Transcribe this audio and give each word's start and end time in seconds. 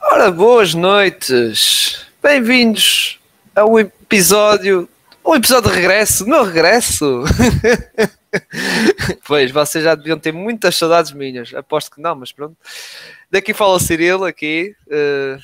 Ora, 0.00 0.30
boas 0.30 0.74
noites. 0.74 2.06
Bem-vindos 2.22 3.18
ao 3.54 3.78
episódio. 3.78 4.88
Um 5.24 5.34
episódio 5.34 5.70
de 5.70 5.76
regresso, 5.76 6.26
meu 6.26 6.44
regresso. 6.44 7.24
pois, 9.26 9.50
vocês 9.50 9.84
já 9.84 9.94
deviam 9.94 10.18
ter 10.18 10.32
muitas 10.32 10.76
saudades 10.76 11.12
minhas. 11.12 11.52
Aposto 11.54 11.90
que 11.90 12.00
não, 12.00 12.14
mas 12.14 12.32
pronto. 12.32 12.56
Daqui 13.30 13.52
fala 13.52 13.74
o 13.74 13.80
Cirilo, 13.80 14.24
aqui. 14.24 14.74
Uh, 14.86 15.38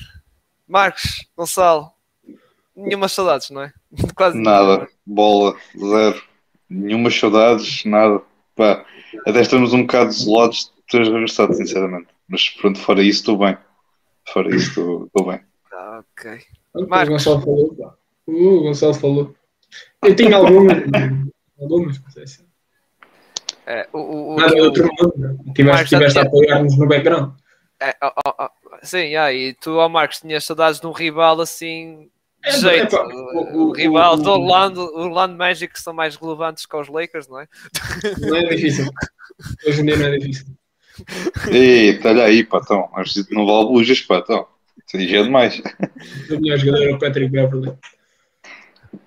Marcos, 0.67 1.27
Gonçalo. 1.37 1.91
Nenhuma 2.77 3.09
saudades, 3.09 3.51
não 3.51 3.63
é? 3.63 3.73
Quase 4.15 4.39
nada. 4.39 4.67
Nenhuma. 4.67 4.89
Bola, 5.05 5.57
zero. 5.79 6.23
Nenhuma 6.69 7.11
saudades, 7.11 7.85
nada. 7.85 8.21
Pá, 8.57 8.85
até 9.27 9.41
estamos 9.41 9.73
um 9.73 9.83
bocado 9.83 10.11
isolados 10.11 10.73
de 10.77 10.83
teres 10.91 11.09
regressado, 11.09 11.55
sinceramente. 11.55 12.14
Mas 12.29 12.49
pronto, 12.51 12.79
fora 12.79 13.03
isso, 13.03 13.21
estou 13.21 13.39
bem. 13.39 13.57
Fora 14.33 14.55
isso, 14.55 15.05
estou 15.07 15.27
bem. 15.27 15.41
Ah, 15.73 16.03
ok. 16.19 16.41
O 16.75 16.87
Gonçalo 16.87 17.41
falou, 17.41 17.75
pá. 17.75 17.95
Uh, 18.27 18.59
o 18.59 18.63
Gonçalo 18.63 18.95
falou. 18.95 19.35
Eu 20.03 20.17
tenho 20.17 20.37
algumas, 20.37 20.83
algumas, 21.61 21.99
mas 22.01 22.17
é 22.17 22.23
assim. 22.23 22.45
É, 23.67 23.89
o, 23.93 24.35
o, 24.35 24.37
Nada 24.37 24.55
o, 24.55 24.65
outro 24.65 24.85
mundo, 24.85 25.15
né? 25.17 25.37
tiveste, 25.55 25.89
tiveste 25.89 26.19
a 26.19 26.23
apoiar-nos 26.23 26.77
no 26.79 26.87
background. 26.87 27.33
É, 27.81 27.95
oh, 28.03 28.13
oh, 28.27 28.45
oh, 28.45 28.77
sim, 28.83 28.99
yeah, 28.99 29.33
e 29.33 29.55
tu, 29.55 29.81
ao 29.81 29.89
Marcos, 29.89 30.21
tinhas 30.21 30.45
saudades 30.45 30.81
de 30.81 30.87
um 30.87 30.93
rival 30.93 31.41
assim 31.41 32.11
de 32.43 32.51
é, 32.51 32.53
jeito. 32.53 32.97
É, 32.97 32.99
pá, 32.99 33.07
o, 33.07 33.69
o, 33.69 33.73
rival 33.73 34.17
do 34.17 34.31
Orlando, 34.31 34.81
Orlando 34.95 35.37
Magic 35.37 35.73
que 35.73 35.81
são 35.81 35.95
mais 35.95 36.17
relevantes 36.17 36.67
que 36.67 36.77
os 36.77 36.89
Lakers, 36.89 37.27
não 37.27 37.41
é? 37.41 37.49
Não 38.21 38.37
é 38.37 38.45
difícil. 38.55 38.87
Hoje 39.67 39.81
em 39.81 39.87
dia 39.87 39.97
não 39.97 40.07
é 40.07 40.19
difícil. 40.19 40.47
Eita, 41.51 42.11
olha 42.11 42.25
aí, 42.25 42.45
patão. 42.45 42.89
Não 43.31 43.47
vale 43.47 43.69
bujas, 43.69 44.01
patão. 44.01 44.47
Isso 44.87 44.97
aí 44.97 45.09
já 45.09 45.21
é 45.21 45.23
demais. 45.23 45.63
O 46.31 46.41
melhor 46.41 46.59
jogador 46.59 46.85
é 46.85 46.93
o 46.93 46.99
Patrick 46.99 47.31
Beverly. 47.31 47.77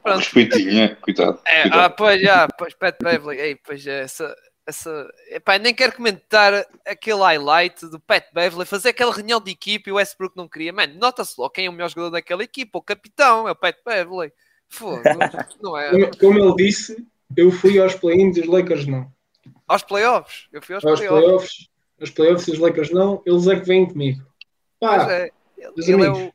Respeitinho, 0.05 0.95
cuidado. 0.97 1.39
É, 1.45 1.61
cuidado. 1.63 1.79
Ah, 1.79 1.89
pois 1.89 2.21
já, 2.21 2.47
pois 2.57 2.73
Pat 2.73 2.95
Beverly, 3.01 3.39
ei, 3.39 3.55
pois 3.55 3.85
é, 3.85 4.01
essa, 4.01 4.35
essa, 4.65 5.07
epá, 5.29 5.57
nem 5.57 5.73
quero 5.73 5.95
comentar 5.95 6.65
aquele 6.85 7.19
highlight 7.19 7.85
do 7.87 7.99
Pat 7.99 8.25
Beverly 8.33 8.65
fazer 8.65 8.89
aquela 8.89 9.13
reunião 9.13 9.41
de 9.41 9.51
equipe 9.51 9.89
e 9.89 9.93
o 9.93 9.95
Westbrook 9.95 10.35
não 10.35 10.47
queria. 10.47 10.73
Mano, 10.73 10.95
nota-se 10.99 11.35
logo 11.37 11.51
quem 11.51 11.67
é 11.67 11.69
o 11.69 11.73
melhor 11.73 11.89
jogador 11.89 12.11
daquela 12.11 12.43
equipe, 12.43 12.71
o 12.73 12.81
capitão, 12.81 13.47
é 13.47 13.51
o 13.51 13.55
Pat 13.55 13.75
Beverly. 13.85 14.31
Fogo, 14.69 15.01
não 15.61 15.77
é? 15.77 15.91
Como, 15.91 16.17
como 16.17 16.39
ele 16.39 16.55
disse, 16.55 17.07
eu 17.35 17.51
fui 17.51 17.79
aos 17.79 17.95
play-ins 17.95 18.35
e 18.35 18.41
os 18.41 18.47
Lakers 18.47 18.85
não. 18.85 19.09
Aos 19.65 19.83
playoffs? 19.83 20.47
Eu 20.51 20.61
fui 20.61 20.75
aos, 20.75 20.83
aos 20.83 20.99
playoffs. 20.99 21.23
playoffs. 21.23 21.76
Os 21.99 22.11
playoffs 22.11 22.47
e 22.47 22.51
os 22.51 22.59
Lakers 22.59 22.91
não, 22.91 23.21
eles 23.25 23.47
é 23.47 23.59
que 23.59 23.65
vêm 23.65 23.87
comigo. 23.87 24.21
Pá, 24.79 25.11
é, 25.11 25.31
ele, 25.57 25.73
ele 25.77 26.05
é 26.05 26.11
o 26.11 26.31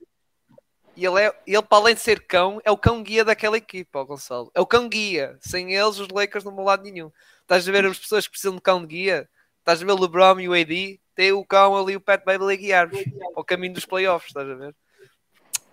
ele, 0.97 1.21
é, 1.21 1.35
ele, 1.47 1.63
para 1.63 1.79
além 1.79 1.95
de 1.95 2.01
ser 2.01 2.21
cão, 2.27 2.61
é 2.65 2.71
o 2.71 2.77
cão 2.77 3.03
guia 3.03 3.25
daquela 3.25 3.57
equipa, 3.57 4.01
ó 4.01 4.05
Gonçalo. 4.05 4.51
É 4.55 4.61
o 4.61 4.67
cão 4.67 4.89
guia. 4.89 5.39
Sem 5.41 5.75
eles, 5.75 5.99
os 5.99 6.09
Lakers 6.09 6.45
não 6.45 6.55
vão 6.55 6.65
lado 6.65 6.83
nenhum. 6.83 7.11
Estás 7.41 7.69
a 7.69 7.73
ver 7.73 7.87
as 7.87 7.99
pessoas 7.99 8.27
que 8.27 8.33
precisam 8.33 8.55
de 8.55 8.61
cão 8.61 8.81
de 8.81 8.89
guia? 8.89 9.29
Estás 9.59 9.81
a 9.81 9.85
ver 9.85 9.93
o 9.93 10.01
LeBron 10.01 10.41
e 10.41 10.49
o 10.49 10.53
AD? 10.53 11.01
Tem 11.15 11.33
o 11.33 11.45
cão 11.45 11.77
ali, 11.77 11.97
o 11.97 12.01
Pat 12.01 12.25
Beverly 12.25 12.55
a 12.55 12.57
guiar-vos 12.57 13.05
ao 13.35 13.45
caminho 13.45 13.75
dos 13.75 13.85
playoffs, 13.85 14.29
estás 14.29 14.49
a 14.49 14.55
ver? 14.55 14.75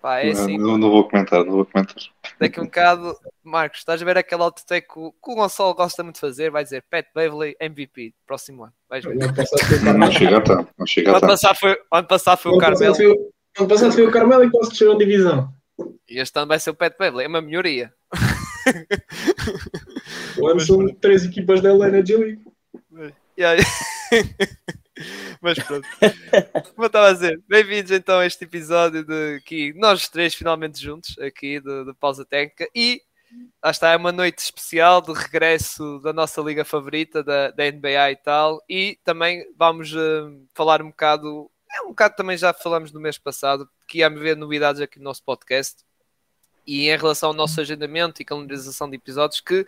Pá, 0.00 0.20
é 0.20 0.30
assim. 0.30 0.56
Não, 0.56 0.78
não, 0.78 0.90
vou 0.90 1.08
comentar, 1.08 1.44
não 1.44 1.52
vou 1.52 1.66
comentar. 1.66 1.96
Daqui 2.38 2.60
um 2.60 2.64
bocado, 2.64 3.16
Marcos, 3.44 3.80
estás 3.80 4.00
a 4.00 4.04
ver 4.04 4.16
aquele 4.16 4.42
autotake 4.42 4.88
que, 4.88 4.94
que 4.94 5.30
o 5.30 5.34
Gonçalo 5.34 5.74
gosta 5.74 6.02
muito 6.02 6.14
de 6.14 6.20
fazer? 6.20 6.50
Vai 6.50 6.64
dizer 6.64 6.84
Pat 6.90 7.06
Beverly 7.14 7.54
MVP, 7.60 8.14
próximo 8.26 8.64
ano. 8.64 8.72
Vais 8.88 9.04
ver. 9.04 9.14
Não 9.94 10.10
chega 10.10 10.38
a 10.38 10.40
tanto. 10.40 10.68
Não 10.78 10.86
chega 10.86 11.10
a 11.10 11.14
tanto. 11.14 11.24
Ano 11.24 11.32
passado 11.32 11.56
foi, 11.56 11.78
ano 11.92 12.08
passado 12.08 12.38
foi 12.38 12.52
o 12.52 12.58
Carmelo. 12.58 12.96
Ano 13.58 13.68
passado 13.68 13.92
foi 13.92 14.06
o 14.06 14.10
Carmelo 14.10 14.44
e 14.44 14.50
quase 14.50 14.70
desceu 14.70 14.92
a 14.92 14.96
divisão. 14.96 15.52
E 16.08 16.18
este 16.18 16.38
ano 16.38 16.48
vai 16.48 16.58
ser 16.58 16.70
o 16.70 16.74
Pat 16.74 16.96
Beverly, 16.98 17.24
é 17.24 17.28
uma 17.28 17.42
melhoria. 17.42 17.92
O 20.38 20.46
ano 20.46 20.60
são 20.60 20.86
três 20.94 21.24
equipas 21.24 21.60
da 21.60 21.72
LA 21.72 21.88
na 21.88 22.04
G-League. 22.04 22.42
Mas 25.40 25.58
pronto. 25.58 25.88
Como 26.74 26.84
eu 26.84 26.86
estava 26.86 27.08
a 27.08 27.12
dizer, 27.12 27.42
bem-vindos 27.48 27.90
então 27.90 28.18
a 28.18 28.26
este 28.26 28.44
episódio 28.44 29.04
de 29.04 29.36
aqui, 29.36 29.72
nós 29.74 30.06
três 30.08 30.34
finalmente 30.34 30.78
juntos, 30.80 31.18
aqui 31.18 31.60
de, 31.60 31.94
Pausa 31.98 32.26
Técnica. 32.26 32.68
E 32.74 33.00
lá 33.64 33.70
está, 33.70 33.90
é 33.90 33.96
uma 33.96 34.12
noite 34.12 34.38
especial 34.38 35.00
de 35.00 35.12
regresso 35.12 35.98
da 36.00 36.12
nossa 36.12 36.42
liga 36.42 36.62
favorita, 36.64 37.24
da, 37.24 37.50
da 37.52 37.70
NBA 37.70 38.10
e 38.10 38.16
tal. 38.16 38.62
E 38.68 38.98
também 39.02 39.46
vamos 39.56 39.92
uh, 39.94 40.46
falar 40.54 40.82
um 40.82 40.90
bocado 40.90 41.50
é 41.72 41.82
um 41.82 41.88
bocado 41.88 42.16
também 42.16 42.36
já 42.36 42.52
falamos 42.52 42.92
no 42.92 43.00
mês 43.00 43.16
passado, 43.16 43.68
que 43.86 43.98
ia 43.98 44.06
haver 44.06 44.36
novidades 44.36 44.80
aqui 44.82 44.98
no 44.98 45.04
nosso 45.04 45.22
podcast 45.22 45.84
e 46.66 46.88
em 46.88 46.96
relação 46.96 47.30
ao 47.30 47.34
nosso 47.34 47.60
agendamento 47.60 48.20
e 48.20 48.24
calendarização 48.24 48.90
de 48.90 48.96
episódios 48.96 49.40
que 49.40 49.64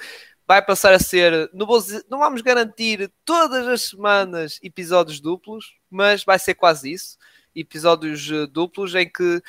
vai 0.46 0.64
passar 0.64 0.92
a 0.92 0.98
ser, 0.98 1.50
não, 1.52 1.66
vou 1.66 1.82
não 2.10 2.18
vamos 2.18 2.42
garantir 2.42 3.12
todas 3.24 3.66
as 3.66 3.82
semanas 3.82 4.58
episódios 4.62 5.20
duplos, 5.20 5.74
mas 5.90 6.24
vai 6.24 6.38
ser 6.38 6.54
quase 6.54 6.92
isso, 6.92 7.16
episódios 7.54 8.30
eh, 8.30 8.46
duplos 8.46 8.94
em 8.94 9.08
que 9.08 9.42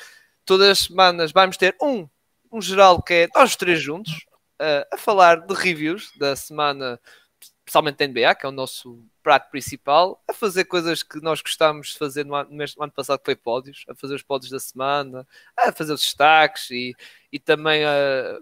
todas 0.44 0.68
as 0.68 0.78
semanas 0.80 1.32
vamos 1.32 1.56
ter 1.56 1.76
um, 1.82 2.08
um 2.52 2.60
geral 2.60 3.02
que 3.02 3.14
é 3.14 3.28
nós 3.34 3.56
três 3.56 3.80
juntos, 3.80 4.12
uh, 4.60 4.86
a 4.92 4.96
falar 4.96 5.40
de 5.46 5.54
reviews 5.54 6.12
da 6.18 6.36
semana, 6.36 7.00
especialmente 7.40 7.98
da 7.98 8.06
NBA, 8.06 8.34
que 8.34 8.46
é 8.46 8.48
o 8.48 8.52
nosso 8.52 9.04
prato 9.22 9.50
principal, 9.50 10.22
a 10.28 10.34
fazer 10.34 10.64
coisas 10.64 11.02
que 11.02 11.20
nós 11.20 11.40
gostávamos 11.40 11.88
de 11.88 11.98
fazer 11.98 12.24
no 12.24 12.34
ano, 12.34 12.50
no 12.50 12.82
ano 12.82 12.92
passado, 12.92 13.18
que 13.18 13.24
foi 13.24 13.36
pódios, 13.36 13.84
a 13.88 13.94
fazer 13.94 14.14
os 14.14 14.22
pódios 14.22 14.50
da 14.50 14.60
semana, 14.60 15.26
a 15.56 15.72
fazer 15.72 15.92
os 15.92 16.02
destaques 16.02 16.70
e, 16.70 16.94
e 17.32 17.38
também 17.38 17.84
a, 17.84 18.38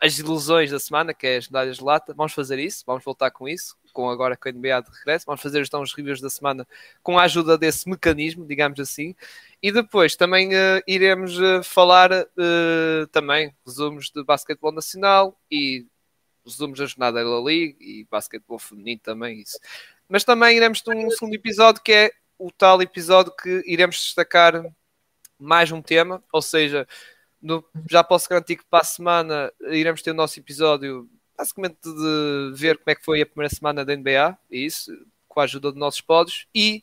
as 0.00 0.18
ilusões 0.18 0.70
da 0.70 0.78
semana, 0.78 1.12
que 1.12 1.26
é 1.26 1.36
as 1.38 1.48
medalhas 1.48 1.78
de 1.78 1.84
lata. 1.84 2.14
Vamos 2.14 2.32
fazer 2.32 2.58
isso, 2.58 2.84
vamos 2.86 3.02
voltar 3.04 3.30
com 3.30 3.48
isso, 3.48 3.76
com 3.92 4.08
agora 4.08 4.36
com 4.36 4.48
a 4.48 4.52
NBA 4.52 4.82
de 4.82 4.90
regresso. 4.98 5.26
Vamos 5.26 5.42
fazer 5.42 5.64
então 5.64 5.82
os 5.82 5.92
reviews 5.92 6.20
da 6.20 6.30
semana 6.30 6.66
com 7.02 7.18
a 7.18 7.24
ajuda 7.24 7.58
desse 7.58 7.88
mecanismo, 7.88 8.46
digamos 8.46 8.78
assim. 8.78 9.14
E 9.62 9.72
depois 9.72 10.14
também 10.14 10.54
uh, 10.54 10.82
iremos 10.86 11.38
uh, 11.38 11.62
falar 11.64 12.12
uh, 12.12 13.06
também 13.10 13.52
resumos 13.66 14.10
de 14.10 14.22
basquetebol 14.22 14.72
nacional 14.72 15.36
e 15.50 15.84
resumos 16.46 16.78
da 16.78 16.86
jornada 16.86 17.22
da 17.22 17.42
League 17.42 17.76
e 17.80 18.06
basquetebol 18.08 18.58
feminino 18.58 19.00
também, 19.02 19.40
isso. 19.40 19.58
Mas 20.08 20.24
também 20.24 20.56
iremos 20.56 20.80
ter 20.80 20.96
um 20.96 21.10
segundo 21.10 21.34
episódio 21.34 21.82
que 21.82 21.92
é 21.92 22.10
o 22.38 22.52
tal 22.52 22.80
episódio 22.80 23.34
que 23.34 23.62
iremos 23.66 23.96
destacar 23.96 24.64
mais 25.38 25.70
um 25.72 25.82
tema, 25.82 26.22
ou 26.32 26.40
seja, 26.40 26.86
no, 27.40 27.64
já 27.88 28.02
posso 28.02 28.28
garantir 28.28 28.56
que 28.56 28.64
para 28.64 28.80
a 28.80 28.84
semana 28.84 29.52
iremos 29.70 30.02
ter 30.02 30.10
o 30.10 30.14
nosso 30.14 30.38
episódio 30.38 31.08
basicamente 31.38 31.78
de 31.82 32.52
ver 32.54 32.78
como 32.78 32.90
é 32.90 32.94
que 32.96 33.04
foi 33.04 33.22
a 33.22 33.26
primeira 33.26 33.54
semana 33.54 33.84
da 33.84 33.94
NBA, 33.94 34.36
isso, 34.50 34.90
com 35.28 35.40
a 35.40 35.44
ajuda 35.44 35.70
dos 35.70 35.78
nossos 35.78 36.00
pods, 36.00 36.46
e 36.52 36.82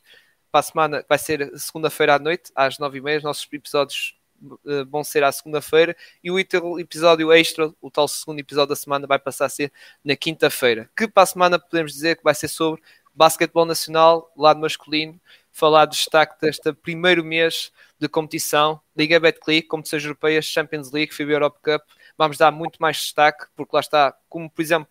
para 0.50 0.60
a 0.60 0.62
semana 0.62 1.04
vai 1.06 1.18
ser 1.18 1.52
segunda-feira 1.58 2.14
à 2.14 2.18
noite, 2.18 2.50
às 2.54 2.78
nove 2.78 2.98
e 2.98 3.00
meia, 3.02 3.18
os 3.18 3.24
nossos 3.24 3.46
episódios 3.52 4.16
uh, 4.42 4.86
vão 4.88 5.04
ser 5.04 5.22
à 5.24 5.30
segunda-feira, 5.30 5.94
e 6.24 6.30
o 6.30 6.38
episódio 6.38 7.30
extra, 7.32 7.70
o 7.82 7.90
tal 7.90 8.08
segundo 8.08 8.38
episódio 8.38 8.70
da 8.70 8.76
semana, 8.76 9.06
vai 9.06 9.18
passar 9.18 9.44
a 9.44 9.50
ser 9.50 9.70
na 10.02 10.16
quinta-feira, 10.16 10.88
que 10.96 11.06
para 11.06 11.24
a 11.24 11.26
semana 11.26 11.58
podemos 11.58 11.92
dizer 11.92 12.16
que 12.16 12.24
vai 12.24 12.34
ser 12.34 12.48
sobre 12.48 12.82
basquetebol 13.14 13.66
nacional, 13.66 14.32
lado 14.34 14.58
masculino, 14.58 15.20
falar 15.56 15.86
do 15.86 15.92
destaque 15.92 16.38
deste 16.38 16.70
primeiro 16.74 17.24
mês 17.24 17.72
de 17.98 18.06
competição, 18.10 18.78
Liga 18.94 19.18
Betclic, 19.18 19.66
competições 19.66 20.04
europeias, 20.04 20.44
Champions 20.44 20.92
League, 20.92 21.14
FIBA 21.14 21.32
Europe 21.32 21.58
Cup, 21.62 21.82
vamos 22.18 22.36
dar 22.36 22.50
muito 22.52 22.76
mais 22.78 22.98
destaque, 22.98 23.46
porque 23.56 23.74
lá 23.74 23.80
está, 23.80 24.14
como 24.28 24.50
por 24.50 24.60
exemplo 24.60 24.86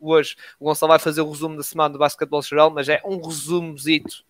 hoje 0.00 0.34
o 0.58 0.64
Gonçalo 0.64 0.88
vai 0.88 0.98
fazer 0.98 1.20
o 1.20 1.30
resumo 1.30 1.54
da 1.58 1.62
semana 1.62 1.90
do 1.90 1.98
basquetebol 1.98 2.40
geral, 2.40 2.70
mas 2.70 2.88
é 2.88 2.98
um 3.04 3.20
resumozito 3.20 4.24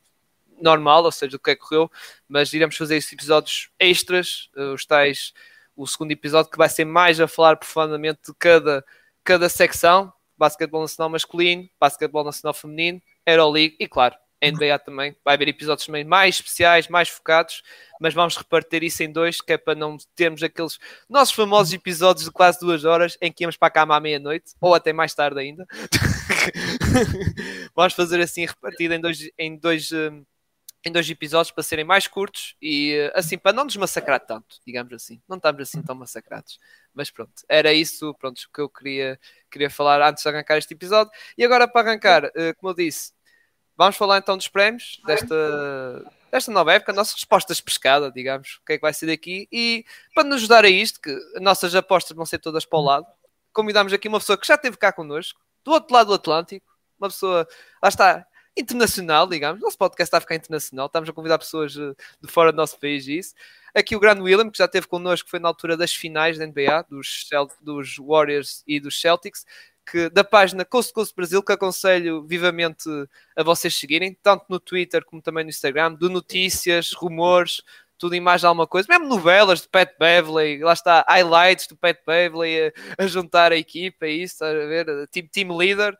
normal, 0.60 1.04
ou 1.04 1.12
seja, 1.12 1.30
do 1.30 1.38
que 1.38 1.52
é 1.52 1.54
que 1.54 1.60
correu, 1.60 1.88
mas 2.28 2.52
iremos 2.52 2.76
fazer 2.76 2.96
esses 2.96 3.12
episódios 3.12 3.70
extras, 3.78 4.50
eh, 4.56 4.72
os 4.72 4.84
tais, 4.84 5.32
o 5.76 5.86
segundo 5.86 6.10
episódio 6.10 6.50
que 6.50 6.58
vai 6.58 6.68
ser 6.68 6.84
mais 6.84 7.20
a 7.20 7.28
falar 7.28 7.56
profundamente 7.56 8.22
de 8.26 8.34
cada, 8.36 8.84
cada 9.22 9.48
secção, 9.48 10.12
basquetebol 10.36 10.80
nacional 10.82 11.10
masculino, 11.10 11.68
basquetebol 11.78 12.24
nacional 12.24 12.54
feminino, 12.54 13.00
Euroleague 13.24 13.76
e, 13.78 13.86
claro, 13.86 14.16
NBA 14.42 14.78
também. 14.78 15.16
Vai 15.24 15.34
haver 15.34 15.48
episódios 15.48 15.86
também 15.86 16.04
mais 16.04 16.36
especiais, 16.36 16.88
mais 16.88 17.08
focados, 17.08 17.62
mas 18.00 18.14
vamos 18.14 18.36
repartir 18.36 18.82
isso 18.82 19.02
em 19.02 19.10
dois, 19.10 19.40
que 19.40 19.52
é 19.52 19.58
para 19.58 19.74
não 19.74 19.96
termos 20.14 20.42
aqueles 20.42 20.78
nossos 21.08 21.34
famosos 21.34 21.72
episódios 21.72 22.26
de 22.26 22.30
quase 22.30 22.60
duas 22.60 22.84
horas 22.84 23.16
em 23.20 23.32
que 23.32 23.44
íamos 23.44 23.56
para 23.56 23.68
a 23.68 23.70
cama 23.70 23.96
à 23.96 24.00
meia-noite, 24.00 24.52
ou 24.60 24.74
até 24.74 24.92
mais 24.92 25.14
tarde 25.14 25.40
ainda. 25.40 25.66
vamos 27.74 27.94
fazer 27.94 28.20
assim 28.20 28.46
repartido 28.46 28.94
em 28.94 29.00
dois, 29.00 29.30
em 29.38 29.56
dois, 29.56 29.90
hum, 29.92 30.24
em 30.84 30.92
dois 30.92 31.08
episódios 31.10 31.50
para 31.50 31.64
serem 31.64 31.84
mais 31.84 32.06
curtos 32.06 32.54
e 32.62 32.92
eh, 32.92 33.12
assim 33.14 33.36
para 33.36 33.52
não 33.52 33.64
nos 33.64 33.76
massacrar 33.76 34.20
tanto, 34.20 34.60
digamos 34.64 34.92
assim. 34.92 35.20
Não 35.28 35.36
estamos 35.36 35.60
assim 35.62 35.82
tão 35.82 35.96
massacrados. 35.96 36.60
Mas 36.94 37.10
pronto, 37.10 37.32
era 37.48 37.72
isso 37.72 38.14
pronto, 38.14 38.40
que 38.54 38.60
eu 38.60 38.68
queria, 38.68 39.18
queria 39.50 39.68
falar 39.68 40.00
antes 40.08 40.22
de 40.22 40.28
arrancar 40.28 40.58
este 40.58 40.74
episódio. 40.74 41.10
E 41.36 41.44
agora 41.44 41.66
para 41.66 41.90
arrancar, 41.90 42.30
eh, 42.36 42.52
como 42.54 42.70
eu 42.70 42.74
disse, 42.76 43.15
vamos 43.76 43.96
falar 43.96 44.18
então 44.18 44.36
dos 44.36 44.48
prémios 44.48 45.00
desta, 45.06 46.04
desta 46.30 46.50
nova 46.50 46.72
época, 46.72 46.92
nossas 46.92 47.14
respostas 47.14 47.60
pescada, 47.60 48.10
digamos, 48.10 48.58
o 48.62 48.64
que 48.64 48.74
é 48.74 48.76
que 48.76 48.82
vai 48.82 48.94
ser 48.94 49.06
daqui. 49.06 49.48
E 49.52 49.84
para 50.14 50.24
nos 50.24 50.36
ajudar 50.36 50.64
a 50.64 50.68
isto, 50.68 51.00
que 51.00 51.14
nossas 51.40 51.74
apostas 51.74 52.16
vão 52.16 52.26
ser 52.26 52.38
todas 52.38 52.64
para 52.64 52.78
o 52.78 52.82
lado, 52.82 53.06
convidamos 53.52 53.92
aqui 53.92 54.08
uma 54.08 54.18
pessoa 54.18 54.38
que 54.38 54.46
já 54.46 54.54
esteve 54.54 54.76
cá 54.76 54.92
connosco, 54.92 55.40
do 55.64 55.72
outro 55.72 55.94
lado 55.94 56.08
do 56.08 56.14
Atlântico, 56.14 56.66
uma 56.98 57.08
pessoa, 57.08 57.46
lá 57.82 57.88
está, 57.88 58.26
internacional, 58.56 59.26
digamos. 59.26 59.60
Nosso 59.60 59.76
podcast 59.76 60.08
está 60.08 60.18
a 60.18 60.20
ficar 60.20 60.34
internacional, 60.34 60.86
estamos 60.86 61.08
a 61.08 61.12
convidar 61.12 61.38
pessoas 61.38 61.76
eh, 61.76 61.94
de 62.20 62.30
fora 62.30 62.52
do 62.52 62.56
nosso 62.56 62.78
país 62.78 63.06
e 63.06 63.18
isso. 63.18 63.34
Aqui 63.74 63.94
o 63.94 64.00
Grande 64.00 64.22
William, 64.22 64.50
que 64.50 64.56
já 64.56 64.64
esteve 64.64 64.86
connosco, 64.86 65.28
foi 65.28 65.38
na 65.38 65.48
altura 65.48 65.76
das 65.76 65.92
finais 65.94 66.38
da 66.38 66.46
NBA, 66.46 66.86
dos, 66.88 67.28
dos 67.60 67.96
Warriors 67.98 68.64
e 68.66 68.80
dos 68.80 68.98
Celtics, 68.98 69.44
que, 69.90 70.10
da 70.10 70.24
página 70.24 70.64
Coast 70.64 70.92
Coast 70.92 71.14
Brasil, 71.14 71.42
que 71.42 71.52
aconselho 71.52 72.26
vivamente 72.26 72.88
a 73.36 73.42
vocês 73.42 73.74
seguirem, 73.74 74.12
tanto 74.22 74.46
no 74.48 74.58
Twitter 74.58 75.04
como 75.04 75.22
também 75.22 75.44
no 75.44 75.50
Instagram, 75.50 75.94
de 75.94 76.08
notícias, 76.08 76.92
rumores, 76.92 77.62
tudo 77.98 78.14
e 78.14 78.20
mais 78.20 78.44
alguma 78.44 78.66
coisa, 78.66 78.86
mesmo 78.90 79.08
novelas 79.08 79.62
de 79.62 79.68
Pat 79.68 79.90
Beverley, 79.98 80.58
lá 80.58 80.72
está, 80.72 81.04
highlights 81.08 81.66
do 81.66 81.76
Pat 81.76 81.96
Beverley 82.06 82.66
a, 82.98 83.04
a 83.04 83.06
juntar 83.06 83.52
a 83.52 83.56
equipa, 83.56 84.06
isso, 84.06 84.34
estás 84.34 84.54
a 84.54 84.66
ver, 84.66 85.08
team, 85.08 85.26
team 85.28 85.56
leader, 85.56 85.96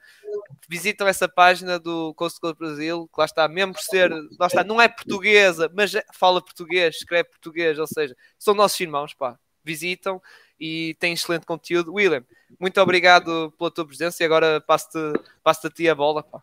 visitam 0.69 1.07
essa 1.09 1.29
página 1.29 1.79
do 1.79 2.13
Coast 2.15 2.39
Coast 2.39 2.59
Brasil, 2.59 3.09
que 3.09 3.19
lá 3.19 3.25
está, 3.25 3.49
mesmo 3.49 3.73
por 3.73 3.83
ser, 3.83 4.11
lá 4.39 4.47
está, 4.47 4.63
não 4.63 4.81
é 4.81 4.89
portuguesa, 4.89 5.71
mas 5.75 5.95
é, 5.95 6.05
fala 6.13 6.43
português, 6.43 6.97
escreve 6.97 7.31
português, 7.31 7.79
ou 7.79 7.87
seja, 7.87 8.15
são 8.39 8.53
nossos 8.53 8.79
irmãos, 8.79 9.15
pá, 9.15 9.39
visitam 9.65 10.21
e 10.59 10.95
tem 10.99 11.13
excelente 11.13 11.47
conteúdo. 11.47 11.95
William, 11.95 12.25
muito 12.59 12.81
obrigado 12.81 13.53
pela 13.59 13.71
tua 13.71 13.87
presença 13.87 14.23
e 14.23 14.27
agora 14.27 14.61
passo-te 14.61 14.99
passo 15.43 15.67
a 15.67 15.71
ti 15.71 15.89
a 15.89 15.95
bola, 15.95 16.23
pá. 16.23 16.43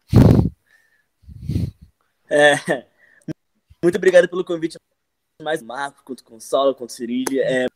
É, 2.30 2.56
muito 3.84 3.96
obrigado 3.98 4.28
pelo 4.28 4.44
convite 4.44 4.78
mais 5.42 5.62
Marco, 5.62 6.04
quanto 6.04 6.24
Consolo, 6.24 6.74
quanto 6.74 6.94
Cirília. 6.94 7.44
É, 7.44 7.68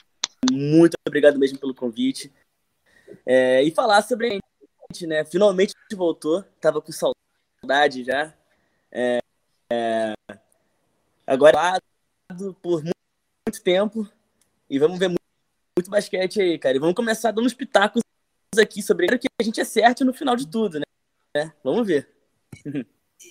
muito 0.51 0.95
obrigado 1.07 1.37
mesmo 1.37 1.59
pelo 1.59 1.75
convite. 1.75 2.31
É, 3.25 3.63
e 3.63 3.71
falar 3.71 4.01
sobre 4.01 4.27
a 4.27 4.31
gente, 4.31 5.07
né? 5.07 5.25
Finalmente 5.25 5.73
voltou, 5.93 6.43
tava 6.61 6.81
com 6.81 6.91
saudade 6.91 8.03
já. 8.03 8.33
É, 8.91 9.19
é, 9.71 10.13
agora 11.25 11.79
por 12.61 12.83
muito, 12.83 13.63
tempo 13.63 14.07
e 14.69 14.77
vamos 14.77 14.99
ver 14.99 15.07
muito, 15.07 15.21
muito, 15.77 15.89
basquete 15.91 16.41
aí, 16.41 16.57
cara. 16.57 16.75
E 16.75 16.79
vamos 16.79 16.95
começar 16.95 17.31
dando 17.31 17.45
uns 17.45 17.53
pitacos 17.53 18.01
aqui 18.57 18.81
sobre 18.81 19.05
o 19.05 19.19
que 19.19 19.27
a 19.39 19.43
gente 19.43 19.61
é 19.61 19.63
certo 19.63 20.03
no 20.03 20.13
final 20.13 20.35
de 20.35 20.47
tudo, 20.47 20.79
né? 20.79 21.53
Vamos 21.63 21.85
ver. 21.85 22.09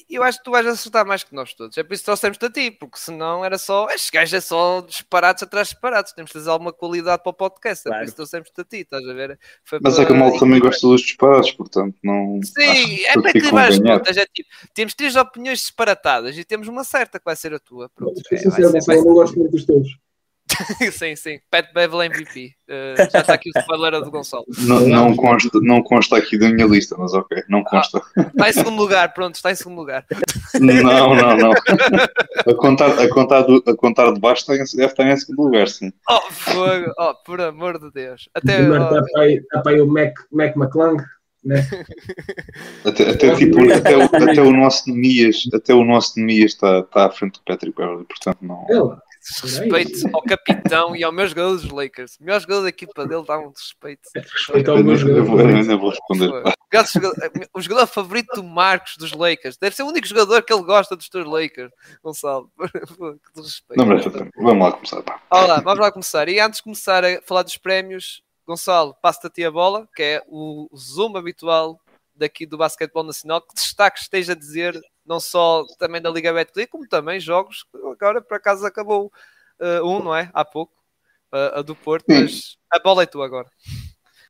eu 0.09 0.23
acho 0.23 0.39
que 0.39 0.45
tu 0.45 0.51
vais 0.53 0.67
acertar 0.67 1.05
mais 1.05 1.25
que 1.25 1.35
nós 1.35 1.53
todos. 1.55 1.77
É 1.77 1.83
por 1.83 1.95
isso 1.95 2.03
que 2.03 2.07
trouxemos-te 2.07 2.45
a 2.45 2.51
ti, 2.51 2.71
porque 2.71 2.99
senão 2.99 3.45
era 3.45 3.59
só. 3.59 3.89
Estes 3.91 4.11
gajos 4.11 4.35
é 4.35 4.41
só 4.41 4.81
disparados 4.81 5.43
atrás 5.43 5.67
de 5.67 5.75
disparados. 5.75 6.13
Temos 6.13 6.31
de 6.31 6.35
fazer 6.35 6.51
alguma 6.51 6.73
qualidade 6.73 7.23
para 7.23 7.31
o 7.31 7.35
podcast. 7.35 7.83
Claro. 7.83 7.97
É 7.97 7.99
por 7.99 8.05
isso 8.05 8.13
que 8.13 8.17
trouxemos-te 8.17 8.61
a 8.61 8.65
ti, 8.65 8.77
estás 8.79 9.09
a 9.09 9.13
ver? 9.13 9.39
Foi 9.65 9.81
Mas 9.83 9.95
para... 9.95 10.05
é 10.05 10.07
que 10.07 10.13
a 10.13 10.17
malta 10.17 10.39
também 10.39 10.61
gosta 10.61 10.87
dos 10.87 11.01
disparados, 11.01 11.51
portanto 11.53 11.97
não. 12.05 12.41
Sim, 12.45 13.05
é 13.07 13.15
para 13.15 13.31
equilibrar 13.31 13.69
as 13.69 13.79
contas. 13.79 14.17
É 14.17 14.27
tipo, 14.27 14.49
temos 14.73 14.95
três 14.95 15.17
opiniões 15.17 15.59
disparatadas 15.59 16.39
e 16.39 16.45
temos 16.45 16.69
uma 16.69 16.85
certa 16.85 17.19
que 17.19 17.25
vai 17.25 17.35
ser 17.35 17.53
a 17.55 17.59
tua. 17.59 17.89
Pronto, 17.89 18.21
é, 18.31 18.37
sincero, 18.37 18.71
ser, 18.71 18.83
vai... 18.87 18.99
eu 18.99 19.05
não 19.05 19.15
gosto 19.15 19.37
muito 19.37 19.53
dos 19.53 19.65
teus. 19.65 19.99
sim, 20.93 21.17
sim. 21.17 21.39
Pat 21.51 21.73
Bevel 21.75 22.03
MVP. 22.03 22.53
Uh, 22.69 22.97
já 23.11 23.21
está 23.21 23.35
aqui 23.35 23.51
o 23.55 23.59
spoiler 23.59 24.01
do 24.03 24.11
Gonçalo. 24.11 24.45
Não, 24.59 24.81
não, 24.81 25.17
consta, 25.17 25.51
não 25.61 25.83
consta 25.83 26.17
aqui 26.17 26.39
da 26.39 26.49
minha 26.49 26.67
lista, 26.67 26.97
mas 26.99 27.13
ok, 27.15 27.43
não 27.49 27.63
consta. 27.65 28.01
Ah, 28.17 28.23
está 28.23 28.49
em 28.49 28.53
segundo 28.53 28.77
lugar, 28.77 29.13
pronto, 29.13 29.35
está 29.35 29.51
em 29.51 29.55
segundo 29.55 29.79
lugar. 29.79 30.05
Não, 30.61 31.15
não, 31.15 31.37
não. 31.37 31.53
A 32.47 32.55
contar, 32.55 33.01
a 33.01 33.09
contar, 33.09 33.43
do, 33.43 33.63
a 33.67 33.77
contar 33.77 34.13
de 34.13 34.21
baixo 34.21 34.47
deve 34.47 34.63
estar 34.63 35.05
em 35.05 35.17
segundo 35.17 35.47
lugar, 35.47 35.67
sim. 35.69 35.93
Oh, 36.09 36.21
fogo, 36.31 36.93
oh, 36.97 37.15
por 37.25 37.41
amor 37.41 37.79
de 37.79 37.91
Deus. 37.91 38.29
Até, 38.33 38.61
oh, 38.61 38.77
está, 38.77 39.03
para 39.03 39.23
aí, 39.23 39.35
está 39.35 39.61
para 39.63 39.73
aí 39.73 39.81
o 39.81 39.87
Mac, 39.87 40.13
Mac 40.31 40.57
McClung. 40.57 40.97
Né? 41.45 41.57
Até, 42.85 43.11
até, 43.11 43.35
tipo, 43.37 43.73
até, 43.73 43.97
o, 43.97 44.03
até 44.03 44.43
o 44.43 44.53
nosso 44.53 44.91
Nemias, 44.91 45.49
até 45.55 45.73
o 45.73 45.85
nosso 45.85 46.19
Nemias 46.19 46.53
está, 46.53 46.81
está 46.81 47.07
à 47.07 47.11
frente 47.11 47.35
do 47.35 47.45
Patrick 47.45 47.77
Beverly, 47.77 48.05
portanto 48.05 48.39
não. 48.43 48.67
Ele 48.69 48.97
respeito 49.43 50.09
ao 50.13 50.23
capitão 50.23 50.95
e 50.95 51.03
ao 51.03 51.13
meu 51.13 51.27
jogador 51.27 51.55
dos 51.57 51.71
Lakers. 51.71 52.17
O 52.21 52.25
melhor 52.25 52.41
jogador 52.41 52.63
da 52.63 52.69
equipa 52.69 53.07
dele 53.07 53.25
dá 53.27 53.39
um 53.39 53.49
respeito. 53.49 54.09
Respeito 54.15 54.71
ao 54.71 54.83
meu 54.83 54.97
jogador. 54.97 55.41
Eu 55.41 55.57
ainda 55.57 55.77
vou 55.77 55.91
responder. 55.91 56.31
O 57.53 57.61
jogador 57.61 57.87
favorito 57.87 58.35
do 58.35 58.45
Marcos 58.45 58.97
dos 58.97 59.13
Lakers. 59.13 59.57
Deve 59.57 59.75
ser 59.75 59.83
o 59.83 59.89
único 59.89 60.07
jogador 60.07 60.43
que 60.43 60.53
ele 60.53 60.63
gosta 60.63 60.97
dos 60.97 61.09
teus 61.09 61.27
Lakers, 61.27 61.73
Gonçalo. 62.03 62.51
Não, 63.77 63.87
mas, 63.87 64.05
vamos 64.37 64.65
lá 64.65 64.73
começar. 64.73 65.03
Olá, 65.31 65.61
vamos 65.61 65.81
lá 65.81 65.93
começar. 65.93 66.29
E 66.29 66.39
antes 66.39 66.59
de 66.59 66.65
começar 66.65 67.05
a 67.05 67.21
falar 67.23 67.43
dos 67.43 67.57
prémios, 67.57 68.23
Gonçalo, 68.47 68.95
passa-te 69.03 69.27
a 69.27 69.31
ti 69.31 69.45
a 69.45 69.51
bola, 69.51 69.89
que 69.95 70.03
é 70.03 70.23
o 70.29 70.69
zoom 70.77 71.17
habitual 71.17 71.81
daqui 72.15 72.47
do 72.47 72.59
basquetebol 72.59 73.05
nacional. 73.05 73.41
Que 73.41 73.55
destaque 73.55 74.01
esteja 74.01 74.33
a 74.33 74.37
dizer 74.37 74.81
não 75.07 75.21
só 75.21 75.65
também 75.79 76.01
da 76.03 76.11
Liga 76.11 76.33
Betclic, 76.33 76.71
como 76.71 76.89
também 76.89 77.21
jogos 77.21 77.65
que 77.65 77.79
agora 77.79 78.21
por 78.21 78.37
acaso 78.37 78.67
acabou 78.67 79.13
uh, 79.61 79.87
um, 79.87 80.03
não 80.03 80.15
é? 80.15 80.31
Há 80.33 80.45
pouco, 80.45 80.73
uh, 81.33 81.59
a 81.59 81.63
do 81.63 81.75
Porto, 81.75 82.05
sim. 82.11 82.23
mas 82.23 82.57
a 82.71 82.79
bola 82.79 83.03
é 83.03 83.07
tua 83.07 83.27
agora. 83.27 83.49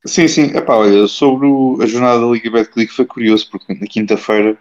Sim, 0.05 0.29
sim, 0.29 0.57
Epá, 0.57 0.77
olha, 0.77 1.07
sobre 1.09 1.47
o, 1.47 1.79
a 1.83 1.87
jornada 1.87 2.21
da 2.21 2.27
Liga 2.27 2.51
Betclic 2.51 2.93
foi 2.93 3.07
curioso, 3.07 3.51
porque 3.51 3.75
na 3.75 3.87
quinta-feira 3.87 4.57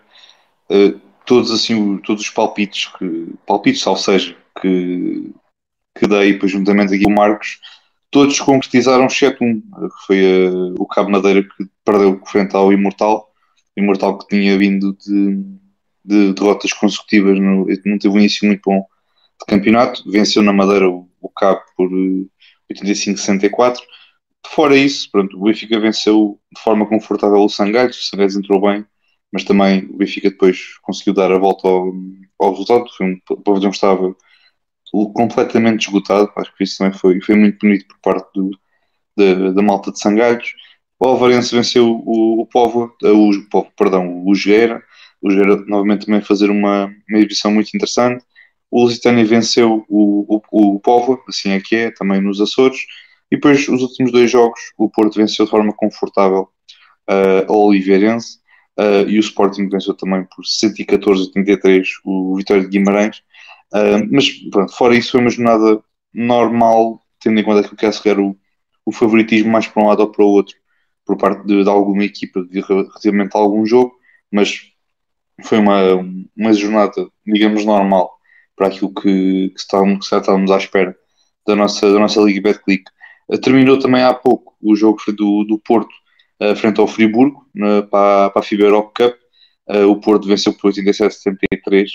uh, 0.72 1.00
todos 1.26 1.52
assim, 1.52 1.98
todos 2.00 2.24
os 2.24 2.30
palpites, 2.30 2.88
que, 2.98 3.34
palpites, 3.46 3.86
ou 3.86 3.96
seja, 3.96 4.36
que, 4.62 5.32
que 5.96 6.08
dei, 6.08 6.34
depois 6.34 6.52
juntamente 6.52 6.96
aqui 6.96 7.04
com 7.04 7.12
o 7.12 7.16
Marcos, 7.16 7.60
todos 8.10 8.40
concretizaram 8.40 9.06
exceto 9.06 9.44
um, 9.44 9.60
que 9.62 10.06
foi 10.08 10.50
o 10.80 10.86
Cabo 10.88 11.12
Madeira 11.12 11.44
que 11.44 11.68
perdeu 11.84 12.22
frente 12.26 12.56
ao 12.56 12.72
Imortal, 12.72 13.30
Imortal 13.76 14.18
que 14.18 14.28
tinha 14.28 14.58
vindo 14.58 14.94
de, 14.94 15.44
de 16.06 16.34
derrotas 16.34 16.74
consecutivas, 16.74 17.40
no, 17.40 17.66
não 17.86 17.98
teve 17.98 18.10
um 18.10 18.20
início 18.20 18.48
muito 18.48 18.62
bom 18.66 18.86
de 19.40 19.46
campeonato, 19.48 20.10
venceu 20.10 20.42
na 20.44 20.54
Madeira 20.54 20.90
o, 20.90 21.10
o 21.22 21.30
Cabo 21.30 21.62
por 21.76 21.90
85-64. 22.72 23.80
Eh, 23.80 23.96
Fora 24.48 24.78
isso, 24.78 25.10
pronto, 25.12 25.38
o 25.38 25.44
Benfica 25.46 25.80
venceu 25.80 26.40
de 26.56 26.62
forma 26.62 26.86
confortável 26.88 27.40
o 27.40 27.50
Sangalhos, 27.50 27.98
o 27.98 28.10
Sangalhos 28.10 28.36
entrou 28.36 28.62
bem, 28.62 28.86
mas 29.32 29.44
também 29.44 29.86
o 29.86 29.98
Benfica 29.98 30.30
depois 30.30 30.78
conseguiu 30.84 31.14
dar 31.14 31.32
a 31.32 31.38
volta 31.38 31.68
ao, 31.68 31.92
ao 32.40 32.52
resultado, 32.52 32.86
foi 32.96 33.08
um, 33.08 33.20
pavilhão 33.44 33.72
estava 33.72 34.16
completamente 35.14 35.88
esgotado, 35.88 36.32
acho 36.38 36.56
que 36.56 36.64
isso 36.64 36.78
também 36.78 36.98
foi, 36.98 37.20
foi 37.22 37.36
muito 37.36 37.60
bonito 37.60 37.88
por 37.88 38.00
parte 38.00 38.30
do, 38.34 38.52
da, 39.18 39.52
da 39.52 39.62
malta 39.62 39.92
de 39.92 40.00
Sangalhos. 40.00 40.54
O 41.00 41.08
Alvarense 41.08 41.54
venceu 41.54 41.90
o, 42.06 42.42
o 42.42 42.46
Povo, 42.46 42.96
eh, 43.04 43.10
o, 43.10 43.32
perdão, 43.78 44.24
o 44.26 44.34
Jogueira, 44.34 44.82
o 45.26 45.32
Jogueira 45.32 45.56
novamente 45.66 46.06
também 46.06 46.22
fazer 46.22 46.52
uma, 46.52 46.86
uma 47.10 47.52
muito 47.52 47.70
interessante. 47.76 48.24
O 48.70 48.84
Lusitânia 48.84 49.26
venceu 49.26 49.84
o, 49.90 50.36
o, 50.52 50.76
o 50.76 50.80
Povo, 50.80 51.20
assim 51.28 51.50
é 51.50 51.60
que 51.60 51.76
é, 51.76 51.92
também 51.92 52.22
nos 52.22 52.40
Açores. 52.40 52.78
E 53.32 53.36
depois, 53.36 53.68
os 53.68 53.82
últimos 53.82 54.12
dois 54.12 54.30
jogos, 54.30 54.60
o 54.78 54.88
Porto 54.88 55.16
venceu 55.16 55.46
de 55.46 55.52
forma 55.52 55.74
confortável 55.74 56.48
uh, 57.10 57.52
ao 57.52 57.66
Oliveirense 57.66 58.38
uh, 58.78 59.10
e 59.10 59.18
o 59.18 59.20
Sporting 59.20 59.68
venceu 59.68 59.96
também 59.96 60.26
por 60.26 60.46
114-83 60.46 61.88
o 62.04 62.36
Vitória 62.36 62.62
de 62.62 62.70
Guimarães. 62.70 63.18
Uh, 63.74 64.08
mas, 64.12 64.30
pronto, 64.52 64.76
fora 64.76 64.96
isso, 64.96 65.14
foi 65.14 65.22
uma 65.22 65.30
jornada 65.32 65.82
normal, 66.14 67.02
tendo 67.20 67.40
em 67.40 67.44
conta 67.44 67.68
que 67.68 67.74
o 67.74 67.78
Cássio 67.78 68.12
era 68.12 68.22
o, 68.22 68.38
o 68.86 68.92
favoritismo 68.92 69.52
mais 69.52 69.66
para 69.66 69.82
um 69.82 69.88
lado 69.88 70.02
ou 70.02 70.12
para 70.12 70.24
o 70.24 70.30
outro, 70.30 70.56
por 71.04 71.18
parte 71.18 71.44
de, 71.48 71.64
de 71.64 71.70
alguma 71.70 72.04
equipa, 72.04 72.44
de, 72.44 72.62
relativamente 72.62 73.36
algum 73.36 73.66
jogo, 73.66 73.96
mas 74.32 74.75
foi 75.44 75.60
uma, 75.60 75.82
uma 76.36 76.54
jornada, 76.54 77.08
digamos, 77.26 77.66
normal 77.66 78.12
para 78.56 78.68
aquilo 78.68 78.94
que, 78.94 79.50
que, 79.50 79.60
estávamos, 79.60 80.08
que 80.08 80.16
estávamos 80.16 80.52
à 80.52 80.58
espera 80.58 80.96
da 81.46 81.56
nossa, 81.56 81.92
da 81.92 82.00
nossa 82.00 82.22
Liga 82.22 82.42
Betclic. 82.42 82.84
Uh, 83.28 83.38
terminou 83.38 83.78
também 83.80 84.04
há 84.04 84.14
pouco 84.14 84.56
o 84.62 84.76
jogo 84.76 85.00
do, 85.08 85.44
do 85.44 85.60
Porto 85.60 85.94
uh, 86.42 86.56
frente 86.56 86.80
ao 86.80 86.88
Friburgo 86.88 87.46
na, 87.54 87.84
para, 87.84 88.30
para 88.30 88.40
a 88.40 88.44
FIBA 88.44 88.64
Europe 88.64 88.94
Cup. 88.96 89.16
Uh, 89.68 89.90
o 89.90 90.00
Porto 90.00 90.28
venceu 90.28 90.54
por 90.54 90.72
87-73. 90.72 91.88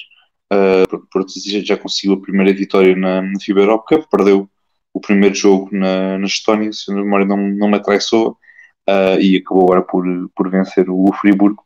Uh, 0.52 0.97
o 0.97 1.06
Porto 1.11 1.32
já 1.64 1.76
conseguiu 1.76 2.14
a 2.14 2.20
primeira 2.20 2.52
vitória 2.52 2.94
na, 2.94 3.23
na 3.23 3.40
FIBA 3.40 3.61
Europe 3.61 3.85
Cup, 3.88 4.11
perdeu 4.11 4.49
o 4.92 5.00
primeiro 5.00 5.35
jogo 5.35 5.68
na, 5.73 6.18
na 6.18 6.26
Estónia, 6.26 6.73
se 6.73 6.90
a 6.90 6.94
memória 6.94 7.25
não, 7.25 7.37
não 7.37 7.68
me 7.68 7.76
atraiçoa, 7.76 8.35
e 9.20 9.37
acabou 9.37 9.66
agora 9.66 9.82
por, 9.82 10.04
por 10.35 10.50
vencer 10.50 10.90
o, 10.90 11.09
o 11.09 11.12
Friburgo 11.12 11.62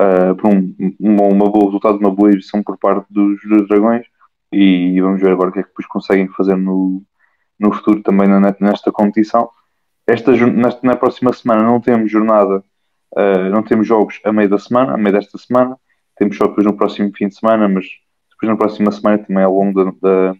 uh, 0.00 0.34
por 0.36 0.50
um, 0.50 0.74
uma, 0.98 1.24
uma 1.24 1.50
boa 1.50 1.66
resultado, 1.66 1.98
uma 1.98 2.10
boa 2.10 2.30
exibição 2.30 2.62
por 2.62 2.78
parte 2.78 3.06
dos, 3.10 3.40
dos 3.42 3.68
Dragões 3.68 4.06
e 4.52 5.00
vamos 5.00 5.20
ver 5.20 5.32
agora 5.32 5.50
o 5.50 5.52
que 5.52 5.60
é 5.60 5.62
que 5.62 5.68
depois 5.68 5.86
conseguem 5.86 6.28
fazer 6.28 6.56
no, 6.56 7.02
no 7.58 7.72
futuro 7.72 8.02
também 8.02 8.28
na, 8.28 8.40
nesta 8.60 8.90
competição. 8.90 9.50
Esta, 10.06 10.32
nesta, 10.32 10.86
na 10.86 10.96
próxima 10.96 11.32
semana 11.32 11.62
não 11.62 11.80
temos 11.80 12.10
jornada, 12.10 12.62
uh, 13.14 13.50
não 13.50 13.62
temos 13.62 13.86
jogos 13.86 14.20
a 14.24 14.32
meio 14.32 14.48
da 14.48 14.58
semana, 14.58 14.94
a 14.94 14.96
meio 14.96 15.12
desta 15.12 15.36
semana. 15.36 15.76
temos 16.16 16.36
só 16.36 16.46
depois 16.46 16.66
no 16.66 16.76
próximo 16.76 17.12
fim 17.14 17.28
de 17.28 17.38
semana, 17.38 17.68
mas 17.68 17.84
depois 18.30 18.50
na 18.50 18.56
próxima 18.56 18.90
semana 18.90 19.18
também 19.18 19.44
ao 19.44 19.52
longo 19.52 19.84
da, 19.84 19.92
da, 20.00 20.34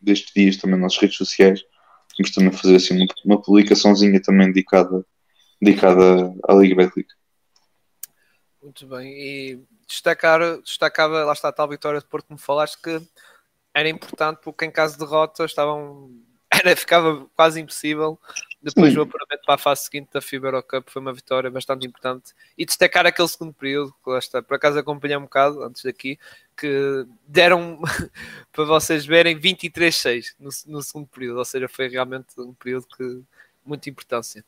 destes 0.00 0.32
dias 0.34 0.56
também 0.56 0.80
nas 0.80 0.96
redes 0.98 1.16
sociais 1.16 1.60
vamos 2.18 2.30
também 2.32 2.52
fazer 2.52 2.76
assim 2.76 2.96
uma, 2.96 3.06
uma 3.24 3.42
publicaçãozinha 3.42 4.20
também 4.20 4.48
dedicada, 4.48 5.04
dedicada 5.60 6.32
à 6.48 6.54
Liga 6.54 6.76
Betclic. 6.76 7.08
Muito 8.64 8.86
bem, 8.86 9.12
e 9.12 9.60
destacar, 9.86 10.40
destacava, 10.62 11.22
lá 11.22 11.34
está 11.34 11.48
a 11.48 11.52
tal 11.52 11.68
vitória 11.68 12.00
de 12.00 12.06
Porto 12.06 12.32
me 12.32 12.38
falaste 12.38 12.80
que 12.80 12.98
era 13.74 13.86
importante 13.90 14.40
porque 14.42 14.64
em 14.64 14.70
caso 14.70 14.94
de 14.94 15.00
derrota 15.00 15.44
estavam 15.44 16.10
era, 16.50 16.74
ficava 16.74 17.26
quase 17.36 17.60
impossível 17.60 18.18
depois 18.62 18.94
Sim. 18.94 19.00
o 19.00 19.02
apuramento 19.02 19.42
para 19.44 19.56
a 19.56 19.58
fase 19.58 19.84
seguinte 19.84 20.08
da 20.14 20.22
FIBA 20.22 20.48
Eurocup 20.48 20.90
foi 20.90 21.02
uma 21.02 21.12
vitória 21.12 21.50
bastante 21.50 21.86
importante. 21.86 22.32
E 22.56 22.64
destacar 22.64 23.04
aquele 23.04 23.28
segundo 23.28 23.52
período 23.52 23.94
que 24.02 24.08
lá 24.08 24.18
está, 24.18 24.42
por 24.42 24.54
acaso 24.54 24.78
acompanhei 24.78 25.18
um 25.18 25.24
bocado 25.24 25.62
antes 25.62 25.82
daqui 25.82 26.18
que 26.56 27.06
deram 27.28 27.82
para 28.50 28.64
vocês 28.64 29.04
verem 29.04 29.38
23-6 29.38 30.34
no, 30.38 30.48
no, 30.72 30.82
segundo 30.82 31.06
período, 31.08 31.36
ou 31.36 31.44
seja, 31.44 31.68
foi 31.68 31.88
realmente 31.88 32.28
um 32.38 32.54
período 32.54 32.86
que 32.96 33.22
muita 33.62 33.90
importância 33.90 34.42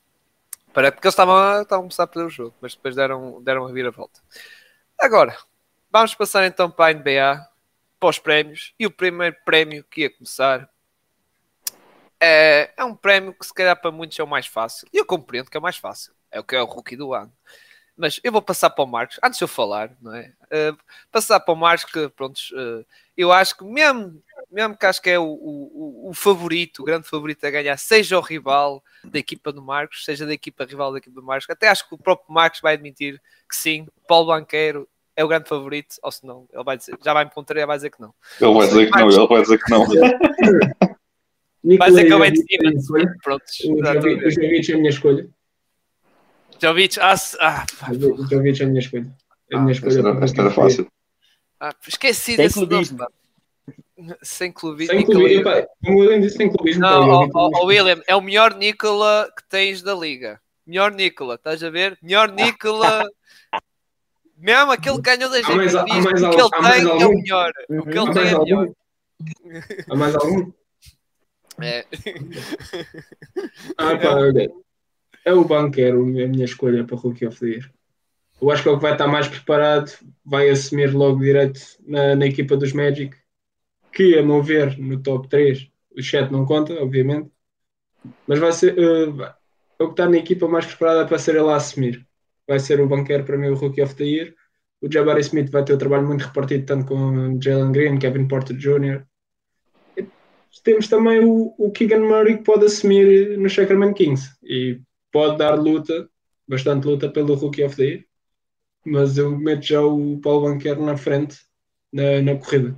para, 0.77 0.91
porque 0.91 1.07
eles 1.07 1.13
estavam, 1.13 1.63
estavam 1.63 1.79
a 1.79 1.87
começar 1.87 2.03
a 2.03 2.07
perder 2.07 2.27
o 2.27 2.29
jogo, 2.29 2.55
mas 2.61 2.75
depois 2.75 2.95
deram, 2.95 3.41
deram 3.41 3.65
a 3.65 3.71
vira-volta 3.71 4.19
agora, 4.99 5.35
vamos 5.91 6.13
passar 6.13 6.45
então 6.45 6.69
para 6.69 6.91
a 6.91 6.93
NBA 6.93 7.47
para 7.99 8.09
os 8.09 8.19
prémios 8.19 8.75
e 8.77 8.85
o 8.85 8.91
primeiro 8.91 9.35
prémio 9.43 9.83
que 9.83 10.01
ia 10.01 10.09
começar 10.11 10.69
é, 12.19 12.71
é 12.77 12.83
um 12.83 12.95
prémio 12.95 13.33
que 13.33 13.43
se 13.43 13.51
calhar 13.51 13.75
para 13.75 13.89
muitos 13.89 14.19
é 14.19 14.23
o 14.23 14.27
mais 14.27 14.45
fácil. 14.45 14.87
E 14.93 14.97
eu 14.97 15.05
compreendo 15.05 15.49
que 15.49 15.57
é 15.57 15.59
o 15.59 15.63
mais 15.63 15.77
fácil. 15.77 16.13
É 16.31 16.39
o 16.39 16.43
que 16.43 16.55
é 16.55 16.61
o 16.61 16.65
rookie 16.65 16.95
do 16.95 17.13
ano. 17.13 17.31
Mas 17.95 18.19
eu 18.23 18.31
vou 18.31 18.41
passar 18.41 18.69
para 18.69 18.83
o 18.83 18.87
Marcos, 18.87 19.19
antes 19.23 19.39
de 19.39 19.43
eu 19.43 19.47
falar, 19.47 19.91
não 19.99 20.13
é? 20.13 20.31
Uh, 20.43 20.77
passar 21.11 21.39
para 21.39 21.53
o 21.53 21.57
Marcos, 21.57 21.91
que 21.91 22.07
pronto, 22.09 22.37
uh, 22.53 22.85
eu 23.15 23.31
acho 23.31 23.57
que 23.57 23.63
mesmo, 23.63 24.21
mesmo 24.51 24.77
que 24.77 24.85
acho 24.85 25.01
que 25.01 25.09
é 25.09 25.19
o, 25.19 25.25
o, 25.25 26.09
o, 26.09 26.13
favorito, 26.13 26.81
o 26.81 26.85
grande 26.85 27.07
favorito 27.07 27.45
a 27.45 27.51
ganhar, 27.51 27.77
seja 27.77 28.17
o 28.17 28.21
rival 28.21 28.83
da 29.03 29.19
equipa 29.19 29.51
do 29.51 29.61
Marcos, 29.61 30.05
seja 30.05 30.25
da 30.25 30.33
equipa 30.33 30.65
rival 30.65 30.91
da 30.91 30.99
equipa 30.99 31.19
do 31.19 31.25
Marcos, 31.25 31.49
até 31.49 31.67
acho 31.67 31.87
que 31.87 31.95
o 31.95 31.97
próprio 31.97 32.33
Marcos 32.33 32.61
vai 32.61 32.73
admitir 32.73 33.21
que 33.49 33.55
sim, 33.55 33.87
Paulo 34.07 34.27
Banqueiro 34.27 34.87
é 35.15 35.23
o 35.23 35.27
grande 35.27 35.49
favorito, 35.49 35.95
ou 36.01 36.11
se 36.11 36.25
não, 36.25 36.47
ele 36.53 36.63
vai 36.63 36.77
dizer, 36.77 36.97
já 37.03 37.13
vai 37.13 37.25
me 37.25 37.31
contrariar, 37.31 37.67
vai 37.67 37.77
dizer 37.77 37.89
que 37.89 37.99
não. 37.99 38.13
Ele 38.39 38.53
vai 38.53 38.67
dizer 38.67 38.91
que 38.91 38.99
não, 38.99 39.09
ele 39.09 39.27
vai 39.27 39.41
dizer 39.41 39.57
que 39.57 39.71
não. 39.71 39.87
Mas 41.79 41.97
é 41.97 42.05
que 42.05 42.13
eu 42.13 42.19
de 42.31 42.81
cima. 42.81 43.15
Pronto. 43.23 43.43
O 43.65 43.83
Jovic 43.83 44.71
é 44.71 44.75
a 44.75 44.77
minha 44.77 44.89
escolha. 44.89 45.29
Jovic, 46.61 46.99
ah, 46.99 47.15
ah 47.39 47.65
o 47.91 48.25
Jovic 48.27 48.61
é 48.61 48.65
a 48.65 48.67
minha 48.67 48.79
escolha. 48.79 49.15
É 49.51 49.55
a 49.55 49.59
minha 49.59 49.69
ah, 49.69 49.71
escolha. 49.71 50.23
Esta 50.23 50.41
era 50.41 50.51
fácil. 50.51 50.87
Ah, 51.59 51.75
esqueci 51.87 52.37
desse 52.37 52.53
clubismo. 52.53 52.99
nome. 52.99 53.11
Sem 54.21 54.51
clubismo. 54.51 54.93
Sem 54.93 55.05
clubismo. 55.05 55.43
Como 55.83 55.97
o 55.97 56.01
William 56.01 56.21
disse, 56.21 56.37
sem 56.37 56.49
clubismo. 56.51 56.81
Não, 56.81 57.29
o 57.29 57.65
William, 57.65 58.01
é 58.07 58.15
o 58.15 58.21
melhor 58.21 58.55
Nicola 58.55 59.27
que 59.35 59.47
tens 59.49 59.81
da 59.81 59.95
liga. 59.95 60.39
Melhor 60.65 60.91
Nicola, 60.91 61.35
estás 61.35 61.63
a 61.63 61.69
ver? 61.69 61.97
Melhor 62.01 62.31
Nicola. 62.31 63.03
Mesmo 64.37 64.71
aquele 64.71 64.97
que 64.97 65.01
ganhou 65.01 65.31
da 65.31 65.41
gente. 65.41 65.49
o 65.49 65.49
que 65.49 66.41
ele 66.41 66.49
tem 66.51 67.01
é 67.01 67.05
o 67.07 67.09
melhor. 67.09 67.51
O 67.69 67.83
que 67.83 67.97
ele 67.97 68.13
tem 68.13 68.27
é 68.27 68.39
melhor. 68.39 68.69
Há 69.89 69.95
mais 69.95 70.15
algum? 70.15 70.51
É. 71.59 71.83
ah, 73.79 73.97
pá, 73.97 74.13
olha. 74.13 74.47
É 75.25 75.33
o 75.33 75.43
banqueiro 75.43 76.03
a 76.03 76.05
minha 76.05 76.45
escolha 76.45 76.83
para 76.83 76.95
Rookie 76.95 77.25
of 77.25 77.39
the 77.39 77.47
Year. 77.47 77.71
Eu 78.39 78.51
acho 78.51 78.61
que 78.61 78.69
é 78.69 78.71
o 78.71 78.75
que 78.75 78.83
vai 78.83 78.91
estar 78.91 79.07
mais 79.07 79.27
preparado, 79.27 79.91
vai 80.23 80.49
assumir 80.51 80.93
logo 80.93 81.19
direito 81.19 81.59
na, 81.83 82.15
na 82.15 82.27
equipa 82.27 82.55
dos 82.55 82.73
Magic, 82.73 83.17
que 83.97 84.17
a 84.17 84.21
meu 84.21 84.43
ver 84.43 84.77
no 84.77 85.01
top 85.01 85.27
3, 85.27 85.67
o 85.97 86.01
chat 86.03 86.31
não 86.31 86.45
conta, 86.45 86.73
obviamente, 86.73 87.31
mas 88.27 88.37
vai 88.37 88.51
ser 88.51 88.77
uh, 88.77 89.23
é 89.79 89.83
o 89.83 89.87
que 89.87 89.93
está 89.93 90.07
na 90.07 90.17
equipa 90.17 90.47
mais 90.47 90.67
preparada 90.67 91.07
para 91.07 91.17
ser 91.17 91.35
ele 91.35 91.49
a 91.49 91.55
assumir. 91.55 92.05
Vai 92.47 92.59
ser 92.59 92.79
o 92.79 92.87
banqueiro 92.87 93.23
para 93.25 93.37
mim 93.37 93.47
o 93.47 93.55
Rookie 93.55 93.81
of 93.81 93.95
the 93.95 94.03
Year. 94.03 94.33
O 94.81 94.91
Jabari 94.91 95.21
Smith 95.21 95.49
vai 95.49 95.63
ter 95.63 95.73
um 95.73 95.77
trabalho 95.77 96.05
muito 96.07 96.25
repartido, 96.25 96.65
tanto 96.65 96.85
com 96.85 97.39
Jalen 97.41 97.71
Green, 97.71 97.97
Kevin 97.97 98.27
Porter 98.27 98.55
Jr., 98.55 99.03
temos 100.63 100.87
também 100.87 101.23
o, 101.23 101.53
o 101.57 101.71
Keegan 101.71 101.99
Murray 101.99 102.37
que 102.37 102.43
pode 102.43 102.65
assumir 102.65 103.37
no 103.37 103.49
Sacramento 103.49 103.95
Kings 103.95 104.29
e 104.43 104.81
pode 105.11 105.37
dar 105.37 105.55
luta, 105.55 106.09
bastante 106.47 106.85
luta 106.85 107.09
pelo 107.09 107.35
Rookie 107.35 107.63
of 107.63 107.75
the 107.75 107.83
Year, 107.83 108.03
mas 108.85 109.17
eu 109.17 109.37
meto 109.37 109.65
já 109.65 109.81
o 109.81 110.19
Paulo 110.19 110.47
Banquero 110.47 110.83
na 110.83 110.97
frente 110.97 111.37
na, 111.91 112.21
na 112.21 112.35
corrida. 112.35 112.75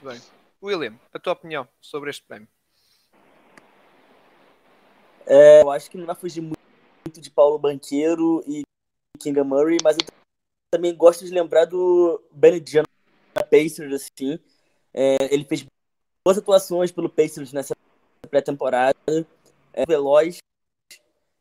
Muito 0.00 0.04
bem. 0.04 0.20
William, 0.62 0.94
a 1.12 1.18
tua 1.18 1.32
opinião 1.32 1.66
sobre 1.80 2.10
este 2.10 2.22
prémio? 2.22 2.46
É, 5.26 5.62
eu 5.62 5.70
acho 5.70 5.90
que 5.90 5.98
não 5.98 6.06
vai 6.06 6.14
fugir 6.14 6.40
muito 6.40 7.20
de 7.20 7.30
Paulo 7.30 7.58
Banqueiro 7.58 8.42
e 8.46 8.62
Kinga 9.18 9.42
Murray, 9.42 9.78
mas 9.82 9.96
eu 9.96 10.06
também 10.70 10.94
gosto 10.94 11.24
de 11.24 11.32
lembrar 11.32 11.64
do 11.64 12.22
Benediano 12.30 12.86
Pacers, 13.50 13.92
assim, 13.92 14.38
é, 14.94 15.16
ele 15.32 15.44
fez 15.44 15.66
boas 16.24 16.38
atuações 16.38 16.92
pelo 16.92 17.08
Pacers 17.08 17.52
nessa 17.52 17.74
pré-temporada. 18.30 18.96
É 19.72 19.84
veloz. 19.86 20.38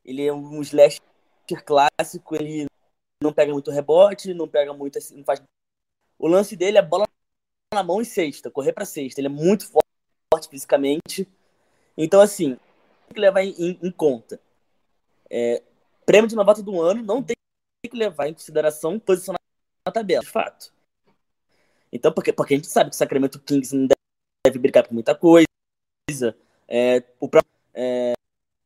Ele 0.04 0.26
é 0.26 0.34
um 0.34 0.62
slasher 0.62 1.02
clássico. 1.66 2.36
Ele 2.36 2.66
não 3.22 3.34
pega 3.34 3.52
muito 3.52 3.72
rebote, 3.72 4.34
não 4.34 4.48
pega 4.48 4.74
muito. 4.74 4.98
Assim, 4.98 5.18
não 5.18 5.24
faz... 5.24 5.42
O 6.18 6.28
lance 6.28 6.56
dele 6.56 6.78
é 6.78 6.82
bola 6.82 7.07
na 7.74 7.84
mão 7.84 8.02
e 8.02 8.06
cesta, 8.06 8.50
correr 8.50 8.74
para 8.74 8.86
cesta. 8.86 9.20
Ele 9.20 9.28
é 9.28 9.32
muito 9.32 9.68
forte 9.68 10.50
fisicamente. 10.50 11.28
Então, 11.98 12.22
assim, 12.22 12.56
tem 13.08 13.14
que 13.14 13.20
levar 13.20 13.44
em, 13.44 13.52
em, 13.58 13.80
em 13.82 13.92
conta. 13.92 14.40
É, 15.30 15.62
prêmio 16.06 16.30
de 16.30 16.36
novato 16.36 16.64
do 16.64 16.80
ano 16.82 17.04
não 17.04 17.22
tem 17.22 17.36
que 17.90 17.98
levar 17.98 18.28
em 18.28 18.34
consideração 18.34 19.00
posição 19.00 19.36
na 19.86 19.92
tabela, 19.92 20.24
de 20.24 20.30
fato. 20.30 20.72
Então, 21.92 22.12
porque, 22.12 22.34
porque 22.34 22.54
a 22.54 22.58
gente 22.58 22.68
sabe 22.68 22.90
que 22.90 22.96
o 22.96 22.98
Sacramento 22.98 23.40
Kings 23.40 23.76
não 23.76 23.88
deve 24.46 24.60
brigar 24.60 24.86
por 24.86 24.94
muita 24.94 25.16
coisa. 25.16 25.46
É, 26.68 27.04
o 27.20 27.28
próprio, 27.28 27.52
é, 27.74 28.14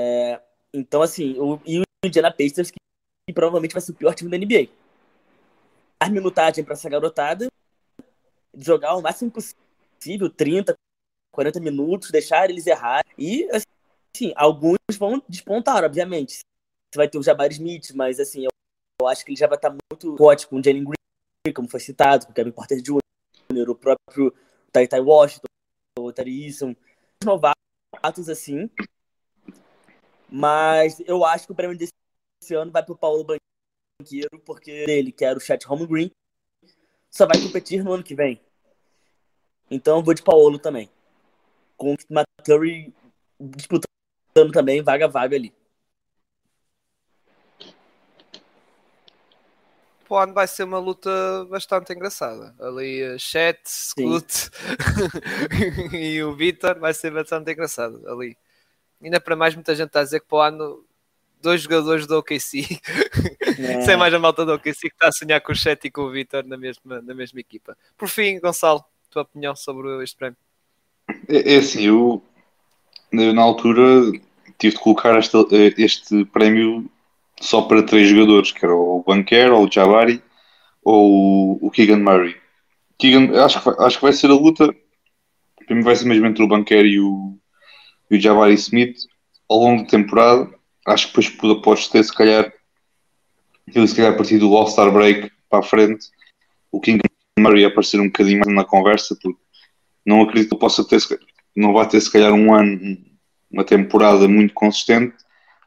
é, 0.02 0.42
então, 0.74 1.02
assim, 1.02 1.38
o, 1.40 1.60
e 1.66 1.80
o 1.80 1.84
Indiana 2.04 2.32
Pacers, 2.32 2.72
que, 2.72 2.78
que, 3.28 3.34
provavelmente 3.34 3.74
vai 3.74 3.82
ser 3.82 3.92
o 3.92 3.96
pior 3.96 4.14
time 4.16 4.30
da 4.30 4.38
NBA. 4.38 4.70
Dar 6.00 6.10
minutagem 6.10 6.64
para 6.64 6.74
essa 6.74 6.90
garotada, 6.90 7.48
jogar 8.58 8.96
o 8.96 9.02
máximo 9.02 9.32
possível, 9.32 10.30
30, 10.30 10.76
40 11.32 11.60
minutos, 11.60 12.12
deixar 12.12 12.50
eles 12.50 12.68
errar. 12.68 13.04
E, 13.18 13.48
assim, 13.52 14.34
alguns 14.36 14.78
vão 14.98 15.22
despontar, 15.28 15.84
obviamente. 15.84 16.40
Você 16.40 16.98
vai 16.98 17.08
ter 17.08 17.18
o 17.18 17.24
Jabari 17.24 17.54
Smith, 17.54 17.92
mas, 17.96 18.20
assim, 18.20 18.44
eu, 18.44 18.50
eu 19.02 19.08
acho 19.08 19.24
que 19.24 19.32
ele 19.32 19.40
já 19.40 19.48
vai 19.48 19.58
estar 19.58 19.76
muito 19.92 20.18
forte 20.18 20.48
com 20.48 20.58
o 20.58 20.64
Jalen 20.64 20.84
Green, 20.84 21.54
como 21.54 21.70
foi 21.70 21.80
citado, 21.80 22.26
com 22.26 22.32
o 22.32 22.36
Kevin 22.36 22.52
Porter 22.52 22.82
Jr., 22.82 23.70
o 23.70 23.76
próprio 23.76 24.34
Tai 24.72 24.88
Tai 24.88 25.02
Washington, 25.02 25.48
o 26.00 26.12
Tari 26.12 26.50
novatos 27.24 28.30
assim. 28.30 28.70
Mas 30.30 31.02
eu 31.02 31.26
acho 31.26 31.46
que 31.46 31.52
o 31.52 31.56
prêmio 31.56 31.78
desse 31.78 32.54
ano 32.54 32.72
vai 32.72 32.84
para 32.84 32.94
o 32.94 32.98
Paulo 32.98 33.26
Banqueiro, 33.26 34.40
porque 34.46 34.72
ele, 34.72 35.12
que 35.12 35.26
era 35.26 35.38
o 35.38 35.42
Chat 35.42 35.70
Home 35.70 35.86
Green, 35.86 36.12
só 37.12 37.28
vai 37.28 37.40
competir 37.40 37.84
no 37.84 37.92
ano 37.94 38.04
que 38.04 38.16
vem. 38.16 38.42
Então 39.70 39.98
eu 39.98 40.04
vou 40.04 40.14
de 40.14 40.24
Paulo 40.24 40.58
também. 40.58 40.90
Com 41.78 41.94
o 41.94 41.98
Maturi 42.10 42.94
disputando 43.40 44.52
também 44.54 44.82
vaga 44.82 45.06
a 45.06 45.10
vaga 45.10 45.36
ali. 45.36 45.54
ano 50.18 50.34
vai 50.34 50.48
ser 50.48 50.64
uma 50.64 50.80
luta 50.80 51.10
bastante 51.50 51.94
engraçada. 51.94 52.54
Ali, 52.60 53.04
uh, 53.04 53.20
Chat, 53.20 53.60
Scoot 53.66 54.50
e 55.94 56.22
o 56.24 56.36
Vitor 56.36 56.78
vai 56.80 56.94
ser 56.94 57.12
bastante 57.12 57.52
engraçado 57.52 58.02
ali. 58.10 58.38
Ainda 59.02 59.20
para 59.22 59.36
mais, 59.36 59.56
muita 59.56 59.74
gente 59.74 59.88
está 59.88 60.02
a 60.02 60.04
dizer 60.04 60.20
que 60.20 60.28
para 60.28 60.38
o 60.38 60.42
ano 60.42 60.86
dois 61.42 61.62
jogadores 61.62 62.08
do 62.08 62.18
OKC, 62.18 62.80
é. 63.60 63.82
sem 63.82 63.98
mais 63.98 64.14
a 64.14 64.20
malta 64.20 64.46
do 64.46 64.54
OKC 64.54 64.90
que 64.90 64.96
está 64.96 65.08
a 65.08 65.12
sonhar 65.12 65.42
com 65.42 65.52
o 65.52 65.56
Chat 65.56 65.86
e 65.86 65.92
com 65.92 66.02
o 66.02 66.12
Vitor 66.12 66.46
na 66.46 66.58
mesma, 66.58 67.02
na 67.02 67.14
mesma 67.14 67.40
equipa. 67.40 67.78
Por 67.98 68.08
fim, 68.08 68.40
Gonçalo, 68.40 68.84
tua 69.10 69.24
opinião 69.24 69.56
sobre 69.56 70.04
este 70.04 70.16
prémio? 70.18 70.38
É, 71.28 71.56
é 71.56 71.58
assim, 71.58 71.84
eu 71.84 72.24
na 73.12 73.42
altura 73.42 74.12
tive 74.58 74.76
de 74.76 74.80
colocar 74.80 75.18
este, 75.18 75.38
este 75.78 76.26
prémio 76.26 76.90
só 77.42 77.64
para 77.64 77.84
três 77.84 78.08
jogadores, 78.08 78.52
que 78.52 78.64
era 78.64 78.76
o 78.76 79.04
Banquer, 79.06 79.52
ou 79.52 79.66
o 79.66 79.72
Jabari, 79.72 80.22
ou 80.84 81.60
o 81.62 81.72
Keegan 81.72 81.98
Murray. 81.98 82.36
Keegan, 82.98 83.44
acho, 83.44 83.60
que 83.60 83.66
vai, 83.66 83.76
acho 83.88 83.98
que 83.98 84.04
vai 84.04 84.14
ser 84.14 84.28
a 84.28 84.36
luta, 84.36 84.74
primeiro 85.66 85.86
vai 85.86 85.96
ser 85.96 86.06
mesmo 86.06 86.28
entre 86.28 86.44
o 86.44 86.48
Banquer 86.48 86.86
e 86.86 87.00
o, 87.00 87.36
e 88.10 88.18
o 88.18 88.22
Jabari 88.22 88.54
Smith, 88.54 88.98
ao 89.50 89.58
longo 89.58 89.84
da 89.84 89.90
temporada, 89.90 90.50
acho 90.88 91.12
que 91.12 91.22
depois 91.22 91.62
pode 91.62 91.90
ter 91.90 92.04
se 92.04 92.14
calhar 92.14 92.52
se 93.74 93.96
calhar 93.96 94.14
a 94.14 94.16
partir 94.16 94.38
do 94.38 94.56
All-Star 94.56 94.92
Break 94.92 95.32
para 95.50 95.60
a 95.60 95.64
frente, 95.64 96.08
o 96.72 96.80
King 96.80 97.00
Murray 97.40 97.66
aparecer 97.66 98.00
um 98.00 98.08
bocadinho 98.08 98.40
mais 98.40 98.56
na 98.56 98.66
conversa, 98.66 99.16
porque 99.22 99.40
não 100.06 100.22
acredito 100.22 100.56
que 100.56 100.60
possa 100.60 100.84
ter, 100.84 101.00
não 101.56 101.74
vai 101.74 101.88
ter 101.88 102.02
se 102.02 102.12
calhar 102.12 102.34
um 102.34 102.54
ano, 102.54 102.98
uma 103.52 103.64
temporada 103.64 104.28
muito 104.28 104.54
consistente, 104.54 105.16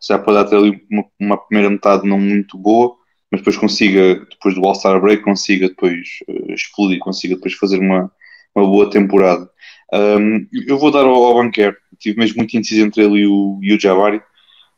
já 0.07 0.19
pode 0.19 0.51
ter 0.51 0.57
ali 0.57 0.83
uma, 0.91 1.05
uma, 1.19 1.37
primeira 1.39 1.71
metade 1.71 2.07
não 2.07 2.19
muito 2.19 2.59
boa, 2.59 2.97
mas 3.31 3.41
depois 3.41 3.57
consiga, 3.57 4.17
depois 4.31 4.55
do 4.55 4.65
All-Star 4.67 5.01
Break, 5.01 5.23
consiga 5.23 5.69
depois 5.69 6.19
uh, 6.29 6.53
explodir, 6.53 6.99
consiga 6.99 7.37
depois 7.37 7.55
fazer 7.55 7.79
uma, 7.79 8.11
uma 8.55 8.67
boa 8.67 8.91
temporada. 8.91 9.49
Um, 9.93 10.47
eu 10.67 10.79
vou 10.79 10.91
dar 10.91 11.05
ao, 11.05 11.25
ao 11.25 11.35
Banquer, 11.35 11.77
tive 11.99 12.19
mesmo 12.19 12.39
muito 12.39 12.57
indeciso 12.57 12.83
entre 12.83 13.03
ele 13.03 13.21
e 13.21 13.27
o, 13.27 13.59
e 13.63 13.75
o 13.75 13.81
Jabari, 13.81 14.21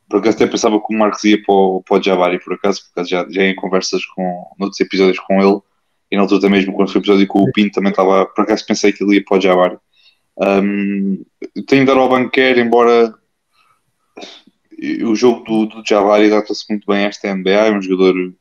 por 0.08 0.20
acaso 0.20 0.36
até 0.36 0.46
pensava 0.46 0.78
que 0.78 0.94
o 0.94 0.98
Marcos 0.98 1.24
ia 1.24 1.42
para 1.42 1.54
o, 1.54 1.82
para 1.82 1.98
o 1.98 2.02
Jabari, 2.02 2.38
por 2.38 2.54
acaso, 2.54 2.82
porque 2.84 3.08
já, 3.08 3.26
já 3.28 3.44
em 3.44 3.54
conversas 3.54 4.04
com, 4.06 4.46
noutros 4.58 4.80
episódios 4.80 5.18
com 5.20 5.40
ele, 5.42 5.60
e 6.10 6.16
na 6.16 6.22
altura 6.22 6.48
mesmo, 6.48 6.72
quando 6.72 6.92
foi 6.92 7.00
o 7.00 7.02
episódio 7.02 7.26
com 7.26 7.42
o 7.42 7.52
Pinto, 7.52 7.74
também 7.74 7.90
estava, 7.90 8.26
por 8.26 8.42
acaso 8.42 8.66
pensei 8.66 8.92
que 8.92 9.02
ele 9.02 9.16
ia 9.16 9.24
para 9.24 9.38
o 9.38 9.40
Jabari. 9.40 9.76
Um, 10.38 11.24
tenho 11.66 11.84
de 11.84 11.86
dar 11.86 11.96
ao 11.96 12.08
Banquer, 12.08 12.58
embora 12.58 13.12
o 15.04 15.14
jogo 15.14 15.42
do, 15.44 15.66
do 15.66 15.82
Jabari 15.86 16.26
adapta-se 16.26 16.64
muito 16.68 16.86
bem 16.86 17.04
a 17.04 17.08
esta 17.08 17.34
NBA, 17.34 17.50
é 17.50 17.72
um 17.72 17.82
jogador 17.82 18.34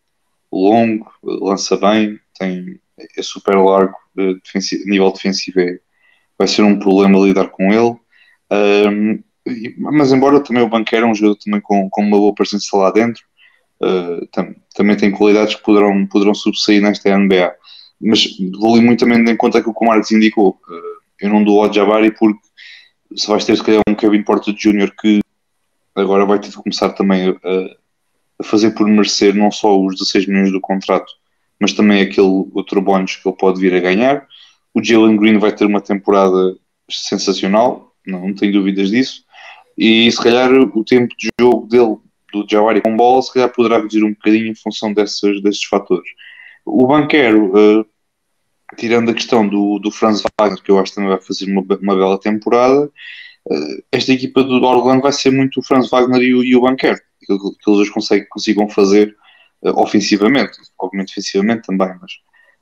longo, 0.51 1.12
lança 1.24 1.75
bem, 1.77 2.19
tem, 2.38 2.79
é 3.17 3.22
super 3.22 3.55
largo, 3.55 3.95
de 4.15 4.36
defensivo, 4.36 4.84
nível 4.86 5.12
defensivo 5.12 5.60
é, 5.60 5.79
vai 6.38 6.48
ser 6.48 6.62
um 6.62 6.77
problema 6.77 7.19
lidar 7.19 7.50
com 7.50 7.72
ele. 7.72 7.98
Um, 8.51 9.24
mas 9.78 10.12
embora 10.12 10.40
também 10.40 10.64
o 10.64 10.70
Banqueiro 10.70 11.06
é 11.06 11.10
um 11.10 11.16
jogador 11.16 11.38
também 11.38 11.62
com, 11.62 11.90
com 11.90 12.02
uma 12.02 12.18
boa 12.18 12.34
presença 12.34 12.75
lá 12.78 12.92
dentro, 12.92 13.24
uh, 13.82 14.25
tam, 14.28 14.56
também 14.74 14.96
tem 14.96 15.12
qualidades 15.12 15.56
que 15.56 15.64
poderão, 15.64 16.06
poderão 16.08 16.34
subsair 16.34 16.82
nesta 16.82 17.16
NBA. 17.16 17.54
Mas 18.02 18.28
vou 18.60 18.82
muito 18.82 19.00
também 19.00 19.20
em 19.20 19.38
conta 19.38 19.62
que 19.62 19.70
o 19.70 19.86
Marcos 19.86 20.12
indicou. 20.12 20.60
Uh, 20.68 20.96
eu 21.22 21.30
não 21.30 21.44
dou 21.44 21.64
ao 21.64 21.72
Jabari 21.72 22.12
porque 22.12 22.40
se 23.16 23.28
vais 23.28 23.46
ter 23.46 23.56
se 23.56 23.64
calhar 23.64 23.82
um 23.88 23.96
Kevin 23.96 24.24
Porter 24.24 24.54
Jr. 24.54 24.92
que 25.00 25.22
agora 25.96 26.25
vai 26.25 26.40
ter 26.40 26.50
de 26.50 26.58
começar 26.58 26.90
também 26.90 27.30
a, 27.30 27.34
a 28.40 28.44
fazer 28.44 28.72
por 28.72 28.88
merecer 28.88 29.34
não 29.34 29.52
só 29.52 29.80
os 29.80 29.96
16 29.96 30.28
milhões 30.28 30.52
do 30.52 30.60
contrato, 30.60 31.12
mas 31.60 31.72
também 31.72 32.02
aquele 32.02 32.28
outro 32.54 32.82
bónus 32.82 33.16
que 33.16 33.28
ele 33.28 33.38
pode 33.38 33.62
vir 33.62 33.74
a 33.74 33.80
ganhar. 33.80 34.28
O 34.74 34.84
Jalen 34.84 35.16
Green 35.16 35.38
vai 35.38 35.54
ter 35.54 35.66
uma 35.66 35.80
temporada 35.80 36.58
sensacional, 36.90 37.94
não, 38.06 38.28
não 38.28 38.34
tenho 38.34 38.52
dúvidas 38.52 38.90
disso. 38.90 39.25
E 39.77 40.10
se 40.12 40.22
calhar 40.22 40.51
o 40.51 40.84
tempo 40.84 41.13
de 41.17 41.29
jogo 41.39 41.67
dele, 41.67 41.98
do 42.32 42.46
Jawari 42.50 42.82
com 42.82 42.96
bola, 42.96 43.22
se 43.22 43.34
calhar 43.34 43.51
poderá 43.51 43.77
reduzir 43.77 44.03
um 44.03 44.13
bocadinho 44.13 44.48
em 44.48 44.55
função 44.55 44.94
desses, 44.94 45.41
desses 45.41 45.63
fatores. 45.63 46.10
O 46.65 46.88
banqueiro, 46.88 47.51
uh, 47.53 47.86
tirando 48.77 49.12
a 49.12 49.13
questão 49.13 49.48
do, 49.48 49.79
do 49.79 49.91
Franz 49.91 50.24
Wagner, 50.39 50.62
que 50.62 50.72
eu 50.72 50.79
acho 50.79 50.91
que 50.91 50.96
também 50.96 51.12
vai 51.12 51.22
fazer 51.22 51.46
uma, 51.46 51.62
uma 51.62 51.96
bela 51.96 52.20
temporada, 52.20 52.86
uh, 52.86 53.84
esta 53.91 54.12
equipa 54.12 54.44
do 54.44 54.63
Orlando 54.63 55.01
vai 55.01 55.12
ser 55.12 55.32
muito 55.32 55.60
o 55.60 55.63
Franz 55.63 55.89
Wagner 55.89 56.22
e 56.22 56.34
o, 56.34 56.44
e 56.44 56.55
o 56.55 56.62
banqueiro, 56.62 57.00
que, 57.20 57.38
que 57.38 57.72
eles 57.72 57.89
conseguem, 57.89 58.27
consigam 58.29 58.70
fazer 58.70 59.15
uh, 59.62 59.79
ofensivamente, 59.82 60.58
obviamente 60.79 61.10
defensivamente 61.10 61.67
também, 61.67 61.94
mas 62.01 62.13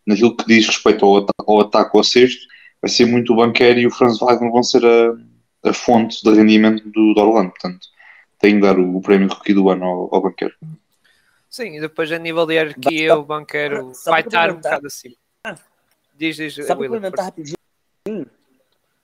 naquilo 0.06 0.36
que 0.36 0.46
diz 0.46 0.68
respeito 0.68 1.06
ao, 1.06 1.26
ao 1.48 1.62
ataque 1.62 1.96
ao 1.96 2.04
sexto, 2.04 2.46
vai 2.82 2.90
ser 2.90 3.06
muito 3.06 3.34
o 3.34 3.36
banqueiro 3.38 3.80
e 3.80 3.88
o 3.88 3.92
Franz 3.92 4.20
Wagner 4.20 4.52
vão 4.52 4.62
ser 4.62 4.86
a 4.86 5.14
a 5.64 5.74
fonte 5.74 6.24
de 6.24 6.32
rendimento 6.32 6.84
do, 6.90 7.14
do 7.14 7.22
Orlando. 7.22 7.52
Portanto, 7.52 7.88
tem 8.40 8.56
de 8.56 8.62
dar 8.62 8.78
o, 8.78 8.98
o 8.98 9.02
prémio 9.02 9.30
rookie 9.30 9.54
do 9.54 9.70
ano 9.70 9.86
ao, 9.86 10.16
ao 10.16 10.22
banqueiro. 10.22 10.54
Sim, 11.50 11.78
e 11.78 11.82
depois 11.82 12.12
a 12.12 12.18
nível 12.18 12.46
de 12.46 12.56
hierarquia, 12.56 13.16
o 13.16 13.24
banqueiro 13.24 13.92
vai 14.06 14.22
estar 14.22 14.52
um 14.52 14.56
bocado 14.56 14.88
acima. 14.88 15.16
Diz, 16.16 16.36
diz, 16.36 16.56
Só 16.56 16.76
para 16.76 16.88
complementar 16.88 17.26
rapidinho, 17.26 17.56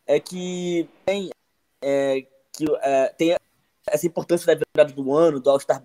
é 0.06 0.20
que 0.20 0.90
tem, 1.06 1.30
é, 1.82 2.26
que, 2.52 2.66
é, 2.82 3.14
tem 3.18 3.36
essa 3.88 4.08
importância 4.08 4.48
da 4.48 4.60
virada 4.76 4.94
do 4.94 5.14
ano, 5.16 5.40
do 5.40 5.50
All-Star 5.50 5.82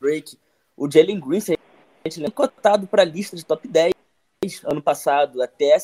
Break. 0.00 0.38
O 0.76 0.90
Jalen 0.90 1.20
Green, 1.20 1.38
a 1.38 2.08
gente 2.08 2.20
lembra, 2.20 2.32
cotado 2.32 2.86
para 2.86 3.02
a 3.02 3.04
lista 3.04 3.36
de 3.36 3.44
top 3.44 3.66
10 3.68 3.92
ano 4.64 4.82
passado, 4.82 5.42
até, 5.42 5.76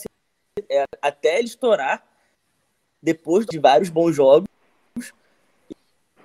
é, 0.69 0.85
até 1.01 1.39
ele 1.39 1.49
estourar 1.49 2.05
depois 3.03 3.47
de 3.47 3.59
vários 3.59 3.89
bons 3.89 4.15
jogos 4.15 4.49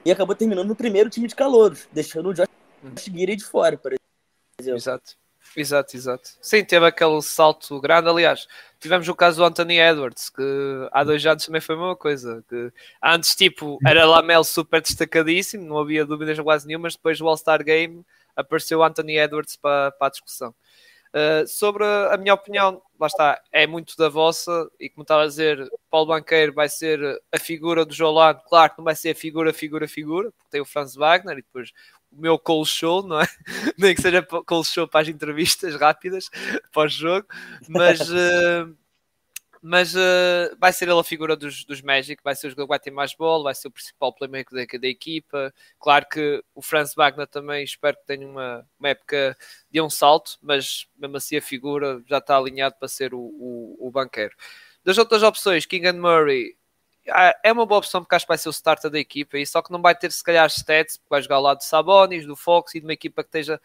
e 0.03 0.11
acabou 0.11 0.35
terminando 0.35 0.67
no 0.67 0.75
primeiro 0.75 1.09
time 1.09 1.27
de 1.27 1.35
calouros, 1.35 1.87
deixando 1.91 2.29
o 2.29 2.33
Josh 2.33 2.47
Giri 3.03 3.35
de 3.35 3.43
fora, 3.43 3.77
por 3.77 3.93
exemplo. 3.93 4.77
Exato. 4.77 5.15
Exato, 5.55 5.95
exato. 5.95 6.29
Sim, 6.41 6.65
teve 6.65 6.85
aquele 6.85 7.21
salto 7.21 7.79
grande. 7.79 8.09
Aliás, 8.09 8.45
tivemos 8.79 9.07
o 9.07 9.15
caso 9.15 9.37
do 9.37 9.45
Anthony 9.45 9.79
Edwards, 9.79 10.29
que 10.29 10.43
há 10.91 11.03
dois 11.03 11.25
anos 11.25 11.45
também 11.45 11.61
foi 11.61 11.75
a 11.75 11.77
mesma 11.77 11.95
coisa. 11.95 12.43
Que 12.49 12.71
antes, 13.01 13.35
tipo, 13.35 13.79
era 13.85 14.05
Lamel 14.05 14.43
super 14.43 14.81
destacadíssimo, 14.81 15.65
não 15.65 15.79
havia 15.79 16.05
dúvidas 16.05 16.37
quase 16.39 16.67
nenhuma, 16.67 16.83
mas 16.83 16.95
depois 16.95 17.17
do 17.17 17.27
All-Star 17.27 17.63
Game 17.63 18.05
apareceu 18.35 18.79
o 18.79 18.83
Anthony 18.83 19.17
Edwards 19.17 19.55
para, 19.55 19.91
para 19.91 20.07
a 20.07 20.11
discussão. 20.11 20.53
Uh, 21.13 21.47
sobre 21.47 21.85
a 21.85 22.17
minha 22.17 22.33
opinião, 22.33 22.81
lá 22.99 23.07
está, 23.07 23.41
é 23.51 23.67
muito 23.67 23.95
da 23.97 24.09
vossa, 24.09 24.69
e 24.79 24.89
como 24.89 25.03
estava 25.03 25.23
a 25.23 25.27
dizer, 25.27 25.69
Paulo 25.89 26.07
Banqueiro 26.07 26.53
vai 26.53 26.69
ser 26.69 26.99
a 27.31 27.39
figura 27.39 27.85
do 27.85 27.93
Jolano, 27.93 28.39
claro 28.47 28.71
que 28.71 28.77
não 28.77 28.85
vai 28.85 28.95
ser 28.95 29.11
a 29.11 29.15
figura, 29.15 29.53
figura, 29.53 29.87
figura, 29.87 30.31
porque 30.31 30.49
tem 30.51 30.61
o 30.61 30.65
Franz 30.65 30.95
Wagner 30.95 31.37
e 31.37 31.41
depois 31.41 31.71
o 32.11 32.21
meu 32.21 32.39
call 32.39 32.65
show, 32.65 33.05
não 33.05 33.19
é? 33.19 33.27
Nem 33.77 33.93
que 33.93 34.01
seja 34.01 34.23
call 34.23 34.63
show 34.63 34.87
para 34.87 35.01
as 35.01 35.07
entrevistas 35.07 35.75
rápidas 35.75 36.29
pós-jogo, 36.71 37.27
mas 37.67 38.09
uh, 38.09 38.75
mas 39.67 39.95
uh, 39.95 40.55
vai 40.59 40.71
ser 40.71 40.87
ele 40.87 40.99
a 40.99 41.03
figura 41.03 41.35
dos, 41.35 41.65
dos 41.65 41.81
Magic, 41.81 42.21
vai 42.23 42.35
ser 42.35 42.45
o 42.45 42.49
jogador 42.51 42.67
que 42.67 42.69
vai 42.69 42.79
ter 42.79 42.91
mais 42.91 43.15
bola, 43.15 43.45
vai 43.45 43.55
ser 43.55 43.67
o 43.67 43.71
principal 43.71 44.13
playmaker 44.13 44.53
da, 44.53 44.77
da 44.77 44.87
equipa. 44.87 45.51
Claro 45.79 46.05
que 46.07 46.43
o 46.53 46.61
Franz 46.61 46.93
Wagner 46.93 47.25
também 47.25 47.63
espero 47.63 47.97
que 47.97 48.05
tenha 48.05 48.27
uma, 48.27 48.63
uma 48.79 48.89
época 48.89 49.35
de 49.71 49.81
um 49.81 49.89
salto, 49.89 50.37
mas 50.39 50.85
mesmo 50.95 51.17
assim 51.17 51.37
a 51.37 51.41
figura 51.41 51.99
já 52.05 52.19
está 52.19 52.37
alinhado 52.37 52.75
para 52.77 52.87
ser 52.87 53.15
o, 53.15 53.19
o, 53.19 53.87
o 53.87 53.89
banqueiro. 53.89 54.35
Das 54.83 54.99
outras 54.99 55.23
opções, 55.23 55.65
King 55.65 55.87
and 55.87 55.99
Murray 55.99 56.55
ah, 57.09 57.35
é 57.43 57.51
uma 57.51 57.65
boa 57.65 57.79
opção 57.79 58.01
porque 58.01 58.13
acho 58.13 58.25
que 58.25 58.29
vai 58.29 58.37
ser 58.37 58.49
o 58.49 58.51
starter 58.51 58.91
da 58.91 58.99
equipa, 58.99 59.39
e 59.39 59.47
só 59.47 59.63
que 59.63 59.71
não 59.71 59.81
vai 59.81 59.95
ter 59.95 60.11
se 60.11 60.23
calhar 60.23 60.45
stats, 60.47 60.97
porque 60.97 61.09
vai 61.09 61.21
jogar 61.23 61.37
ao 61.37 61.41
lado 61.41 61.57
do 61.57 61.63
Sabonis, 61.63 62.27
do 62.27 62.35
Fox 62.35 62.75
e 62.75 62.79
de 62.79 62.85
uma 62.85 62.93
equipa 62.93 63.23
que 63.23 63.29
esteja 63.29 63.59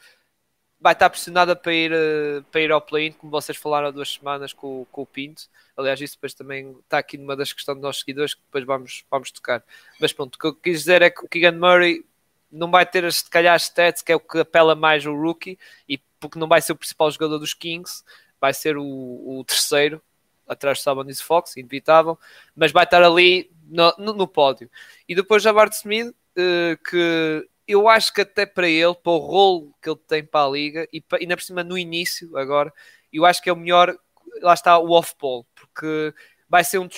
vai 0.81 0.95
estar 0.95 1.11
pressionada 1.11 1.55
para 1.55 1.75
ir, 1.75 1.93
eh, 1.93 2.43
para 2.51 2.61
ir 2.61 2.73
ao 2.73 2.81
play-in, 2.81 3.13
como 3.13 3.31
vocês 3.31 3.59
falaram 3.59 3.89
há 3.89 3.91
duas 3.91 4.13
semanas 4.13 4.53
com, 4.53 4.87
com 4.91 5.03
o 5.03 5.07
Pinto. 5.07 5.43
Aliás, 5.77 6.01
isso 6.01 6.15
depois 6.15 6.33
também 6.33 6.75
está 6.81 6.99
aqui 6.99 7.19
numa 7.19 7.37
das 7.37 7.53
questões 7.53 7.77
dos 7.77 7.83
nossos 7.83 8.01
seguidores 8.01 8.35
que 8.35 8.41
depois 8.43 8.65
vamos, 8.65 9.05
vamos 9.11 9.31
tocar. 9.31 9.63
Mas 10.01 10.13
pronto, 10.13 10.37
o 10.37 10.39
que 10.39 10.47
eu 10.47 10.55
quis 10.55 10.79
dizer 10.81 11.03
é 11.03 11.11
que 11.11 11.25
o 11.25 11.29
Keegan 11.29 11.53
Murray 11.53 12.05
não 12.51 12.71
vai 12.71 12.87
ter, 12.87 13.11
se 13.13 13.29
calhar, 13.29 13.57
stats, 13.57 14.03
que 14.03 14.11
é 14.11 14.17
o 14.17 14.21
que 14.21 14.39
apela 14.39 14.75
mais 14.75 15.05
o 15.07 15.15
rookie, 15.15 15.59
e 15.89 15.99
porque 16.19 16.39
não 16.39 16.49
vai 16.49 16.61
ser 16.61 16.73
o 16.73 16.77
principal 16.77 17.11
jogador 17.11 17.39
dos 17.39 17.55
Kings, 17.55 18.03
vai 18.41 18.53
ser 18.55 18.77
o, 18.77 18.85
o 18.85 19.45
terceiro, 19.47 20.03
atrás 20.49 20.79
de 20.79 20.85
Sabonis 20.85 21.21
Fox, 21.21 21.57
inevitável, 21.57 22.19
mas 22.57 22.73
vai 22.73 22.85
estar 22.85 23.03
ali 23.03 23.51
no, 23.69 23.95
no, 23.99 24.13
no 24.15 24.27
pódio. 24.27 24.69
E 25.09 25.15
depois 25.15 25.43
já 25.43 25.53
Bart 25.53 25.73
Smith, 25.73 26.09
uh, 26.09 26.77
que 26.91 27.49
eu 27.71 27.89
acho 27.89 28.13
que 28.13 28.21
até 28.23 28.47
para 28.47 28.69
ele, 28.69 28.95
para 28.95 29.13
o 29.13 29.19
rolo 29.19 29.75
que 29.83 29.89
ele 29.89 30.01
tem 30.09 30.25
para 30.25 30.47
a 30.47 30.51
liga, 30.51 30.89
e 30.93 31.01
para, 31.01 31.19
ainda 31.19 31.37
por 31.37 31.43
cima 31.43 31.65
no 31.65 31.79
início 31.79 32.37
agora, 32.37 32.73
eu 33.13 33.25
acho 33.25 33.43
que 33.43 33.51
é 33.51 33.53
o 33.53 33.57
melhor, 33.57 33.97
lá 34.43 34.55
está 34.55 34.79
o 34.79 34.91
off-ball, 34.91 35.47
porque 35.55 36.15
vai 36.49 36.65
ser 36.65 36.79
um 36.79 36.89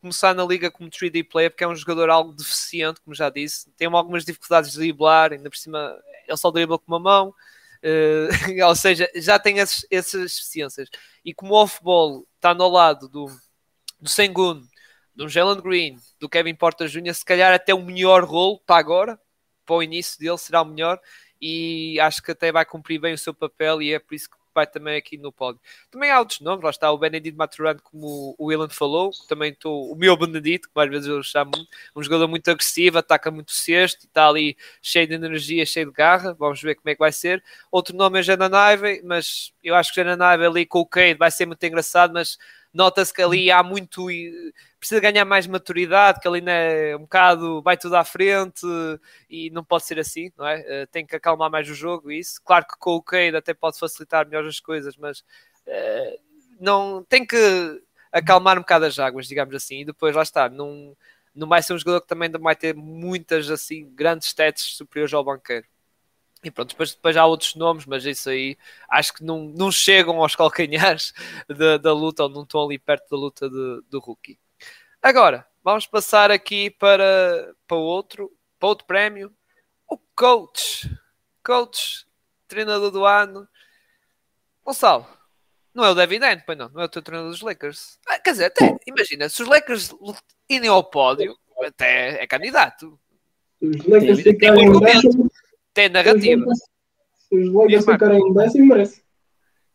começar 0.00 0.34
na 0.34 0.44
liga 0.44 0.70
como 0.70 0.90
3D 0.90 1.28
player, 1.28 1.50
porque 1.50 1.64
é 1.64 1.68
um 1.68 1.76
jogador 1.76 2.08
algo 2.08 2.32
deficiente, 2.32 3.00
como 3.02 3.14
já 3.14 3.28
disse, 3.28 3.70
tem 3.72 3.86
algumas 3.88 4.24
dificuldades 4.24 4.72
de 4.72 4.78
driblar, 4.78 5.32
ainda 5.32 5.50
por 5.50 5.56
cima 5.56 5.94
ele 6.26 6.36
só 6.36 6.50
dribla 6.50 6.78
com 6.78 6.86
uma 6.88 6.98
mão, 6.98 7.28
uh, 7.28 8.64
ou 8.66 8.74
seja, 8.74 9.08
já 9.14 9.38
tem 9.38 9.58
esses, 9.58 9.86
essas 9.90 10.22
deficiências. 10.22 10.88
E 11.24 11.34
como 11.34 11.54
off-ball 11.54 12.26
está 12.36 12.54
no 12.54 12.68
lado 12.68 13.08
do, 13.08 13.26
do 14.00 14.08
Sengun, 14.08 14.62
do 15.14 15.28
Jalen 15.28 15.60
Green, 15.60 15.98
do 16.18 16.28
Kevin 16.28 16.54
Porter 16.54 16.88
Jr., 16.88 17.14
se 17.14 17.24
calhar 17.24 17.52
até 17.52 17.74
o 17.74 17.84
melhor 17.84 18.24
rolo 18.24 18.60
para 18.60 18.80
agora, 18.80 19.20
para 19.70 19.76
o 19.76 19.82
início 19.84 20.18
dele 20.18 20.36
será 20.36 20.62
o 20.62 20.64
melhor 20.64 21.00
e 21.40 22.00
acho 22.00 22.20
que 22.20 22.32
até 22.32 22.50
vai 22.50 22.64
cumprir 22.64 23.00
bem 23.00 23.14
o 23.14 23.18
seu 23.18 23.32
papel 23.32 23.80
e 23.80 23.94
é 23.94 24.00
por 24.00 24.16
isso 24.16 24.28
que 24.28 24.36
vai 24.52 24.66
também 24.66 24.96
aqui 24.96 25.16
no 25.16 25.30
pódio. 25.30 25.60
Também 25.92 26.10
há 26.10 26.18
outros 26.18 26.40
nomes, 26.40 26.64
lá 26.64 26.70
está 26.70 26.90
o 26.90 26.98
Benedito 26.98 27.38
Maturano, 27.38 27.80
como 27.80 28.34
o 28.36 28.46
Willan 28.46 28.68
falou, 28.68 29.12
também 29.28 29.52
estou, 29.52 29.92
o 29.92 29.94
meu 29.94 30.16
Benedito, 30.16 30.68
que 30.68 30.80
às 30.80 30.90
vezes 30.90 31.06
eu 31.06 31.22
chamo 31.22 31.52
um 31.94 32.02
jogador 32.02 32.26
muito 32.26 32.50
agressivo, 32.50 32.98
ataca 32.98 33.30
muito 33.30 33.52
cesto, 33.52 34.06
está 34.06 34.28
ali 34.28 34.56
cheio 34.82 35.06
de 35.06 35.14
energia, 35.14 35.64
cheio 35.64 35.86
de 35.86 35.92
garra, 35.92 36.34
vamos 36.34 36.60
ver 36.60 36.74
como 36.74 36.90
é 36.90 36.94
que 36.94 36.98
vai 36.98 37.12
ser. 37.12 37.40
Outro 37.70 37.94
nome 37.96 38.18
é 38.18 38.22
Jana 38.24 38.48
Naive, 38.48 39.02
mas 39.04 39.52
eu 39.62 39.76
acho 39.76 39.90
que 39.90 40.00
Jana 40.00 40.16
Naive 40.16 40.46
ali 40.46 40.66
com 40.66 40.80
o 40.80 40.86
Cade 40.86 41.14
vai 41.14 41.30
ser 41.30 41.46
muito 41.46 41.62
engraçado, 41.62 42.12
mas 42.12 42.36
nota-se 42.74 43.14
que 43.14 43.22
ali 43.22 43.52
há 43.52 43.62
muito. 43.62 44.08
Precisa 44.80 45.00
ganhar 45.00 45.24
mais 45.26 45.46
maturidade, 45.46 46.20
que 46.20 46.26
ali 46.26 46.42
é 46.46 46.96
um 46.96 47.02
bocado 47.02 47.60
vai 47.62 47.76
tudo 47.76 47.96
à 47.96 48.02
frente 48.02 48.66
e 49.28 49.50
não 49.50 49.62
pode 49.62 49.84
ser 49.84 49.98
assim, 49.98 50.32
não 50.36 50.46
é? 50.46 50.84
Uh, 50.84 50.86
tem 50.90 51.06
que 51.06 51.14
acalmar 51.14 51.50
mais 51.50 51.68
o 51.68 51.74
jogo 51.74 52.10
e 52.10 52.18
isso. 52.18 52.40
Claro 52.42 52.66
que 52.66 52.78
com 52.78 52.96
o 52.96 53.02
Cade 53.02 53.36
até 53.36 53.52
pode 53.52 53.78
facilitar 53.78 54.26
melhor 54.26 54.46
as 54.46 54.58
coisas, 54.58 54.96
mas 54.96 55.20
uh, 55.20 56.20
não 56.58 57.04
tem 57.04 57.26
que 57.26 57.36
acalmar 58.10 58.56
um 58.56 58.62
bocado 58.62 58.86
as 58.86 58.98
águas, 58.98 59.26
digamos 59.28 59.54
assim, 59.54 59.80
e 59.80 59.84
depois 59.84 60.16
lá 60.16 60.22
está, 60.22 60.48
não, 60.48 60.96
não 61.34 61.46
vai 61.46 61.62
ser 61.62 61.74
um 61.74 61.78
jogador 61.78 62.00
que 62.00 62.08
também 62.08 62.30
vai 62.30 62.56
ter 62.56 62.74
muitas 62.74 63.50
assim 63.50 63.88
grandes 63.94 64.28
stats 64.28 64.62
superiores 64.62 65.14
ao 65.14 65.22
banqueiro. 65.22 65.66
E 66.42 66.50
pronto, 66.50 66.70
depois, 66.70 66.94
depois 66.94 67.16
há 67.16 67.26
outros 67.26 67.54
nomes, 67.54 67.84
mas 67.84 68.04
isso 68.06 68.30
aí 68.30 68.56
acho 68.88 69.12
que 69.12 69.22
não, 69.22 69.44
não 69.44 69.70
chegam 69.70 70.22
aos 70.22 70.34
calcanhares 70.34 71.12
da, 71.48 71.76
da 71.76 71.92
luta, 71.92 72.22
ou 72.22 72.28
não 72.30 72.42
estão 72.42 72.64
ali 72.64 72.78
perto 72.78 73.10
da 73.10 73.16
luta 73.16 73.48
de, 73.48 73.82
do 73.90 73.98
rookie. 73.98 74.38
Agora, 75.02 75.46
vamos 75.64 75.86
passar 75.86 76.30
aqui 76.30 76.70
para, 76.70 77.54
para 77.66 77.76
outro, 77.76 78.30
para 78.58 78.68
outro 78.68 78.86
prémio. 78.86 79.32
O 79.88 79.96
coach. 80.14 80.90
Coach, 81.42 82.06
treinador 82.46 82.90
do 82.90 83.04
ano. 83.04 83.48
Gonçalo, 84.62 85.06
não 85.74 85.84
é 85.84 85.90
o 85.90 85.94
David 85.94 86.22
N, 86.22 86.42
pois 86.44 86.58
não, 86.58 86.68
não 86.68 86.82
é 86.82 86.84
o 86.84 86.88
teu 86.88 87.00
treinador 87.00 87.30
dos 87.32 87.40
Lakers. 87.40 87.98
Ah, 88.06 88.18
quer 88.18 88.32
dizer, 88.32 88.44
até, 88.46 88.76
imagina, 88.86 89.28
se 89.28 89.42
os 89.42 89.48
Lakers 89.48 89.94
irem 90.48 90.68
ao 90.68 90.84
pódio, 90.84 91.34
até 91.64 92.22
é 92.22 92.26
candidato. 92.26 92.98
Os 93.60 93.86
Lakers 93.86 94.20
ficarem 94.20 94.66
em 94.66 94.80
décimo. 94.80 95.30
Tem 95.72 95.88
narrativa. 95.88 96.44
Se 97.28 97.36
os 97.36 97.52
Lakers 97.54 97.84
ficarem 97.84 98.18
em 98.18 98.34
décimo, 98.34 98.66
merece. 98.66 99.02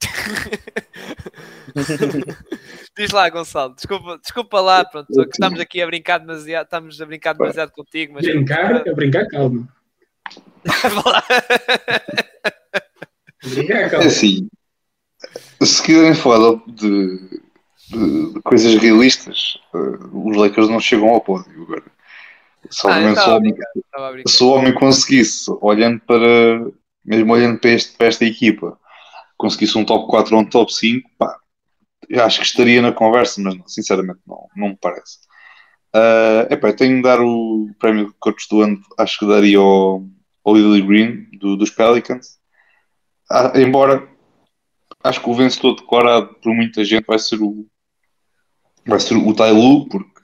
Diz 2.98 3.12
lá, 3.12 3.30
Gonçalo, 3.30 3.76
desculpa, 3.76 4.18
desculpa 4.20 4.62
lá, 4.62 4.86
pronto, 4.86 5.08
estamos 5.22 5.60
aqui 5.60 5.82
a 5.82 5.86
brincar 5.88 6.20
demasiado, 6.20 6.64
estamos 6.66 7.02
a 7.02 7.06
brincar 7.06 7.34
demasiado 7.34 7.72
contigo, 7.72 8.14
mas. 8.14 8.26
Brincar, 8.26 8.88
a 8.88 8.94
brincar, 8.94 9.28
calma. 9.28 9.68
brincar, 13.44 13.90
calma. 13.90 14.06
É 14.06 14.08
assim, 14.08 14.48
se 15.62 15.84
quiserem 15.84 16.14
falar 16.16 16.56
de, 16.68 17.18
de, 17.90 18.34
de 18.34 18.42
coisas 18.44 18.76
realistas, 18.76 19.58
uh, 19.74 20.30
os 20.30 20.38
Lakers 20.38 20.70
não 20.70 20.80
chegam 20.80 21.10
ao 21.10 21.22
pódio 21.22 21.64
agora. 21.64 21.84
Se, 22.70 22.88
Ah, 22.88 23.00
eu 23.02 23.16
se 23.16 23.22
o 23.22 23.24
a 23.32 23.36
homem- 23.38 23.56
se 24.28 24.44
o 24.44 24.48
homem 24.48 24.74
conseguisse, 24.74 25.46
olhando 25.62 26.00
para, 26.02 26.66
mesmo 27.04 27.34
olhando 27.34 27.60
para, 27.60 27.70
este, 27.72 27.96
para 27.96 28.08
esta 28.08 28.26
equipa, 28.26 28.78
conseguisse 29.38 29.78
um 29.78 29.86
top 29.86 30.08
4 30.10 30.36
ou 30.36 30.42
um 30.42 30.46
top 30.46 30.74
5, 30.74 31.10
pá, 31.18 31.38
acho 32.24 32.40
que 32.40 32.46
estaria 32.46 32.82
na 32.82 32.92
conversa, 32.92 33.42
mas 33.42 33.58
não, 33.58 33.68
sinceramente 33.68 34.20
não, 34.28 34.48
não 34.56 34.70
me 34.70 34.78
parece. 34.82 35.20
Uh, 35.96 36.54
epá, 36.54 36.74
tenho 36.74 36.98
de 36.98 37.02
dar 37.04 37.22
o 37.22 37.70
prémio 37.80 38.08
de 38.08 38.14
coach 38.20 38.48
do 38.50 38.62
ano, 38.62 38.82
acho 38.98 39.20
que 39.20 39.28
daria 39.28 39.60
ao, 39.60 40.04
Lily 40.48 40.82
Green, 40.82 41.28
do- 41.40 41.56
dos 41.58 41.70
Pelicans. 41.70 42.38
Ah, 43.32 43.54
embora 43.56 44.08
acho 45.04 45.22
que 45.22 45.30
o 45.30 45.34
vencedor 45.34 45.76
decorado 45.76 46.36
por 46.42 46.54
muita 46.54 46.84
gente 46.84 47.06
vai 47.06 47.18
ser 47.20 47.42
o 47.42 47.66
vai 48.86 49.00
ser 49.00 49.16
o 49.16 49.34
Tai 49.34 49.52
Lu, 49.52 49.88
porque 49.90 50.22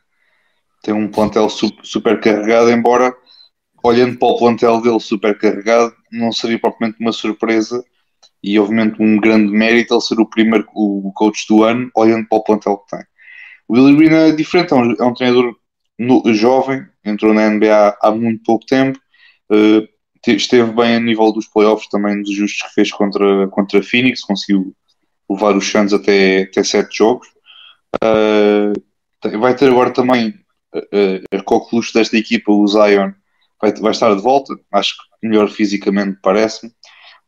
tem 0.83 0.93
um 0.93 1.09
plantel 1.09 1.49
su- 1.49 1.75
super 1.83 2.19
carregado, 2.19 2.71
embora 2.71 3.15
olhando 3.83 4.17
para 4.17 4.27
o 4.27 4.37
plantel 4.37 4.81
dele 4.81 4.99
super 4.99 5.37
carregado, 5.37 5.93
não 6.11 6.31
seria 6.31 6.59
propriamente 6.59 6.99
uma 6.99 7.11
surpresa 7.11 7.83
e 8.43 8.59
obviamente 8.59 9.01
um 9.01 9.19
grande 9.19 9.51
mérito 9.51 9.93
ele 9.93 10.01
ser 10.01 10.19
o 10.19 10.29
primeiro 10.29 10.67
o 10.73 11.11
coach 11.15 11.45
do 11.49 11.63
ano, 11.63 11.89
olhando 11.95 12.27
para 12.27 12.37
o 12.37 12.43
plantel 12.43 12.77
que 12.79 12.97
tem. 12.97 13.05
O 13.67 13.75
Willie 13.75 13.95
Green 13.97 14.15
é 14.15 14.31
diferente, 14.33 14.73
é 14.73 14.77
um, 14.77 14.93
é 14.93 15.05
um 15.05 15.13
treinador 15.13 15.55
no- 15.99 16.33
jovem, 16.33 16.85
entrou 17.05 17.33
na 17.33 17.43
NBA 17.43 17.97
há 18.01 18.11
muito 18.11 18.43
pouco 18.43 18.65
tempo, 18.65 18.99
te- 20.21 20.35
esteve 20.35 20.71
bem 20.73 20.95
a 20.95 20.99
nível 20.99 21.31
dos 21.31 21.47
playoffs 21.47 21.87
também 21.89 22.15
nos 22.17 22.29
ajustes 22.29 22.67
que 22.67 22.73
fez 22.73 22.91
contra, 22.91 23.47
contra 23.49 23.83
Phoenix, 23.83 24.21
conseguiu 24.21 24.75
levar 25.29 25.55
os 25.57 25.67
Suns 25.69 25.93
até, 25.93 26.43
até 26.43 26.63
sete 26.63 26.97
jogos. 26.97 27.27
Tem- 29.21 29.37
vai 29.39 29.55
ter 29.55 29.69
agora 29.69 29.91
também 29.91 30.33
eh, 30.93 31.21
a 31.33 31.43
coqueluche 31.43 31.93
desta 31.93 32.17
equipa, 32.17 32.51
o 32.51 32.65
Zion, 32.67 33.11
vai, 33.61 33.73
vai 33.73 33.91
estar 33.91 34.15
de 34.15 34.21
volta, 34.21 34.53
acho 34.73 34.95
que 35.21 35.27
melhor 35.27 35.49
fisicamente 35.49 36.17
parece-me. 36.21 36.71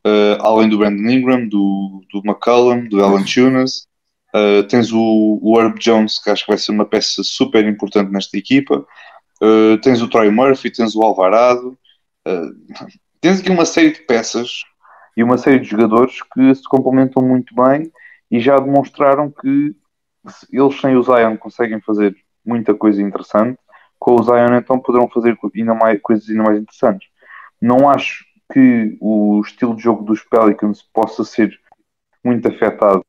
Eh, 0.06 0.38
além 0.42 0.70
do 0.70 0.78
Brandon 0.78 1.10
Ingram, 1.10 1.48
do, 1.48 2.02
do 2.12 2.22
do 2.22 3.04
Alan 3.04 3.24
Tunas, 3.24 3.88
Uh, 4.36 4.63
tens 4.63 4.92
o, 4.92 5.39
o 5.44 5.62
Herb 5.62 5.78
Jones, 5.78 6.18
que 6.18 6.32
acho 6.32 6.44
que 6.44 6.52
vai 6.52 6.58
ser 6.58 6.72
uma 6.72 6.86
peça 6.86 7.22
super 7.24 7.63
importante 7.68 8.12
nesta 8.12 8.36
equipa. 8.36 8.84
Uh, 9.39 9.78
tens 9.84 10.02
o 10.02 10.10
Troy 10.10 10.32
Murphy, 10.32 10.72
tens 10.72 10.96
o 10.96 11.04
Alvarado. 11.04 11.78
Uh, 12.28 12.88
tens 13.22 13.39
aqui 13.39 13.52
uma 13.52 13.66
série 13.66 13.92
de 13.92 14.02
peças 14.02 14.63
e 15.16 15.24
uma 15.24 15.38
série 15.38 15.60
de 15.60 15.70
jogadores 15.70 16.20
que 16.34 16.56
se 16.56 16.63
complementam 16.63 17.24
muito 17.24 17.54
bem 17.54 17.92
e 18.32 18.39
já 18.39 18.58
demonstraram 18.58 19.30
que 19.30 19.76
eles 20.52 20.82
sem 20.82 20.96
o 20.96 21.04
Zion 21.04 21.38
conseguem 21.38 21.80
fazer 21.82 22.16
muita 22.44 22.74
coisa 22.74 23.04
interessante. 23.04 23.60
Com 24.00 24.16
o 24.16 24.24
Zion 24.24 24.58
então 24.58 24.80
poderão 24.80 25.08
fazer 25.10 25.38
ainda 25.56 25.76
mais, 25.76 26.02
coisas 26.02 26.28
ainda 26.28 26.44
mais 26.44 26.60
interessantes. 26.60 27.08
Não 27.62 27.88
acho 27.88 28.26
que 28.54 28.98
o 29.02 29.42
estilo 29.42 29.76
de 29.76 29.82
jogo 29.82 30.04
dos 30.04 30.22
Pelicans 30.24 30.84
possa 30.94 31.24
ser 31.24 31.60
muito 32.24 32.48
afetado 32.48 33.04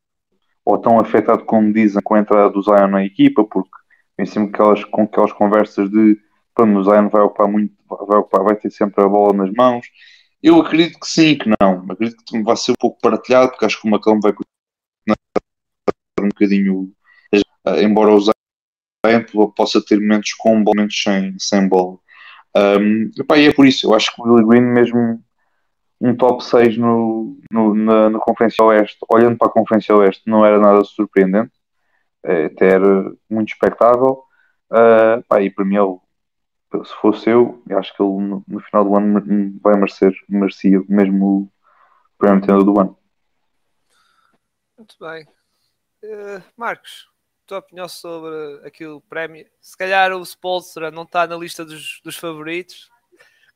ou 0.65 0.79
tão 0.79 0.99
afetado 0.99 1.45
como 1.45 1.73
dizem 1.73 2.03
com 2.03 2.15
a 2.15 2.21
entrada 2.21 2.51
do 2.51 2.63
Zion 2.63 2.89
na 2.89 3.05
equipa, 3.05 3.45
porque 3.45 3.71
vem 4.17 4.27
sempre 4.27 4.55
aquelas, 4.55 4.83
com 4.85 5.03
aquelas 5.03 5.33
conversas 5.33 5.91
de 5.91 6.19
pronto, 6.55 6.79
o 6.79 6.85
Zion 6.85 7.09
vai 7.11 7.21
ocupar 7.21 7.47
muito, 7.47 7.75
vai, 7.87 8.19
ocupar, 8.19 8.45
vai 8.45 8.57
ter 8.57 8.71
sempre 8.71 9.05
a 9.05 9.09
bola 9.09 9.35
nas 9.35 9.53
mãos. 9.53 9.87
Eu 10.43 10.61
acredito 10.61 10.99
que 10.99 11.07
sim 11.07 11.37
que 11.37 11.51
não. 11.61 11.85
Acredito 11.91 12.23
que 12.27 12.43
vai 12.43 12.57
ser 12.57 12.73
um 12.73 12.77
pouco 12.79 12.99
partilhado, 13.01 13.51
porque 13.51 13.67
acho 13.67 13.81
que 13.81 13.87
o 13.87 13.91
McCallum 13.91 14.21
vai 14.21 14.33
um 16.21 16.29
bocadinho, 16.29 16.93
embora 17.83 18.13
o 18.13 18.21
Zion 18.21 19.51
possa 19.55 19.85
ter 19.85 20.01
momentos 20.01 20.33
com 20.35 20.63
bola, 20.63 20.77
momentos 20.77 21.03
sem, 21.03 21.35
sem 21.39 21.69
bola. 21.69 21.99
Um, 22.57 23.11
epá, 23.19 23.37
e 23.37 23.49
é 23.49 23.53
por 23.53 23.67
isso, 23.67 23.87
eu 23.87 23.95
acho 23.95 24.15
que 24.15 24.23
o 24.23 24.25
Willie 24.25 24.47
Green 24.47 24.63
mesmo 24.63 25.24
um 26.05 26.15
top 26.15 26.45
6 26.45 26.77
no, 26.77 27.41
no, 27.51 27.75
na, 27.75 28.11
na 28.11 28.19
Conferência 28.19 28.63
Oeste, 28.63 28.99
olhando 29.11 29.39
para 29.39 29.49
a 29.49 29.51
Conferência 29.51 29.97
Oeste, 29.97 30.23
não 30.27 30.45
era 30.45 30.59
nada 30.59 30.85
surpreendente, 30.85 31.53
é, 32.23 32.45
até 32.45 32.73
era 32.73 33.11
muito 33.31 33.49
expectável. 33.49 34.23
Uh, 34.71 35.23
pá, 35.27 35.41
e 35.41 35.49
para 35.49 35.65
mim, 35.65 35.77
ele, 35.77 36.85
se 36.85 36.95
fosse 36.97 37.31
eu, 37.31 37.63
eu 37.67 37.79
acho 37.79 37.97
que 37.97 38.03
ele 38.03 38.43
no, 38.47 38.61
final 38.61 38.85
do 38.85 38.95
ano 38.95 39.59
vai 39.63 39.77
merecer, 39.77 40.13
merecia 40.29 40.83
mesmo 40.87 41.27
o 41.27 41.51
prémio 42.19 42.63
do 42.63 42.79
ano. 42.79 42.99
Muito 44.77 44.97
bem. 45.01 45.27
Uh, 46.05 46.43
Marcos, 46.55 47.09
tua 47.47 47.61
opinião 47.61 47.89
sobre 47.89 48.61
aquele 48.63 49.01
prémio? 49.09 49.47
Se 49.59 49.75
calhar 49.75 50.13
o 50.13 50.23
Spolstra 50.23 50.91
não 50.91 51.05
está 51.05 51.27
na 51.27 51.37
lista 51.37 51.65
dos, 51.65 52.03
dos 52.05 52.17
favoritos, 52.19 52.91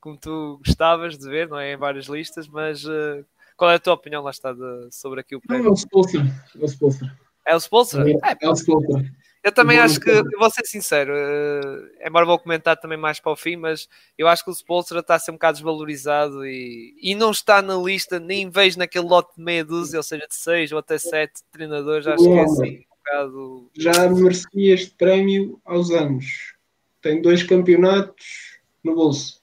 como 0.01 0.17
tu 0.17 0.61
gostavas 0.65 1.19
de 1.19 1.29
ver, 1.29 1.49
não 1.49 1.59
é? 1.59 1.73
Em 1.73 1.77
várias 1.77 2.07
listas, 2.07 2.49
mas 2.49 2.85
uh, 2.85 3.25
qual 3.57 3.71
é 3.71 3.75
a 3.75 3.79
tua 3.79 3.95
opinião 3.95 4.23
lá 4.23 4.31
está 4.31 4.53
de, 4.53 4.89
sobre 4.91 5.21
aqui 5.21 5.37
o 5.37 5.41
prémio? 5.41 5.65
Não, 5.65 5.71
é 5.71 5.73
o 5.73 5.77
Spolstra. 5.77 6.21
É 6.55 6.65
o 6.65 6.69
Spolstra. 6.69 7.19
É 7.47 7.55
o 7.55 7.61
Spolstra? 7.61 8.11
É, 8.11 8.37
é 8.43 8.49
o 8.49 8.55
Spolstra. 8.55 9.05
Eu 9.43 9.53
também 9.53 9.79
acho 9.79 10.01
que, 10.01 10.11
vou 10.37 10.51
ser 10.51 10.67
sincero, 10.67 11.13
uh, 11.15 12.07
embora 12.07 12.27
vou 12.27 12.39
comentar 12.39 12.77
também 12.77 12.99
mais 12.99 13.21
para 13.21 13.33
o 13.33 13.37
fim, 13.37 13.57
mas 13.57 13.89
eu 14.19 14.27
acho 14.27 14.45
que 14.45 14.51
o 14.51 14.55
Spolstra 14.55 14.99
está 14.99 15.15
a 15.15 15.19
ser 15.19 15.31
um 15.31 15.35
bocado 15.35 15.57
desvalorizado 15.57 16.45
e, 16.45 16.95
e 17.01 17.15
não 17.15 17.31
está 17.31 17.63
na 17.63 17.77
lista, 17.77 18.19
nem 18.19 18.51
vejo 18.51 18.79
naquele 18.79 19.07
lote 19.07 19.37
de 19.37 19.43
meia 19.43 19.65
dúzia, 19.65 19.99
ou 19.99 20.03
seja, 20.03 20.27
de 20.27 20.35
seis 20.35 20.73
ou 20.73 20.79
até 20.79 20.99
sete 20.99 21.43
treinadores, 21.53 22.07
acho 22.07 22.23
que 22.23 22.31
é 22.31 22.43
assim 22.43 22.79
um 22.79 22.97
bocado... 23.05 23.71
Já 23.75 24.11
merecia 24.11 24.75
este 24.75 24.91
prémio 24.97 25.61
aos 25.65 25.91
anos. 25.93 26.55
Tem 27.01 27.23
dois 27.23 27.43
campeonatos 27.43 28.59
no 28.83 28.95
bolso. 28.97 29.38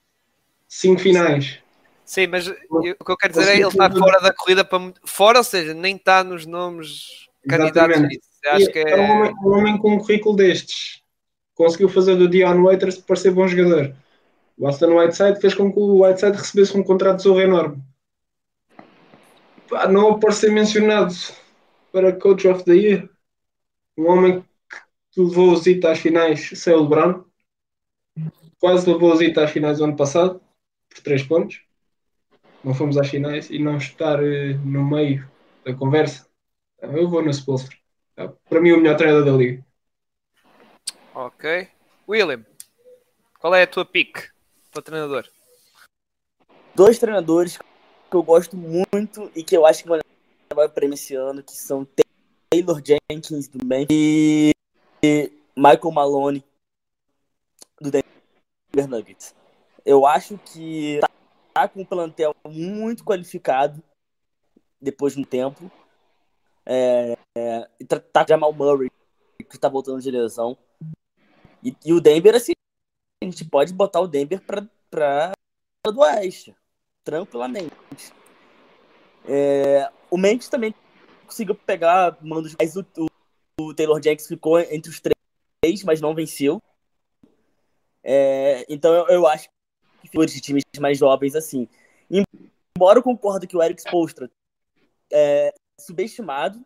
Cinco 0.75 0.99
finais. 0.99 1.57
Sim, 2.03 2.27
mas 2.27 2.47
eu, 2.47 2.53
o 2.99 3.05
que 3.05 3.11
eu 3.11 3.15
quero 3.15 3.33
dizer 3.33 3.49
é 3.49 3.55
ele 3.55 3.67
está 3.67 3.89
fora 3.89 4.19
da 4.19 4.33
corrida 4.33 4.65
para 4.65 4.93
fora, 5.05 5.38
ou 5.38 5.43
seja, 5.43 5.73
nem 5.73 5.95
está 5.95 6.21
nos 6.21 6.45
nomes 6.45 7.29
candidatos. 7.47 7.95
Acho 8.45 8.71
que 8.73 8.79
é... 8.79 8.91
é 8.91 8.97
um, 8.97 9.09
homem, 9.09 9.33
um 9.41 9.47
homem 9.53 9.77
com 9.77 9.93
um 9.93 9.99
currículo 9.99 10.35
destes. 10.35 11.01
Conseguiu 11.53 11.88
fazer 11.88 12.17
do 12.17 12.27
Dion 12.27 12.61
Waiters 12.61 12.97
parecer 12.97 13.31
bom 13.31 13.47
jogador. 13.47 13.95
O 14.57 14.67
Aston 14.67 14.99
Whiteside 14.99 15.39
fez 15.39 15.53
com 15.53 15.71
que 15.71 15.79
o 15.79 16.05
Whiteside 16.05 16.38
recebesse 16.38 16.77
um 16.77 16.83
contrato 16.83 17.17
de 17.17 17.23
zorro 17.23 17.39
enorme. 17.39 17.81
Pá, 19.69 19.88
não 19.88 20.19
pode 20.19 20.35
ser 20.35 20.51
mencionado 20.51 21.15
para 21.89 22.11
Coach 22.11 22.49
of 22.49 22.65
the 22.65 22.73
Year. 22.73 23.09
Um 23.97 24.09
homem 24.09 24.43
que 25.13 25.21
levou 25.21 25.51
o 25.51 25.55
Zita 25.55 25.93
às 25.93 25.99
finais 25.99 26.49
sem 26.53 26.73
o 26.73 26.81
LeBron. 26.81 27.23
Quase 28.59 28.91
levou 28.91 29.13
o 29.13 29.15
Zita 29.15 29.45
às 29.45 29.51
finais 29.51 29.77
do 29.77 29.85
ano 29.85 29.95
passado. 29.95 30.41
Por 30.95 31.03
3 31.03 31.23
pontos. 31.23 31.62
Não 32.63 32.73
fomos 32.73 32.97
às 32.97 33.10
finais 33.10 33.49
e 33.51 33.60
não 33.60 33.77
estar 33.77 34.19
uh, 34.19 34.58
no 34.63 34.84
meio 34.84 35.29
da 35.63 35.73
conversa. 35.75 36.27
Eu 36.81 37.10
vou 37.10 37.21
no 37.21 37.29
Spolstra. 37.29 37.75
Para 38.49 38.62
mim, 38.62 38.71
o 38.71 38.77
melhor 38.77 38.95
treinador 38.95 39.25
da 39.25 39.31
liga. 39.31 39.65
Ok. 41.13 41.67
William, 42.08 42.45
qual 43.39 43.53
é 43.53 43.63
a 43.63 43.67
tua 43.67 43.86
pick 43.86 44.29
para 44.71 44.81
treinador? 44.81 45.27
Dois 46.73 46.97
treinadores 46.97 47.58
que 47.58 48.15
eu 48.15 48.23
gosto 48.23 48.55
muito 48.55 49.31
e 49.36 49.43
que 49.43 49.55
eu 49.55 49.65
acho 49.65 49.84
que 49.84 49.89
vão 49.89 49.99
levar 50.49 50.67
o 50.67 50.69
prêmio 50.69 50.93
esse 50.93 51.15
ano, 51.15 51.43
que 51.43 51.53
são 51.53 51.88
Taylor 52.49 52.81
Jenkins 52.84 53.47
do 53.47 53.65
Memphis 53.65 54.53
e 55.03 55.31
Michael 55.55 55.91
Maloney 55.91 56.43
do 57.81 57.91
Denver 57.91 58.89
Nuggets. 58.89 59.36
Eu 59.85 60.05
acho 60.05 60.37
que 60.39 60.99
tá 61.53 61.67
com 61.67 61.81
um 61.81 61.85
plantel 61.85 62.35
muito 62.43 63.03
qualificado 63.03 63.83
depois 64.81 65.13
de 65.13 65.21
um 65.21 65.23
tempo. 65.23 65.71
É, 66.65 67.15
é, 67.37 67.69
tá, 67.87 67.99
tá 67.99 68.25
Jamal 68.27 68.51
Murray, 68.51 68.89
que 69.47 69.59
tá 69.59 69.69
voltando 69.69 70.01
de 70.01 70.09
lesão. 70.09 70.57
E, 71.63 71.75
e, 71.85 71.93
o 71.93 72.01
Denver, 72.01 72.33
assim, 72.33 72.53
a 73.21 73.25
gente 73.25 73.45
pode 73.45 73.73
botar 73.73 73.99
o 73.99 74.07
Denver 74.07 74.41
pra, 74.41 74.67
pra 74.89 75.31
do 75.85 75.99
Oeste, 75.99 76.55
tranquilamente. 77.03 77.71
É, 79.27 79.91
o 80.09 80.17
Memphis 80.17 80.49
também 80.49 80.73
conseguiu 81.27 81.55
pegar 81.55 82.17
mandos, 82.21 82.55
mas 82.59 82.75
o, 82.75 82.85
o, 83.59 83.73
Taylor 83.73 84.01
Jenkins 84.01 84.27
ficou 84.27 84.59
entre 84.59 84.89
os 84.89 84.99
três, 84.99 85.83
mas 85.83 86.01
não 86.01 86.15
venceu. 86.15 86.61
É, 88.03 88.65
então 88.67 88.93
eu, 88.93 89.07
eu 89.07 89.27
acho 89.27 89.49
que 90.09 90.25
de 90.25 90.41
times 90.41 90.63
mais 90.79 90.97
jovens 90.97 91.35
assim. 91.35 91.67
Embora 92.77 92.99
eu 92.99 93.03
concordo 93.03 93.47
que 93.47 93.55
o 93.55 93.63
Eric 93.63 93.81
Spolstra 93.81 94.29
é 95.11 95.53
subestimado, 95.79 96.63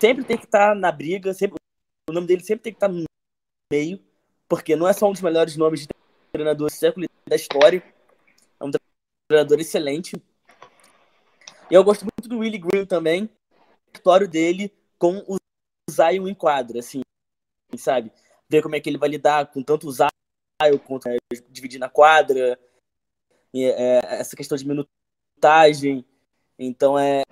sempre 0.00 0.24
tem 0.24 0.36
que 0.36 0.44
estar 0.44 0.74
na 0.74 0.90
briga, 0.90 1.32
sempre, 1.34 1.56
o 2.08 2.12
nome 2.12 2.26
dele 2.26 2.42
sempre 2.42 2.62
tem 2.64 2.72
que 2.72 2.76
estar 2.76 2.88
no 2.88 3.04
meio, 3.72 4.02
porque 4.48 4.76
não 4.76 4.88
é 4.88 4.92
só 4.92 5.08
um 5.08 5.12
dos 5.12 5.20
melhores 5.20 5.56
nomes 5.56 5.80
de 5.80 5.88
treinador 6.32 6.68
do 6.68 6.74
século 6.74 7.06
da 7.26 7.36
história, 7.36 7.82
é 8.60 8.64
um 8.64 8.70
treinador 9.28 9.60
excelente. 9.60 10.16
E 11.70 11.74
eu 11.74 11.84
gosto 11.84 12.02
muito 12.02 12.28
do 12.28 12.38
Willie 12.38 12.58
Green 12.58 12.86
também, 12.86 13.24
o 13.24 13.96
história 13.96 14.26
dele 14.26 14.72
com 14.98 15.18
o 15.28 15.36
Zion 15.90 16.28
em 16.28 16.34
quadra, 16.34 16.78
assim, 16.78 17.02
sabe? 17.76 18.10
Ver 18.48 18.62
como 18.62 18.74
é 18.74 18.80
que 18.80 18.88
ele 18.88 18.98
vai 18.98 19.08
lidar 19.08 19.46
com 19.46 19.62
tanto 19.62 19.90
Zion 19.90 20.08
quanto 20.78 21.08
é, 21.08 21.16
dividir 21.50 21.78
na 21.78 21.88
quadra, 21.88 22.58
e, 23.52 23.64
é, 23.64 24.00
essa 24.04 24.36
questão 24.36 24.56
de 24.56 24.66
minutagem. 24.66 26.04
Então, 26.58 26.98
é, 26.98 27.22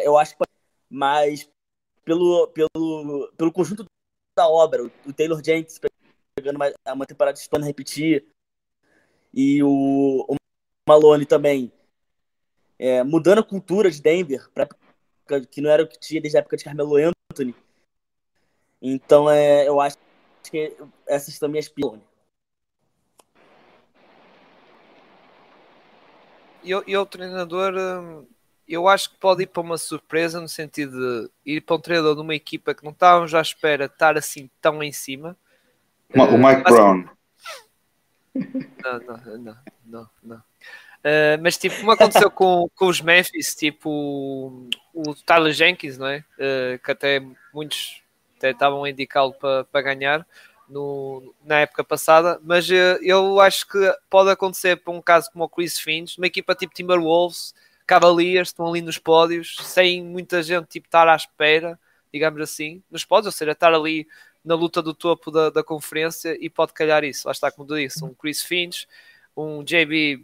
eu 0.00 0.16
acho 0.16 0.36
que 0.36 0.44
mais 0.90 1.48
pelo, 2.04 2.48
pelo, 2.48 3.32
pelo 3.36 3.52
conjunto 3.52 3.84
da 4.36 4.48
obra, 4.48 4.84
o 4.84 5.12
Taylor 5.12 5.42
Jenkins 5.44 5.78
pegando 6.34 6.56
uma, 6.56 6.72
uma 6.94 7.06
temporada 7.06 7.38
de 7.38 7.66
repetir, 7.66 8.26
e 9.34 9.62
o, 9.62 10.24
o 10.28 10.36
Malone 10.88 11.26
também 11.26 11.72
é, 12.78 13.02
mudando 13.02 13.40
a 13.40 13.44
cultura 13.44 13.90
de 13.90 14.00
Denver, 14.00 14.48
pra, 14.50 14.68
que 15.50 15.60
não 15.60 15.70
era 15.70 15.82
o 15.82 15.86
que 15.86 15.98
tinha 15.98 16.20
desde 16.20 16.38
a 16.38 16.40
época 16.40 16.56
de 16.56 16.64
Carmelo 16.64 16.96
Anthony. 16.96 17.54
Então, 18.80 19.28
é, 19.28 19.66
eu 19.66 19.80
acho 19.80 19.96
que 20.50 20.76
essas 21.06 21.34
são 21.34 21.48
minhas 21.48 21.68
pilões. 21.68 22.00
E, 26.62 26.70
e 26.70 26.96
o 26.96 27.06
treinador, 27.06 27.74
hum, 27.74 28.26
eu 28.68 28.86
acho 28.88 29.10
que 29.10 29.16
pode 29.16 29.42
ir 29.42 29.46
para 29.46 29.62
uma 29.62 29.78
surpresa 29.78 30.40
no 30.40 30.48
sentido 30.48 30.98
de 30.98 31.30
ir 31.44 31.60
para 31.62 31.76
um 31.76 31.80
treinador 31.80 32.14
de 32.14 32.20
uma 32.20 32.34
equipa 32.34 32.74
que 32.74 32.84
não 32.84 32.92
estávamos 32.92 33.34
à 33.34 33.40
espera 33.40 33.88
de 33.88 33.94
estar 33.94 34.16
assim 34.16 34.50
tão 34.60 34.82
em 34.82 34.92
cima. 34.92 35.36
O 36.14 36.38
Mike 36.38 36.60
uh, 36.60 36.64
Brown. 36.64 37.08
Não, 38.34 38.98
não, 39.00 39.38
não, 39.38 39.56
não, 39.84 40.10
não. 40.22 40.36
Uh, 40.98 41.38
mas 41.40 41.56
tipo, 41.56 41.76
como 41.76 41.92
aconteceu 41.92 42.30
com, 42.30 42.68
com 42.74 42.86
os 42.86 43.00
Memphis, 43.00 43.54
tipo 43.54 43.88
o, 43.88 44.68
o 44.92 45.14
Tyler 45.14 45.52
Jenkins, 45.52 45.96
não 45.96 46.06
é? 46.06 46.24
Uh, 46.34 46.78
que 46.82 46.90
até 46.90 47.22
muitos 47.54 48.02
até 48.36 48.50
estavam 48.50 48.84
a 48.84 48.90
indicá-lo 48.90 49.32
para, 49.34 49.64
para 49.64 49.82
ganhar 49.82 50.26
no, 50.68 51.34
na 51.44 51.60
época 51.60 51.82
passada, 51.82 52.40
mas 52.42 52.68
uh, 52.68 52.98
eu 53.02 53.40
acho 53.40 53.66
que 53.66 53.78
pode 54.10 54.30
acontecer 54.30 54.76
para 54.76 54.92
um 54.92 55.00
caso 55.00 55.30
como 55.32 55.44
o 55.44 55.48
Chris 55.48 55.78
Finch, 55.78 56.18
uma 56.18 56.26
equipa 56.26 56.54
tipo 56.54 56.74
Timberwolves, 56.74 57.54
Cavaliers, 57.86 58.48
estão 58.48 58.68
ali 58.68 58.82
nos 58.82 58.98
pódios, 58.98 59.56
sem 59.62 60.04
muita 60.04 60.42
gente 60.42 60.66
tipo, 60.66 60.86
estar 60.86 61.08
à 61.08 61.16
espera, 61.16 61.78
digamos 62.12 62.40
assim, 62.40 62.82
nos 62.90 63.04
pódios, 63.04 63.26
ou 63.26 63.32
seja, 63.32 63.52
estar 63.52 63.72
ali 63.72 64.06
na 64.44 64.54
luta 64.54 64.82
do 64.82 64.94
topo 64.94 65.30
da, 65.30 65.50
da 65.50 65.62
conferência 65.62 66.36
e 66.40 66.50
pode 66.50 66.72
calhar 66.72 67.04
isso. 67.04 67.26
Lá 67.26 67.32
está, 67.32 67.50
como 67.50 67.66
tu 67.66 67.76
disse, 67.76 68.04
um 68.04 68.14
Chris 68.14 68.42
Finch, 68.42 68.86
um 69.36 69.62
JB 69.62 70.16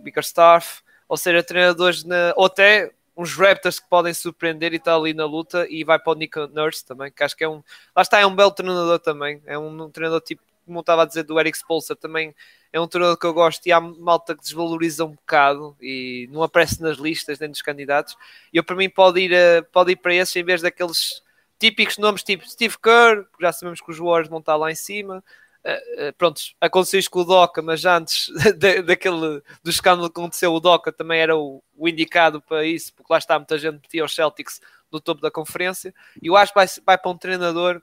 Bickerstaff, 0.00 0.82
ou 1.08 1.16
seja, 1.16 1.42
treinadores 1.42 2.04
na, 2.04 2.32
ou 2.36 2.46
até 2.46 2.92
uns 3.16 3.34
Raptors 3.34 3.80
que 3.80 3.88
podem 3.88 4.12
surpreender 4.12 4.72
e 4.72 4.76
está 4.76 4.94
ali 4.94 5.14
na 5.14 5.24
luta 5.24 5.66
e 5.70 5.82
vai 5.84 5.98
para 5.98 6.12
o 6.12 6.14
Nick 6.14 6.38
Nurse 6.52 6.84
também, 6.84 7.10
que 7.10 7.24
acho 7.24 7.36
que 7.36 7.44
é 7.44 7.48
um 7.48 7.62
lá 7.94 8.02
está, 8.02 8.18
é 8.20 8.26
um 8.26 8.34
belo 8.34 8.50
treinador 8.50 8.98
também, 8.98 9.42
é 9.46 9.58
um, 9.58 9.84
um 9.84 9.90
treinador 9.90 10.20
tipo, 10.20 10.42
como 10.64 10.78
eu 10.78 10.80
estava 10.80 11.02
a 11.02 11.06
dizer 11.06 11.22
do 11.22 11.38
Eric 11.40 11.56
Spolster 11.56 11.96
também 11.96 12.34
é 12.72 12.80
um 12.80 12.86
treinador 12.86 13.16
que 13.16 13.24
eu 13.24 13.32
gosto 13.32 13.66
e 13.66 13.72
há 13.72 13.80
malta 13.80 14.34
que 14.34 14.42
desvaloriza 14.42 15.04
um 15.04 15.12
bocado 15.12 15.74
e 15.80 16.28
não 16.30 16.42
aparece 16.42 16.82
nas 16.82 16.98
listas 16.98 17.38
nem 17.38 17.48
dos 17.48 17.62
candidatos 17.62 18.16
e 18.52 18.58
eu 18.58 18.64
para 18.64 18.76
mim 18.76 18.90
pode 18.90 19.20
ir, 19.20 19.34
a, 19.34 19.62
pode 19.62 19.92
ir 19.92 19.96
para 19.96 20.14
esses 20.14 20.36
em 20.36 20.44
vez 20.44 20.60
daqueles 20.60 21.22
típicos 21.58 21.96
nomes 21.96 22.22
tipo 22.22 22.46
Steve 22.46 22.76
Kerr, 22.78 23.24
já 23.40 23.52
sabemos 23.52 23.80
que 23.80 23.90
os 23.90 23.98
Warriors 23.98 24.28
vão 24.28 24.40
estar 24.40 24.56
lá 24.56 24.70
em 24.70 24.74
cima. 24.74 25.24
Uh, 25.66 26.08
uh, 26.08 26.12
pronto, 26.16 26.40
aconteceu 26.60 27.00
isso 27.00 27.10
com 27.10 27.20
o 27.20 27.24
Doca, 27.24 27.60
mas 27.60 27.84
antes 27.84 28.30
daquele 28.86 29.42
do 29.64 29.70
escândalo 29.70 30.08
que 30.08 30.20
aconteceu, 30.20 30.54
o 30.54 30.60
Doca 30.60 30.92
também 30.92 31.18
era 31.18 31.36
o, 31.36 31.60
o, 31.74 31.88
indicado 31.88 32.40
para 32.40 32.64
isso, 32.64 32.94
porque 32.94 33.12
lá 33.12 33.18
está 33.18 33.36
muita 33.36 33.58
gente 33.58 33.80
metia 33.80 34.04
os 34.04 34.14
Celtics 34.14 34.60
no 34.92 35.00
topo 35.00 35.20
da 35.20 35.30
conferência. 35.30 35.92
E 36.22 36.28
eu 36.28 36.36
acho 36.36 36.52
que 36.52 36.58
vai, 36.58 36.66
vai 36.84 36.96
para 36.96 37.10
um 37.10 37.18
treinador 37.18 37.82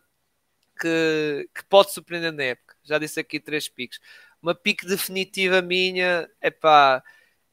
que, 0.80 1.50
que 1.54 1.66
pode 1.66 1.92
surpreender 1.92 2.32
na 2.32 2.44
época. 2.44 2.76
Já 2.84 2.98
disse 2.98 3.20
aqui 3.20 3.40
três 3.40 3.68
piques. 3.68 4.00
Uma 4.42 4.56
pique 4.56 4.86
definitiva 4.86 5.62
minha 5.62 6.30
é 6.40 6.52
pá, 6.52 7.04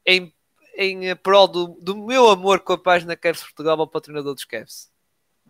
em, 0.07 0.33
em 0.77 1.17
prol 1.17 1.49
do, 1.49 1.67
do 1.81 1.97
meu 1.97 2.29
amor 2.29 2.61
com 2.61 2.73
a 2.75 2.79
página 2.79 3.17
Cavs 3.17 3.43
Portugal, 3.43 3.77
vou 3.77 3.87
para 3.89 3.99
o 3.99 4.01
treinador 4.01 4.35
dos 4.35 4.45
Cavs 4.45 4.91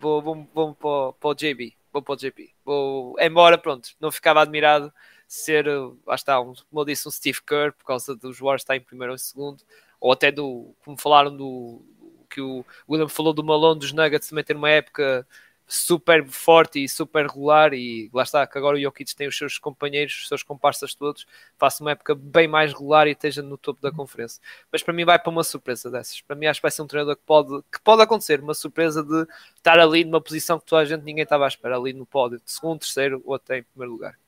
vou 0.01 0.75
para, 0.75 1.13
para 1.13 1.29
o 1.29 1.35
JB. 1.35 1.77
Vou 1.93 2.03
para 2.03 2.15
o 2.15 2.17
JB. 2.17 2.51
Vou, 2.65 3.17
embora, 3.19 3.59
pronto, 3.59 3.91
não 4.01 4.11
ficava 4.13 4.41
admirado 4.41 4.93
ser, 5.27 5.67
lá 6.07 6.15
está, 6.15 6.41
um, 6.41 6.55
como 6.55 6.81
eu 6.81 6.85
disse, 6.85 7.07
um 7.07 7.11
Steve 7.11 7.41
Kerr, 7.43 7.73
por 7.73 7.85
causa 7.85 8.17
dos 8.17 8.39
Warriors 8.39 8.63
estar 8.63 8.77
em 8.77 8.81
primeiro 8.81 9.13
ou 9.13 9.19
segundo, 9.19 9.63
ou 10.01 10.13
até 10.13 10.33
do, 10.33 10.75
como 10.85 10.97
falaram 10.99 11.37
do, 11.37 11.83
que 12.31 12.41
o 12.41 12.65
William 12.89 13.09
falou 13.09 13.33
do 13.33 13.45
Malone 13.45 13.81
dos 13.81 13.93
Nuggets 13.93 14.29
também 14.29 14.45
ter 14.45 14.57
uma 14.57 14.71
época 14.71 15.27
super 15.73 16.27
forte 16.27 16.83
e 16.83 16.89
super 16.89 17.29
regular 17.29 17.73
e 17.73 18.11
lá 18.13 18.25
está, 18.25 18.45
que 18.45 18.59
agora 18.59 18.77
o 18.77 18.81
Jokic 18.81 19.15
tem 19.15 19.29
os 19.29 19.39
seus 19.39 19.57
companheiros, 19.57 20.23
os 20.23 20.27
seus 20.27 20.43
comparsas 20.43 20.97
todos, 20.97 21.25
faça 21.57 21.85
uma 21.85 21.93
época 21.93 22.13
bem 22.13 22.49
mais 22.49 22.73
regular 22.73 23.07
e 23.07 23.13
esteja 23.13 23.41
no 23.41 23.57
topo 23.57 23.81
da 23.81 23.93
conferência. 23.93 24.43
Mas 24.73 24.83
para 24.83 24.93
mim 24.93 25.05
vai 25.05 25.17
para 25.17 25.31
uma 25.31 25.45
surpresa 25.45 25.89
dessas. 25.89 26.21
Para 26.23 26.35
mim 26.35 26.47
acho 26.47 26.59
que 26.59 26.65
vai 26.65 26.73
ser 26.73 26.83
um 26.83 26.89
treinador 26.89 27.15
que 27.15 27.23
pode, 27.25 27.63
que 27.71 27.81
pode 27.83 28.03
acontecer, 28.03 28.41
uma 28.41 28.53
surpresa 28.53 29.05
de 29.05 29.29
estar 29.55 29.79
ali 29.79 30.05
numa 30.05 30.21
posição 30.21 30.59
que 30.59 30.67
toda 30.67 30.83
a 30.83 30.85
gente 30.85 31.05
ninguém 31.05 31.23
estava 31.23 31.45
à 31.45 31.49
espera, 31.49 31.77
ali 31.77 31.93
no 31.93 32.05
pódio, 32.05 32.41
de 32.45 32.51
segundo, 32.51 32.81
terceiro 32.81 33.23
ou 33.25 33.37
até 33.37 33.59
em 33.59 33.63
primeiro 33.63 33.93
lugar. 33.93 34.19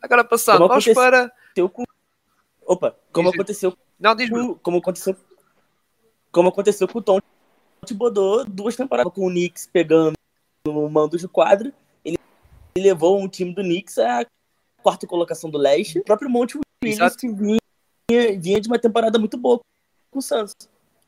Agora 0.00 0.22
passando, 0.22 0.58
como 0.58 0.68
vamos 0.68 0.86
para... 0.94 1.32
Com... 1.72 1.82
Opa, 2.64 2.96
como 3.12 3.30
diz... 3.30 3.40
aconteceu... 3.40 3.76
Não, 3.98 4.14
diz 4.14 4.30
com... 4.30 4.54
Como 4.54 4.78
aconteceu... 4.78 5.16
Como 6.30 6.48
aconteceu 6.50 6.86
com 6.86 7.00
o 7.00 7.02
Tom 7.02 7.18
Thibodeau 7.84 8.44
duas 8.44 8.76
temporadas 8.76 9.12
com 9.12 9.26
o 9.26 9.30
Knicks 9.30 9.66
pegando 9.72 10.17
no 10.66 10.88
mando 10.88 11.16
de 11.16 11.28
quadro, 11.28 11.72
ele 12.04 12.18
levou 12.76 13.20
um 13.20 13.28
time 13.28 13.54
do 13.54 13.62
Knicks 13.62 13.98
à 13.98 14.26
quarta 14.82 15.06
colocação 15.06 15.50
do 15.50 15.58
leste. 15.58 15.98
O 15.98 16.04
próprio 16.04 16.30
Monte 16.30 16.58
Williams 16.84 17.16
que 17.16 17.28
vinha, 17.28 17.58
vinha 18.38 18.60
de 18.60 18.68
uma 18.68 18.78
temporada 18.78 19.18
muito 19.18 19.36
boa 19.36 19.60
com 20.10 20.18
o 20.18 20.22
Santos. 20.22 20.54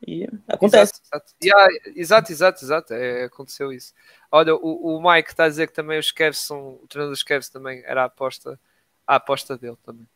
E 0.07 0.27
acontece. 0.49 0.95
Exato, 1.05 1.35
exato, 1.41 1.91
exato, 1.95 2.33
exato, 2.33 2.65
exato. 2.65 2.95
É, 2.95 3.25
aconteceu 3.25 3.73
isso. 3.73 3.93
Olha, 4.33 4.55
o, 4.55 4.97
o 4.97 5.03
Mike 5.03 5.31
está 5.31 5.45
a 5.45 5.49
dizer 5.49 5.67
que 5.67 5.75
também 5.75 5.99
os 5.99 6.11
Cavs 6.11 6.39
são. 6.39 6.79
O 6.83 6.87
treinador 6.89 7.13
dos 7.13 7.23
Cavs 7.23 7.51
também 7.51 7.83
era 7.85 8.03
a 8.03 8.07
aposta, 8.07 8.59
a 9.07 9.17
aposta 9.17 9.59
dele 9.59 9.77
também. 9.85 10.07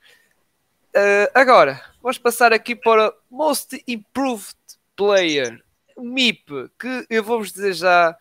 Uh, 0.97 1.29
agora, 1.35 1.83
vamos 2.01 2.19
passar 2.19 2.53
aqui 2.53 2.75
para 2.75 3.13
Most 3.31 3.83
Improved 3.87 4.57
Player, 4.97 5.63
MIP, 5.99 6.71
que 6.79 7.07
eu 7.11 7.23
vou-vos 7.23 7.53
dizer 7.53 7.75
já 7.75 8.17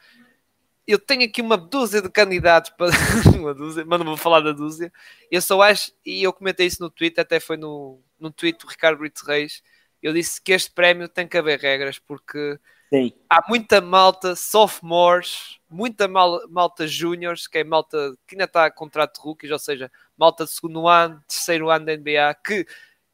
eu 0.86 1.00
tenho 1.00 1.24
aqui 1.24 1.42
uma 1.42 1.58
dúzia 1.58 2.02
de 2.02 2.10
candidatos 2.10 2.72
para 2.72 2.88
uma 3.40 3.54
dúzia, 3.54 3.86
mas 3.86 4.00
não 4.00 4.06
vou 4.06 4.18
falar 4.18 4.42
da 4.42 4.52
dúzia. 4.52 4.92
Eu 5.32 5.42
só 5.42 5.62
acho, 5.62 5.92
e 6.06 6.24
eu 6.24 6.34
comentei 6.34 6.68
isso 6.68 6.82
no 6.82 6.90
Twitter, 6.90 7.22
até 7.22 7.40
foi 7.40 7.58
no, 7.58 8.02
no 8.20 8.32
tweet 8.32 8.60
do 8.60 8.68
Ricardo 8.68 9.00
Brito 9.00 9.26
Reis. 9.26 9.62
Eu 10.02 10.14
disse 10.14 10.42
que 10.42 10.52
este 10.52 10.72
prémio 10.72 11.08
tem 11.08 11.28
que 11.28 11.38
haver 11.38 11.60
regras, 11.60 11.98
porque 11.98 12.60
Tem. 12.90 13.16
há 13.30 13.42
muita 13.48 13.80
malta, 13.80 14.36
sophomores, 14.36 15.60
muita 15.70 16.08
mal- 16.08 16.42
malta 16.50 16.86
juniors, 16.86 17.48
que 17.48 17.60
é 17.60 17.64
malta 17.64 18.14
que 18.28 18.36
ainda 18.36 18.44
está 18.44 18.66
a 18.66 18.72
contrato 18.72 19.16
de 19.16 19.22
rookies, 19.22 19.52
ou 19.52 19.60
seja, 19.60 19.90
malta 20.18 20.44
de 20.44 20.52
segundo 20.52 20.88
ano, 20.88 21.24
terceiro 21.28 21.70
ano 21.70 21.86
da 21.86 21.94
NBA, 21.94 22.34
que, 22.36 22.68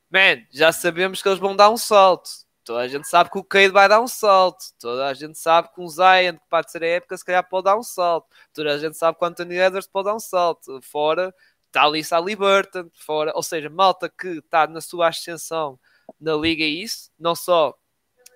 man, 0.10 0.44
já 0.50 0.72
sabemos 0.72 1.22
que 1.22 1.30
eles 1.30 1.40
vão 1.40 1.56
dar 1.56 1.70
um 1.70 1.78
salto. 1.78 2.49
Toda 2.70 2.82
a 2.82 2.88
gente 2.88 3.08
sabe 3.08 3.32
que 3.32 3.38
o 3.40 3.44
Cade 3.44 3.70
vai 3.70 3.90
dar 3.90 4.00
um 4.00 4.08
salto. 4.08 4.64
Toda 4.80 5.08
a 5.08 5.14
gente 5.16 5.40
sabe 5.40 5.70
que 5.74 5.82
um 5.82 5.88
Zion, 5.88 6.36
que 6.38 6.70
ser 6.70 6.84
a 6.84 6.88
época, 6.88 7.18
se 7.18 7.26
calhar 7.26 7.44
pode 7.50 7.64
dar 7.64 7.76
um 7.76 7.82
salto. 7.82 8.28
Toda 8.54 8.72
a 8.72 8.78
gente 8.78 8.96
sabe 8.96 9.18
que 9.18 9.26
o 9.26 9.28
Anthony 9.28 9.58
Edwards 9.58 9.88
pode 9.88 10.06
dar 10.06 10.14
um 10.14 10.20
salto. 10.20 10.80
Fora, 10.84 11.34
está 11.66 11.86
ali 11.86 12.04
Sally 12.04 12.36
Burton, 12.36 12.88
fora, 12.94 13.32
ou 13.34 13.42
seja, 13.42 13.72
malta 13.72 14.08
que 14.08 14.28
está 14.38 14.68
na 14.68 14.82
sua 14.82 15.08
ascensão 15.08 15.80
na 16.22 16.36
liga 16.36 16.64
e 16.64 16.84
isso, 16.84 17.10
não 17.20 17.36
só 17.36 17.76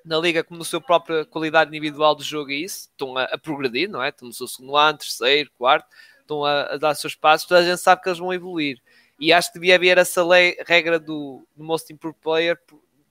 na 0.04 0.18
liga 0.18 0.44
como 0.44 0.58
na 0.58 0.66
sua 0.66 0.82
própria 0.82 1.24
qualidade 1.26 1.70
individual 1.70 2.16
do 2.16 2.24
jogo 2.24 2.50
e 2.50 2.64
isso, 2.64 2.90
estão 2.90 3.16
a, 3.16 3.26
a 3.26 3.38
progredir, 3.38 3.88
não 3.88 4.02
é? 4.02 4.10
Estão 4.10 4.28
no 4.28 4.34
seu 4.34 4.48
segundo 4.48 4.76
ano, 4.76 4.98
terceiro, 4.98 5.52
quarto, 5.60 5.86
estão 6.22 6.44
a, 6.44 6.74
a 6.74 6.78
dar 6.78 6.96
seus 6.96 7.14
passos, 7.14 7.48
toda 7.48 7.62
a 7.62 7.64
gente 7.64 7.80
sabe 7.80 8.02
que 8.02 8.10
eles 8.10 8.18
vão 8.18 8.34
evoluir. 8.34 8.82
E 9.20 9.32
acho 9.32 9.54
que 9.54 9.60
devia 9.60 9.76
haver 9.76 10.00
essa 10.00 10.26
lei, 10.26 10.58
regra 10.66 11.00
do, 11.00 11.48
do 11.56 11.64
Most 11.64 11.94
Improved 11.94 12.20
Player 12.20 12.60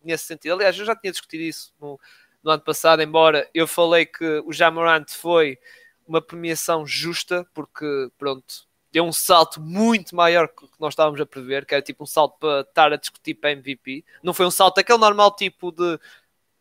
nesse 0.04 0.24
sentido. 0.24 0.54
Aliás, 0.54 0.78
eu 0.78 0.84
já 0.84 0.94
tinha 0.96 1.12
discutido 1.12 1.42
isso 1.42 1.72
no, 1.80 1.98
no 2.42 2.50
ano 2.50 2.62
passado, 2.62 3.02
embora 3.02 3.48
eu 3.54 3.66
falei 3.66 4.06
que 4.06 4.42
o 4.44 4.52
Jamorant 4.52 5.08
foi 5.08 5.58
uma 6.06 6.20
premiação 6.20 6.86
justa, 6.86 7.46
porque 7.54 8.10
pronto, 8.18 8.66
deu 8.92 9.04
um 9.04 9.12
salto 9.12 9.60
muito 9.60 10.14
maior 10.14 10.48
que 10.48 10.66
nós 10.78 10.92
estávamos 10.92 11.20
a 11.20 11.26
prever, 11.26 11.64
que 11.64 11.74
era 11.74 11.82
tipo 11.82 12.04
um 12.04 12.06
salto 12.06 12.38
para 12.38 12.60
estar 12.60 12.92
a 12.92 12.96
discutir 12.96 13.34
para 13.34 13.52
MVP. 13.52 14.04
Não 14.22 14.34
foi 14.34 14.44
um 14.44 14.50
salto 14.50 14.78
aquele 14.78 14.98
normal 14.98 15.34
tipo 15.34 15.72
de 15.72 15.98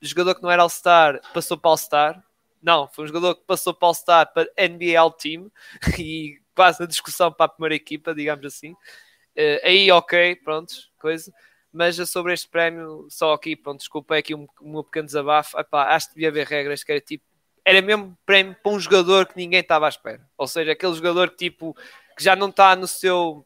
jogador 0.02 0.36
que 0.36 0.42
não 0.42 0.50
era 0.50 0.64
All-Star 0.64 1.22
passou 1.34 1.58
para 1.58 1.72
All-Star. 1.72 2.24
Não, 2.62 2.88
foi 2.88 3.06
um 3.06 3.08
jogador 3.08 3.36
que 3.36 3.44
passou 3.46 3.74
para 3.74 3.88
All-Star 3.88 4.34
para 4.34 4.50
NBA 4.58 5.00
All-Team 5.00 5.52
e 6.00 6.40
quase 6.56 6.80
na 6.80 6.86
discussão 6.86 7.32
para 7.32 7.48
a 7.48 7.50
primeira 7.50 7.76
equipa, 7.76 8.14
digamos 8.16 8.46
assim. 8.46 8.76
Eh, 9.36 9.62
aí, 9.64 9.92
ok, 9.92 10.36
pronto, 10.38 10.74
coisa. 11.00 11.34
Mas 11.72 11.96
sobre 12.10 12.34
este 12.34 12.50
prémio, 12.50 13.08
só 13.10 13.34
aqui, 13.34 13.56
pronto, 13.56 13.80
desculpa, 13.80 14.16
é 14.16 14.20
aqui 14.20 14.36
um, 14.36 14.48
um 14.62 14.84
pequeno 14.84 15.06
desabafo. 15.06 15.58
Epá, 15.60 15.96
acho 15.96 16.10
que 16.10 16.16
devia 16.16 16.30
haver 16.30 16.48
regras 16.48 16.84
que 16.84 16.92
era 16.92 17.02
tipo, 17.02 17.24
era 17.64 17.82
mesmo 17.82 18.18
prémio 18.26 18.56
para 18.62 18.72
um 18.72 18.80
jogador 18.80 19.28
que 19.28 19.38
ninguém 19.38 19.62
estava 19.62 19.86
à 19.86 19.90
espera. 19.90 20.28
Ou 20.38 20.48
seja, 20.48 20.72
aquele 20.74 20.94
jogador 20.94 21.30
que 21.32 21.38
tipo, 21.38 21.74
que 22.18 22.24
já 22.24 22.36
não 22.36 22.50
está 22.50 22.76
no 22.76 22.88
seu 22.88 23.46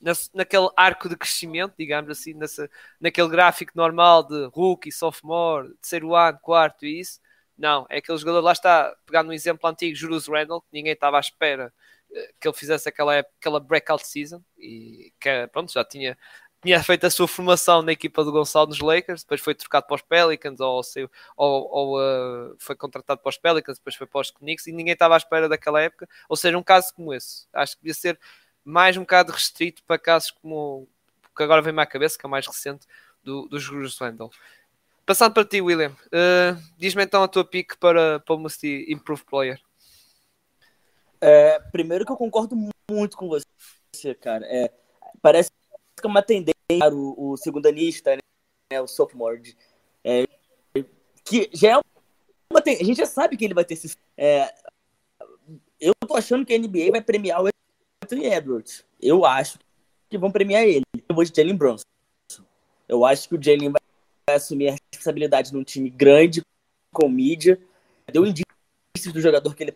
na- 0.00 0.12
naquele 0.34 0.68
arco 0.76 1.08
de 1.08 1.16
crescimento, 1.16 1.74
digamos 1.78 2.10
assim, 2.10 2.34
nessa, 2.34 2.70
naquele 3.00 3.28
gráfico 3.28 3.72
normal 3.74 4.22
de 4.24 4.46
rookie, 4.52 4.92
sophomore, 4.92 5.74
terceiro 5.80 6.14
ano, 6.14 6.38
quarto 6.42 6.84
e 6.84 7.00
isso. 7.00 7.20
Não, 7.56 7.86
é 7.88 7.98
aquele 7.98 8.18
jogador, 8.18 8.40
lá 8.40 8.52
está, 8.52 8.94
pegando 9.06 9.30
um 9.30 9.32
exemplo 9.32 9.68
antigo, 9.68 9.96
Julius 9.96 10.26
Randle, 10.28 10.60
que 10.60 10.68
ninguém 10.72 10.92
estava 10.92 11.16
à 11.16 11.20
espera 11.20 11.72
eh, 12.12 12.32
que 12.40 12.48
ele 12.48 12.56
fizesse 12.56 12.88
aquela, 12.88 13.20
aquela 13.20 13.60
breakout 13.60 14.06
season 14.06 14.42
e 14.58 15.12
que 15.20 15.46
pronto, 15.52 15.72
já 15.72 15.84
tinha, 15.84 16.18
tinha 16.64 16.82
feito 16.82 17.04
a 17.04 17.10
sua 17.10 17.28
formação 17.28 17.82
na 17.82 17.92
equipa 17.92 18.24
do 18.24 18.32
Gonçalo 18.32 18.68
nos 18.68 18.80
Lakers, 18.80 19.22
depois 19.22 19.40
foi 19.42 19.54
trocado 19.54 19.86
para 19.86 19.96
os 19.96 20.00
Pelicans 20.00 20.58
ou, 20.60 20.80
ou, 21.36 21.68
ou, 21.70 22.02
eh, 22.02 22.54
foi 22.58 22.74
contratado 22.74 23.20
para 23.20 23.28
os 23.28 23.36
Pelicans, 23.36 23.76
depois 23.76 23.94
foi 23.94 24.06
para 24.06 24.22
os 24.22 24.30
Knicks 24.30 24.66
e 24.66 24.72
ninguém 24.72 24.94
estava 24.94 25.12
à 25.14 25.18
espera 25.18 25.46
daquela 25.46 25.82
época. 25.82 26.08
Ou 26.26 26.36
seja, 26.36 26.56
um 26.56 26.62
caso 26.62 26.94
como 26.94 27.12
esse, 27.12 27.46
acho 27.52 27.76
que 27.76 27.82
devia 27.82 27.94
ser 27.94 28.18
mais 28.64 28.96
um 28.96 29.00
bocado 29.00 29.30
restrito 29.30 29.82
para 29.84 29.98
casos 29.98 30.30
como 30.30 30.88
o 31.30 31.36
que 31.36 31.42
agora 31.42 31.60
vem-me 31.60 31.82
à 31.82 31.86
cabeça, 31.86 32.18
que 32.18 32.24
é 32.24 32.28
o 32.28 32.30
mais 32.30 32.46
recente, 32.46 32.86
do, 33.22 33.46
do 33.46 33.58
Julius 33.60 33.98
Randle. 33.98 34.30
Passando 35.04 35.34
para 35.34 35.44
ti, 35.44 35.60
William, 35.60 35.94
eh, 36.10 36.56
diz-me 36.78 37.04
então 37.04 37.22
a 37.22 37.28
tua 37.28 37.44
pick 37.44 37.76
para, 37.76 38.20
para 38.20 38.34
o 38.34 38.38
Most 38.38 38.66
Improved 38.88 39.26
Player. 39.26 39.60
É, 41.20 41.58
primeiro 41.70 42.06
que 42.06 42.12
eu 42.12 42.16
concordo 42.16 42.56
muito 42.90 43.18
com 43.18 43.28
você, 43.28 44.14
cara. 44.14 44.46
É, 44.46 44.72
parece 45.20 45.50
que 45.50 46.06
é 46.06 46.08
uma 46.08 46.22
tendência 46.22 46.53
o, 46.82 47.32
o 47.32 47.36
segundanista, 47.36 48.16
né, 48.72 48.80
o 48.80 48.86
sophomore, 48.86 49.56
é, 50.02 50.24
que 51.24 51.50
já 51.52 51.72
é 51.72 51.76
uma 51.76 51.84
a 52.64 52.84
gente 52.84 52.96
já 52.96 53.06
sabe 53.06 53.36
que 53.36 53.44
ele 53.44 53.54
vai 53.54 53.64
ter 53.64 53.74
esse 53.74 53.96
é, 54.16 54.52
eu 55.80 55.92
tô 56.06 56.16
achando 56.16 56.46
que 56.46 56.54
a 56.54 56.58
NBA 56.58 56.90
vai 56.90 57.02
premiar 57.02 57.42
o 57.42 57.48
Anthony 58.02 58.26
Edwards. 58.26 58.84
Eu 59.00 59.24
acho 59.24 59.58
que 60.08 60.16
vão 60.16 60.30
premiar 60.30 60.62
ele. 60.62 60.84
Eu 61.08 61.14
vou 61.14 61.24
de 61.24 61.32
Jalen 61.34 61.56
Brunson. 61.56 61.84
Eu 62.88 63.04
acho 63.04 63.28
que 63.28 63.34
o 63.34 63.42
Jalen 63.42 63.70
vai 63.70 64.36
assumir 64.36 64.68
a 64.68 64.76
responsabilidade 64.92 65.52
num 65.52 65.64
time 65.64 65.90
grande, 65.90 66.42
com 66.92 67.08
mídia. 67.08 67.60
Deu 68.10 68.24
indícios 68.24 69.12
do 69.12 69.20
jogador 69.20 69.54
que 69.54 69.62
ele 69.62 69.74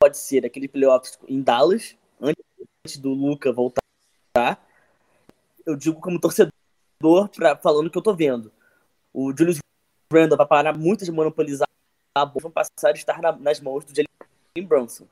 pode 0.00 0.16
ser 0.16 0.46
aquele 0.46 0.68
playoffs 0.68 1.18
em 1.28 1.42
Dallas, 1.42 1.96
antes 2.20 2.98
do 2.98 3.10
Luca 3.10 3.52
voltar. 3.52 3.82
Eu 5.66 5.76
digo 5.76 6.00
como 6.00 6.20
torcedor, 6.20 6.52
pra, 7.34 7.56
falando 7.56 7.90
que 7.90 7.98
eu 7.98 8.02
tô 8.02 8.14
vendo. 8.14 8.52
O 9.12 9.32
Julius 9.36 9.58
Randle 10.12 10.36
vai 10.36 10.46
parar 10.46 10.76
muito 10.76 11.04
de 11.04 11.12
monopolizar 11.12 11.68
a 12.14 12.24
bola, 12.26 12.42
vão 12.42 12.50
passar 12.50 12.88
a 12.88 12.92
estar 12.92 13.20
na- 13.20 13.32
nas 13.32 13.60
mãos 13.60 13.84
do 13.84 13.94
Jalen 13.94 14.68
Brunson. 14.68 15.06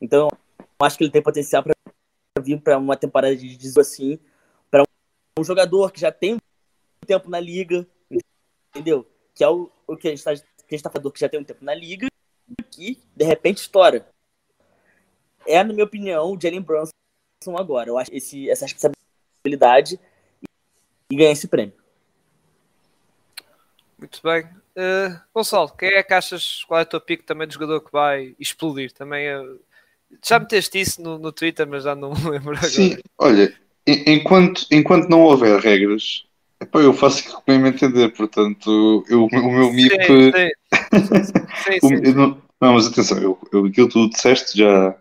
Então, 0.00 0.28
eu 0.58 0.86
acho 0.86 0.98
que 0.98 1.04
ele 1.04 1.10
tem 1.10 1.22
potencial 1.22 1.62
para 1.62 1.74
vir 2.42 2.60
para 2.60 2.78
uma 2.78 2.96
temporada 2.96 3.34
de 3.36 3.56
18 3.56 3.80
assim, 3.80 4.18
para 4.70 4.84
um 5.38 5.44
jogador 5.44 5.90
que 5.92 6.00
já 6.00 6.12
tem 6.12 6.34
um 6.34 6.38
tempo 7.06 7.30
na 7.30 7.40
liga, 7.40 7.86
entendeu? 8.74 9.06
Que 9.34 9.44
é 9.44 9.48
o, 9.48 9.70
o 9.86 9.96
que 9.96 10.08
a 10.08 10.10
gente 10.10 10.18
está 10.18 10.34
que 10.34 10.74
a 10.74 10.76
gente 10.76 10.82
tá 10.82 10.90
falando, 10.90 11.12
que 11.12 11.20
já 11.20 11.28
tem 11.28 11.38
um 11.38 11.44
tempo 11.44 11.64
na 11.64 11.74
liga, 11.74 12.08
que 12.72 13.00
de 13.14 13.24
repente 13.24 13.58
estoura. 13.58 14.08
É, 15.46 15.62
na 15.62 15.72
minha 15.72 15.84
opinião, 15.84 16.32
o 16.32 16.40
Jalen 16.40 16.60
Brunson 16.60 16.90
agora. 17.56 17.88
Eu 17.88 17.98
acho 17.98 18.12
esse, 18.12 18.50
essa 18.50 18.66
e 21.10 21.16
ganhar 21.16 21.30
esse 21.32 21.46
prêmio. 21.48 21.74
Muito 23.98 24.20
bem. 24.22 24.46
Eh, 24.76 25.18
Gonçalo, 25.34 25.70
quem 25.70 25.88
é 25.88 26.02
que 26.02 26.12
achas 26.12 26.64
qual 26.64 26.80
é 26.80 26.82
o 26.82 26.86
teu 26.86 27.00
pick 27.00 27.22
também 27.24 27.46
do 27.46 27.54
jogador 27.54 27.80
que 27.80 27.90
vai 27.92 28.34
explodir? 28.38 28.92
Também 28.92 29.26
eh, 29.26 29.42
já 30.26 30.38
meteste 30.38 30.78
isso 30.80 31.02
no, 31.02 31.18
no 31.18 31.32
Twitter, 31.32 31.66
mas 31.66 31.84
já 31.84 31.94
não 31.94 32.10
me 32.12 32.30
lembro 32.30 32.50
agora. 32.50 32.68
Sim, 32.68 32.96
olha, 33.18 33.54
en- 33.86 34.04
enquanto, 34.14 34.66
enquanto 34.70 35.08
não 35.08 35.22
houver 35.22 35.58
regras, 35.60 36.26
epá, 36.60 36.80
eu 36.80 36.92
faço 36.92 37.20
aquilo 37.20 37.38
que 37.38 37.46
bem 37.46 37.58
me 37.58 37.70
entender, 37.70 38.10
portanto, 38.10 39.04
eu, 39.08 39.24
o 39.26 39.50
meu 39.50 39.72
MIP. 39.72 40.04
Sim, 40.04 40.32
sim. 40.32 41.78
o- 41.82 41.88
sim, 41.88 42.12
não, 42.14 42.42
não, 42.60 42.74
mas 42.74 42.86
atenção, 42.86 43.18
eu, 43.18 43.38
eu, 43.50 43.64
aquilo 43.66 43.86
que 43.88 43.94
tu 43.94 44.10
disseste 44.10 44.58
já, 44.58 44.94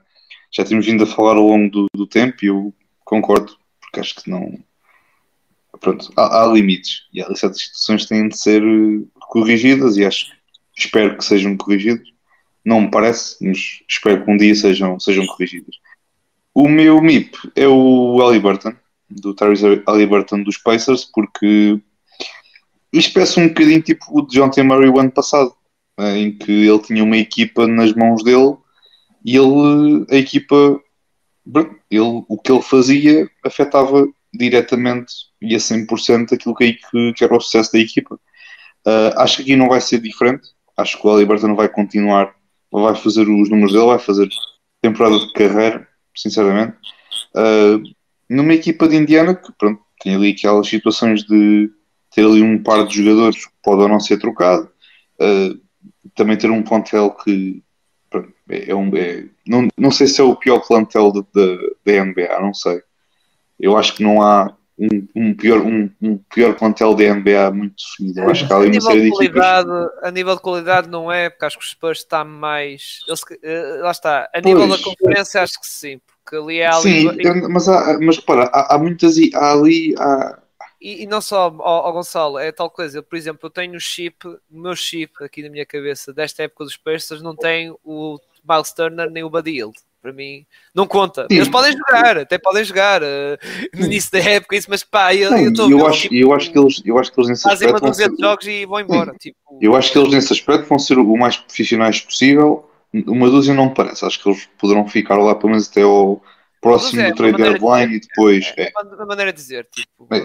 já 0.52 0.64
temos 0.64 0.86
vindo 0.86 1.04
a 1.04 1.08
falar 1.08 1.36
ao 1.36 1.46
longo 1.48 1.70
do, 1.70 1.86
do 1.94 2.08
tempo 2.08 2.38
e 2.44 2.48
eu 2.48 2.74
concordo, 3.04 3.58
porque 3.96 4.00
acho 4.00 4.16
que 4.16 4.30
não. 4.30 4.60
Pronto, 5.80 6.12
há, 6.16 6.44
há 6.44 6.48
limites 6.48 7.04
e 7.14 7.22
há 7.22 7.36
certas 7.36 7.62
situações 7.62 8.04
que 8.04 8.10
têm 8.10 8.28
de 8.28 8.38
ser 8.38 8.62
eh, 8.62 9.06
corrigidas 9.30 9.98
e 9.98 10.06
acho, 10.06 10.28
espero 10.76 11.18
que 11.18 11.24
sejam 11.24 11.56
corrigidas. 11.58 12.08
Não 12.64 12.82
me 12.82 12.92
parece, 12.92 13.38
mas 13.42 13.84
espero 13.88 14.24
que 14.24 14.32
um 14.32 14.38
dia 14.38 14.56
sejam, 14.56 15.00
sejam 15.00 15.26
corrigidas. 15.28 15.76
O 16.54 16.68
meu 16.68 17.02
MIP 17.02 17.38
é 17.56 17.68
o 17.68 18.18
Halliburton, 18.20 18.74
do 19.10 19.34
Tyrese 19.34 19.84
Halliburton 19.86 20.44
dos 20.44 20.58
Pacers, 20.58 21.06
porque 21.06 21.80
isto 22.92 23.14
parece 23.14 23.40
um 23.40 23.50
bocadinho 23.50 23.82
tipo 23.82 24.06
o 24.10 24.22
de 24.22 24.36
John 24.36 24.50
T. 24.50 24.64
Murray 24.64 24.90
o 24.90 25.00
ano 25.00 25.12
passado, 25.12 25.54
eh, 26.00 26.18
em 26.18 26.32
que 26.32 26.52
ele 26.52 26.80
tinha 26.80 27.04
uma 27.04 27.18
equipa 27.18 27.68
nas 27.68 27.94
mãos 27.94 28.24
dele 28.24 28.56
e 29.24 29.36
ele, 29.36 30.06
a 30.10 30.16
equipa, 30.16 30.82
ele, 31.92 32.24
o 32.28 32.38
que 32.38 32.52
ele 32.52 32.62
fazia 32.62 33.30
afetava 33.44 34.08
diretamente 34.34 35.14
e 35.42 35.56
a 35.56 35.58
100% 35.58 36.34
aquilo 36.34 36.56
que, 36.56 36.74
que, 36.74 37.14
que 37.14 37.24
era 37.24 37.36
o 37.36 37.40
sucesso 37.40 37.74
da 37.74 37.80
equipa. 37.80 38.16
Uh, 38.86 39.18
acho 39.18 39.38
que 39.38 39.44
aqui 39.44 39.56
não 39.56 39.70
vai 39.70 39.82
ser 39.82 40.00
diferente. 40.00 40.50
Acho 40.78 41.00
que 41.00 41.08
o 41.08 41.10
Halliburton 41.10 41.56
vai 41.56 41.70
continuar, 41.70 42.36
vai 42.72 42.96
fazer 42.96 43.22
os 43.22 43.50
números 43.50 43.72
dele, 43.72 43.86
vai 43.86 44.00
fazer 44.00 44.28
temporada 44.82 45.18
de 45.20 45.32
carreira, 45.34 45.88
sinceramente. 46.16 46.78
Uh, 47.36 47.82
numa 48.30 48.54
equipa 48.54 48.88
de 48.88 48.96
Indiana 48.96 49.36
que 49.36 49.52
pronto, 49.58 49.82
tem 50.02 50.16
ali 50.16 50.32
aquelas 50.32 50.68
situações 50.68 51.24
de 51.24 51.72
ter 52.14 52.26
ali 52.26 52.42
um 52.42 52.62
par 52.62 52.86
de 52.86 52.96
jogadores 52.96 53.46
que 53.46 53.52
pode 53.64 53.82
ou 53.82 53.90
não 53.90 54.00
ser 54.00 54.18
trocado, 54.18 54.70
uh, 55.22 55.60
também 56.14 56.38
ter 56.38 56.50
um 56.50 56.64
plantel 56.64 57.12
que 57.12 57.64
é, 58.50 58.76
um, 58.76 58.96
é, 58.96 59.26
não, 59.48 59.68
não 59.78 59.92
sei 59.92 60.08
se 60.08 60.22
é 60.22 60.24
o 60.24 60.36
pior 60.36 60.60
plantel 60.60 61.12
da 61.12 62.04
NBA, 62.06 62.40
não 62.42 62.54
sei. 62.54 62.82
Eu 63.60 63.78
acho 63.78 63.96
que 63.96 64.04
não 64.04 64.22
há 64.22 64.56
um, 64.78 65.08
um 65.16 65.34
pior, 65.34 65.62
um, 65.62 65.90
um, 66.02 66.18
pior 66.34 66.54
plantel 66.56 66.94
da 66.94 67.16
NBA 67.16 67.52
muito 67.52 67.76
definido. 67.78 68.20
Eu 68.22 68.30
acho 68.30 68.46
que 68.46 68.54
há 68.54 68.58
ali 68.58 68.66
a 68.66 68.68
uma 68.68 68.72
nível 68.74 68.92
série 68.92 69.02
de 69.02 69.08
equipas. 69.08 69.34
qualidade, 69.34 69.90
a 70.04 70.12
nível 70.12 70.36
de 70.36 70.42
qualidade 70.42 70.90
não 70.90 71.12
é, 71.12 71.30
porque 71.30 71.46
acho 71.46 71.58
que 71.58 71.64
os 71.64 71.72
Spurs 71.72 72.00
está 72.00 72.24
mais. 72.24 73.00
Uh, 73.10 73.82
lá 73.82 73.92
está. 73.92 74.30
A 74.34 74.42
nível 74.42 74.68
Pois. 74.68 74.82
da 74.82 74.84
conferência, 74.84 75.42
acho 75.42 75.60
que 75.60 75.68
sim, 75.68 76.00
porque 76.24 76.36
ali 76.36 76.60
é 76.60 76.72
Sim, 76.74 77.08
ali. 77.10 77.24
eu- 77.24 77.50
mas, 77.50 77.70
há, 77.70 77.98
mas 78.02 78.18
repara, 78.18 78.44
há, 78.54 78.76
há 78.76 78.78
muitas. 78.78 79.16
Há 79.34 79.54
ali. 79.54 79.96
Há, 79.98 80.40
E, 80.82 81.04
e 81.04 81.08
não 81.08 81.22
só 81.22 81.44
ao, 81.44 81.62
ao, 81.62 81.94
Gonçalo, 81.94 82.38
é 82.38 82.52
tal 82.52 82.70
coisa. 82.70 82.98
Eu, 82.98 83.04
por 83.04 83.16
exemplo, 83.16 83.40
eu 83.44 83.50
tenho 83.50 83.76
o 83.76 83.80
chip, 83.80 84.28
o 84.28 84.40
meu 84.50 84.76
chip 84.76 85.24
aqui 85.24 85.42
na 85.42 85.50
minha 85.50 85.66
cabeça 85.66 86.14
desta 86.14 86.44
época 86.44 86.66
dos 86.66 86.76
Pacers 86.76 87.22
não 87.22 87.36
tem 87.36 87.74
o 87.84 88.20
Miles 88.48 88.72
Turner 88.74 89.10
nem 89.10 89.24
o 89.24 89.30
Buddy. 89.30 89.62
Para 90.02 90.14
mim, 90.14 90.46
não 90.74 90.86
conta. 90.86 91.24
Sim. 91.24 91.38
Eles 91.38 91.50
podem 91.50 91.76
jogar, 91.76 92.20
até 92.20 92.38
podem 92.38 92.64
jogar 92.64 93.02
uh, 93.02 93.38
no 93.74 93.86
início 93.88 94.12
da 94.12 94.20
época, 94.20 94.56
isso, 94.56 94.70
mas 94.70 94.84
pá, 94.84 95.16
eu, 95.16 95.36
eu, 95.36 95.52
tô, 95.52 95.68
eu, 95.68 95.88
acho, 95.88 96.02
tipo, 96.02 96.14
eu 96.14 96.32
acho 96.32 96.52
que 96.52 96.60
eles, 96.60 96.82
eu 96.86 97.00
acho 97.00 97.12
que 97.12 97.20
eles 97.20 97.30
nesse 97.30 97.42
fazem 97.42 97.70
uma 97.70 97.80
dúzia 97.80 98.08
de 98.08 98.22
jogos 98.22 98.46
e 98.46 98.68
vão 98.68 98.80
embora. 98.80 99.14
Tipo... 99.20 99.36
Eu 99.60 99.76
acho 99.76 99.92
que 99.92 99.98
eles 99.98 100.14
nesse 100.14 100.32
aspecto 100.32 100.70
vão 100.70 100.78
ser 100.78 101.00
o 101.00 101.18
mais 101.18 101.38
profissionais 101.38 102.02
possível. 102.02 102.70
Uma 103.08 103.32
dúzia 103.32 103.56
não 103.56 103.66
me 103.70 103.74
parece, 103.74 104.06
acho 104.06 104.22
que 104.22 104.30
eles 104.30 104.48
poderão 104.60 104.88
ficar 104.88 105.18
lá 105.18 105.34
pelo 105.34 105.50
menos 105.50 105.70
até 105.70 105.82
ao 105.82 106.22
próximo 106.66 107.02
é, 107.02 107.12
do 107.12 107.16
trade 107.16 107.38
deadline 107.38 107.88
de, 107.88 107.96
e 107.96 108.00
depois. 108.00 108.54
É, 108.58 108.64
é. 108.64 108.72
uma 108.96 109.06
maneira 109.06 109.32
de 109.32 109.40
dizer, 109.40 109.68
tipo, 109.72 110.08
é. 110.12 110.22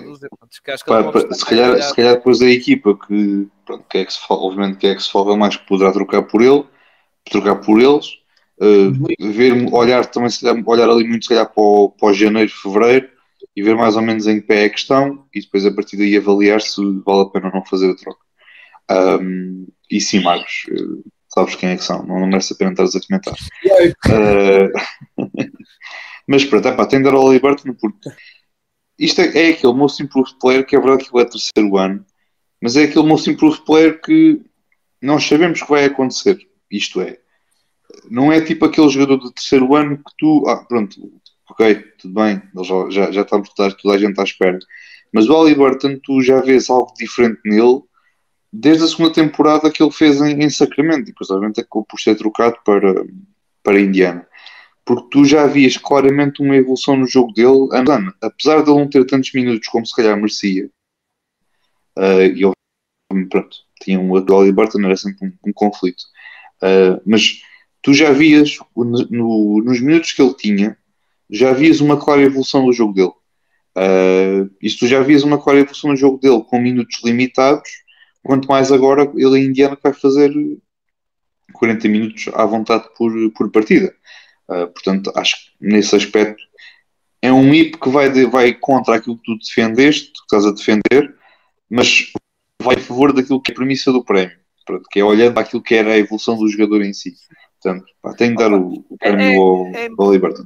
se, 0.51 0.85
calhar, 0.85 1.83
se 1.83 1.95
calhar 1.95 2.15
depois 2.15 2.41
a 2.41 2.47
equipa 2.47 2.97
que, 2.97 3.47
pronto, 3.65 3.85
que 3.89 3.99
é 3.99 4.05
que 4.05 4.13
se, 4.13 4.21
obviamente 4.29 4.79
que 4.79 4.87
é 4.87 4.95
que 4.95 5.03
se 5.03 5.11
folga 5.11 5.37
mais 5.37 5.57
que 5.57 5.67
poderá 5.67 5.93
trocar 5.93 6.23
por 6.23 6.41
ele, 6.41 6.65
trocar 7.25 7.57
por 7.57 7.81
eles, 7.81 8.07
uh, 8.61 9.33
ver, 9.33 9.73
olhar 9.73 10.07
também, 10.07 10.31
se 10.31 10.41
calhar, 10.41 10.63
olhar 10.67 10.89
ali 10.89 11.07
muito 11.07 11.25
se 11.25 11.29
calhar 11.29 11.47
para 11.47 11.63
o, 11.63 11.91
para 11.91 12.09
o 12.09 12.15
janeiro, 12.15 12.51
fevereiro 12.51 13.09
e 13.55 13.63
ver 13.63 13.77
mais 13.77 13.97
ou 13.97 14.03
menos 14.03 14.27
em 14.27 14.41
que 14.41 14.47
pé 14.47 14.63
é 14.63 14.67
a 14.67 14.71
questão 14.71 15.27
e 15.35 15.41
depois 15.41 15.67
a 15.67 15.73
partir 15.73 15.97
daí 15.97 16.17
avaliar 16.17 16.61
se 16.61 16.81
vale 17.05 17.23
a 17.23 17.27
pena 17.27 17.49
ou 17.49 17.55
não 17.55 17.65
fazer 17.65 17.91
a 17.91 17.97
troca. 17.97 18.21
Um, 18.91 19.67
e 19.91 20.01
sim, 20.01 20.21
Marcos, 20.21 20.67
uh, 20.71 21.05
sabes 21.29 21.55
quem 21.55 21.71
é 21.71 21.77
que 21.77 21.85
são, 21.85 22.05
não, 22.07 22.21
não 22.21 22.27
merece 22.27 22.53
a 22.53 22.57
pena 22.57 22.73
estares 22.73 22.97
a 22.97 23.01
comentar. 23.01 23.35
Uh, 24.07 25.51
Mas 26.31 26.45
pronto, 26.45 26.69
é 26.69 26.73
pá, 26.73 26.87
tem 26.87 27.01
de 27.01 27.07
dar 27.07 27.15
ao 27.15 27.33
Liberton 27.33 27.75
porque 27.75 28.09
isto 28.97 29.21
é, 29.21 29.49
é 29.49 29.51
aquele 29.51 29.73
most 29.73 30.01
improved 30.01 30.39
player 30.39 30.65
que 30.65 30.77
é 30.77 30.81
verdade 30.81 31.03
que 31.03 31.17
ele 31.17 31.25
é 31.25 31.29
terceiro 31.29 31.77
ano, 31.77 32.07
mas 32.63 32.77
é 32.77 32.85
aquele 32.85 33.05
most 33.05 33.29
improved 33.29 33.65
player 33.65 34.01
que 34.01 34.41
nós 35.03 35.25
sabemos 35.25 35.61
que 35.61 35.69
vai 35.69 35.87
acontecer. 35.87 36.39
Isto 36.71 37.01
é, 37.01 37.19
não 38.11 38.33
é 38.33 38.41
tipo 38.41 38.65
aquele 38.65 38.89
jogador 38.89 39.19
de 39.19 39.35
terceiro 39.35 39.75
ano 39.75 39.97
que 39.99 40.13
tu, 40.19 40.45
ah, 40.47 40.65
pronto, 40.65 41.13
ok, 41.49 41.75
tudo 41.99 42.15
bem, 42.15 42.43
já, 42.63 42.91
já, 42.91 43.11
já 43.11 43.23
está 43.23 43.41
toda 43.41 43.95
a 43.95 43.99
gente 43.99 44.21
à 44.21 44.25
espera. 44.25 44.59
Mas 45.13 45.29
o 45.29 45.35
Halliburton, 45.35 45.99
tu 46.03 46.23
já 46.23 46.41
vês 46.41 46.71
algo 46.71 46.95
diferente 46.97 47.41
nele 47.45 47.83
desde 48.53 48.85
a 48.85 48.89
segunda 48.89 49.13
temporada 49.13 49.71
que 49.71 49.83
ele 49.83 49.93
fez 49.93 50.21
em, 50.21 50.43
em 50.43 50.51
Sacramento, 50.51 51.03
e 51.03 51.13
depois, 51.13 51.31
obviamente, 51.31 51.61
acabou 51.61 51.85
por 51.85 52.01
ser 52.01 52.17
trocado 52.17 52.57
para, 52.65 53.05
para 53.63 53.81
Indiana 53.81 54.27
porque 54.91 55.09
tu 55.11 55.25
já 55.25 55.47
vias 55.47 55.77
claramente 55.77 56.43
uma 56.43 56.57
evolução 56.57 56.97
no 56.97 57.07
jogo 57.07 57.33
dele 57.33 57.69
andando, 57.73 58.13
apesar 58.21 58.61
de 58.61 58.71
ele 58.71 58.81
não 58.81 58.91
ter 58.91 59.07
tantos 59.07 59.33
minutos 59.33 59.69
como 59.69 59.87
se 59.87 59.95
calhar 59.95 60.17
merecia. 60.17 60.69
Uh, 61.97 62.23
e 62.23 62.43
ele, 62.45 63.27
pronto, 63.29 63.57
tinha 63.81 64.01
um 64.01 64.21
Dolly 64.21 64.51
Burton, 64.51 64.85
era 64.85 64.97
sempre 64.97 65.29
um, 65.29 65.51
um 65.51 65.53
conflito. 65.53 66.03
Uh, 66.63 67.01
mas 67.07 67.41
tu 67.83 67.95
já 67.95 68.13
vias, 68.13 68.59
no, 68.77 69.07
no, 69.11 69.63
nos 69.65 69.81
minutos 69.81 70.13
que 70.13 70.23
ele 70.23 70.35
tinha, 70.35 70.77
já 71.31 71.53
vias 71.53 71.81
uma 71.81 71.99
clara 71.99 72.23
evolução 72.23 72.67
do 72.67 72.73
jogo 72.73 72.93
dele. 72.93 73.13
Uh, 73.77 74.51
e 74.61 74.69
se 74.69 74.79
tu 74.79 74.87
já 74.87 75.01
vias 75.01 75.23
uma 75.23 75.41
clara 75.41 75.61
evolução 75.61 75.91
no 75.91 75.97
jogo 75.97 76.19
dele 76.19 76.43
com 76.43 76.61
minutos 76.61 77.01
limitados, 77.05 77.71
quanto 78.23 78.49
mais 78.49 78.73
agora 78.73 79.11
ele 79.15 79.39
em 79.39 79.47
Indiana 79.47 79.79
vai 79.83 79.93
fazer 79.93 80.33
40 81.53 81.89
minutos 81.89 82.29
à 82.35 82.45
vontade 82.45 82.89
por, 82.97 83.13
por 83.33 83.51
partida. 83.51 83.95
Uh, 84.49 84.67
portanto, 84.69 85.13
acho 85.15 85.37
que 85.37 85.53
nesse 85.61 85.95
aspecto 85.95 86.43
é 87.23 87.33
um 87.33 87.55
IP 87.55 87.79
que 87.79 87.89
vai, 87.89 88.11
de, 88.11 88.27
vai 88.27 88.53
contra 88.55 88.97
aquilo 88.97 89.17
que 89.17 89.25
tu 89.25 89.39
defendeste, 89.39 90.13
que 90.13 90.21
estás 90.23 90.47
a 90.47 90.53
defender, 90.53 91.15
mas 91.69 92.13
vai 92.61 92.77
a 92.77 92.81
favor 92.81 93.13
daquilo 93.13 93.41
que 93.41 93.53
é 93.53 93.55
a 93.55 93.57
premissa 93.57 93.93
do 93.93 94.05
prémio, 94.05 94.37
pronto, 94.71 94.89
que 94.91 95.01
é 95.01 95.05
olhando 95.05 95.35
para 95.35 95.43
aquilo 95.43 95.63
que 95.63 95.75
era 95.75 95.93
a 95.93 95.99
evolução 95.99 96.37
do 96.37 96.49
jogador 96.49 96.83
em 96.83 96.93
si. 96.93 97.15
Portanto, 97.61 97.87
pá, 98.01 98.15
tenho 98.15 98.31
de 98.31 98.37
dar 98.37 98.53
o, 98.53 98.85
o 98.89 98.97
é, 99.01 99.37
ao, 99.37 99.67
é, 99.75 99.89
ao 99.99 100.13
Liberton. 100.13 100.45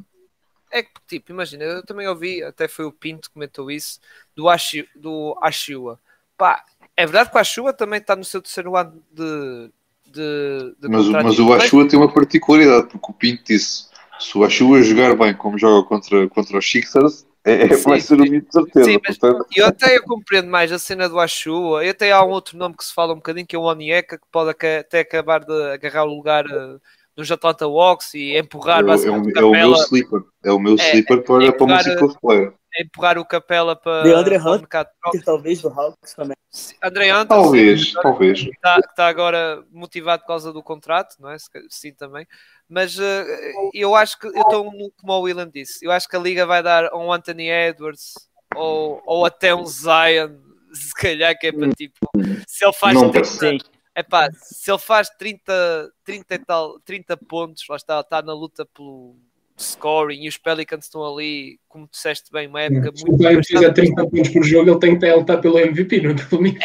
É 0.71 0.83
que, 0.83 0.91
tipo, 1.07 1.31
imagina, 1.31 1.63
eu 1.65 1.85
também 1.85 2.09
ouvi, 2.09 2.43
até 2.43 2.67
foi 2.67 2.85
o 2.85 2.93
Pinto 2.93 3.29
que 3.29 3.35
comentou 3.35 3.71
isso, 3.71 4.01
do, 4.35 4.49
Ashi, 4.49 4.89
do 4.97 5.39
Ashua. 5.41 6.01
Pá, 6.37 6.65
é 6.97 7.07
verdade 7.07 7.31
que 7.31 7.37
o 7.37 7.41
Ashua 7.41 7.73
também 7.73 8.01
está 8.01 8.17
no 8.17 8.25
seu 8.25 8.43
terceiro 8.43 8.77
ano 8.77 9.01
de, 9.13 9.71
de, 10.07 10.77
de 10.81 10.89
mas, 10.89 11.07
mas 11.09 11.39
o 11.39 11.53
Ashua 11.53 11.87
tem 11.89 11.99
uma 11.99 12.13
particularidade, 12.13 12.89
porque 12.89 13.11
o 13.11 13.15
Pinto 13.15 13.45
disse 13.45 13.87
se 14.19 14.37
o 14.37 14.45
Achua 14.45 14.83
jogar 14.83 15.17
bem 15.17 15.35
como 15.35 15.59
joga 15.59 15.87
contra, 15.87 16.29
contra 16.29 16.59
os 16.59 16.69
Sixers, 16.69 17.27
é, 17.45 17.65
é, 17.65 17.77
vai 17.77 18.01
ser 18.01 18.15
o 18.15 18.23
mito 18.23 18.47
de 18.47 18.53
certeza. 18.53 18.85
Sim, 18.87 18.99
mas 19.07 19.19
portanto... 19.19 19.47
eu 19.55 19.67
até 19.67 19.97
eu 19.97 20.03
compreendo 20.05 20.49
mais 20.49 20.73
a 20.73 20.79
cena 20.79 21.09
do 21.09 21.21
Achua. 21.21 21.85
E 21.85 21.91
até 21.91 22.11
há 22.11 22.25
um 22.25 22.31
outro 22.31 22.57
nome 22.57 22.75
que 22.75 22.85
se 22.85 22.95
fala 22.95 23.13
um 23.13 23.17
bocadinho, 23.17 23.47
que 23.47 23.55
é 23.55 23.59
o 23.59 23.63
Onieka, 23.63 24.19
que 24.19 24.27
pode 24.33 24.51
até 24.51 25.01
acabar 25.01 25.45
de 25.45 25.73
agarrar 25.73 26.05
o 26.05 26.15
lugar 26.15 26.47
uh, 26.47 26.81
nos 27.15 27.31
Atlanta 27.31 27.67
Walks 27.67 28.15
e 28.15 28.37
empurrar 28.37 28.81
é, 28.81 28.83
basicamente 28.83 29.39
é, 29.39 29.43
o, 29.43 29.55
é 29.55 29.65
o 29.65 29.69
meu 29.69 29.73
sleeper. 29.75 30.21
É 30.43 30.53
o 30.53 30.59
meu 30.59 30.77
é, 30.79 30.91
sleeper 30.91 31.23
para, 31.23 31.53
para 31.53 31.65
uma 31.65 31.83
ciclo 31.83 32.19
player. 32.21 32.55
Empurrar 32.81 33.19
o 33.19 33.25
Capela 33.25 33.77
para, 33.77 34.03
Deandre 34.03 34.39
para 34.39 34.51
o 34.51 34.59
mercado 34.59 34.89
talvez 35.25 35.63
do 35.63 35.69
Hawks 35.69 36.15
também. 36.15 36.37
André 36.83 37.13
Hunter, 37.13 37.27
talvez, 37.29 37.89
sim, 37.89 38.01
talvez. 38.01 38.39
Está, 38.41 38.79
está 38.79 39.07
agora 39.07 39.63
motivado 39.71 40.23
por 40.23 40.29
causa 40.29 40.53
do 40.53 40.63
contrato, 40.63 41.17
não 41.21 41.31
é? 41.31 41.37
Sim, 41.69 41.93
também. 41.93 42.27
Mas 42.69 42.99
uh, 42.99 43.25
eu 43.73 43.95
acho 43.95 44.19
que 44.19 44.27
eu 44.27 44.43
estou 44.43 44.65
como 44.97 45.13
o 45.13 45.21
William 45.21 45.49
disse, 45.49 45.85
eu 45.85 45.93
acho 45.93 46.09
que 46.09 46.17
a 46.17 46.21
liga 46.21 46.47
vai 46.47 46.63
dar 46.63 46.93
um 46.95 47.13
Anthony 47.13 47.51
Edwards 47.51 48.15
ou, 48.55 49.03
ou 49.05 49.27
até 49.27 49.55
um 49.55 49.67
Zion, 49.67 50.37
se 50.73 50.95
calhar 50.95 51.39
que 51.39 51.49
é 51.49 51.53
para 51.53 51.71
tipo, 51.71 52.09
se 52.47 52.65
ele 52.65 52.73
faz 52.73 52.95
não 52.95 53.11
30, 53.11 53.65
epá, 53.97 54.29
se 54.33 54.71
ele 54.71 54.79
faz 54.79 55.09
30, 55.11 55.93
30 56.05 56.39
tal, 56.47 56.81
30 56.81 57.17
pontos, 57.17 57.65
lá 57.69 57.77
está, 57.77 58.01
está 58.01 58.23
na 58.23 58.33
luta 58.33 58.67
pelo 58.67 59.17
scoring 59.59 60.25
e 60.25 60.29
os 60.29 60.37
Pelicans 60.37 60.87
estão 60.87 61.05
ali, 61.05 61.61
como 61.69 61.89
disseste 61.89 62.31
bem, 62.33 62.49
uma 62.49 62.63
época 62.63 62.93
muito. 62.93 63.23
Se 63.23 63.27
ele 63.27 63.45
fizer 63.45 63.73
30 63.73 64.07
pontos 64.09 64.29
por 64.31 64.43
jogo, 64.43 64.71
ele 64.71 64.81
tem 64.81 64.99
que 64.99 65.07
estar 65.07 65.39
pelo 65.39 65.59
MVP, 65.59 66.01
não 66.01 66.11
é 66.11 66.15
pelo 66.15 66.43
mim. 66.43 66.57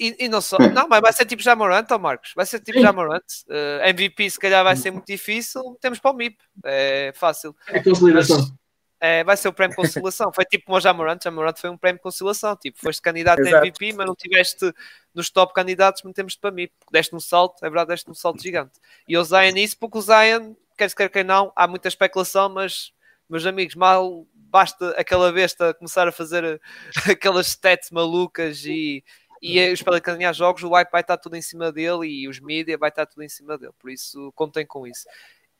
E, 0.00 0.26
e, 0.26 0.28
não 0.28 0.40
só, 0.40 0.58
não, 0.58 0.86
mas 0.88 1.00
vai 1.00 1.12
ser 1.12 1.26
tipo 1.26 1.42
Jamorant, 1.42 1.86
oh 1.90 1.98
Marcos, 1.98 2.32
vai 2.36 2.46
ser 2.46 2.60
tipo 2.60 2.80
Jamorant. 2.80 3.24
Uh, 3.48 3.82
eh, 3.82 3.90
MVP 3.90 4.30
se 4.30 4.38
calhar 4.38 4.62
vai 4.62 4.76
ser 4.76 4.92
muito 4.92 5.06
difícil, 5.06 5.76
temos 5.80 5.98
para 5.98 6.12
o 6.12 6.14
MIP, 6.14 6.38
é 6.64 7.12
fácil. 7.14 7.54
É 7.66 7.82
consolidação. 7.82 8.56
É, 9.00 9.22
vai 9.22 9.36
ser 9.36 9.48
o 9.48 9.52
prémio 9.52 9.76
conciliação. 9.76 10.32
Foi 10.32 10.44
tipo 10.44 10.66
como 10.66 10.76
o 10.76 10.80
Jamorant, 10.80 11.18
Jamorant 11.22 11.56
foi 11.56 11.70
um 11.70 11.76
prémio 11.76 12.00
conciliação. 12.00 12.56
Tipo, 12.56 12.78
foste 12.78 13.00
candidato 13.00 13.40
a 13.40 13.48
MVP, 13.48 13.92
mas 13.92 14.06
não 14.06 14.14
tiveste 14.14 14.72
nos 15.14 15.30
top 15.30 15.54
candidatos, 15.54 16.02
metemos 16.02 16.34
para 16.36 16.50
MIP. 16.50 16.72
Deste 16.90 17.14
um 17.14 17.20
salto, 17.20 17.64
é 17.64 17.70
verdade, 17.70 17.88
deste 17.88 18.10
um 18.10 18.14
salto 18.14 18.42
gigante. 18.42 18.78
E 19.08 19.16
o 19.16 19.22
Zion 19.22 19.56
isso, 19.56 19.78
porque 19.78 19.98
o 19.98 20.02
Zion, 20.02 20.54
quer 20.76 20.90
se 20.90 20.96
quer 20.96 21.08
quem 21.10 21.24
não, 21.24 21.52
há 21.54 21.66
muita 21.68 21.88
especulação, 21.88 22.48
mas 22.48 22.92
meus 23.28 23.46
amigos, 23.46 23.74
mal 23.74 24.26
basta 24.34 24.90
aquela 24.92 25.30
besta 25.30 25.74
começar 25.74 26.08
a 26.08 26.12
fazer 26.12 26.60
aquelas 27.10 27.48
stats 27.48 27.90
malucas 27.90 28.64
e 28.64 29.04
e 29.40 29.72
os 29.72 29.82
Pelicans 29.82 30.16
ganhar 30.16 30.32
jogos, 30.32 30.62
o 30.62 30.70
hype 30.70 30.90
vai 30.90 31.00
estar 31.00 31.16
tudo 31.16 31.36
em 31.36 31.42
cima 31.42 31.70
dele 31.72 32.06
e 32.06 32.28
os 32.28 32.40
mídia 32.40 32.76
vai 32.76 32.88
estar 32.88 33.06
tudo 33.06 33.22
em 33.22 33.28
cima 33.28 33.56
dele, 33.58 33.72
por 33.78 33.90
isso 33.90 34.32
contem 34.34 34.66
com 34.66 34.86
isso. 34.86 35.06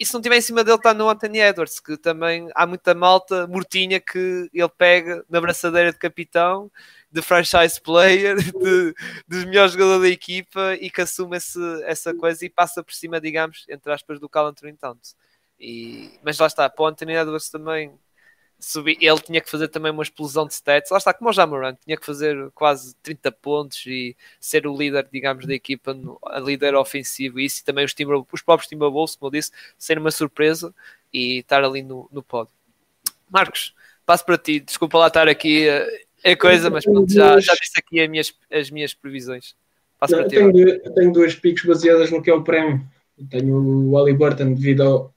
E 0.00 0.06
se 0.06 0.14
não 0.14 0.22
tiver 0.22 0.36
em 0.36 0.40
cima 0.40 0.62
dele, 0.62 0.76
está 0.76 0.94
no 0.94 1.08
Anthony 1.08 1.40
Edwards, 1.40 1.80
que 1.80 1.96
também 1.96 2.48
há 2.54 2.64
muita 2.66 2.94
malta 2.94 3.48
mortinha 3.48 3.98
que 3.98 4.48
ele 4.54 4.68
pega 4.68 5.24
na 5.28 5.40
braçadeira 5.40 5.92
de 5.92 5.98
capitão, 5.98 6.70
de 7.10 7.20
franchise 7.20 7.80
player, 7.80 8.36
de, 8.62 8.94
de 9.26 9.46
melhor 9.46 9.68
jogador 9.68 10.00
da 10.00 10.08
equipa 10.08 10.74
e 10.80 10.88
que 10.88 11.00
assume 11.00 11.36
essa 11.84 12.14
coisa 12.14 12.44
e 12.44 12.50
passa 12.50 12.82
por 12.84 12.92
cima, 12.92 13.20
digamos, 13.20 13.64
entre 13.68 13.92
aspas, 13.92 14.20
do 14.20 14.28
Cal 14.28 14.46
Anthony 14.46 14.74
Towns. 14.74 15.16
E, 15.58 16.12
mas 16.22 16.38
lá 16.38 16.46
está, 16.46 16.70
para 16.70 16.82
o 16.84 16.86
Anthony 16.86 17.14
Edwards 17.14 17.50
também 17.50 17.92
ele 18.86 19.20
tinha 19.20 19.40
que 19.40 19.50
fazer 19.50 19.68
também 19.68 19.92
uma 19.92 20.02
explosão 20.02 20.46
de 20.46 20.54
stats. 20.54 20.90
Lá 20.90 20.98
está, 20.98 21.14
como 21.14 21.30
o 21.30 21.32
Jamoran, 21.32 21.76
tinha 21.84 21.96
que 21.96 22.04
fazer 22.04 22.50
quase 22.52 22.94
30 23.02 23.30
pontos 23.32 23.86
e 23.86 24.16
ser 24.40 24.66
o 24.66 24.76
líder, 24.76 25.08
digamos, 25.12 25.46
da 25.46 25.54
equipa, 25.54 25.96
a 26.26 26.40
líder 26.40 26.74
ofensivo. 26.74 27.38
E 27.38 27.44
isso 27.44 27.62
e 27.62 27.64
também 27.64 27.84
os, 27.84 27.94
timber, 27.94 28.22
os 28.32 28.42
próprios 28.42 28.68
Timberwolves, 28.68 29.14
como 29.14 29.28
eu 29.28 29.38
disse, 29.38 29.52
ser 29.78 29.98
uma 29.98 30.10
surpresa 30.10 30.74
e 31.12 31.38
estar 31.38 31.62
ali 31.62 31.82
no, 31.82 32.08
no 32.12 32.22
pódio. 32.22 32.52
Marcos, 33.30 33.74
passo 34.04 34.24
para 34.24 34.38
ti. 34.38 34.58
Desculpa 34.58 34.98
lá 34.98 35.06
estar 35.06 35.28
aqui 35.28 35.68
é 36.22 36.34
coisa, 36.34 36.68
mas 36.68 36.84
pronto, 36.84 37.12
já, 37.12 37.38
já 37.38 37.54
disse 37.54 37.78
aqui 37.78 38.00
as 38.00 38.08
minhas, 38.08 38.34
as 38.50 38.70
minhas 38.70 38.94
previsões. 38.94 39.54
Passo 39.98 40.14
Não, 40.14 40.20
para 40.20 40.28
ti. 40.28 40.36
Eu 40.36 40.52
tenho, 40.52 40.68
eu 40.68 40.94
tenho 40.94 41.12
duas 41.12 41.34
picos 41.34 41.64
baseadas 41.64 42.10
no 42.10 42.22
que 42.22 42.30
é 42.30 42.34
o 42.34 42.42
prémio. 42.42 42.84
Eu 43.16 43.26
tenho 43.28 43.90
o 43.90 43.98
Ali 43.98 44.14
Burton 44.14 44.54
devido 44.54 44.82
ao, 44.82 45.14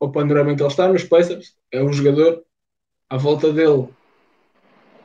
ao 0.00 0.10
panorama 0.10 0.52
em 0.52 0.56
que 0.56 0.62
ele 0.62 0.70
está 0.70 0.88
nos 0.88 1.04
Pacers. 1.04 1.56
É 1.72 1.82
um 1.82 1.92
jogador, 1.92 2.42
à 3.08 3.16
volta 3.16 3.52
dele, 3.52 3.88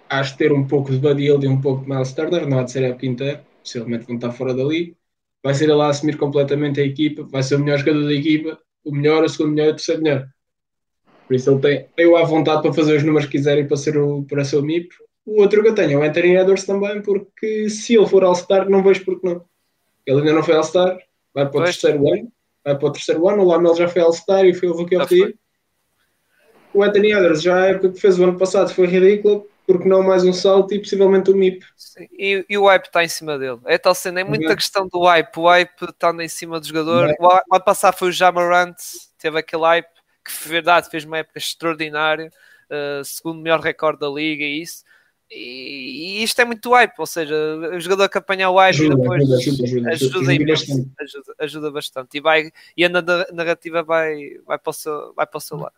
acho 0.09 0.37
ter 0.37 0.51
um 0.51 0.65
pouco 0.65 0.91
de 0.91 0.97
Buddy 0.97 1.23
Hield 1.23 1.45
e 1.45 1.49
um 1.49 1.59
pouco 1.59 1.83
de 1.83 1.89
Miles 1.89 2.13
Turner, 2.13 2.47
não 2.47 2.59
há 2.59 2.63
de 2.63 2.71
ser 2.71 2.83
a 2.85 2.89
época 2.89 3.05
inteira, 3.05 3.45
possivelmente 3.61 4.05
vão 4.05 4.15
estar 4.15 4.31
fora 4.31 4.53
dali. 4.53 4.95
Vai 5.43 5.53
ser 5.53 5.65
ele 5.65 5.81
a 5.81 5.87
assumir 5.87 6.17
completamente 6.17 6.79
a 6.79 6.85
equipa, 6.85 7.23
vai 7.23 7.43
ser 7.43 7.55
o 7.55 7.59
melhor 7.59 7.79
jogador 7.79 8.05
da 8.05 8.13
equipa, 8.13 8.59
o 8.83 8.93
melhor, 8.93 9.23
o 9.23 9.29
segundo 9.29 9.53
melhor 9.53 9.67
e 9.67 9.71
o 9.71 9.75
terceiro 9.75 10.01
melhor. 10.01 10.27
Por 11.27 11.35
isso 11.35 11.49
ele 11.51 11.59
tem, 11.59 11.87
eu 11.97 12.15
à 12.15 12.23
vontade 12.23 12.61
para 12.61 12.73
fazer 12.73 12.97
os 12.97 13.03
números 13.03 13.25
que 13.25 13.37
quiserem 13.37 13.67
para 13.67 13.77
ser 13.77 13.97
o, 13.97 14.23
para 14.23 14.45
ser 14.45 14.57
o 14.57 14.61
MIP. 14.61 14.89
O 15.25 15.41
outro 15.41 15.61
que 15.61 15.69
eu 15.69 15.75
tenho 15.75 15.91
é 15.93 15.97
o 15.97 16.03
Anthony 16.03 16.35
Edwards 16.35 16.65
também, 16.65 17.01
porque 17.01 17.69
se 17.69 17.95
ele 17.95 18.05
for 18.05 18.23
All-Star, 18.23 18.69
não 18.69 18.83
vejo 18.83 19.03
porque 19.05 19.27
não. 19.27 19.43
Ele 20.05 20.19
ainda 20.19 20.33
não 20.33 20.43
foi 20.43 20.55
All-Star, 20.55 20.97
vai 21.33 21.45
para 21.45 21.49
o 21.49 21.63
Pois. 21.63 21.77
terceiro 21.77 22.07
ano, 22.13 22.31
vai 22.63 22.77
para 22.77 22.87
o 22.87 22.91
terceiro 22.91 23.27
ano, 23.27 23.43
o 23.43 23.47
Lamel 23.47 23.75
já 23.75 23.87
foi 23.87 24.01
All-Star 24.01 24.45
e 24.45 24.53
foi 24.53 24.69
o 24.69 24.73
Rookie 24.73 24.97
of 24.97 25.07
the. 25.13 25.33
O 26.73 26.81
Anthony 26.83 27.11
Edwards, 27.11 27.41
já 27.41 27.61
a 27.61 27.67
época 27.67 27.91
que 27.91 27.99
fez 27.99 28.17
o 28.17 28.23
ano 28.23 28.37
passado 28.37 28.73
foi 28.73 28.87
ridícula, 28.87 29.43
porque 29.67 29.87
não 29.87 30.01
mais 30.01 30.23
um 30.23 30.33
salto 30.33 30.73
e 30.73 30.79
possivelmente 30.79 31.29
um 31.31 31.35
MIP. 31.35 31.63
Sim, 31.77 32.07
E, 32.17 32.45
e 32.49 32.57
o 32.57 32.65
hype 32.65 32.85
está 32.85 33.03
em 33.03 33.07
cima 33.07 33.37
dele. 33.37 33.59
É 33.65 33.77
tal 33.77 33.93
cena, 33.93 34.21
é 34.21 34.23
muita 34.23 34.49
Uhum. 34.49 34.55
questão 34.55 34.87
do 34.87 35.03
hype. 35.03 35.37
O 35.37 35.47
hype 35.47 35.83
está 35.89 36.11
em 36.23 36.27
cima 36.27 36.59
do 36.59 36.65
jogador. 36.67 37.09
Uhum. 37.09 37.15
O 37.19 37.27
o 37.27 37.55
ano 37.55 37.63
passado 37.63 37.95
foi 37.95 38.09
o 38.09 38.11
Jamarant, 38.11 38.75
teve 39.19 39.37
aquele 39.39 39.61
hype 39.63 39.87
que, 40.25 40.43
de 40.43 40.49
verdade, 40.49 40.89
fez 40.89 41.05
uma 41.05 41.19
época 41.19 41.37
extraordinária. 41.37 42.31
uh, 42.71 43.03
segundo 43.05 43.39
melhor 43.39 43.59
recorde 43.59 43.99
da 43.99 44.07
liga 44.09 44.43
e 44.43 44.61
isso. 44.63 44.83
E, 45.35 46.19
e 46.19 46.23
isto 46.23 46.39
é 46.39 46.45
muito 46.45 46.71
hype, 46.71 46.93
ou 46.97 47.05
seja, 47.07 47.35
o 47.75 47.79
jogador 47.79 48.07
que 48.07 48.17
apanhar 48.17 48.49
o 48.51 48.57
hype 48.57 48.75
Ajuda, 48.75 48.95
depois 48.95 49.21
ajuda, 49.23 49.35
ajuda, 49.37 49.63
ajuda. 49.63 49.89
ajuda 49.91 50.17
Ajuda 50.19 50.33
imenso, 50.33 50.67
bastante. 50.67 50.91
ajuda, 50.99 51.35
ajuda 51.39 51.71
bastante. 51.71 52.17
E, 52.17 52.21
vai, 52.21 52.51
e 52.77 52.85
a 52.85 52.89
na- 52.89 53.01
narrativa 53.33 53.81
vai, 53.81 54.37
vai, 54.45 54.59
para 54.59 54.69
o 54.69 54.73
seu, 54.73 55.13
vai 55.15 55.25
para 55.25 55.37
o 55.37 55.41
seu 55.41 55.57
lado. 55.57 55.73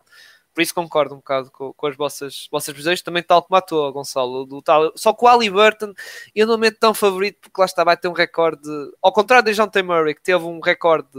Por 0.53 0.61
isso 0.61 0.73
concordo 0.73 1.13
um 1.13 1.17
bocado 1.17 1.51
com, 1.51 1.73
com 1.73 1.87
as 1.87 1.97
vossas, 1.97 2.47
vossas 2.49 2.73
visões, 2.73 3.01
também 3.01 3.21
tal 3.21 3.43
como 3.43 3.57
a 3.57 3.61
tua, 3.61 3.91
Gonçalo. 3.91 4.45
Do 4.45 4.61
tal, 4.61 4.91
só 4.95 5.11
que 5.13 5.23
o 5.25 5.27
Ali 5.27 5.49
Burton 5.49 5.93
eu 6.33 6.47
não 6.47 6.57
meto 6.57 6.79
tão 6.79 6.93
favorito 6.93 7.39
porque 7.41 7.59
lá 7.59 7.65
está, 7.65 7.83
vai 7.83 7.97
ter 7.97 8.07
um 8.07 8.13
recorde. 8.13 8.69
Ao 9.01 9.11
contrário 9.11 9.45
de 9.45 9.53
John 9.53 9.67
T. 9.67 9.83
Murray, 9.83 10.15
que 10.15 10.23
teve 10.23 10.43
um 10.45 10.61
recorde, 10.61 11.09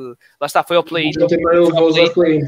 lá 0.41 0.47
está, 0.47 0.63
foi 0.63 0.77
ao 0.77 0.83
play-in, 0.83 1.13
Já 1.13 1.27
tem 1.27 1.41
mais 1.43 1.59
levou 1.59 1.89
os 1.91 2.11
play 2.15 2.41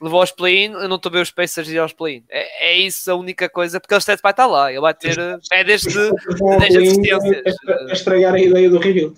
levou 0.00 0.20
aos 0.20 0.30
play-in, 0.30 0.72
eu 0.72 0.88
não 0.88 0.96
estou 0.96 1.10
a 1.10 1.12
ver 1.14 1.20
os 1.22 1.30
Pacers 1.30 1.68
ir 1.68 1.78
aos 1.78 1.92
play-in. 1.92 2.24
É, 2.28 2.70
é 2.72 2.78
isso 2.78 3.10
a 3.10 3.14
única 3.14 3.48
coisa, 3.48 3.80
porque 3.80 3.94
ele 3.94 4.00
stats 4.00 4.20
vai 4.22 4.32
estar 4.32 4.46
lá, 4.46 4.70
ele 4.70 4.80
vai 4.80 4.94
ter 4.94 5.18
eh, 5.18 5.36
médias 5.50 5.80
de. 5.82 5.92
Dez 5.94 6.10
ao 6.40 6.58
play-in 6.58 7.12
assistências. 7.12 7.56
a- 7.68 7.90
a 7.90 7.92
estragar 7.92 8.34
a 8.34 8.38
ideia 8.40 8.68
do 8.70 8.78
rebuild. 8.78 9.16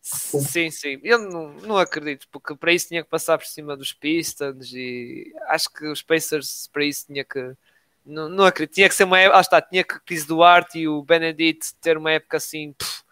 Sim, 0.00 0.70
sim. 0.70 0.98
Eu 1.02 1.18
não, 1.18 1.52
não 1.54 1.76
acredito, 1.76 2.26
porque 2.32 2.54
para 2.56 2.72
isso 2.72 2.88
tinha 2.88 3.02
que 3.02 3.10
passar 3.10 3.36
por 3.36 3.46
cima 3.46 3.76
dos 3.76 3.92
Pistons 3.92 4.72
e 4.72 5.30
acho 5.48 5.70
que 5.72 5.86
os 5.86 6.00
Pacers 6.00 6.68
para 6.72 6.84
isso 6.84 7.06
tinha 7.06 7.24
que. 7.24 7.52
Não, 8.06 8.26
não 8.26 8.44
acredito. 8.44 8.74
Tinha 8.76 8.88
que 8.88 8.94
ser 8.94 9.04
uma 9.04 9.18
época. 9.18 9.36
Ah, 9.38 9.40
está, 9.42 9.60
tinha 9.60 9.84
que 9.84 10.00
Chris 10.00 10.24
Duarte 10.24 10.78
e 10.78 10.88
o 10.88 11.02
Benedict 11.02 11.74
ter 11.82 11.98
uma 11.98 12.10
época 12.12 12.38
assim. 12.38 12.72
pff, 12.72 13.02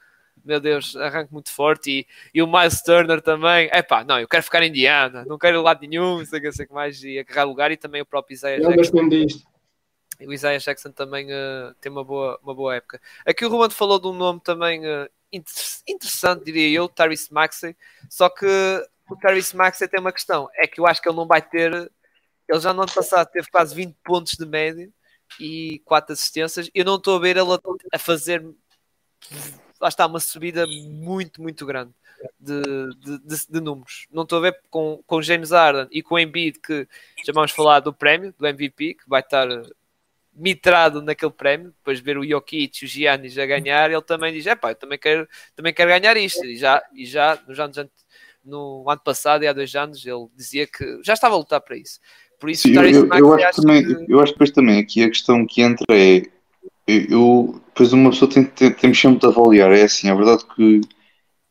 meu 0.47 0.61
Deus, 0.61 0.95
arranque 0.97 1.33
muito 1.33 1.51
forte. 1.53 1.91
E, 1.91 2.07
e 2.33 2.43
o 2.43 2.47
Miles 2.47 2.83
Turner 2.83 3.21
também. 3.21 3.69
Epá, 3.73 4.05
não, 4.05 4.19
eu 4.21 4.29
quero 4.29 4.43
ficar 4.43 4.63
em 4.63 4.69
Indiana, 4.69 5.25
não 5.27 5.39
quero 5.39 5.59
ir 5.59 5.61
lado 5.63 5.81
nenhum, 5.87 6.19
não 6.19 6.25
sei 6.25 6.39
o 6.39 6.43
que, 6.43 6.53
sei 6.53 6.65
o 6.65 6.69
que 6.69 6.75
mais, 6.75 7.03
e 7.03 7.19
agarrar 7.19 7.45
lugar. 7.45 7.71
E 7.71 7.77
também 7.77 8.01
o 8.01 8.07
próprio 8.07 8.35
Isaiah 8.35 8.63
Eu 8.63 8.71
Jackson. 8.71 9.09
disto. 9.09 9.47
E 10.19 10.27
o 10.27 10.33
Isaiah 10.33 10.59
Jackson 10.59 10.93
também 10.93 11.27
eh, 11.31 11.73
tem 11.81 11.93
uma 11.93 12.03
boa, 12.03 12.39
uma 12.43 12.55
boa 12.55 12.75
época. 12.75 12.99
Aqui 13.27 13.45
o 13.45 13.51
Ruben 13.51 13.69
falou 13.71 13.99
de 13.99 14.07
um 14.07 14.15
nome 14.15 14.41
também 14.41 14.81
inter- 15.33 15.55
interessante, 15.87 16.45
diria 16.45 16.79
eu, 16.79 16.89
Tyrese 16.89 17.31
Maxey. 17.33 17.77
Só 18.09 18.29
que 18.31 18.47
o 19.11 19.17
Tyrese 19.17 19.55
Maxey 19.55 19.87
tem 19.89 20.01
uma 20.01 20.13
questão: 20.13 20.49
é 20.55 20.67
que 20.67 20.81
eu 20.81 20.87
acho 20.87 21.03
que 21.03 21.09
ele 21.09 21.17
não 21.17 21.27
vai 21.27 21.43
ter. 21.43 21.71
Ele 22.49 22.61
já 22.61 22.73
no 22.73 22.83
ano 22.83 22.93
passado 22.95 23.29
teve 23.31 23.49
quase 23.51 23.75
20 23.75 23.95
pontos 24.05 24.35
de 24.35 24.47
média 24.47 24.89
e 25.41 25.81
4 25.85 26.13
assistências. 26.13 26.71
Eu 26.75 26.85
não 26.85 26.95
estou 26.97 27.17
a 27.17 27.21
ver 27.21 27.37
ele 27.37 27.49
a 27.93 27.99
fazer. 27.99 28.43
Lá 29.81 29.89
está, 29.89 30.07
uma 30.07 30.21
subida 30.21 30.67
muito, 30.67 31.43
muito 31.43 31.67
grande 31.67 31.93
de, 32.41 32.63
de, 32.99 33.19
de- 33.19 33.47
de 33.51 33.61
números. 33.61 34.07
Não 34.11 34.23
estou 34.23 34.39
a 34.39 34.43
ver 34.43 34.59
com, 34.71 35.03
com 35.07 35.21
James 35.23 35.51
Harden 35.51 35.87
e 35.91 36.03
com 36.03 36.15
o 36.15 36.19
Embiid, 36.19 36.59
que 36.61 36.89
já 37.25 37.33
vamos 37.33 37.53
falar 37.53 37.81
do 37.81 37.93
prémio, 37.93 38.35
do 38.39 38.47
MVP, 38.47 38.95
que 38.95 39.09
vai 39.09 39.21
estar 39.21 39.47
mitrado 40.35 41.01
naquele 41.01 41.33
prémio, 41.33 41.69
depois 41.79 41.99
de 41.99 42.05
ver 42.05 42.19
o 42.19 42.25
Jokic 42.27 42.83
e 42.83 42.85
o 42.85 42.89
Giannis 42.89 43.39
a 43.39 43.47
ganhar, 43.47 43.91
ele 43.91 44.03
também 44.03 44.33
diz, 44.33 44.47
é 44.47 44.55
pá, 44.55 44.71
eu 44.73 44.75
também 44.75 44.99
quero, 44.99 45.27
também 45.55 45.73
quero 45.73 45.89
ganhar 45.91 46.17
isto, 46.17 46.45
e 46.45 46.57
já, 46.57 46.83
e 46.95 47.07
já 47.07 47.39
nos 47.49 47.59
anos, 47.59 47.91
no 48.45 48.85
ano 48.89 49.01
passado 49.03 49.45
e 49.45 49.47
há 49.49 49.53
dois 49.53 49.75
anos, 49.75 50.05
ele 50.05 50.27
dizia 50.37 50.67
que 50.67 51.01
já 51.03 51.15
estava 51.15 51.35
a 51.35 51.39
lutar 51.39 51.61
para 51.61 51.77
isso. 51.77 51.99
Por 52.39 52.51
isso, 52.51 52.65
Sim, 52.69 52.75
eu, 52.75 53.09
eu, 53.15 53.35
acho 53.35 53.63
também, 53.63 53.83
que- 53.87 54.13
eu 54.13 54.21
acho 54.21 54.33
depois 54.33 54.51
também 54.51 54.79
aqui 54.79 55.03
a 55.03 55.09
questão 55.09 55.47
que 55.47 55.63
entra 55.63 55.87
é 55.91 56.23
eu, 56.87 57.61
depois 57.67 57.93
uma 57.93 58.11
pessoa 58.11 58.31
tem, 58.31 58.45
tem, 58.45 58.73
temos 58.73 59.01
sempre 59.01 59.21
de 59.21 59.27
avaliar, 59.27 59.73
é 59.73 59.83
assim, 59.83 60.09
é 60.09 60.15
verdade 60.15 60.45
que, 60.55 60.81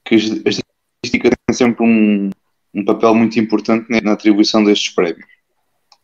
que 0.05 0.15
as, 0.15 0.23
as 0.23 0.61
estatísticas 1.03 1.31
têm 1.47 1.55
sempre 1.55 1.83
um, 1.85 2.29
um 2.73 2.85
papel 2.85 3.13
muito 3.15 3.39
importante 3.39 3.89
na, 3.89 4.01
na 4.01 4.13
atribuição 4.13 4.63
destes 4.63 4.93
prémios. 4.93 5.25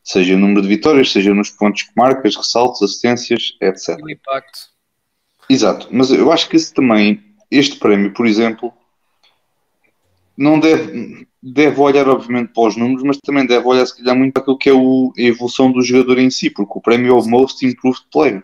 Seja 0.03 0.33
no 0.33 0.41
número 0.41 0.63
de 0.63 0.67
vitórias, 0.67 1.11
seja 1.11 1.33
nos 1.33 1.49
pontos 1.51 1.83
que 1.83 1.91
marcas, 1.95 2.35
ressaltos, 2.35 2.81
assistências, 2.81 3.55
etc. 3.61 3.99
o 4.03 4.09
impacto. 4.09 4.59
Exato, 5.49 5.87
mas 5.91 6.11
eu 6.11 6.31
acho 6.31 6.49
que 6.49 6.55
esse 6.55 6.73
também, 6.73 7.23
este 7.49 7.77
prémio, 7.77 8.13
por 8.13 8.25
exemplo, 8.25 8.73
não 10.37 10.59
deve, 10.59 11.27
deve 11.41 11.79
olhar, 11.79 12.07
obviamente, 12.07 12.53
para 12.53 12.67
os 12.67 12.75
números, 12.75 13.03
mas 13.03 13.17
também 13.17 13.45
deve 13.45 13.65
olhar, 13.67 13.85
se 13.85 13.97
calhar, 13.97 14.15
muito 14.15 14.33
para 14.33 14.41
aquilo 14.41 14.57
que 14.57 14.69
é 14.69 14.73
o- 14.73 15.13
a 15.17 15.21
evolução 15.21 15.71
do 15.71 15.81
jogador 15.81 16.17
em 16.19 16.29
si, 16.29 16.49
porque 16.49 16.73
o 16.75 16.81
prémio 16.81 17.11
é 17.11 17.13
o 17.13 17.27
Most 17.27 17.65
Improved 17.65 18.05
Player. 18.11 18.43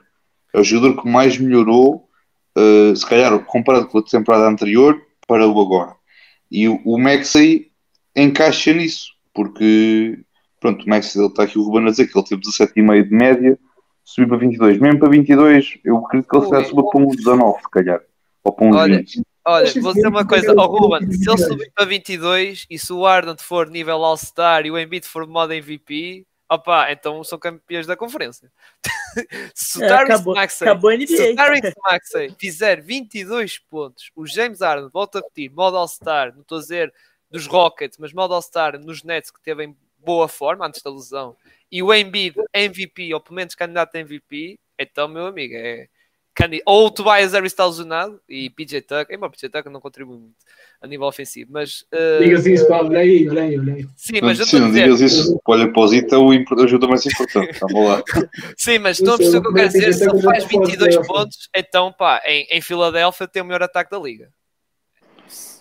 É 0.57 0.59
o 0.59 0.63
jogador 0.63 1.03
que 1.03 1.07
mais 1.07 1.37
melhorou, 1.37 2.09
eh, 2.57 2.95
se 2.95 3.05
calhar, 3.05 3.37
comparado 3.45 3.87
com 3.87 3.99
a 3.99 4.03
temporada 4.03 4.47
anterior, 4.47 4.99
para 5.27 5.47
o 5.47 5.61
agora. 5.61 5.93
E 6.49 6.67
o, 6.67 6.81
o 6.83 6.97
Maxey 6.97 7.67
encaixa 8.15 8.73
nisso, 8.73 9.11
porque, 9.35 10.17
pronto, 10.59 10.83
o 10.83 10.89
Maxey, 10.89 11.21
ele 11.21 11.29
está 11.29 11.43
aqui 11.43 11.59
o 11.59 11.63
Ruben 11.63 11.85
a 11.85 11.91
dizer 11.91 12.07
que 12.07 12.17
ele 12.17 12.25
teve 12.25 12.41
17,5 12.41 13.07
de 13.07 13.15
média, 13.15 13.59
subiu 14.03 14.29
para 14.29 14.37
22. 14.37 14.79
Mesmo 14.79 14.99
para 14.99 15.09
22, 15.09 15.77
eu 15.85 15.97
acredito 15.97 16.27
que 16.27 16.35
ele 16.35 16.45
se 16.45 16.49
calhar 16.49 16.63
Ui. 16.63 16.69
suba 16.69 16.89
para 16.89 17.01
um 17.01 17.07
19, 17.07 17.61
se 17.61 17.69
calhar. 17.69 18.01
Ou 18.43 18.51
para 18.51 18.65
um 18.65 18.73
Olha, 18.73 18.97
20. 18.97 19.21
Olha, 19.45 19.81
vou 19.81 19.93
dizer 19.93 20.07
uma 20.07 20.25
coisa, 20.25 20.53
ao 20.57 20.67
Ruben, 20.71 21.03
ele- 21.03 21.17
se 21.17 21.29
ele 21.29 21.37
subir 21.37 21.71
para 21.75 21.85
22 21.85 22.65
e 22.67 22.79
se 22.79 22.91
o 22.91 23.05
Arden 23.05 23.35
for 23.37 23.69
nível 23.69 24.03
All-Star 24.03 24.65
e 24.65 24.71
o 24.71 24.79
Embiid 24.79 25.05
for 25.05 25.27
modo 25.27 25.53
MVP, 25.53 26.25
opá, 26.49 26.91
então 26.91 27.23
são 27.23 27.37
campeões 27.37 27.85
da 27.85 27.95
conferência. 27.95 28.51
se 29.53 29.79
o 29.79 29.81
É, 29.81 30.33
Maxey, 30.33 30.67
se 31.71 31.73
o 31.77 31.81
Maxey 31.83 32.35
fizer 32.37 32.81
22 32.81 33.59
pontos, 33.59 34.11
o 34.15 34.25
James 34.25 34.61
Harden, 34.61 34.89
volta 34.89 35.19
a 35.19 35.21
repetir, 35.21 35.51
modo 35.51 35.77
All-Star, 35.77 36.33
não 36.33 36.41
estou 36.41 36.57
a 36.57 36.61
dizer 36.61 36.93
dos 37.29 37.47
Rockets, 37.47 37.97
mas 37.97 38.13
modo 38.13 38.33
All-Star 38.33 38.79
nos 38.79 39.03
Nets 39.03 39.31
que 39.31 39.41
teve 39.41 39.65
em 39.65 39.77
boa 39.99 40.27
forma 40.27 40.65
antes 40.65 40.81
da 40.81 40.91
lesão, 40.91 41.35
e 41.71 41.83
o 41.83 41.93
Embiid 41.93 42.35
MVP, 42.53 43.13
ou 43.13 43.19
pelo 43.19 43.35
menos 43.35 43.55
candidato 43.55 43.95
a 43.95 43.99
MVP, 43.99 44.59
então, 44.79 45.07
meu 45.07 45.25
amigo, 45.25 45.55
é... 45.55 45.89
candi- 46.37 46.61
Ou 46.65 46.85
o 46.87 46.91
Tobias 46.91 47.33
Harris 47.33 47.51
está 47.51 47.65
lesionado 47.65 48.21
e 48.29 48.49
PJ 48.51 48.81
Tucker, 48.81 49.15
embora 49.15 49.31
PJ 49.31 49.49
Tucker 49.49 49.71
não 49.71 49.81
contribui 49.81 50.17
muito 50.17 50.35
a 50.79 50.87
nível 50.87 51.07
ofensivo, 51.07 51.51
mas 51.51 51.81
uh, 51.93 52.21
Digas 52.23 52.45
isso, 52.45 52.67
pá, 52.67 52.77
olha 52.83 52.99
aí, 52.99 53.27
olha 53.27 53.41
aí, 53.41 53.59
olha 53.59 53.73
aí. 53.73 53.87
sim, 53.95 54.21
mas 54.21 54.37
eu 54.39 54.45
Sim, 54.45 54.57
estou 54.57 54.69
não 54.69 54.71
digas 54.71 55.01
isso. 55.01 55.39
Olha, 55.45 55.71
para 55.71 55.81
o 55.81 55.93
é 55.93 56.17
o 56.17 56.63
ajuda 56.63 56.87
mais 56.87 57.05
importante. 57.05 57.59
Vamos 57.59 57.89
lá. 57.89 58.03
sim, 58.57 58.77
mas 58.79 58.97
estão 58.97 59.15
a 59.15 59.17
perceber 59.17 59.37
é 59.37 59.39
o 59.39 59.41
que 59.41 59.47
eu 59.47 59.53
quero 59.53 59.69
dizer, 59.69 59.93
se 59.93 60.09
ele 60.09 60.21
faz 60.21 60.45
que 60.47 60.55
eu 60.55 60.59
já 60.59 60.59
22 60.59 60.95
posso 60.95 61.01
dizer. 61.01 61.07
pontos, 61.07 61.49
então 61.55 61.91
pá, 61.91 62.21
em, 62.25 62.47
em 62.51 62.61
Filadélfia 62.61 63.27
tem 63.27 63.41
o 63.41 63.45
melhor 63.45 63.63
ataque 63.63 63.89
da 63.91 63.99
liga. 63.99 64.29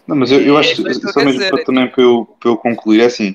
Não, 0.06 0.14
mas 0.16 0.30
eu, 0.30 0.40
eu 0.40 0.56
É, 0.56 0.60
acho 0.60 0.86
é 0.86 0.90
eu 0.92 0.94
só 1.12 1.20
mesmo 1.20 1.32
dizer, 1.32 1.52
para, 1.52 1.60
é 1.60 1.64
também 1.64 1.88
para 1.90 2.02
eu, 2.02 2.24
para 2.38 2.50
eu 2.50 2.56
concluir, 2.56 3.00
é 3.00 3.06
assim, 3.06 3.34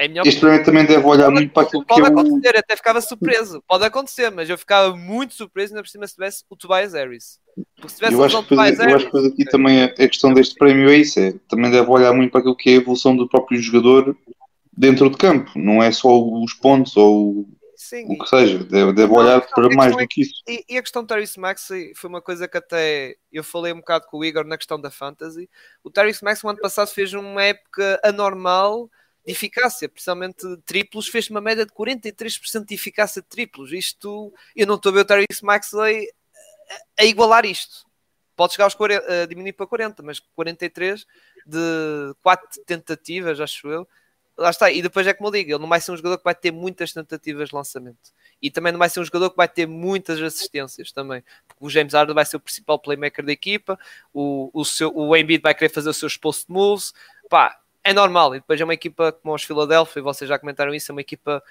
É 0.00 0.06
este 0.24 0.40
prémio 0.40 0.64
também 0.64 0.86
deve 0.86 1.04
olhar 1.04 1.24
Pode, 1.24 1.34
muito 1.34 1.52
para 1.52 1.64
aquilo 1.64 1.82
que 1.82 1.88
pode 1.88 2.00
é 2.00 2.04
o... 2.04 2.06
acontecer, 2.06 2.56
até 2.56 2.76
ficava 2.76 3.00
surpreso. 3.00 3.60
Pode 3.66 3.84
acontecer, 3.84 4.30
mas 4.30 4.48
eu 4.48 4.56
ficava 4.56 4.96
muito 4.96 5.34
surpreso 5.34 5.72
ainda 5.72 5.82
por 5.82 5.88
cima 5.88 6.06
se 6.06 6.14
tivesse 6.14 6.44
o 6.48 6.54
Tobias 6.54 6.92
Harris. 6.92 7.40
Porque 7.74 7.88
se 7.88 7.96
tivesse 7.96 8.14
Eu 8.14 8.22
acho, 8.22 8.36
que 8.44 8.54
do 8.54 8.62
depois, 8.62 8.78
eu 8.78 8.96
acho 8.96 9.10
que 9.10 9.26
aqui 9.26 9.44
também 9.46 9.82
a, 9.82 9.88
questão 9.88 10.32
deste 10.32 10.54
prémio 10.54 10.88
é 10.88 10.98
isso, 10.98 11.18
é, 11.18 11.34
também 11.48 11.72
deve 11.72 11.90
olhar 11.90 12.12
muito 12.14 12.30
para 12.30 12.38
aquilo 12.38 12.56
que 12.56 12.70
é 12.70 12.72
a 12.74 12.76
evolução 12.76 13.16
do 13.16 13.28
próprio 13.28 13.60
jogador 13.60 14.16
dentro 14.72 15.10
de 15.10 15.16
campo, 15.16 15.50
não 15.56 15.82
é 15.82 15.90
só 15.90 16.08
os 16.16 16.54
pontos 16.54 16.96
ou 16.96 17.48
Sim, 17.74 18.06
o 18.08 18.18
que 18.18 18.28
seja, 18.28 18.58
deve, 18.58 18.92
deve 18.92 19.12
Não, 19.12 19.20
olhar 19.20 19.40
para 19.40 19.68
mais 19.70 19.96
questão 19.96 20.00
é 20.00 20.02
do 20.04 20.08
que 20.08 20.20
isso. 20.20 20.42
E, 20.48 20.64
e 20.68 20.78
a 20.78 20.82
questão 20.82 21.02
do 21.02 21.08
Tyrese 21.08 21.40
Maxey 21.40 21.92
foi 21.96 22.08
uma 22.08 22.22
coisa 22.22 22.46
que 22.46 22.56
até 22.56 23.16
eu 23.32 23.42
falei 23.42 23.72
um 23.72 23.78
bocado 23.78 24.06
com 24.06 24.18
o 24.18 24.24
Igor 24.24 24.44
na 24.44 24.56
questão 24.56 24.80
da 24.80 24.92
fantasy. 24.92 25.50
O 25.82 25.90
Tyrese 25.90 26.22
Maxey 26.22 26.44
no 26.44 26.50
ano 26.50 26.60
passado 26.60 26.88
fez 26.88 27.12
uma 27.12 27.42
época 27.42 28.00
anormal 28.04 28.88
de 29.28 29.32
eficácia, 29.32 29.88
principalmente 29.88 30.42
triplos, 30.64 31.06
fez 31.06 31.28
uma 31.28 31.40
média 31.40 31.66
de 31.66 31.72
43% 31.72 32.64
de 32.64 32.74
eficácia 32.74 33.20
de 33.20 33.28
triplos. 33.28 33.72
Isto, 33.72 34.32
eu 34.56 34.66
não 34.66 34.76
estou 34.76 34.90
a 34.90 34.94
ver 34.94 35.00
o 35.00 35.04
Tyrese 35.04 35.44
Maxey 35.44 36.08
a, 36.98 37.02
a 37.02 37.04
igualar 37.04 37.44
isto. 37.44 37.86
Pode 38.34 38.54
chegar 38.54 38.64
aos 38.64 38.74
40, 38.74 39.22
a 39.22 39.26
diminuir 39.26 39.52
para 39.52 39.66
40, 39.66 40.02
mas 40.02 40.18
43 40.18 41.06
de 41.46 42.14
4 42.22 42.64
tentativas, 42.64 43.38
acho 43.38 43.68
eu. 43.68 43.86
Lá 44.34 44.48
está, 44.48 44.70
e 44.70 44.80
depois 44.80 45.06
é 45.06 45.12
como 45.12 45.28
eu 45.28 45.32
digo, 45.32 45.50
ele 45.50 45.58
não 45.58 45.68
vai 45.68 45.80
ser 45.80 45.92
um 45.92 45.96
jogador 45.96 46.16
que 46.16 46.24
vai 46.24 46.34
ter 46.34 46.52
muitas 46.52 46.92
tentativas 46.92 47.48
de 47.50 47.54
lançamento 47.54 48.12
e 48.40 48.50
também 48.50 48.70
não 48.70 48.78
vai 48.78 48.88
ser 48.88 49.00
um 49.00 49.04
jogador 49.04 49.30
que 49.30 49.36
vai 49.36 49.48
ter 49.48 49.66
muitas 49.66 50.22
assistências 50.22 50.92
também, 50.92 51.24
porque 51.48 51.64
o 51.64 51.68
James 51.68 51.92
Harden 51.92 52.14
vai 52.14 52.24
ser 52.24 52.36
o 52.36 52.40
principal 52.40 52.78
playmaker 52.78 53.24
da 53.24 53.32
equipa, 53.32 53.76
o, 54.14 54.48
o, 54.54 54.64
seu, 54.64 54.96
o 54.96 55.16
Embiid 55.16 55.42
vai 55.42 55.56
querer 55.56 55.70
fazer 55.70 55.90
os 55.90 55.96
seus 55.96 56.16
post 56.16 56.44
moves, 56.48 56.94
pá, 57.28 57.60
é 57.88 57.94
normal, 57.94 58.34
e 58.34 58.40
depois 58.40 58.60
é 58.60 58.64
uma 58.64 58.74
equipa 58.74 59.12
como 59.12 59.34
os 59.34 59.42
Philadelphia, 59.42 60.00
e 60.00 60.02
vocês 60.02 60.28
já 60.28 60.38
comentaram 60.38 60.74
isso, 60.74 60.92
é 60.92 60.94
uma 60.94 61.00
equipa 61.00 61.42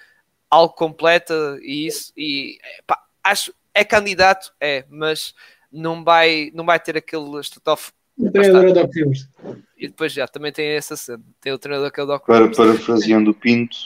algo 0.50 0.74
completa 0.74 1.58
e 1.62 1.88
isso, 1.88 2.14
e 2.16 2.60
pá, 2.86 3.04
acho, 3.24 3.54
é 3.74 3.84
candidato, 3.84 4.54
é, 4.60 4.86
mas 4.90 5.34
não 5.72 6.04
vai, 6.04 6.52
não 6.54 6.66
vai 6.66 6.80
ter 6.80 6.96
aquele 6.96 7.40
estatof. 7.40 7.92
O 8.18 8.32
treinador 8.32 8.78
é. 8.78 9.58
E 9.78 9.88
depois 9.88 10.12
já 10.12 10.28
também 10.28 10.52
tem 10.52 10.70
essa 10.70 10.96
cena. 10.96 11.24
Tem 11.40 11.54
o 11.54 11.60
treinador 11.60 11.92
que 11.92 12.00
é 12.00 12.04
o 12.04 12.08
Doc 12.08 12.26
Para, 12.26 12.50
parafraseando 12.50 13.32
o 13.32 13.34
Pinto, 13.34 13.78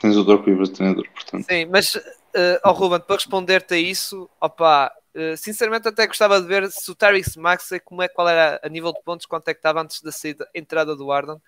tens 0.00 0.16
o 0.16 0.22
Doc 0.22 0.46
Rivers 0.46 0.68
de 0.68 0.76
treinador, 0.76 1.08
portanto. 1.12 1.44
Sim, 1.48 1.66
mas, 1.66 1.94
uh, 1.94 2.60
oh, 2.64 2.72
Ruben, 2.72 3.00
para 3.00 3.16
responder-te 3.16 3.74
a 3.74 3.78
isso, 3.78 4.30
opa, 4.40 4.92
uh, 5.14 5.36
sinceramente 5.36 5.88
até 5.88 6.06
gostava 6.06 6.40
de 6.40 6.46
ver 6.46 6.70
se 6.70 6.88
o 6.90 6.94
Tyrese 6.94 7.38
Maxey, 7.38 7.80
como 7.80 8.02
é, 8.02 8.08
qual 8.08 8.28
era 8.28 8.60
a 8.62 8.68
nível 8.68 8.92
de 8.92 9.02
pontos, 9.02 9.26
quanto 9.26 9.48
é 9.48 9.54
que 9.54 9.58
estava 9.58 9.80
antes 9.82 10.00
da 10.02 10.12
saída, 10.12 10.48
entrada 10.54 10.94
do 10.94 11.10
Arden. 11.10 11.40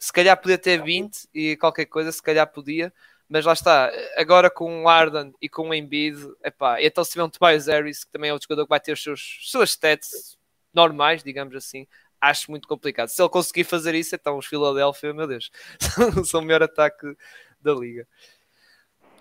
Se 0.00 0.10
calhar 0.10 0.36
podia 0.40 0.56
ter 0.56 0.82
20 0.82 1.28
e 1.34 1.56
qualquer 1.58 1.84
coisa, 1.84 2.10
se 2.10 2.22
calhar 2.22 2.50
podia, 2.50 2.90
mas 3.28 3.44
lá 3.44 3.52
está, 3.52 3.92
agora 4.16 4.50
com 4.50 4.84
o 4.84 4.88
Arden 4.88 5.32
e 5.40 5.48
com 5.48 5.68
o 5.68 5.74
Embiid, 5.74 6.18
epá, 6.42 6.80
e 6.80 6.86
então 6.86 7.04
se 7.04 7.12
tiver 7.12 7.22
um 7.22 7.28
Tobias 7.28 7.66
Harris, 7.66 8.02
que 8.02 8.10
também 8.10 8.30
é 8.30 8.32
outro 8.32 8.46
jogador 8.48 8.64
que 8.64 8.70
vai 8.70 8.80
ter 8.80 8.92
os 8.92 9.02
seus 9.02 9.38
suas 9.42 9.70
stats 9.70 10.38
normais, 10.72 11.22
digamos 11.22 11.54
assim, 11.54 11.86
acho 12.20 12.50
muito 12.50 12.66
complicado. 12.66 13.08
Se 13.08 13.20
ele 13.20 13.28
conseguir 13.28 13.64
fazer 13.64 13.94
isso, 13.94 14.14
então 14.14 14.38
os 14.38 14.46
Philadelphia, 14.46 15.12
meu 15.12 15.26
Deus, 15.26 15.50
são 16.26 16.40
o 16.40 16.44
melhor 16.44 16.62
ataque 16.62 17.14
da 17.60 17.72
liga. 17.74 18.08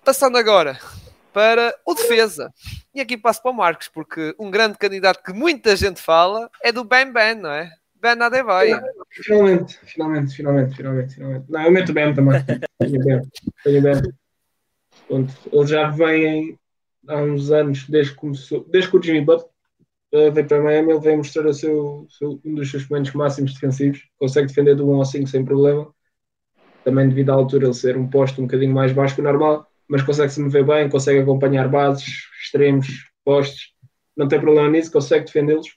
Passando 0.04 0.38
agora 0.38 0.80
para 1.34 1.78
o 1.86 1.94
defesa. 1.94 2.54
E 2.96 3.02
aqui 3.02 3.18
passo 3.18 3.42
para 3.42 3.52
o 3.52 3.54
Marcos, 3.54 3.90
porque 3.90 4.34
um 4.40 4.50
grande 4.50 4.78
candidato 4.78 5.22
que 5.22 5.34
muita 5.34 5.76
gente 5.76 6.02
fala 6.02 6.50
é 6.64 6.72
do 6.72 6.84
Ben 6.84 7.12
Ben, 7.12 7.36
não 7.36 7.52
é? 7.52 7.72
Ben 8.02 8.22
Adebayo. 8.22 8.80
Finalmente, 9.12 9.78
finalmente, 9.84 10.36
finalmente, 10.36 10.76
finalmente, 10.76 11.16
finalmente. 11.16 11.46
Não, 11.50 11.62
eu 11.62 11.72
meto 11.72 11.94
bem 11.94 12.14
também. 12.14 12.42
Tenho 12.80 13.04
bem. 13.04 13.22
Tenho 13.64 13.82
bem. 13.82 14.14
Pronto, 15.08 15.34
ele 15.52 15.68
já 15.68 15.90
vem 15.90 16.58
há 17.08 17.18
uns 17.18 17.52
anos, 17.52 17.88
desde 17.90 18.14
que 18.14 18.20
começou, 18.20 18.66
desde 18.70 18.90
que 18.90 18.98
o 18.98 19.02
Jimmy 19.02 19.22
Butler 19.22 19.50
uh, 20.14 20.32
veio 20.32 20.48
para 20.48 20.62
Miami, 20.62 20.92
ele 20.92 21.00
veio 21.00 21.18
mostrar 21.18 21.46
o 21.46 21.54
seu, 21.54 22.08
seu, 22.10 22.40
um 22.46 22.56
dos 22.56 22.72
seus 22.72 22.88
momentos 22.88 23.14
máximos 23.14 23.54
defensivos. 23.54 24.08
Consegue 24.18 24.48
defender 24.48 24.76
do 24.76 24.90
1 24.90 24.96
ao 24.96 25.06
5 25.06 25.28
sem 25.28 25.44
problema. 25.44 25.94
Também 26.84 27.10
devido 27.10 27.32
à 27.32 27.34
altura 27.34 27.66
ele 27.66 27.74
ser 27.74 27.98
um 27.98 28.08
posto 28.08 28.40
um 28.40 28.46
bocadinho 28.46 28.74
mais 28.74 28.94
baixo 28.94 29.16
que 29.16 29.22
o 29.22 29.24
normal, 29.24 29.68
mas 29.88 30.02
consegue 30.04 30.32
se 30.32 30.42
mover 30.42 30.66
bem, 30.66 30.90
consegue 30.90 31.20
acompanhar 31.20 31.68
bases, 31.68 32.08
extremos, 32.42 32.88
postes. 33.26 33.74
Não 34.16 34.28
tem 34.28 34.40
problema 34.40 34.70
nisso, 34.70 34.92
consegue 34.92 35.26
defendê-los 35.26 35.68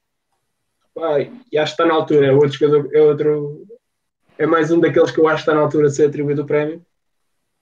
pá, 0.94 1.20
e 1.20 1.58
acho 1.58 1.76
que 1.76 1.82
está 1.82 1.86
na 1.86 1.94
altura. 1.94 2.26
É 2.26 2.32
outro 2.32 2.52
jogador, 2.52 2.94
é 2.94 3.00
outro, 3.02 3.66
é 4.38 4.46
mais 4.46 4.70
um 4.70 4.80
daqueles 4.80 5.10
que 5.10 5.20
eu 5.20 5.28
acho 5.28 5.44
que 5.44 5.50
está 5.50 5.54
na 5.54 5.60
altura 5.60 5.88
de 5.88 5.96
ser 5.96 6.08
atribuído 6.08 6.42
o 6.42 6.46
prémio. 6.46 6.84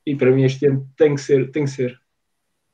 E 0.06 0.16
para 0.16 0.30
mim 0.30 0.44
este 0.44 0.66
ano 0.66 0.88
tem 0.96 1.14
que 1.14 1.20
ser, 1.20 1.50
tem 1.50 1.64
que 1.64 1.70
ser, 1.70 2.00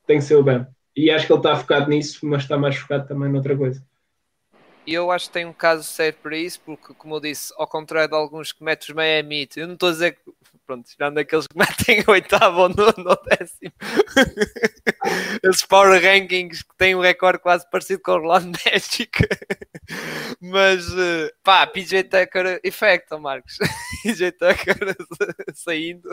tem 0.05 0.19
que 0.19 0.25
ser 0.25 0.35
o 0.35 0.43
Ben. 0.43 0.65
E 0.95 1.11
acho 1.11 1.27
que 1.27 1.33
ele 1.33 1.39
está 1.39 1.55
focado 1.55 1.89
nisso, 1.89 2.25
mas 2.25 2.43
está 2.43 2.57
mais 2.57 2.75
focado 2.75 3.07
também 3.07 3.31
noutra 3.31 3.55
coisa. 3.55 3.83
E 4.87 4.93
eu 4.93 5.11
acho 5.11 5.27
que 5.27 5.33
tem 5.33 5.45
um 5.45 5.51
caso 5.51 5.83
sério 5.83 6.17
para 6.23 6.37
isso, 6.37 6.61
porque, 6.61 6.93
como 6.93 7.15
eu 7.15 7.19
disse, 7.19 7.53
ao 7.57 7.67
contrário 7.67 8.07
de 8.07 8.15
alguns 8.15 8.53
que 8.53 8.63
metem 8.63 8.87
os 8.87 8.95
Miami, 8.95 9.49
eu 9.57 9.67
não 9.67 9.73
estou 9.73 9.89
a 9.89 9.91
dizer 9.91 10.13
que, 10.13 10.31
pronto, 10.65 10.87
tirando 10.87 11.15
daqueles 11.15 11.45
que 11.45 11.57
metem 11.59 12.05
oitavo 12.07 12.61
ou 12.61 12.69
nono 12.69 12.93
ou 12.97 13.19
décimo, 13.25 13.73
esses 15.43 15.65
power 15.65 16.01
rankings 16.01 16.63
que 16.63 16.73
têm 16.77 16.95
um 16.95 17.01
recorde 17.01 17.39
quase 17.39 17.69
parecido 17.69 18.01
com 18.01 18.11
o 18.11 18.13
Orlando 18.15 18.57
Magic, 18.65 19.11
mas 20.39 20.87
eh, 20.97 21.33
pá, 21.43 21.67
PJ 21.67 22.03
Tucker 22.03 22.61
effect, 22.63 23.07
oh 23.11 23.19
Marcos, 23.19 23.57
PJ 24.03 24.31
Tucker 24.31 24.95
saindo, 25.53 26.09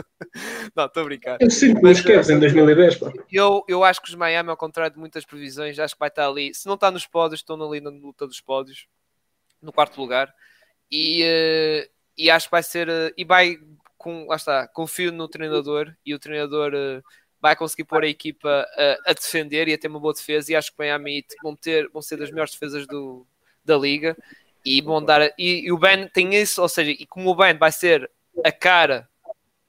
não, 0.74 0.86
estou 0.86 1.02
a 1.02 1.06
brincar. 1.06 1.38
Eu 1.40 1.50
sinto 1.50 1.80
mas 1.80 2.00
Cavs 2.00 2.28
em 2.28 2.40
2010, 2.40 2.96
pá. 2.96 3.12
Eu, 3.30 3.64
eu 3.68 3.84
acho 3.84 4.02
que 4.02 4.08
os 4.08 4.14
Miami, 4.16 4.50
ao 4.50 4.56
contrário 4.56 4.94
de 4.94 4.98
muitas 4.98 5.24
previsões, 5.24 5.78
acho 5.78 5.94
que 5.94 6.00
vai 6.00 6.08
estar 6.08 6.26
ali, 6.26 6.52
se 6.52 6.66
não 6.66 6.74
está 6.74 6.90
nos 6.90 7.06
pódios, 7.06 7.40
estão 7.40 7.60
ali 7.62 7.80
na 7.80 7.90
luta 7.90 8.26
dos 8.26 8.40
pódios, 8.64 8.88
no 9.60 9.72
quarto 9.72 10.00
lugar, 10.00 10.34
e, 10.90 11.22
uh, 11.22 11.90
e 12.16 12.30
acho 12.30 12.46
que 12.46 12.52
vai 12.52 12.62
ser, 12.62 12.88
uh, 12.88 13.12
e 13.16 13.24
vai 13.24 13.58
com, 13.98 14.26
lá 14.26 14.36
está, 14.36 14.68
confio 14.68 15.12
no 15.12 15.28
treinador 15.28 15.94
e 16.04 16.14
o 16.14 16.18
treinador 16.18 16.72
uh, 16.74 17.02
vai 17.40 17.54
conseguir 17.56 17.84
pôr 17.84 18.04
a 18.04 18.08
equipa 18.08 18.66
a, 18.76 19.10
a 19.10 19.12
defender 19.12 19.68
e 19.68 19.74
a 19.74 19.78
ter 19.78 19.88
uma 19.88 20.00
boa 20.00 20.14
defesa. 20.14 20.50
E 20.50 20.56
acho 20.56 20.70
que 20.70 20.76
o 20.78 20.82
Miami 20.82 21.24
vão, 21.42 21.54
ter, 21.54 21.88
vão 21.90 22.00
ser 22.00 22.16
das 22.16 22.30
melhores 22.30 22.52
defesas 22.52 22.86
do, 22.86 23.26
da 23.64 23.76
liga. 23.76 24.16
E 24.64 24.80
vão 24.80 25.04
dar 25.04 25.22
e, 25.38 25.66
e, 25.66 25.72
o 25.72 25.76
Ben 25.76 26.08
tem 26.08 26.34
isso, 26.34 26.62
ou 26.62 26.68
seja, 26.70 26.90
e 26.90 27.04
como 27.04 27.30
o 27.30 27.34
Ben 27.34 27.54
vai 27.54 27.70
ser 27.70 28.10
a 28.42 28.50
cara 28.50 29.06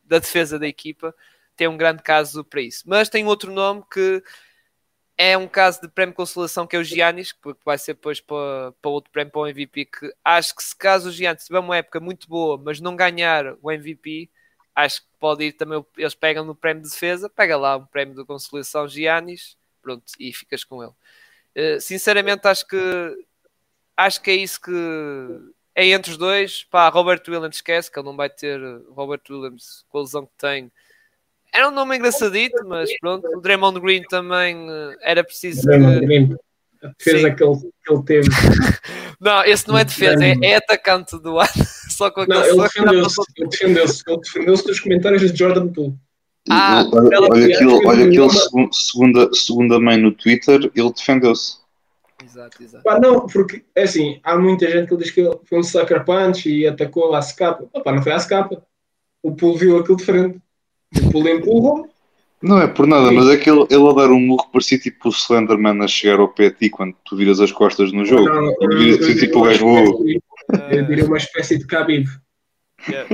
da 0.06 0.20
defesa 0.20 0.58
da 0.58 0.66
equipa, 0.66 1.14
tem 1.58 1.68
um 1.68 1.76
grande 1.76 2.02
caso 2.02 2.46
para 2.46 2.62
isso. 2.62 2.84
Mas 2.86 3.10
tem 3.10 3.26
outro 3.26 3.52
nome 3.52 3.84
que 3.92 4.24
é 5.18 5.38
um 5.38 5.48
caso 5.48 5.82
de 5.82 5.88
prémio 5.88 6.12
de 6.12 6.18
consolação 6.18 6.68
que 6.68 6.76
é 6.76 6.80
o 6.80 6.84
Giannis, 6.84 7.32
que 7.32 7.56
vai 7.64 7.78
ser 7.78 7.94
depois 7.94 8.20
para, 8.20 8.74
para 8.82 8.92
outro 8.92 9.12
prémio 9.12 9.32
para 9.32 9.42
o 9.42 9.48
MVP, 9.48 9.86
que 9.86 10.14
acho 10.24 10.56
que 10.56 10.64
se 10.64 10.76
caso 10.76 11.10
o 11.10 11.12
Giannis 11.12 11.46
tiver 11.46 11.60
uma 11.60 11.78
época 11.78 12.00
muito 12.00 12.28
boa, 12.28 12.58
mas 12.58 12.82
não 12.82 12.96
ganhar 12.96 13.56
o 13.62 13.72
MVP, 13.72 14.30
acho 14.76 15.02
que 15.02 15.08
pode 15.20 15.46
ir 15.46 15.54
também, 15.54 15.84
eles 15.98 16.16
pegam 16.16 16.44
no 16.44 16.56
prémio 16.56 16.84
de 16.84 16.90
defesa, 16.90 17.30
pega 17.30 17.58
lá 17.58 17.78
um 17.78 17.86
prémio 17.86 18.16
de 18.16 18.26
consolação 18.26 18.88
Giannis, 18.88 19.58
pronto, 19.82 20.04
e 20.20 20.34
ficas 20.34 20.64
com 20.64 20.84
ele. 20.84 20.94
Uh, 21.58 21.80
sinceramente 21.80 22.48
acho 22.48 22.68
que 22.68 22.78
acho 23.96 24.22
que 24.22 24.32
é 24.32 24.36
isso 24.36 24.60
que 24.60 24.72
é 25.74 25.88
entre 25.88 26.12
os 26.12 26.18
dois, 26.18 26.64
pá, 26.66 26.90
Robert 26.90 27.22
Williams 27.28 27.58
esquece 27.58 27.92
que 27.92 27.98
ele 28.00 28.06
não 28.06 28.16
vai 28.16 28.30
ter 28.30 28.60
Robert 28.90 29.22
Williams 29.30 29.86
com 29.90 30.00
a 30.00 30.02
lesão 30.02 30.26
que 30.26 30.34
tem, 30.38 30.72
era 31.56 31.70
um 31.70 31.72
nome 31.72 31.98
engraçadito, 31.98 32.66
mas 32.68 32.90
pronto. 33.00 33.28
O 33.36 33.42
Draymond 33.42 33.80
Green 33.80 34.04
também 34.04 34.70
uh, 34.70 34.96
era 35.02 35.24
preciso. 35.24 35.62
Draymond 35.64 36.00
que... 36.00 36.06
Green. 36.06 36.36
A 36.84 36.88
defesa 37.00 37.32
que 37.32 37.44
ele, 37.44 37.56
que 37.84 37.94
ele 37.94 38.04
teve. 38.04 38.30
não, 39.20 39.44
esse 39.44 39.68
não 39.68 39.78
é 39.78 39.84
defesa, 39.84 40.24
é, 40.24 40.36
é 40.44 40.56
atacante 40.58 41.18
do 41.20 41.40
ano. 41.40 41.50
Só 41.90 42.12
com 42.12 42.26
não, 42.26 42.44
ele 42.46 42.62
defendeu-se. 42.62 43.22
Ele 43.38 43.50
defendeu-se 43.50 44.04
ele 44.08 44.18
defendeu 44.20 44.56
dos 44.56 44.80
comentários 44.80 45.32
de 45.32 45.38
Jordan 45.38 45.68
Poole. 45.70 45.96
Ah, 46.50 46.86
olha, 46.94 47.22
olha 47.22 47.56
aquilo, 47.56 47.88
olha 47.88 48.06
aquilo 48.06 48.30
segunda, 48.72 49.34
segunda 49.34 49.80
mãe 49.80 49.98
no 49.98 50.12
Twitter, 50.12 50.72
ele 50.76 50.94
defendeu-se. 50.94 51.58
Exato, 52.24 52.62
exato. 52.62 52.84
Pá, 52.84 53.00
não, 53.00 53.26
porque 53.26 53.64
é 53.74 53.84
assim, 53.84 54.20
há 54.24 54.38
muita 54.38 54.70
gente 54.70 54.88
que 54.88 54.98
diz 54.98 55.10
que 55.10 55.22
ele 55.22 55.40
foi 55.46 55.60
um 55.60 55.64
sucker 55.64 56.06
punch 56.06 56.48
e 56.48 56.68
atacou 56.68 57.16
a 57.16 57.22
SCAPA. 57.22 57.68
Opa, 57.74 57.92
não 57.92 58.04
foi 58.04 58.12
a 58.12 58.20
SCAPA. 58.20 58.64
O 59.24 59.36
Poole 59.36 59.58
viu 59.58 59.78
aquilo 59.80 59.98
de 59.98 60.06
frente. 60.96 61.08
O 61.08 61.12
Poole 61.12 61.32
empurrou. 61.32 61.90
Não 62.42 62.60
é 62.62 62.68
por 62.68 62.86
nada, 62.86 63.12
mas 63.12 63.28
é 63.30 63.38
que 63.38 63.50
ele, 63.50 63.66
ele 63.72 63.90
a 63.90 63.94
dar 63.94 64.12
um 64.12 64.20
murro 64.20 64.48
parecia 64.52 64.78
tipo 64.78 65.08
o 65.10 65.12
Slenderman 65.12 65.82
a 65.84 65.88
chegar 65.88 66.20
ao 66.20 66.28
pé 66.28 66.50
de 66.50 66.58
ti 66.58 66.70
quando 66.70 66.94
tu 67.04 67.16
viras 67.16 67.40
as 67.40 67.52
costas 67.52 67.92
no 67.92 68.06
jogo. 68.06 68.26
Não, 68.30 68.52
e 68.62 68.76
viras 68.76 69.02
eu, 69.02 69.10
eu, 69.10 69.18
tipo 69.20 69.40
o 69.40 69.44
gajo. 69.44 69.66
uma 69.66 69.82
espécie- 69.84 70.22
eu 70.72 70.86
diria 70.86 71.06
uma 71.06 71.18
espécie 71.18 71.58
de 71.58 71.66
Khabib. 71.66 72.08
Yeah. 72.88 73.10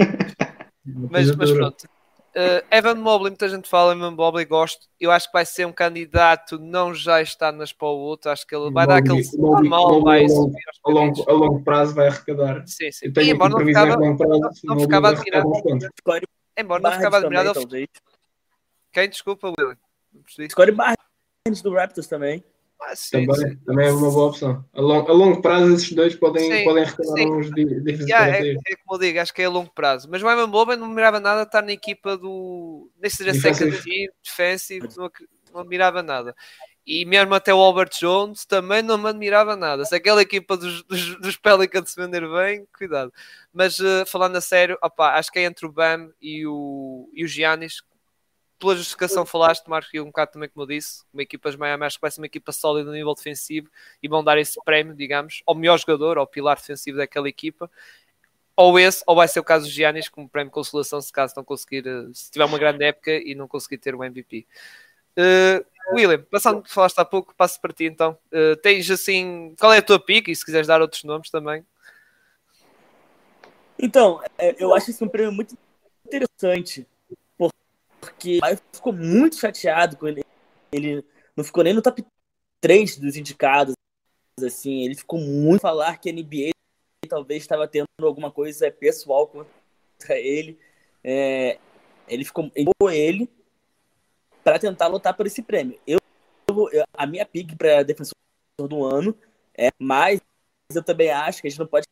Mas, 1.10 1.34
mas 1.36 1.52
pronto. 1.52 1.84
Uh, 2.36 2.64
Evan 2.72 2.96
Mobley, 2.96 3.30
muita 3.32 3.48
gente 3.48 3.70
fala 3.70 3.94
Evan 3.94 4.12
Mobley, 4.12 4.44
gosto. 4.46 4.88
Eu 5.00 5.12
acho 5.12 5.28
que 5.28 5.34
vai 5.34 5.46
ser 5.46 5.66
um 5.68 5.72
candidato, 5.72 6.58
não 6.60 6.94
já 6.94 7.22
está 7.22 7.52
nas 7.52 7.72
para 7.72 7.88
o 7.88 7.92
outro. 7.98 8.32
Acho 8.32 8.46
que 8.48 8.56
ele 8.56 8.72
vai 8.72 8.86
dar 8.88 9.02
Mobley- 9.02 9.20
aquele 9.22 9.38
Mobley- 9.42 9.70
normal, 9.70 10.02
vai 10.04 10.22
Mobley- 10.24 10.30
subir 10.30 10.62
aos 10.68 10.80
A 10.84 10.92
longo, 11.00 11.30
a 11.30 11.34
longo 11.34 11.64
prazo 11.64 11.94
vai 11.96 12.08
arrecadar. 12.08 12.64
Sim, 12.66 12.92
sim. 12.92 13.06
Eu 13.06 13.12
E 13.12 13.14
tenho 13.14 13.28
aqui 13.28 13.36
embora 13.36 13.52
não 13.54 13.66
ficava, 13.66 13.98
prazo. 14.18 14.52
não 14.66 14.80
ficava 14.80 15.02
vai 15.14 15.20
admirado. 15.20 15.50
Embora 16.58 16.82
não 16.82 16.90
Barnes 16.90 17.06
ficava 17.06 17.22
também, 17.22 17.38
admirado, 17.40 17.60
ele- 17.60 17.66
talvez. 17.66 17.90
quem 18.92 19.10
desculpa? 19.10 19.54
Não 20.14 20.22
percebi. 20.24 20.50
Scottie 20.52 20.72
Barnes 20.74 21.62
do 21.62 21.74
Raptors 21.74 22.08
também. 22.08 22.44
Ah, 22.84 22.96
sim, 22.96 23.28
Também, 23.28 23.36
sim. 23.52 23.56
também 23.58 23.88
é 23.88 23.92
uma 23.92 24.10
boa 24.10 24.30
opção. 24.30 24.66
A, 24.74 24.82
long, 24.82 25.08
a 25.08 25.12
longo 25.14 25.40
prazo, 25.40 25.72
esses 25.76 25.92
dois 25.94 26.16
podem, 26.16 26.52
Sim, 26.52 26.64
podem 26.64 26.84
sim. 26.88 27.32
uns 27.32 27.52
di- 27.52 27.66
diferentes 27.66 28.08
Yeah, 28.08 28.38
é, 28.38 28.52
é 28.54 28.76
como 28.84 28.96
eu 28.96 29.00
digo, 29.00 29.20
acho 29.20 29.32
que 29.32 29.42
é 29.44 29.46
a 29.46 29.50
longo 29.52 29.70
prazo. 29.72 30.10
Mas 30.10 30.24
o 30.24 30.28
Evan 30.30 30.48
Mobley 30.48 30.80
não 30.80 30.88
mirava 30.88 31.20
nada 31.20 31.44
estar 31.44 31.62
na 31.62 31.72
equipa 31.72 32.18
do. 32.18 32.90
Nem 33.00 33.10
seja 33.12 33.36
second 33.36 33.70
team, 33.84 34.12
defensive, 34.24 34.88
não, 34.98 35.12
não 35.54 35.62
admirava 35.62 36.02
nada. 36.02 36.36
E 36.94 37.06
mesmo 37.06 37.34
até 37.34 37.54
o 37.54 37.58
Albert 37.58 37.92
Jones 37.98 38.44
também 38.46 38.82
não 38.82 38.98
me 38.98 39.08
admirava 39.08 39.56
nada. 39.56 39.86
Se 39.86 39.96
aquela 39.96 40.22
equipa 40.22 40.58
dos, 40.58 40.84
dos, 40.84 41.18
dos 41.22 41.38
Pelicans 41.38 41.90
se 41.90 41.96
vender 41.96 42.28
bem, 42.30 42.68
cuidado. 42.78 43.14
Mas 43.54 43.80
eh, 43.80 44.04
falando 44.06 44.36
a 44.36 44.42
sério, 44.42 44.78
opá, 44.84 45.18
acho 45.18 45.32
que 45.32 45.40
é 45.40 45.46
entre 45.46 45.66
o 45.66 45.72
Bam 45.72 46.12
e 46.22 46.46
o, 46.46 47.10
e 47.14 47.24
o 47.24 47.28
Giannis. 47.30 47.82
Pela 48.60 48.76
justificação 48.76 49.26
falaste, 49.26 49.66
Marco, 49.70 49.88
e 49.94 50.02
um 50.02 50.08
bocado 50.08 50.34
também 50.34 50.50
como 50.50 50.64
eu 50.64 50.68
disse, 50.68 51.06
uma 51.14 51.24
equipa 51.24 51.50
de 51.50 51.58
Miami 51.58 51.86
acho 51.86 51.96
que 51.96 52.02
vai 52.02 52.12
ser 52.12 52.20
uma 52.20 52.28
equipa 52.28 52.52
sólida 52.52 52.90
no 52.90 52.96
nível 52.96 53.16
defensivo 53.16 53.70
e 54.04 54.10
vão 54.10 54.22
dar 54.22 54.38
esse 54.38 54.62
prémio, 54.66 54.94
digamos, 54.94 55.42
ao 55.48 55.56
melhor 55.56 55.80
jogador, 55.80 56.18
ao 56.18 56.28
pilar 56.28 56.58
defensivo 56.58 56.98
daquela 56.98 57.30
equipa. 57.30 57.72
Ou 58.54 58.78
esse, 58.78 59.02
ou 59.08 59.16
vai 59.16 59.30
ser 59.30 59.40
o 59.40 59.46
caso 59.46 59.66
do 59.66 59.72
Giannis 59.72 60.10
como 60.10 60.28
prémio 60.28 60.50
de 60.50 60.56
consolação 60.56 61.00
se 61.00 61.12
caso 61.12 61.36
não 61.38 61.44
conseguir, 61.46 61.88
eh, 61.88 62.10
se 62.14 62.30
tiver 62.30 62.44
uma 62.44 62.60
grande 62.60 62.84
época 62.84 63.12
e 63.12 63.34
não 63.34 63.48
conseguir 63.48 63.78
ter 63.78 63.96
o 63.96 64.04
MVP. 64.04 64.46
Uh, 65.18 65.66
William, 65.94 66.24
passando 66.30 66.62
que 66.62 66.72
falaste 66.72 66.98
há 67.00 67.06
pouco, 67.06 67.36
passo 67.36 67.60
para 67.60 67.74
ti 67.74 67.86
então. 67.86 68.18
Uh, 68.32 68.56
tens 68.58 68.90
assim, 68.90 69.56
qual 69.60 69.74
é 69.74 69.80
a 69.80 69.82
tua 69.82 70.00
pick? 70.00 70.28
E 70.28 70.36
se 70.36 70.46
quiseres 70.46 70.68
dar 70.68 70.82
outros 70.82 71.04
nomes 71.04 71.30
também. 71.30 71.66
Então, 73.78 74.22
é, 74.38 74.56
eu 74.60 74.74
acho 74.74 74.92
esse 74.92 75.04
um 75.04 75.10
prêmio 75.10 75.32
muito 75.32 75.58
interessante, 76.06 76.88
porque 78.00 78.38
o 78.38 78.42
Maio 78.42 78.60
ficou 78.72 78.94
muito 78.94 79.38
chateado 79.38 79.98
com 79.98 80.08
ele. 80.08 80.24
Ele 80.72 81.04
não 81.36 81.44
ficou 81.44 81.64
nem 81.64 81.74
no 81.74 81.82
top 81.82 82.06
três 82.62 82.96
dos 82.98 83.16
indicados, 83.18 83.74
assim, 84.46 84.86
ele 84.86 84.96
ficou 84.96 85.20
muito 85.20 85.62
falar 85.62 85.98
que 85.98 86.10
a 86.10 86.14
NBA 86.14 86.52
talvez 87.10 87.42
estava 87.42 87.68
tendo 87.68 87.88
alguma 88.02 88.32
coisa 88.32 88.72
pessoal 88.72 89.28
contra 89.28 90.18
ele. 90.18 90.58
É, 91.04 91.58
ele 92.08 92.24
ficou 92.24 92.52
ele 92.92 93.30
para 94.44 94.60
tentar 94.60 94.88
lutar 94.88 95.16
por 95.16 95.26
esse 95.26 95.42
prêmio. 95.42 95.80
Eu, 95.86 96.00
eu 96.72 96.84
a 96.94 97.06
minha 97.06 97.26
pick 97.26 97.56
para 97.58 97.84
defensor 97.84 98.16
do 98.58 98.84
ano 98.84 99.16
é, 99.58 99.70
mas 99.78 100.22
eu 100.74 100.84
também 100.84 101.12
acho 101.12 101.42
que 101.42 101.48
a 101.48 101.50
gente 101.50 101.60
não 101.60 101.68
pode 101.68 101.88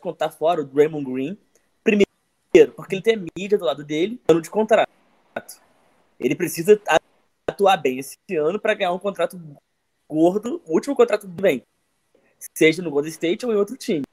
contar 0.00 0.30
fora 0.30 0.60
o 0.60 0.64
Draymond 0.64 1.10
Green. 1.10 1.38
Primeiro, 1.82 2.74
porque 2.74 2.94
ele 2.94 3.02
tem 3.02 3.14
a 3.14 3.24
mídia 3.38 3.58
do 3.58 3.64
lado 3.64 3.84
dele, 3.84 4.20
ano 4.28 4.40
de 4.40 4.50
contrato. 4.50 4.88
Ele 6.18 6.34
precisa 6.34 6.80
atuar 7.46 7.76
bem 7.76 7.98
esse 7.98 8.18
ano 8.36 8.60
para 8.60 8.74
ganhar 8.74 8.92
um 8.92 8.98
contrato 8.98 9.40
gordo, 10.08 10.60
o 10.66 10.74
último 10.74 10.94
contrato 10.94 11.26
do 11.26 11.40
bem, 11.40 11.62
seja 12.54 12.82
no 12.82 12.90
Golden 12.90 13.10
State 13.10 13.46
ou 13.46 13.52
em 13.52 13.56
outro 13.56 13.76
time. 13.76 14.04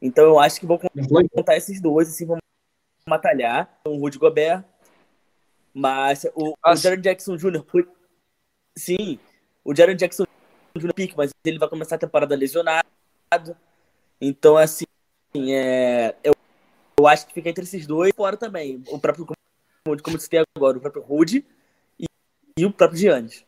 Então 0.00 0.24
eu 0.24 0.38
acho 0.38 0.58
que 0.58 0.66
vão 0.66 0.78
contar 0.78 1.56
esses 1.56 1.80
dois, 1.80 2.08
assim, 2.08 2.24
vão 2.24 2.38
batalhar. 3.06 3.80
O 3.84 3.96
Rudy 3.98 4.18
Gobert, 4.18 4.64
mas 5.74 6.26
o, 6.34 6.54
o 6.64 6.96
Jackson 6.96 7.36
Jr. 7.36 7.62
foi. 7.66 7.86
Sim, 8.76 9.18
o 9.64 9.74
Jaron 9.74 9.94
Jackson 9.94 10.24
Jr. 10.76 10.94
pique, 10.94 11.14
mas 11.16 11.30
ele 11.44 11.58
vai 11.58 11.68
começar 11.68 11.96
a 11.96 11.98
temporada 11.98 12.34
lesionado. 12.34 12.86
Então, 14.20 14.56
assim, 14.56 14.84
é, 15.34 16.14
eu, 16.22 16.32
eu 16.98 17.06
acho 17.06 17.26
que 17.26 17.34
fica 17.34 17.48
entre 17.48 17.64
esses 17.64 17.86
dois, 17.86 18.12
fora 18.16 18.36
também. 18.36 18.82
O 18.88 18.98
próprio, 18.98 19.26
como, 19.26 20.02
como 20.02 20.18
você 20.18 20.28
tem 20.28 20.44
agora, 20.56 20.78
o 20.78 20.80
próprio 20.80 21.02
Rudy 21.02 21.44
e, 21.98 22.06
e 22.56 22.64
o 22.64 22.72
próprio 22.72 22.98
Giannis. 22.98 23.44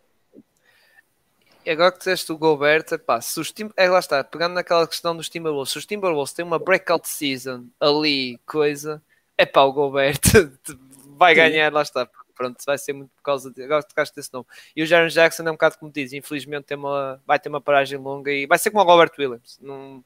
E 1.65 1.71
agora 1.71 1.93
que 1.93 1.99
disseste 1.99 2.33
o 2.33 2.39
Gobert, 2.39 2.99
pá, 3.05 3.21
se 3.21 3.39
os 3.39 3.53
Tim... 3.53 3.71
é, 3.77 3.89
lá 3.89 3.99
está, 3.99 4.25
pegando 4.25 4.55
naquela 4.55 4.87
questão 4.87 5.15
dos 5.15 5.29
Timberwolves, 5.29 5.73
se 5.73 5.79
os 5.79 5.87
Timberwolves 5.87 6.33
têm 6.33 6.45
uma 6.45 6.59
breakout 6.59 7.07
season 7.09 7.67
ali, 7.79 8.39
coisa, 8.47 9.03
é 9.37 9.45
pá, 9.45 9.63
o 9.63 9.73
Gobert 9.73 10.21
vai 11.21 11.35
ganhar, 11.35 11.71
lá 11.71 11.83
está. 11.83 12.09
Pronto, 12.35 12.57
vai 12.65 12.79
ser 12.79 12.95
muito 12.95 13.11
por 13.11 13.23
causa 13.23 13.51
de. 13.51 13.63
Agora 13.63 13.83
tocaste 13.83 14.17
desse 14.17 14.33
nome. 14.33 14.47
E 14.75 14.83
o 14.83 14.87
Jaron 14.87 15.09
Jackson 15.09 15.43
é 15.43 15.51
um 15.51 15.55
bocado 15.55 15.77
como 15.79 15.93
diz, 15.93 16.15
infelizmente 16.15 16.65
tem 16.65 16.79
uma, 16.79 17.23
vai 17.27 17.39
ter 17.39 17.51
uma 17.51 17.61
paragem 17.61 17.99
longa 17.99 18.33
e 18.33 18.47
vai 18.47 18.59
ser 18.59 18.71
como 18.71 18.83
o 18.83 18.87
Robert 18.87 19.13
Williams. 19.19 19.59
Não, 19.61 20.03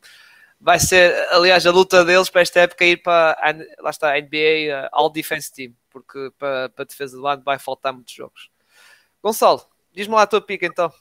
vai 0.61 0.81
ser, 0.81 1.15
aliás, 1.31 1.65
a 1.65 1.71
luta 1.71 2.05
deles 2.05 2.29
para 2.29 2.43
esta 2.43 2.61
época 2.61 2.85
é 2.85 2.89
ir 2.89 2.97
para 2.97 3.39
lá 3.79 3.91
está, 3.91 4.13
a 4.13 4.21
NBA 4.21 4.87
uh, 4.87 4.89
All 4.91 5.11
Defense 5.11 5.53
Team, 5.53 5.73
porque 5.89 6.33
para, 6.37 6.69
para 6.71 6.83
a 6.83 6.87
defesa 6.87 7.17
do 7.17 7.23
lado 7.23 7.45
vai 7.45 7.59
faltar 7.61 7.93
muitos 7.93 8.13
jogos. 8.13 8.51
Gonçalo, 9.23 9.63
diz-me 9.93 10.15
lá 10.15 10.23
a 10.23 10.27
tua 10.27 10.41
pica 10.41 10.67
então. 10.67 10.93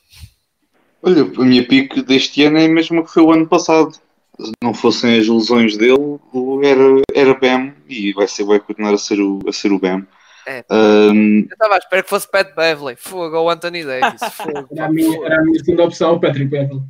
Olha, 1.01 1.24
a 1.24 1.43
minha 1.43 1.68
pique 1.68 2.03
deste 2.03 2.43
ano 2.43 2.59
é 2.59 2.66
a 2.66 2.70
mesma 2.70 3.03
que 3.03 3.11
foi 3.11 3.24
o 3.24 3.32
ano 3.32 3.47
passado. 3.47 3.99
Se 4.40 4.52
não 4.62 4.74
fossem 4.74 5.20
as 5.20 5.28
lesões 5.28 5.78
dele, 5.78 6.20
era, 6.64 7.02
era 7.14 7.34
Bam 7.40 7.74
e 7.88 8.14
vai, 8.14 8.28
ser, 8.28 8.44
vai 8.44 8.60
continuar 8.60 8.94
a 8.94 8.98
ser 8.98 9.20
o, 9.20 9.40
a 9.48 9.52
ser 9.52 9.72
o 9.72 9.80
Bam. 9.80 10.08
É, 10.46 10.66
um, 10.70 11.40
eu 11.40 11.54
estava 11.54 11.76
a 11.76 11.78
esperar 11.78 12.04
que 12.04 12.10
fosse 12.10 12.30
Pat 12.30 12.54
Beverly, 12.54 12.96
fogo 12.98 13.38
ou 13.38 13.50
Anthony 13.50 13.84
Davis. 13.86 14.20
Fogo, 14.36 14.68
era, 14.72 14.86
a 14.86 14.90
minha, 14.90 15.26
era 15.26 15.40
a 15.40 15.44
minha 15.44 15.60
segunda 15.64 15.86
opção, 15.86 16.16
o 16.16 16.20
Patrick 16.20 16.48
Beverly. 16.48 16.82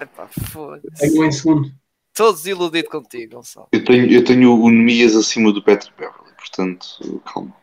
Epá, 0.00 0.28
foda-se. 0.28 1.10
Tenho 1.10 1.24
em 1.24 1.32
segundo. 1.32 1.72
Estou 2.12 2.32
desiludido 2.32 2.88
contigo, 2.88 3.36
Gonçalo. 3.36 3.68
Eu 3.72 3.84
tenho, 3.84 4.12
eu 4.12 4.24
tenho 4.24 4.54
o 4.54 4.70
Nemias 4.70 5.16
acima 5.16 5.52
do 5.52 5.62
Patrick 5.62 5.92
Beverly, 5.98 6.32
portanto, 6.36 7.20
calma. 7.24 7.56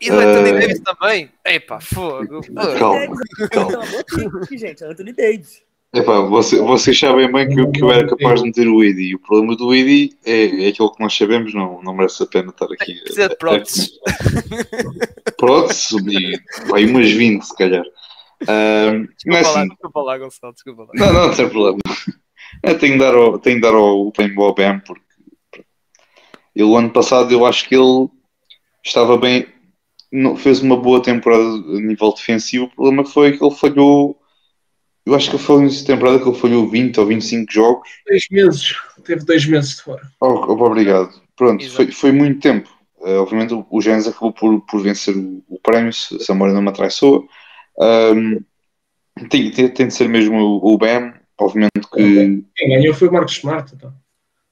E 0.00 0.10
o 0.10 0.14
Anthony 0.14 0.50
uh... 0.50 0.60
Davis 0.60 0.80
também? 0.80 1.30
Epá, 1.44 1.80
fogo. 1.80 2.40
Calma, 2.78 3.16
calma. 3.50 3.86
gente, 4.50 4.82
Anthony 4.82 5.12
Davis. 5.12 5.62
Epá, 5.94 6.20
você, 6.20 6.58
vocês 6.58 6.98
sabem 6.98 7.30
bem 7.30 7.48
que, 7.48 7.60
eu, 7.60 7.70
que 7.70 7.82
eu 7.82 7.92
era 7.92 8.08
capaz 8.08 8.40
de 8.40 8.46
meter 8.46 8.66
o 8.66 8.82
Eddie. 8.82 9.14
O 9.14 9.18
problema 9.18 9.54
do 9.54 9.74
Eddie 9.74 10.16
é, 10.24 10.64
é 10.64 10.68
aquilo 10.68 10.90
que 10.90 11.02
nós 11.02 11.14
sabemos, 11.14 11.52
não, 11.52 11.82
não 11.82 11.94
merece 11.94 12.22
a 12.22 12.26
pena 12.26 12.48
estar 12.48 12.64
aqui. 12.64 12.94
Precisa 13.00 13.28
de 13.28 13.36
próteses. 13.36 13.90
Próteses 15.36 15.92
e 16.06 16.40
vai 16.68 16.86
umas 16.86 17.10
20, 17.10 17.42
se 17.42 17.54
calhar. 17.56 17.84
Uh, 18.42 19.06
desculpa, 19.06 19.38
assim, 19.38 19.54
lá, 19.54 19.66
desculpa 19.66 20.02
lá, 20.02 20.18
Gonçalo, 20.18 20.52
desculpa 20.54 20.82
lá. 20.82 20.88
Não, 20.94 21.12
não, 21.12 21.28
não 21.28 21.34
tem 21.34 21.48
problema. 21.48 21.78
Eu 22.62 22.78
tenho 22.78 22.92
de 22.94 22.98
dar 22.98 23.14
ao, 23.14 23.38
tenho 23.38 23.56
de 23.56 23.62
dar 23.62 23.74
ao, 23.74 24.12
ao 24.38 24.54
Ben, 24.54 24.80
porque 24.80 25.02
ele, 26.54 26.64
o 26.64 26.76
ano 26.76 26.90
passado, 26.90 27.32
eu 27.32 27.44
acho 27.44 27.68
que 27.68 27.74
ele 27.74 28.08
estava 28.84 29.18
bem, 29.18 29.46
fez 30.38 30.60
uma 30.60 30.76
boa 30.76 31.02
temporada 31.02 31.42
a 31.42 31.80
nível 31.80 32.12
defensivo. 32.14 32.64
O 32.64 32.70
problema 32.70 33.04
foi 33.04 33.36
que 33.36 33.44
ele 33.44 33.54
falhou. 33.54 34.18
Eu 35.04 35.14
acho 35.14 35.30
que 35.30 35.38
foi 35.38 35.62
nessa 35.62 35.84
temporada 35.84 36.20
que 36.20 36.28
ele 36.28 36.38
falhou 36.38 36.68
20 36.68 37.00
ou 37.00 37.06
25 37.06 37.52
jogos. 37.52 37.88
Dois 38.06 38.24
meses, 38.30 38.76
teve 39.04 39.24
dois 39.24 39.44
meses 39.46 39.76
de 39.76 39.82
fora. 39.82 40.02
Oh, 40.20 40.26
oh 40.26 40.64
obrigado. 40.64 41.12
Pronto, 41.36 41.68
foi, 41.70 41.90
foi 41.90 42.12
muito 42.12 42.40
tempo. 42.40 42.70
Uh, 43.00 43.18
obviamente 43.18 43.52
o, 43.52 43.66
o 43.68 43.80
Gens 43.80 44.06
acabou 44.06 44.32
por, 44.32 44.60
por 44.60 44.80
vencer 44.80 45.16
o, 45.16 45.42
o 45.48 45.58
prémio, 45.60 45.92
se 45.92 46.16
a 46.30 46.34
memória 46.34 46.54
não 46.54 46.62
me 46.62 46.68
atraiçoa. 46.68 47.24
Um, 47.78 48.40
tem, 49.28 49.50
tem, 49.50 49.68
tem, 49.68 49.88
de 49.88 49.94
ser 49.94 50.08
mesmo 50.08 50.36
o, 50.36 50.72
o 50.74 50.78
Bam, 50.78 51.12
obviamente 51.36 51.90
que. 51.92 52.44
Quem 52.54 52.68
ganhou 52.68 52.94
foi 52.94 53.08
o 53.08 53.12
Marcos 53.12 53.34
Smart, 53.34 53.74
então. 53.74 53.92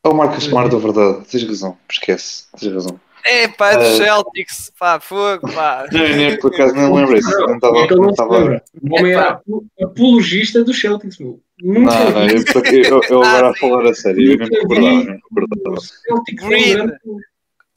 É 0.05 0.09
o 0.09 0.15
Marcos 0.15 0.45
Smart, 0.45 0.75
é 0.75 0.79
verdade. 0.79 1.27
Tens 1.29 1.45
razão, 1.45 1.79
esquece, 1.89 2.47
tens 2.59 2.73
razão. 2.73 3.01
É, 3.25 3.49
pá, 3.49 3.77
do 3.77 3.83
uh, 3.83 3.97
Celtics, 3.97 4.73
pá, 4.79 5.01
fogo, 5.01 5.53
pá. 5.53 5.87
Não, 5.93 6.01
nem 6.01 6.39
por 6.39 6.53
acaso 6.53 6.75
não 6.75 6.95
lembro 6.95 7.17
isso. 7.17 7.31
Não 7.47 7.55
estava. 7.55 7.79
É 7.79 7.87
não. 7.95 8.91
O 8.91 8.99
homem 8.99 9.13
era 9.13 9.41
apologista 9.83 10.65
do 10.65 10.75
Celtics, 10.75 11.19
meu. 11.19 11.41
Nunca 11.63 11.93
não, 11.93 12.11
não, 12.11 12.27
eu, 12.27 12.83
eu, 12.85 13.01
eu 13.09 13.23
agora 13.23 13.51
a 13.51 13.55
falar 13.55 13.87
a 13.87 13.95
sério, 13.95 14.33
eu 14.33 14.39
não 14.39 14.47
me 14.47 14.57
recordava, 14.57 14.93
não 14.93 15.05
me 15.05 15.41
recordava. 15.41 15.81
Celtics 15.81 16.45
Green. 16.45 16.91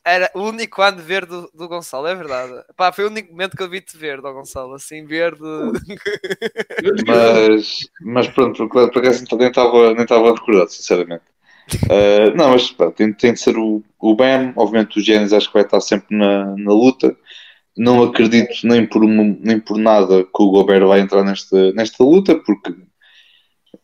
Era 0.06 0.30
o 0.36 0.42
único 0.42 0.82
ano 0.82 1.02
verde 1.02 1.30
do, 1.30 1.50
do 1.54 1.68
Gonçalo, 1.68 2.08
é 2.08 2.16
verdade. 2.16 2.52
Pá, 2.76 2.92
foi 2.92 3.06
o 3.06 3.08
único 3.08 3.32
momento 3.32 3.56
que 3.56 3.64
eu 3.64 3.70
vi-te 3.70 3.98
verde, 3.98 4.22
Gonçalo, 4.22 4.74
assim, 4.74 5.06
verde. 5.06 5.40
mas, 7.08 7.80
mas 8.02 8.28
pronto, 8.28 8.68
por 8.68 8.98
acaso 8.98 9.26
nem 9.38 9.48
estava 9.48 9.94
nem 9.94 10.04
estava 10.04 10.34
recordado, 10.34 10.70
sinceramente. 10.70 11.24
Uh, 11.86 12.36
não, 12.36 12.52
mas 12.52 12.72
pá, 12.72 12.92
tem, 12.92 13.14
tem 13.14 13.34
de 13.34 13.40
ser 13.40 13.58
o, 13.58 13.84
o 14.00 14.16
Bam, 14.16 14.54
obviamente 14.56 15.00
o 15.00 15.02
Genesis 15.02 15.34
acho 15.34 15.48
que 15.48 15.54
vai 15.54 15.64
estar 15.64 15.82
sempre 15.82 16.16
na, 16.16 16.56
na 16.58 16.72
luta. 16.72 17.16
Não 17.76 18.04
acredito 18.04 18.68
nem 18.68 18.86
por, 18.86 19.04
uma, 19.04 19.36
nem 19.40 19.60
por 19.60 19.78
nada 19.78 20.24
que 20.24 20.44
o 20.44 20.52
Gobert 20.52 20.86
vai 20.86 21.00
entrar 21.00 21.24
nesta, 21.24 21.72
nesta 21.74 22.04
luta, 22.04 22.36
porque 22.36 22.74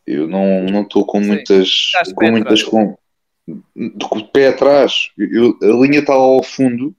eu 0.05 0.27
não 0.27 0.81
estou 0.81 1.05
com 1.05 1.19
muitas. 1.19 1.91
com 2.15 2.31
muitas 2.31 2.63
com, 2.63 2.97
o 4.11 4.27
pé 4.27 4.49
atrás, 4.49 5.09
eu, 5.17 5.57
a 5.61 5.65
linha 5.83 5.99
está 5.99 6.13
ao 6.13 6.43
fundo, 6.43 6.95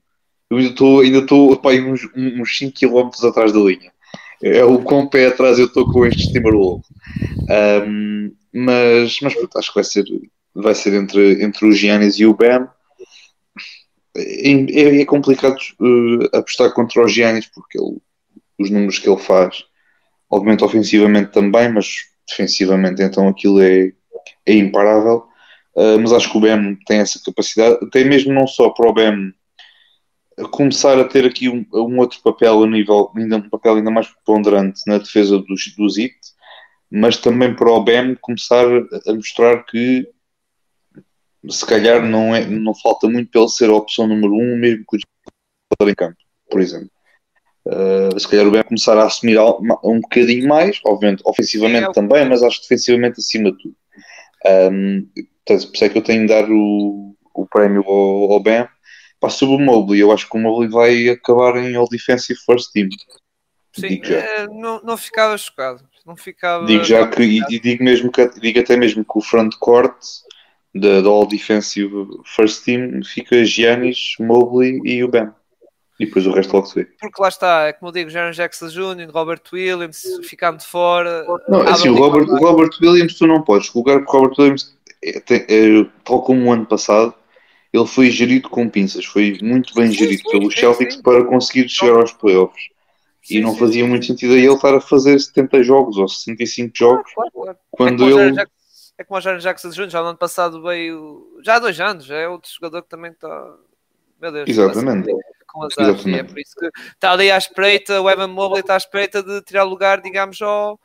eu 0.51 0.57
ainda 0.57 0.71
estou 0.71 1.01
ainda 1.01 1.19
estou 1.19 1.61
uns, 1.89 2.09
uns 2.17 2.59
5 2.59 2.73
km 2.73 3.09
atrás 3.29 3.53
da 3.53 3.61
linha. 3.61 3.93
É 4.43 4.65
o 4.65 4.83
com 4.83 5.07
pé 5.07 5.27
atrás 5.27 5.59
eu 5.59 5.67
estou 5.67 5.91
com 5.93 6.07
estes 6.07 6.33
Timberwolves. 6.33 6.87
Um, 7.87 8.33
mas, 8.53 9.19
mas 9.21 9.35
pronto, 9.35 9.59
acho 9.59 9.69
que 9.69 9.75
vai 9.75 9.85
ser, 9.85 10.05
vai 10.55 10.75
ser 10.75 10.95
entre, 10.95 11.43
entre 11.43 11.67
o 11.67 11.73
Giannis 11.73 12.19
e 12.19 12.27
o 12.27 12.35
Bam. 12.35 12.69
É, 14.17 15.01
é, 15.01 15.05
complicado 15.05 15.57
uh, 15.81 16.37
apostar 16.37 16.73
contra 16.73 17.03
o 17.03 17.09
Giannis 17.09 17.47
porque 17.47 17.79
ele, 17.79 17.99
os 18.59 18.69
números 18.69 18.99
que 18.99 19.09
ele 19.09 19.21
faz, 19.21 19.65
obviamente 20.29 20.65
ofensivamente 20.65 21.31
também, 21.31 21.73
mas 21.73 21.89
defensivamente 22.29 23.03
então 23.03 23.29
aquilo 23.29 23.61
é, 23.61 23.93
é 24.47 24.55
imparável. 24.55 25.27
Uh, 25.75 25.99
mas 26.01 26.13
acho 26.13 26.31
que 26.31 26.37
o 26.37 26.41
BEM 26.41 26.77
tem 26.85 26.99
essa 26.99 27.21
capacidade, 27.25 27.79
até 27.85 28.03
mesmo 28.03 28.33
não 28.33 28.47
só 28.47 28.71
para 28.71 28.91
o 28.91 28.93
BEM 28.93 29.33
começar 30.51 30.99
a 30.99 31.05
ter 31.05 31.25
aqui 31.25 31.49
um, 31.49 31.65
um, 31.73 31.99
outro 31.99 32.21
papel 32.23 32.63
a 32.63 32.67
nível, 32.67 33.13
ainda 33.17 33.37
um 33.37 33.49
papel 33.49 33.77
ainda 33.77 33.91
mais 33.91 34.09
preponderante 34.09 34.81
na 34.87 34.99
defesa 34.99 35.39
dos, 35.39 35.75
dos 35.77 35.97
IT, 35.97 36.17
mas 36.91 37.17
também 37.19 37.55
para 37.55 37.71
o 37.71 37.83
BEM 37.83 38.17
começar 38.21 38.67
a 38.67 39.15
mostrar 39.15 39.65
que 39.65 40.09
se 41.49 41.65
calhar 41.65 42.03
não, 42.07 42.35
é, 42.35 42.45
não 42.47 42.75
falta 42.75 43.09
muito 43.09 43.31
para 43.31 43.41
ele 43.41 43.51
ser 43.51 43.71
a 43.71 43.75
opção 43.75 44.07
número 44.07 44.35
um, 44.35 44.57
mesmo 44.57 44.85
que 44.89 44.97
o 44.97 45.89
em 45.89 45.95
campo, 45.95 46.17
por 46.51 46.61
exemplo. 46.61 46.91
Uh, 47.67 48.19
se 48.19 48.27
calhar 48.27 48.47
o 48.47 48.51
BEM 48.51 48.65
começar 48.65 48.99
a 48.99 49.05
assumir 49.05 49.39
um 49.85 50.01
bocadinho 50.01 50.49
mais, 50.49 50.81
obviamente, 50.85 51.23
ofensivamente 51.25 51.91
é, 51.91 51.93
também, 51.93 52.29
mas 52.29 52.43
acho 52.43 52.57
que 52.57 52.69
defensivamente 52.69 53.21
acima 53.21 53.53
de 53.53 53.59
tudo. 53.59 53.77
Um, 54.73 55.09
Portanto, 55.51 55.67
por 55.69 55.75
isso 55.75 55.85
é 55.85 55.89
que 55.89 55.99
eu 55.99 56.03
tenho 56.03 56.21
de 56.23 56.29
dar 56.29 56.49
o, 56.49 57.17
o 57.35 57.47
prémio 57.47 57.83
ao, 57.83 58.33
ao 58.33 58.41
Ben. 58.41 58.69
Para 59.19 59.31
sobre 59.31 59.57
o 59.57 59.59
Mobley, 59.59 60.01
eu 60.01 60.13
acho 60.13 60.29
que 60.29 60.37
o 60.37 60.41
Mobley 60.41 60.71
vai 60.71 61.09
acabar 61.09 61.57
em 61.57 61.75
All 61.77 61.89
Defensive 61.89 62.39
First 62.47 62.73
Team. 62.73 62.89
Sim, 63.77 64.01
é, 64.05 64.47
não, 64.47 64.81
não 64.83 64.97
ficava 64.97 65.37
chocado. 65.37 65.85
Não 66.07 66.17
ficava, 66.17 66.65
digo 66.65 66.83
já 66.83 67.07
que, 67.07 67.23
e, 67.23 67.61
digo, 67.61 67.85
mesmo 67.85 68.11
que, 68.11 68.27
digo 68.41 68.59
até 68.59 68.77
mesmo 68.77 69.05
que 69.05 69.19
o 69.19 69.21
frontcourt 69.21 69.95
da 70.75 71.01
All 71.09 71.27
Defensive 71.27 72.07
First 72.25 72.65
Team 72.65 73.03
fica 73.05 73.45
Giannis, 73.45 74.15
Mobley 74.19 74.81
e 74.85 75.03
o 75.03 75.09
Ben. 75.09 75.31
E 75.99 76.07
depois 76.07 76.27
o 76.27 76.33
resto 76.33 76.55
logo 76.55 76.67
se 76.67 76.77
vê. 76.77 76.89
Porque 76.99 77.21
lá 77.21 77.29
está, 77.29 77.67
é 77.67 77.75
como 77.75 77.91
eu 77.91 77.93
digo, 77.93 78.09
Jaron 78.09 78.31
Jackson 78.31 78.69
Jr., 78.69 79.11
Robert 79.13 79.43
Williams, 79.53 80.03
ficando 80.23 80.59
de 80.59 80.65
fora. 80.65 81.27
Não, 81.47 81.61
assim, 81.61 81.91
o 81.91 81.95
Robert, 81.95 82.27
o 82.27 82.37
Robert 82.39 82.71
Williams 82.81 83.15
tu 83.15 83.27
não 83.27 83.43
podes 83.43 83.69
colocar 83.69 83.99
porque 83.99 84.17
o 84.17 84.21
Robert 84.21 84.37
Williams, 84.39 84.75
é, 85.05 85.19
é, 85.29 85.87
tal 86.03 86.23
como 86.23 86.47
o 86.47 86.53
ano 86.53 86.65
passado, 86.65 87.15
ele 87.71 87.87
foi 87.87 88.11
gerido 88.11 88.49
com 88.49 88.69
pinças, 88.69 89.05
foi 89.05 89.39
muito 89.43 89.75
bem 89.75 89.89
Sim, 89.89 89.99
gerido 89.99 90.23
sim, 90.23 90.31
pelos 90.31 90.55
sim, 90.55 90.61
Celtics 90.61 90.97
para 90.97 91.25
conseguir 91.25 91.69
chegar 91.69 91.97
aos 91.97 92.13
playoffs. 92.13 92.69
E 93.29 93.41
não 93.41 93.55
fazia 93.55 93.87
muito 93.87 94.07
sentido 94.07 94.33
a 94.33 94.37
ele 94.39 94.55
estar 94.55 94.75
a 94.75 94.81
fazer 94.81 95.19
70 95.19 95.63
jogos 95.63 95.99
ou 95.99 96.09
65 96.09 96.73
jogos 96.75 97.13
Claro, 97.15 97.31
claro. 97.31 97.59
quando 97.71 98.05
é 98.05 98.27
ele. 98.27 98.37
É 99.01 99.05
como 99.05 99.17
o 99.17 99.21
Jaren 99.23 99.39
Jackson 99.39 99.71
Jr., 99.71 99.89
já 99.89 100.03
no 100.03 100.09
ano 100.09 100.19
passado 100.19 100.61
veio. 100.63 101.41
Já 101.43 101.55
há 101.55 101.59
dois 101.59 101.81
anos, 101.81 102.11
é 102.11 102.29
outro 102.29 102.51
jogador 102.53 102.83
que 102.83 102.89
também 102.91 103.11
está. 103.13 103.57
Meu 104.21 104.31
Deus, 104.31 104.47
Exatamente. 104.47 105.09
está 105.09 105.23
sempre 105.23 105.45
com 105.47 105.63
azar. 105.65 105.87
E 105.87 105.89
é 105.89 105.91
Exatamente. 105.95 106.29
por 106.29 106.39
isso 106.39 106.55
que 106.55 106.71
está 106.91 107.13
ali 107.13 107.31
à 107.31 107.39
espreita, 107.39 107.99
o 108.03 108.11
Evan 108.11 108.27
Mobley 108.29 108.61
está 108.61 108.75
à 108.75 108.77
espreita 108.77 109.23
de 109.23 109.41
tirar 109.41 109.63
lugar, 109.63 110.03
digamos, 110.03 110.43
ao, 110.43 110.79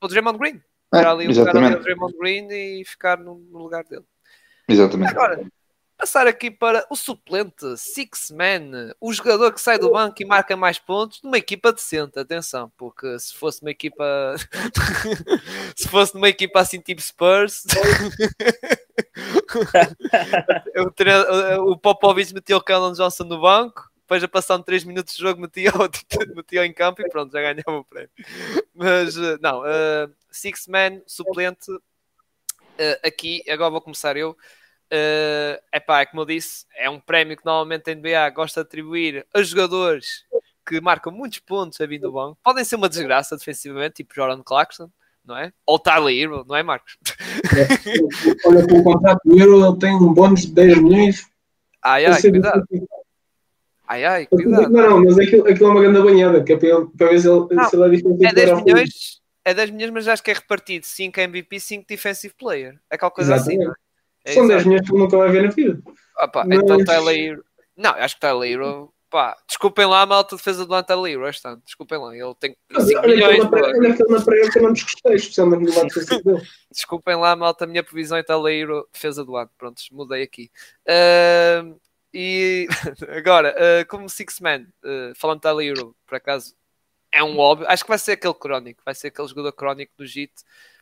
ao 0.00 0.08
Draymond 0.08 0.38
Green. 0.38 0.62
Tirar 0.94 1.10
ali 1.10 1.24
É, 1.24 1.28
o 1.28 1.30
lugar 1.30 1.48
ali 1.48 1.56
ao 1.56 1.72
exatamente. 1.72 1.82
Draymond 1.82 2.16
Green 2.16 2.48
e 2.52 2.84
ficar 2.84 3.18
no, 3.18 3.34
no 3.50 3.58
lugar 3.58 3.82
dele. 3.82 4.04
Exatamente. 4.68 5.10
Agora, 5.10 5.44
passar 5.98 6.26
aqui 6.28 6.50
para 6.50 6.86
o 6.88 6.94
suplente, 6.96 7.76
Six 7.76 8.30
Man, 8.30 8.94
o 9.00 9.12
jogador 9.12 9.52
que 9.52 9.60
sai 9.60 9.78
do 9.78 9.90
banco 9.90 10.22
e 10.22 10.24
marca 10.24 10.56
mais 10.56 10.78
pontos 10.78 11.20
numa 11.22 11.36
equipa 11.36 11.72
decente. 11.72 12.18
Atenção, 12.18 12.70
porque 12.78 13.18
se 13.18 13.34
fosse 13.34 13.60
uma 13.60 13.70
equipa. 13.72 14.36
se 15.76 15.88
fosse 15.88 16.14
numa 16.14 16.28
equipa 16.28 16.60
assim 16.60 16.80
tipo 16.80 17.02
Spurs. 17.02 17.64
o, 20.76 20.90
tre- 20.92 21.58
o 21.60 21.76
Popovich 21.76 22.32
metia 22.32 22.56
o 22.56 22.62
Callum 22.62 22.92
Johnson 22.92 23.24
no 23.24 23.40
banco. 23.40 23.88
Depois, 24.00 24.24
a 24.24 24.28
passar 24.28 24.58
3 24.62 24.84
minutos 24.84 25.14
de 25.14 25.20
jogo, 25.20 25.38
metia 25.42 25.70
metia 26.34 26.64
em 26.64 26.72
campo 26.72 27.02
e 27.02 27.08
pronto, 27.10 27.30
já 27.30 27.42
ganhava 27.42 27.78
o 27.80 27.84
prémio. 27.84 28.08
Mas, 28.74 29.18
eh, 29.18 29.36
não, 29.42 29.62
eh, 29.66 30.08
Six 30.30 30.66
Man, 30.66 31.02
suplente, 31.06 31.70
eh, 32.78 33.00
aqui, 33.04 33.42
agora 33.48 33.70
vou 33.70 33.80
começar 33.80 34.16
eu. 34.16 34.36
É 34.90 35.62
epá, 35.72 36.00
é 36.00 36.06
como 36.06 36.22
eu 36.22 36.26
disse, 36.26 36.64
é 36.76 36.88
um 36.88 36.98
prémio 37.00 37.36
que 37.36 37.44
normalmente 37.44 37.90
a 37.90 37.94
NBA 37.94 38.30
gosta 38.30 38.62
de 38.62 38.66
atribuir 38.68 39.26
a 39.34 39.42
jogadores 39.42 40.24
que 40.66 40.80
marcam 40.80 41.12
muitos 41.12 41.38
pontos 41.40 41.80
a 41.80 41.86
vir 41.86 41.98
do 41.98 42.12
banco. 42.12 42.38
Podem 42.42 42.64
ser 42.64 42.76
uma 42.76 42.88
desgraça 42.88 43.36
defensivamente, 43.36 43.96
tipo 43.96 44.14
Jordan 44.14 44.42
Clarkson, 44.42 44.90
não 45.24 45.36
é? 45.36 45.52
Ou 45.66 45.78
Tyler 45.78 46.14
Hero, 46.14 46.44
não 46.46 46.56
é, 46.56 46.62
Marcos? 46.62 46.96
Olha, 48.44 48.66
com 48.66 48.78
o 48.78 48.82
contrato 48.82 49.20
do 49.24 49.38
Euro, 49.38 49.66
ele 49.66 49.78
tem 49.78 49.94
um 49.94 50.12
bónus 50.12 50.42
de 50.42 50.52
10 50.52 50.78
milhões. 50.82 51.26
Ai, 51.82 52.06
ai, 52.06 52.20
cuidado. 52.20 52.64
Ai, 53.86 54.04
ai, 54.04 54.28
Não, 54.30 54.42
cuidado. 54.42 54.70
não, 54.70 55.04
mas 55.04 55.18
aquilo, 55.18 55.48
aquilo 55.48 55.66
é 55.68 55.70
uma 55.72 55.80
grande 55.80 56.02
banhada, 56.02 56.44
que 56.44 56.52
é 56.52 56.56
para, 56.58 56.68
ele- 56.68 56.86
para 56.96 57.08
ver 57.08 57.20
se 57.20 57.28
ele, 57.28 57.46
Não, 57.54 57.64
se 57.68 57.76
ele 57.76 57.84
é 57.84 57.88
difícil 57.90 58.18
É 58.26 58.32
10 58.34 58.50
para- 58.50 58.60
milhões, 58.62 59.20
é 59.44 59.54
10 59.54 59.70
milhões, 59.70 59.90
mas 59.92 60.08
acho 60.08 60.22
que 60.22 60.30
é 60.30 60.34
repartido 60.34 60.84
5 60.84 61.18
MVP, 61.20 61.58
5 61.60 61.86
Defensive 61.88 62.34
Player. 62.34 62.78
É 62.90 62.96
aquela 62.96 63.10
coisa 63.10 63.34
assim, 63.34 63.56
não 63.56 63.70
é? 63.72 63.74
É 64.28 64.34
São 64.34 64.46
10 64.46 64.60
exato. 64.60 64.68
milhões 64.68 64.90
que 64.90 64.96
nunca 64.96 65.16
vai 65.16 65.30
ver 65.30 65.42
na 65.44 65.50
vida. 65.50 65.82
Ah, 66.16 66.28
pá, 66.28 66.44
Mas- 66.46 66.58
Então 66.58 66.84
Tyler 66.84 67.16
Hero. 67.18 67.44
Não, 67.76 67.90
acho 67.90 68.14
que 68.14 68.20
Tyler 68.20 68.50
Hero. 68.50 68.92
Pá, 69.10 69.34
desculpem 69.46 69.86
lá 69.86 70.02
a 70.02 70.06
malta 70.06 70.36
de 70.36 70.40
defesa 70.42 70.66
do 70.66 70.82
Tyler 70.82 71.12
Hero 71.14 71.28
este 71.28 71.48
ano. 71.48 71.62
Desculpem 71.64 71.98
lá. 71.98 72.14
Ele 72.14 72.34
tem 72.38 72.54
Mas 72.70 72.84
5 72.88 72.98
Olha 73.00 73.08
milhões. 73.14 73.44
olha 73.52 73.92
aquele 73.94 74.08
na 74.10 74.20
pré 74.22 74.50
que 74.50 74.58
eu 74.58 74.62
não 74.64 74.72
desgostei, 74.74 75.14
especialmente 75.14 75.64
no 75.64 75.74
lado 75.74 75.86
defensivo 75.88 76.22
dele. 76.22 76.42
Desculpem 76.70 77.16
lá, 77.16 77.34
malta, 77.34 77.64
a 77.64 77.66
minha 77.66 77.82
previsão 77.82 78.18
é 78.18 78.22
Tyler 78.22 78.52
Hero, 78.54 78.88
defesa 78.92 79.24
do 79.24 79.34
ano. 79.36 79.50
Pronto, 79.56 79.80
mudei 79.92 80.22
aqui. 80.22 80.50
Ahm, 80.86 81.76
e 82.12 82.66
agora, 83.16 83.54
ah, 83.56 83.84
como 83.86 84.08
Six 84.10 84.40
Man, 84.40 84.66
ah, 84.84 85.12
falando 85.16 85.38
de 85.38 85.42
Tyler 85.42 85.66
Hero, 85.68 85.96
por 86.06 86.16
acaso, 86.16 86.54
é 87.10 87.22
um 87.24 87.38
óbvio. 87.38 87.66
Acho 87.70 87.84
que 87.84 87.88
vai 87.88 87.98
ser 87.98 88.12
aquele 88.12 88.34
crónico, 88.34 88.82
vai 88.84 88.94
ser 88.94 89.08
aquele 89.08 89.28
jogador 89.28 89.52
crónico 89.52 89.92
do 89.96 90.04
JIT, 90.04 90.32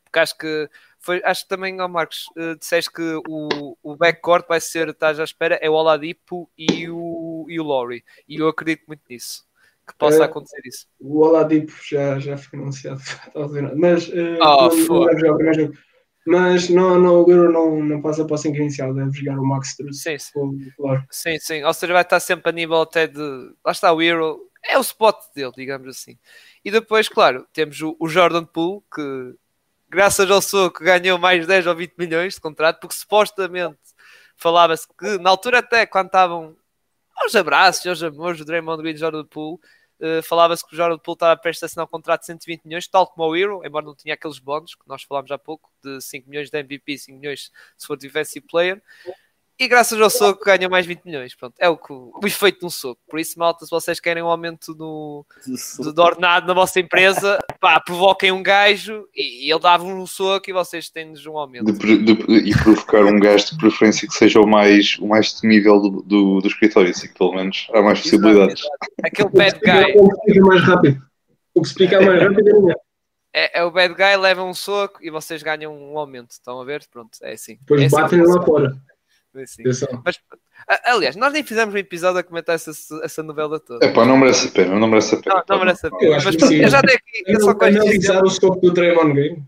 porque 0.07 0.18
acho 0.18 0.38
que 0.38 0.68
foi, 0.98 1.20
acho 1.24 1.42
que 1.42 1.48
também, 1.48 1.80
ó 1.80 1.86
Marcos, 1.86 2.24
ah, 2.38 2.57
disseste 2.59 2.90
que 2.92 3.20
o, 3.28 3.76
o 3.82 3.96
backcourt 3.96 4.46
vai 4.48 4.61
ser, 4.61 4.88
estás 4.88 5.20
à 5.20 5.24
espera, 5.24 5.57
é 5.61 5.68
o 5.68 5.74
Oladipo 5.74 6.50
e 6.57 6.88
o, 6.88 7.44
e 7.48 7.61
o 7.61 7.64
Laurie. 7.64 8.02
E 8.28 8.36
eu 8.40 8.48
acredito 8.48 8.84
muito 8.88 9.02
nisso, 9.11 9.44
que 9.86 9.94
possa 9.96 10.22
É. 10.22 10.24
acontecer 10.24 10.61
isso. 10.64 10.86
O 10.98 11.18
Oladipo 11.24 11.72
já, 11.88 12.18
já 12.18 12.36
foi 12.36 12.59
anunciado. 12.59 13.00
Dizer, 13.46 13.76
Mas, 13.76 14.09
eh, 14.12 14.38
Oh, 14.40 14.68
não. 14.74 15.72
Mas 16.28 16.68
não, 16.68 16.98
não, 16.98 17.22
o 17.22 17.30
Euro 17.30 17.52
não, 17.52 17.80
não 17.84 18.02
passa 18.02 18.24
para 18.24 18.34
o 18.34 18.38
5 18.38 18.57
inicial, 18.57 18.92
deve 18.92 19.12
jogar 19.12 19.38
o 19.38 19.46
Max 19.46 19.68
Struz. 19.68 20.02
Sim, 20.02 20.18
sim. 20.18 20.32
Claro. 20.76 21.04
Sim, 21.09 21.38
sim. 21.38 21.62
Ou 21.62 21.72
seja, 21.72 21.92
vai 21.92 22.02
estar 22.02 22.18
sempre 22.18 22.48
a 22.50 22.52
nível 22.52 22.80
até 22.80 23.07
de. 23.07 23.20
Lá 23.64 23.70
está 23.70 23.92
o 23.92 24.02
Hero. 24.02 24.40
É 24.68 24.76
o 24.76 24.80
spot 24.80 25.16
dele, 25.36 25.52
digamos 25.57 25.86
assim. 25.86 26.18
E 26.64 26.70
depois, 26.72 27.09
claro, 27.09 27.46
temos 27.52 27.80
o, 27.80 27.96
o 28.00 28.09
Jordan 28.09 28.44
Poole, 28.44 28.80
que 28.92 29.36
graças 29.89 30.30
ao 30.30 30.43
soco 30.43 30.82
ganhou 30.82 31.18
mais 31.18 31.47
10 31.47 31.66
ou 31.66 31.74
20 31.74 31.95
milhões 31.97 32.34
de 32.34 32.41
contrato, 32.41 32.80
porque 32.80 32.95
supostamente 32.95 33.78
falava-se 34.37 34.87
que 34.99 35.18
na 35.18 35.30
altura 35.30 35.59
até 35.59 35.87
quando 35.87 36.07
estavam 36.07 36.57
aos 37.16 37.34
abraços, 37.34 37.87
aos 37.87 38.03
amores, 38.03 38.41
o 38.41 38.45
Draymond 38.45 38.82
Green 38.82 38.95
e 38.95 38.99
Jordan 38.99 39.24
Poole, 39.24 39.59
eh, 40.01 40.20
falava-se 40.22 40.66
que 40.66 40.74
o 40.74 40.76
Jordan 40.76 40.99
Poole 40.99 41.16
estava 41.16 41.41
prestes 41.41 41.62
a 41.62 41.66
assinar 41.66 41.87
um 41.87 41.89
contrato 41.89 42.20
de 42.20 42.26
120 42.26 42.64
milhões, 42.64 42.87
tal 42.87 43.07
como 43.07 43.26
o 43.26 43.34
Hero, 43.34 43.62
embora 43.64 43.87
não 43.87 43.95
tinha 43.95 44.14
aqueles 44.14 44.39
bónus 44.39 44.74
que 44.74 44.87
nós 44.87 45.03
falámos 45.03 45.30
há 45.30 45.39
pouco, 45.39 45.70
de 45.82 46.01
5 46.01 46.28
milhões 46.28 46.51
de 46.51 46.59
MVP, 46.59 46.99
5 46.99 47.18
milhões 47.18 47.51
se 47.76 47.87
for 47.87 47.97
defensive 47.97 48.47
player. 48.47 48.82
E 49.59 49.66
graças 49.68 49.98
ao 49.98 50.11
soco 50.11 50.44
ganha 50.44 50.68
mais 50.68 50.84
20 50.84 51.04
milhões. 51.04 51.34
Pronto, 51.34 51.54
é 51.59 51.66
o, 51.66 51.78
que, 51.78 51.90
o 51.90 52.20
efeito 52.24 52.61
de 52.61 52.66
um 52.66 52.70
soco. 52.70 53.00
Por 53.09 53.18
isso, 53.18 53.38
malta, 53.38 53.64
se 53.64 53.70
vocês 53.70 53.98
querem 53.98 54.22
um 54.22 54.26
aumento 54.26 54.74
no, 54.74 55.24
do, 55.78 55.92
do 55.94 56.02
ordenado 56.02 56.46
na 56.46 56.52
vossa 56.52 56.78
empresa, 56.78 57.38
pá, 57.59 57.80
provoquem 57.80 58.30
um 58.30 58.42
gajo 58.42 59.09
e, 59.14 59.46
e 59.46 59.50
ele 59.50 59.61
dava 59.61 59.84
um 59.84 60.07
soco 60.07 60.50
e 60.50 60.52
vocês 60.52 60.90
têm-nos 60.90 61.24
um 61.24 61.38
aumento. 61.38 61.72
De, 61.72 61.96
de- 61.96 62.50
e 62.50 62.54
provocar 62.54 63.04
um 63.07 63.18
gajo 63.18 63.46
de 63.46 63.57
preferência 63.57 64.07
que 64.07 64.14
seja 64.14 64.40
o 64.40 64.46
mais, 64.46 64.98
o 64.98 65.07
mais 65.07 65.32
temível 65.32 65.80
do, 65.80 66.02
do, 66.02 66.40
do 66.40 66.48
escritório, 66.48 66.90
assim 66.90 67.09
que 67.09 67.14
pelo 67.14 67.34
menos 67.34 67.66
há 67.72 67.80
mais 67.80 68.02
possibilidades. 68.02 68.62
Aquele 69.02 69.30
bad 69.30 69.59
guy. 69.61 69.94
O 69.96 70.09
que 70.11 70.16
explica 70.16 70.46
mais 70.46 70.62
rápido. 70.62 71.02
O 71.54 71.62
que 71.62 71.68
explica 71.68 72.00
mais 72.02 72.22
rápido 72.22 72.70
é. 72.70 72.86
É, 73.38 73.61
é 73.61 73.64
o 73.64 73.70
bad 73.70 73.94
guy, 73.94 74.16
leva 74.16 74.42
um 74.42 74.54
soco 74.54 74.98
e 75.02 75.11
vocês 75.11 75.42
ganham 75.42 75.74
um 75.74 75.98
aumento. 75.98 76.30
Estão 76.32 76.61
a 76.61 76.64
ver? 76.64 76.86
Pronto, 76.90 77.11
é 77.22 77.32
assim. 77.32 77.57
Depois 77.61 77.80
é 77.80 77.86
assim 77.86 77.96
batem 77.96 78.22
lá 78.22 78.42
fora. 78.42 78.76
Assim. 79.43 79.62
Atenção. 79.62 80.03
Mas, 80.05 80.18
aliás, 80.84 81.16
nós 81.16 81.32
nem 81.32 81.45
fizemos 81.45 81.74
um 81.74 81.78
episódio 81.78 82.20
a 82.20 82.22
comentar 82.22 82.55
essa, 82.55 82.70
essa 83.03 83.22
novela 83.22 83.61
toda. 83.61 83.84
É 83.84 83.93
pá, 83.93 84.05
não 84.05 84.16
merece 84.16 84.49
a 84.49 84.51
pena, 84.51 84.78
não 84.78 84.89
merece 84.89 85.14
a 85.14 85.18
pena. 85.18 85.37
Não, 85.37 85.45
não 85.57 85.64
merece 85.64 85.87
a 85.87 85.89
Eu 85.89 85.99
pena. 85.99 86.16
acho 86.16 86.26
Mas 86.26 86.34
que 86.37 86.41
pronto, 86.41 86.55
eu 86.55 86.68
já 86.68 86.80
dei 86.80 86.97
aqui. 86.97 87.22
Eu 87.26 87.41
só 87.41 87.51
Analisar 87.51 88.24
o 88.24 88.30
soco 88.30 88.61
do 88.61 88.72
Draymond 88.72 89.12
Green. 89.14 89.45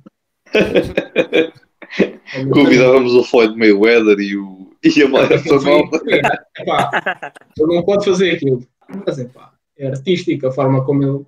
Convidávamos 2.53 3.14
o 3.14 3.24
Floyd 3.24 3.57
Mayweather 3.57 4.18
e, 4.18 4.36
o, 4.36 4.70
e 4.84 5.03
a 5.03 5.09
malta. 5.09 5.34
Epá, 5.34 7.32
ele 7.59 7.74
não 7.74 7.82
pode 7.82 8.05
fazer 8.05 8.32
aquilo. 8.32 8.62
Mas 9.07 9.18
é 9.18 9.24
pá, 9.24 9.53
é 9.78 9.89
artístico 9.89 10.47
a 10.47 10.53
forma 10.53 10.84
como 10.84 11.03
ele. 11.03 11.24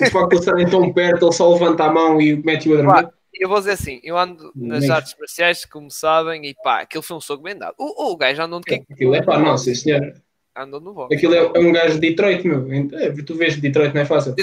O 0.00 0.10
facto 0.10 0.30
de 0.30 0.36
estarem 0.36 0.68
tão 0.68 0.92
perto, 0.92 1.26
ele 1.26 1.32
só 1.32 1.52
levanta 1.52 1.84
a 1.84 1.92
mão 1.92 2.20
e 2.20 2.36
mete 2.36 2.68
o 2.68 2.76
Pá, 2.84 2.98
adormir. 2.98 3.12
Eu 3.38 3.48
vou 3.48 3.58
dizer 3.58 3.72
assim, 3.72 4.00
eu 4.02 4.16
ando 4.16 4.50
nas 4.54 4.88
artes 4.88 5.14
marciais, 5.18 5.64
como 5.64 5.90
sabem, 5.90 6.44
e 6.46 6.54
pá, 6.54 6.80
aquilo 6.80 7.02
foi 7.02 7.16
um 7.16 7.20
soco 7.20 7.42
bem 7.42 7.56
dado. 7.56 7.74
O, 7.78 8.12
o 8.12 8.16
gajo 8.16 8.42
andou 8.42 8.60
de 8.60 8.66
kick. 8.66 8.86
Aquilo 8.90 9.14
é 9.14 9.22
pá, 9.22 9.38
não, 9.38 9.56
sim 9.58 9.74
senhor. 9.74 10.14
Andou 10.58 10.80
no 10.80 10.94
boxe. 10.94 11.14
Aquilo 11.14 11.34
é, 11.34 11.38
é 11.38 11.58
um 11.58 11.70
gajo 11.70 12.00
de 12.00 12.08
Detroit, 12.08 12.42
meu. 12.48 12.66
É, 12.98 13.10
tu 13.22 13.34
vês 13.34 13.56
Detroit 13.60 13.94
não 13.94 14.00
é 14.00 14.06
fácil. 14.06 14.34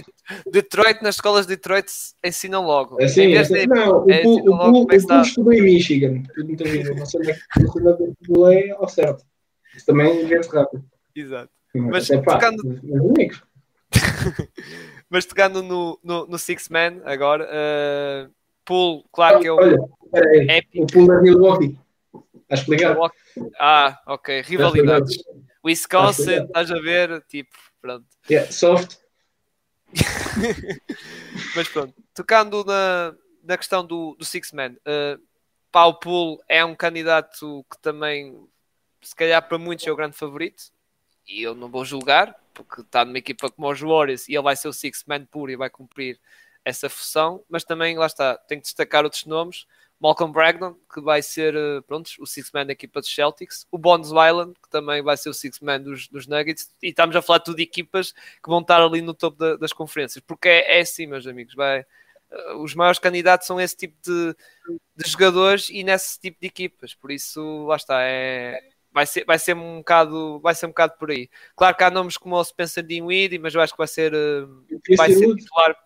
Detroit, 0.46 1.02
nas 1.02 1.16
escolas 1.16 1.48
de 1.48 1.56
Detroit, 1.56 1.92
ensinam 2.24 2.64
logo. 2.64 3.02
É 3.02 3.06
assim, 3.06 3.22
em 3.22 3.34
é 3.36 3.42
vez 3.42 3.48
de, 3.48 3.66
Não, 3.66 4.06
o 4.06 4.12
é, 4.12 4.22
Pool- 4.22 4.34
ensina 4.36 4.52
o 4.52 4.56
logo 4.56 4.72
Pool 4.72 4.82
como 4.82 4.84
é 4.84 4.88
que 4.90 4.94
o 4.94 4.98
está. 4.98 5.22
estudou 5.24 5.54
em 5.54 5.62
Michigan. 5.64 6.24
Tudo 6.36 6.46
muito 6.48 6.64
bem. 6.64 6.84
Não 6.84 7.06
sei 7.08 7.20
onde 7.20 7.32
é 7.32 8.70
é 8.70 8.72
ao 8.74 8.88
certo. 8.88 9.26
Isso 9.76 9.88
também 9.88 10.22
é 10.24 10.28
gente 10.28 10.48
rápido. 10.50 10.86
Exato. 11.16 11.50
Mas, 11.74 11.86
Mas 11.90 12.10
é 12.12 12.22
pá, 12.22 12.34
tocando- 12.34 12.80
mas-. 13.18 13.42
Mas 15.10 15.26
tocando 15.26 15.64
no, 15.64 16.00
no, 16.04 16.28
no 16.28 16.38
Six 16.38 16.70
Man 16.70 17.02
agora, 17.06 17.46
uh, 17.46 18.32
Pool, 18.66 19.06
claro 19.12 19.40
que 19.40 19.48
é 19.48 19.52
o 19.52 19.56
Olha, 19.56 19.78
espera 20.06 20.30
aí. 20.30 20.48
épico. 20.50 20.84
O 20.84 20.88
Pool 20.88 21.08
da 21.08 21.22
Milwaukee. 21.22 21.78
Está 22.44 22.56
explicado? 22.56 23.12
Ah, 23.60 24.02
ok, 24.06 24.42
rivalidades. 24.42 25.18
Wisconsin, 25.66 26.44
estás 26.44 26.72
a 26.72 26.80
ver? 26.80 27.24
Tipo, 27.28 27.58
pronto. 27.82 28.06
Yeah, 28.30 28.52
soft. 28.52 28.98
Mas 31.56 31.68
pronto, 31.70 31.94
tocando 32.14 32.64
na, 32.66 33.16
na 33.44 33.58
questão 33.58 33.86
do, 33.86 34.16
do 34.16 34.26
Six 34.26 34.52
Man, 34.52 34.72
uh, 34.72 35.22
pá, 35.72 35.86
o 35.86 35.94
Pool 35.94 36.42
é 36.50 36.64
um 36.66 36.76
candidato 36.76 37.66
que 37.70 37.78
também, 37.80 38.48
se 39.02 39.16
calhar 39.16 39.42
para 39.48 39.58
muitos, 39.58 39.86
é 39.86 39.92
o 39.92 39.96
grande 39.96 40.18
favorito. 40.18 40.72
E 41.28 41.42
eu 41.42 41.56
não 41.56 41.70
vou 41.70 41.86
julgar, 41.86 42.36
porque 42.54 42.82
está 42.82 43.06
numa 43.06 43.18
equipa 43.18 43.50
como 43.50 43.72
os 43.72 43.80
Warriors 43.80 44.28
e 44.28 44.34
ele 44.34 44.44
vai 44.44 44.56
ser 44.56 44.68
o 44.68 44.74
Six 44.74 45.06
Man 45.08 45.26
puro 45.26 45.52
e 45.52 45.56
vai 45.56 45.70
cumprir 45.70 46.20
essa 46.66 46.90
função. 46.90 47.44
Mas 47.50 47.64
também, 47.64 47.98
lá 47.98 48.06
está, 48.06 48.38
tenho 48.38 48.62
que 48.62 48.66
destacar 48.66 49.04
outros 49.04 49.26
nomes. 49.26 49.66
Malcolm 50.04 50.34
Brogdon, 50.34 50.76
que 50.94 51.00
vai 51.00 51.22
ser 51.22 51.56
uh, 51.56 51.82
pronto, 51.84 52.12
o 52.20 52.28
six-man 52.28 52.66
da 52.66 52.74
equipa 52.74 53.00
dos 53.00 53.14
Celtics, 53.14 53.66
o 53.72 53.78
Bones 53.78 54.10
Island, 54.10 54.54
que 54.62 54.70
também 54.70 55.02
vai 55.02 55.16
ser 55.16 55.30
o 55.30 55.34
six-man 55.34 55.80
dos, 55.80 56.10
dos, 56.10 56.28
Nuggets, 56.28 56.70
e 56.82 56.90
estamos 56.90 57.16
a 57.16 57.22
falar 57.22 57.40
tudo 57.40 57.56
de 57.56 57.64
equipas 57.64 58.12
que 58.12 58.50
vão 58.50 58.60
estar 58.60 58.82
ali 58.82 59.02
no 59.02 59.14
topo 59.14 59.38
da, 59.38 59.56
das 59.56 59.72
conferências, 59.72 60.22
porque 60.28 60.50
é, 60.50 60.80
é 60.80 60.82
assim, 60.82 61.08
meus 61.08 61.26
amigos, 61.26 61.56
vai, 61.56 61.86
uh, 62.32 62.58
os 62.62 62.76
maiores 62.76 63.00
candidatos 63.00 63.48
são 63.48 63.62
esse 63.62 63.78
tipo 63.78 63.96
de, 64.04 64.36
de, 64.94 65.10
jogadores 65.10 65.70
e 65.70 65.86
nesse 65.86 66.20
tipo 66.20 66.38
de 66.42 66.48
equipas, 66.48 66.94
por 66.94 67.10
isso, 67.10 67.66
lá 67.66 67.78
está, 67.78 68.02
é, 68.02 68.60
vai 68.92 69.06
ser, 69.06 69.24
vai 69.24 69.40
ser 69.40 69.56
um 69.56 69.78
bocado 69.78 70.38
vai 70.42 70.54
ser 70.54 70.66
um 70.66 70.70
bocado 70.70 70.96
por 71.00 71.12
aí. 71.12 71.30
Claro 71.56 71.78
que 71.78 71.84
há 71.84 71.90
nomes 71.90 72.18
como 72.18 72.36
o 72.36 72.44
Spencer 72.44 72.84
Dinwiddie, 72.84 73.40
mas 73.40 73.56
eu 73.56 73.62
acho 73.62 73.72
que 73.72 73.78
vai 73.78 73.88
ser, 73.88 74.14
uh, 74.14 74.66
vai 74.98 75.12
ser 75.14 75.34
titular 75.34 75.78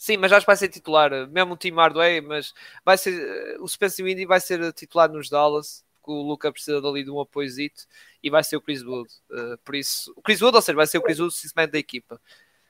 Sim, 0.00 0.16
mas 0.16 0.32
acho 0.32 0.42
que 0.42 0.46
vai 0.46 0.56
ser 0.56 0.68
titular, 0.68 1.10
mesmo 1.28 1.54
o 1.54 1.56
Tim 1.56 1.72
Hardaway, 1.74 2.20
mas 2.20 2.54
vai 2.84 2.96
ser, 2.96 3.12
eh, 3.20 3.56
o 3.60 3.66
Spencer 3.66 4.04
Windy 4.04 4.24
vai 4.26 4.38
ser 4.40 4.72
titular 4.72 5.10
nos 5.10 5.28
Dallas, 5.28 5.84
porque 5.96 6.12
o 6.12 6.22
Luca 6.22 6.52
precisa 6.52 6.80
dali 6.80 7.02
de 7.02 7.10
um 7.10 7.20
apoiozito, 7.20 7.84
e 8.22 8.30
vai 8.30 8.44
ser 8.44 8.56
o 8.56 8.60
Chris 8.60 8.80
Wood. 8.84 9.10
Uh, 9.30 9.58
por 9.64 9.74
isso, 9.74 10.12
o 10.16 10.22
Chris 10.22 10.40
Wood, 10.40 10.54
ou 10.54 10.62
seja, 10.62 10.76
vai 10.76 10.86
ser 10.86 10.98
o 10.98 11.02
Chris 11.02 11.18
Wood, 11.18 11.34
o 11.34 11.66
da 11.66 11.78
equipa. 11.78 12.20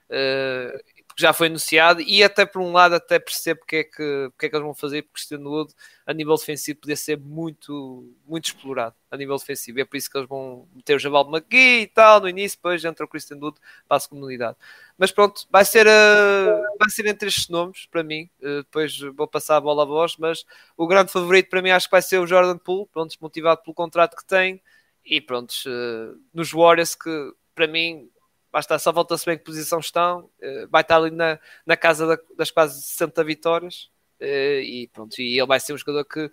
Uh, 0.09 0.98
já 1.19 1.33
foi 1.33 1.47
anunciado 1.47 2.01
e 2.01 2.23
até 2.23 2.45
por 2.45 2.61
um 2.61 2.71
lado 2.71 2.95
até 2.95 3.19
percebo 3.19 3.59
porque 3.59 3.75
é 3.75 3.83
que, 3.83 4.29
porque 4.31 4.45
é 4.45 4.49
que 4.49 4.55
eles 4.55 4.65
vão 4.65 4.73
fazer, 4.73 5.01
porque 5.01 5.15
Christian 5.15 5.41
Wood 5.41 5.73
a 6.05 6.13
nível 6.13 6.35
defensivo 6.35 6.79
podia 6.79 6.95
ser 6.95 7.19
muito, 7.19 8.09
muito 8.25 8.45
explorado 8.45 8.95
a 9.11 9.17
nível 9.17 9.35
defensivo. 9.37 9.79
E 9.79 9.81
é 9.81 9.85
por 9.85 9.97
isso 9.97 10.09
que 10.09 10.17
eles 10.17 10.29
vão 10.29 10.65
meter 10.73 10.95
o 10.95 10.99
Javal 10.99 11.29
McGee 11.29 11.81
e 11.81 11.87
tal 11.87 12.21
no 12.21 12.29
início, 12.29 12.57
depois 12.57 12.85
entra 12.85 13.05
o 13.05 13.07
Christian 13.07 13.37
Wood 13.37 13.59
para 13.85 13.97
a 13.97 13.99
segunda 13.99 14.27
unidade. 14.27 14.57
Mas 14.97 15.11
pronto, 15.11 15.45
vai 15.51 15.65
ser, 15.65 15.87
uh, 15.87 16.77
vai 16.79 16.89
ser 16.89 17.05
entre 17.05 17.27
estes 17.27 17.49
nomes 17.49 17.85
para 17.87 18.01
mim. 18.01 18.29
Uh, 18.41 18.63
depois 18.63 18.97
vou 18.97 19.27
passar 19.27 19.57
a 19.57 19.61
bola 19.61 19.83
a 19.83 19.85
vós, 19.85 20.15
mas 20.17 20.45
o 20.77 20.87
grande 20.87 21.11
favorito 21.11 21.49
para 21.49 21.61
mim 21.61 21.71
acho 21.71 21.87
que 21.87 21.91
vai 21.91 22.01
ser 22.01 22.19
o 22.19 22.27
Jordan 22.27 22.57
Poole, 22.57 22.87
pronto, 22.91 23.13
motivado 23.19 23.61
pelo 23.61 23.73
contrato 23.73 24.15
que 24.15 24.25
tem. 24.25 24.61
E 25.03 25.19
pronto, 25.19 25.53
uh, 25.67 26.17
nos 26.33 26.51
Warriors 26.51 26.95
que 26.95 27.33
para 27.53 27.67
mim 27.67 28.09
basta, 28.51 28.77
só 28.79 28.91
volta 28.91 29.15
a 29.15 29.17
saber 29.17 29.35
em 29.35 29.37
que 29.37 29.43
posição 29.43 29.79
estão, 29.79 30.29
uh, 30.41 30.67
vai 30.69 30.81
estar 30.81 30.97
ali 30.97 31.11
na, 31.11 31.39
na 31.65 31.77
casa 31.77 32.05
da, 32.07 32.17
das 32.35 32.51
quase 32.51 32.81
60 32.81 33.23
vitórias 33.23 33.89
uh, 34.21 34.61
e 34.61 34.89
pronto, 34.93 35.19
e 35.19 35.37
ele 35.37 35.47
vai 35.47 35.59
ser 35.59 35.73
um 35.73 35.77
jogador 35.77 36.05
que 36.05 36.29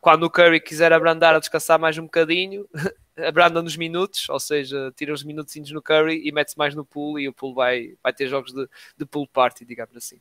quando 0.00 0.22
o 0.24 0.30
Curry 0.30 0.60
quiser 0.60 0.92
abrandar 0.92 1.34
a 1.34 1.40
descansar 1.40 1.78
mais 1.78 1.98
um 1.98 2.04
bocadinho, 2.04 2.68
abranda 3.16 3.60
nos 3.60 3.76
minutos, 3.76 4.28
ou 4.28 4.38
seja, 4.38 4.92
tira 4.96 5.12
os 5.12 5.24
minutos 5.24 5.56
no 5.72 5.82
Curry 5.82 6.26
e 6.26 6.30
mete-se 6.30 6.56
mais 6.56 6.74
no 6.74 6.84
pool 6.84 7.18
e 7.18 7.28
o 7.28 7.32
pool 7.32 7.52
vai, 7.52 7.96
vai 8.02 8.12
ter 8.12 8.28
jogos 8.28 8.52
de, 8.52 8.68
de 8.96 9.04
pool 9.04 9.26
party, 9.26 9.64
digamos 9.64 9.96
assim. 9.96 10.20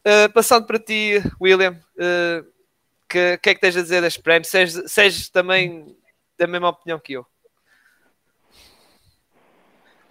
Uh, 0.00 0.32
passando 0.32 0.66
para 0.66 0.78
ti, 0.78 1.22
William, 1.40 1.78
o 1.96 3.08
que, 3.08 3.38
que, 3.38 3.50
é 3.50 3.54
que 3.54 3.60
tens 3.60 3.76
a 3.76 3.82
dizer 3.82 4.00
das 4.00 4.16
prémios? 4.16 4.50
Sejas 4.86 5.28
também 5.28 5.94
da 6.38 6.46
mesma 6.46 6.70
opinião 6.70 6.98
que 6.98 7.12
eu. 7.12 7.26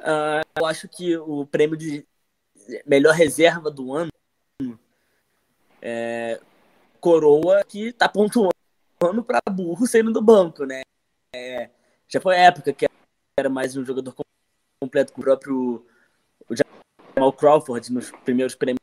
Uh, 0.04 0.44
eu 0.60 0.66
acho 0.66 0.90
que 0.90 1.16
o 1.16 1.46
prêmio 1.46 1.78
de 1.78 2.06
melhor 2.86 3.14
reserva 3.14 3.72
do 3.72 3.94
ano 3.94 4.12
é 5.82 6.42
Coroa, 7.00 7.64
que 7.64 7.94
tá 7.94 8.10
pontuando 8.10 8.54
para 9.26 9.42
burro 9.50 9.88
saindo 9.88 10.12
do 10.12 10.22
banco, 10.22 10.66
né? 10.66 10.82
É, 11.34 11.70
já 12.08 12.20
foi 12.20 12.38
época 12.38 12.74
que 12.74 12.86
era 13.38 13.50
mais 13.50 13.78
um 13.78 13.86
jogador 13.86 14.14
completo 14.82 15.14
com 15.14 15.22
o 15.22 15.24
próprio 15.24 15.86
o 16.50 16.56
Jamal 17.16 17.34
Crawford 17.34 17.92
nos 17.92 18.12
primeiros 18.12 18.56
prêmios 18.56 18.80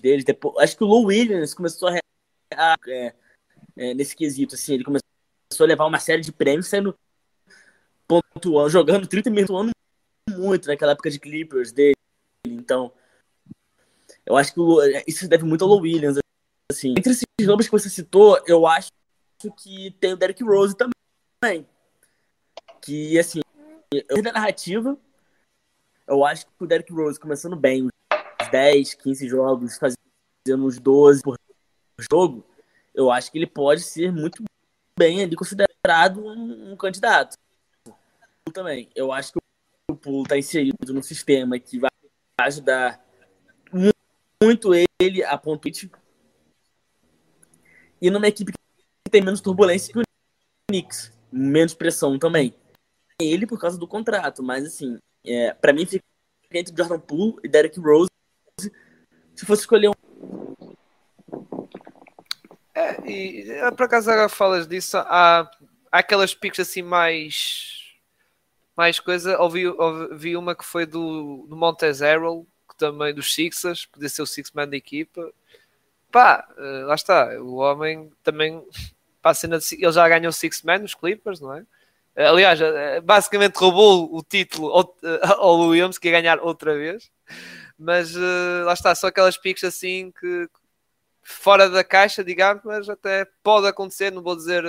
dele. 0.00 0.22
Depois, 0.22 0.56
acho 0.58 0.76
que 0.76 0.84
o 0.84 0.86
Lou 0.86 1.06
Williams 1.06 1.54
começou 1.54 1.88
a, 1.88 2.76
é, 2.86 3.14
é, 3.76 3.94
nesse 3.94 4.14
quesito, 4.14 4.54
assim, 4.54 4.74
ele 4.74 4.84
começou 4.84 5.04
a 5.60 5.64
levar 5.64 5.86
uma 5.86 5.98
série 5.98 6.22
de 6.22 6.32
prêmios 6.32 6.68
sendo 6.68 6.94
pontuando, 8.06 8.70
jogando 8.70 9.06
30 9.06 9.30
minutos 9.30 9.71
muito 10.42 10.66
naquela 10.66 10.92
época 10.92 11.10
de 11.10 11.20
Clippers 11.20 11.72
dele. 11.72 11.96
Então, 12.46 12.92
eu 14.26 14.36
acho 14.36 14.52
que 14.52 14.60
o, 14.60 14.80
isso 15.06 15.28
deve 15.28 15.44
muito 15.44 15.64
ao 15.64 15.78
Williams. 15.78 16.18
Assim. 16.70 16.90
Entre 16.90 17.12
esses 17.12 17.24
nomes 17.40 17.66
que 17.66 17.72
você 17.72 17.88
citou, 17.88 18.42
eu 18.46 18.66
acho 18.66 18.90
que 19.56 19.90
tem 20.00 20.12
o 20.12 20.16
Derrick 20.16 20.42
Rose 20.42 20.76
também. 20.76 21.66
Que, 22.80 23.18
assim, 23.18 23.40
eu 24.08 24.22
da 24.22 24.32
narrativa, 24.32 24.96
eu 26.06 26.24
acho 26.24 26.46
que 26.46 26.52
o 26.60 26.66
Derrick 26.66 26.92
Rose 26.92 27.18
começando 27.18 27.56
bem, 27.56 27.84
uns 27.84 28.50
10, 28.50 28.94
15 28.94 29.28
jogos, 29.28 29.78
fazendo 29.78 30.66
uns 30.66 30.78
12 30.78 31.22
por 31.22 31.36
jogo, 32.10 32.44
eu 32.94 33.10
acho 33.10 33.30
que 33.30 33.38
ele 33.38 33.46
pode 33.46 33.82
ser 33.82 34.12
muito 34.12 34.42
bem 34.98 35.22
ali 35.22 35.36
considerado 35.36 36.20
um, 36.20 36.72
um 36.72 36.76
candidato. 36.76 37.36
Também, 38.52 38.90
eu 38.94 39.12
acho 39.12 39.32
que 39.32 39.41
grupo 40.02 40.22
está 40.22 40.36
inserido 40.36 40.92
no 40.92 41.02
sistema 41.02 41.58
que 41.58 41.78
vai 41.78 41.90
ajudar 42.40 43.00
muito 44.42 44.72
ele 45.00 45.22
a 45.22 45.38
ponto 45.38 45.68
e 48.00 48.10
numa 48.10 48.26
equipe 48.26 48.52
que 48.52 49.10
tem 49.10 49.22
menos 49.22 49.40
turbulência 49.40 49.92
que 49.92 50.00
o 50.00 50.02
Knicks, 50.68 51.12
menos 51.30 51.72
pressão 51.72 52.18
também. 52.18 52.52
Ele 53.20 53.46
por 53.46 53.60
causa 53.60 53.78
do 53.78 53.86
contrato, 53.86 54.42
mas 54.42 54.66
assim, 54.66 54.98
é, 55.24 55.54
para 55.54 55.72
mim 55.72 55.86
fica 55.86 56.02
entre 56.52 56.74
Jordan 56.76 56.98
Poole 56.98 57.36
e 57.44 57.48
Derrick 57.48 57.78
Rose. 57.78 58.10
Se 59.36 59.46
fosse 59.46 59.62
escolher 59.62 59.88
um 59.88 59.92
é, 62.74 63.08
e 63.08 63.70
por 63.76 63.84
acaso 63.84 64.10
agora 64.10 64.28
falas 64.28 64.66
disso, 64.66 64.96
há, 64.96 65.42
há 65.92 65.98
aquelas 65.98 66.34
picks 66.34 66.58
assim 66.58 66.82
mais 66.82 67.81
mais 68.82 68.98
coisa, 68.98 69.40
ouvi, 69.40 69.64
ouvi 69.68 70.36
uma 70.36 70.56
que 70.56 70.64
foi 70.64 70.84
do, 70.84 71.46
do 71.48 71.54
Montez 71.54 72.00
Harrell, 72.00 72.44
que 72.68 72.76
também 72.76 73.14
dos 73.14 73.32
Sixers, 73.32 73.86
podia 73.86 74.08
ser 74.08 74.22
o 74.22 74.26
Six-Man 74.26 74.68
da 74.68 74.76
equipa. 74.76 75.32
Pá, 76.10 76.48
uh, 76.58 76.86
lá 76.86 76.96
está, 76.96 77.40
o 77.40 77.58
homem 77.58 78.10
também, 78.24 78.60
pá, 79.22 79.32
cena 79.34 79.60
de, 79.60 79.64
ele 79.72 79.92
já 79.92 80.08
ganhou 80.08 80.32
Six-Man 80.32 80.80
nos 80.80 80.96
Clippers, 80.96 81.40
não 81.40 81.54
é? 81.54 81.64
Eh, 82.16 82.26
aliás, 82.26 82.60
eh, 82.60 83.00
basicamente 83.00 83.54
roubou 83.54 84.12
o 84.12 84.20
título 84.20 84.68
ao, 84.72 84.96
ao 85.38 85.60
Williams, 85.60 85.96
que 85.96 86.08
ia 86.08 86.20
ganhar 86.20 86.40
outra 86.40 86.74
vez. 86.74 87.08
Mas 87.78 88.14
lá 88.64 88.72
está, 88.74 88.94
só 88.94 89.06
aquelas 89.08 89.36
picks 89.38 89.64
assim 89.64 90.12
que 90.20 90.48
fora 91.22 91.70
da 91.70 91.84
caixa, 91.84 92.24
digamos, 92.24 92.62
mas 92.64 92.88
até 92.88 93.26
pode 93.42 93.66
acontecer, 93.66 94.10
não 94.12 94.22
vou 94.22 94.36
dizer 94.36 94.62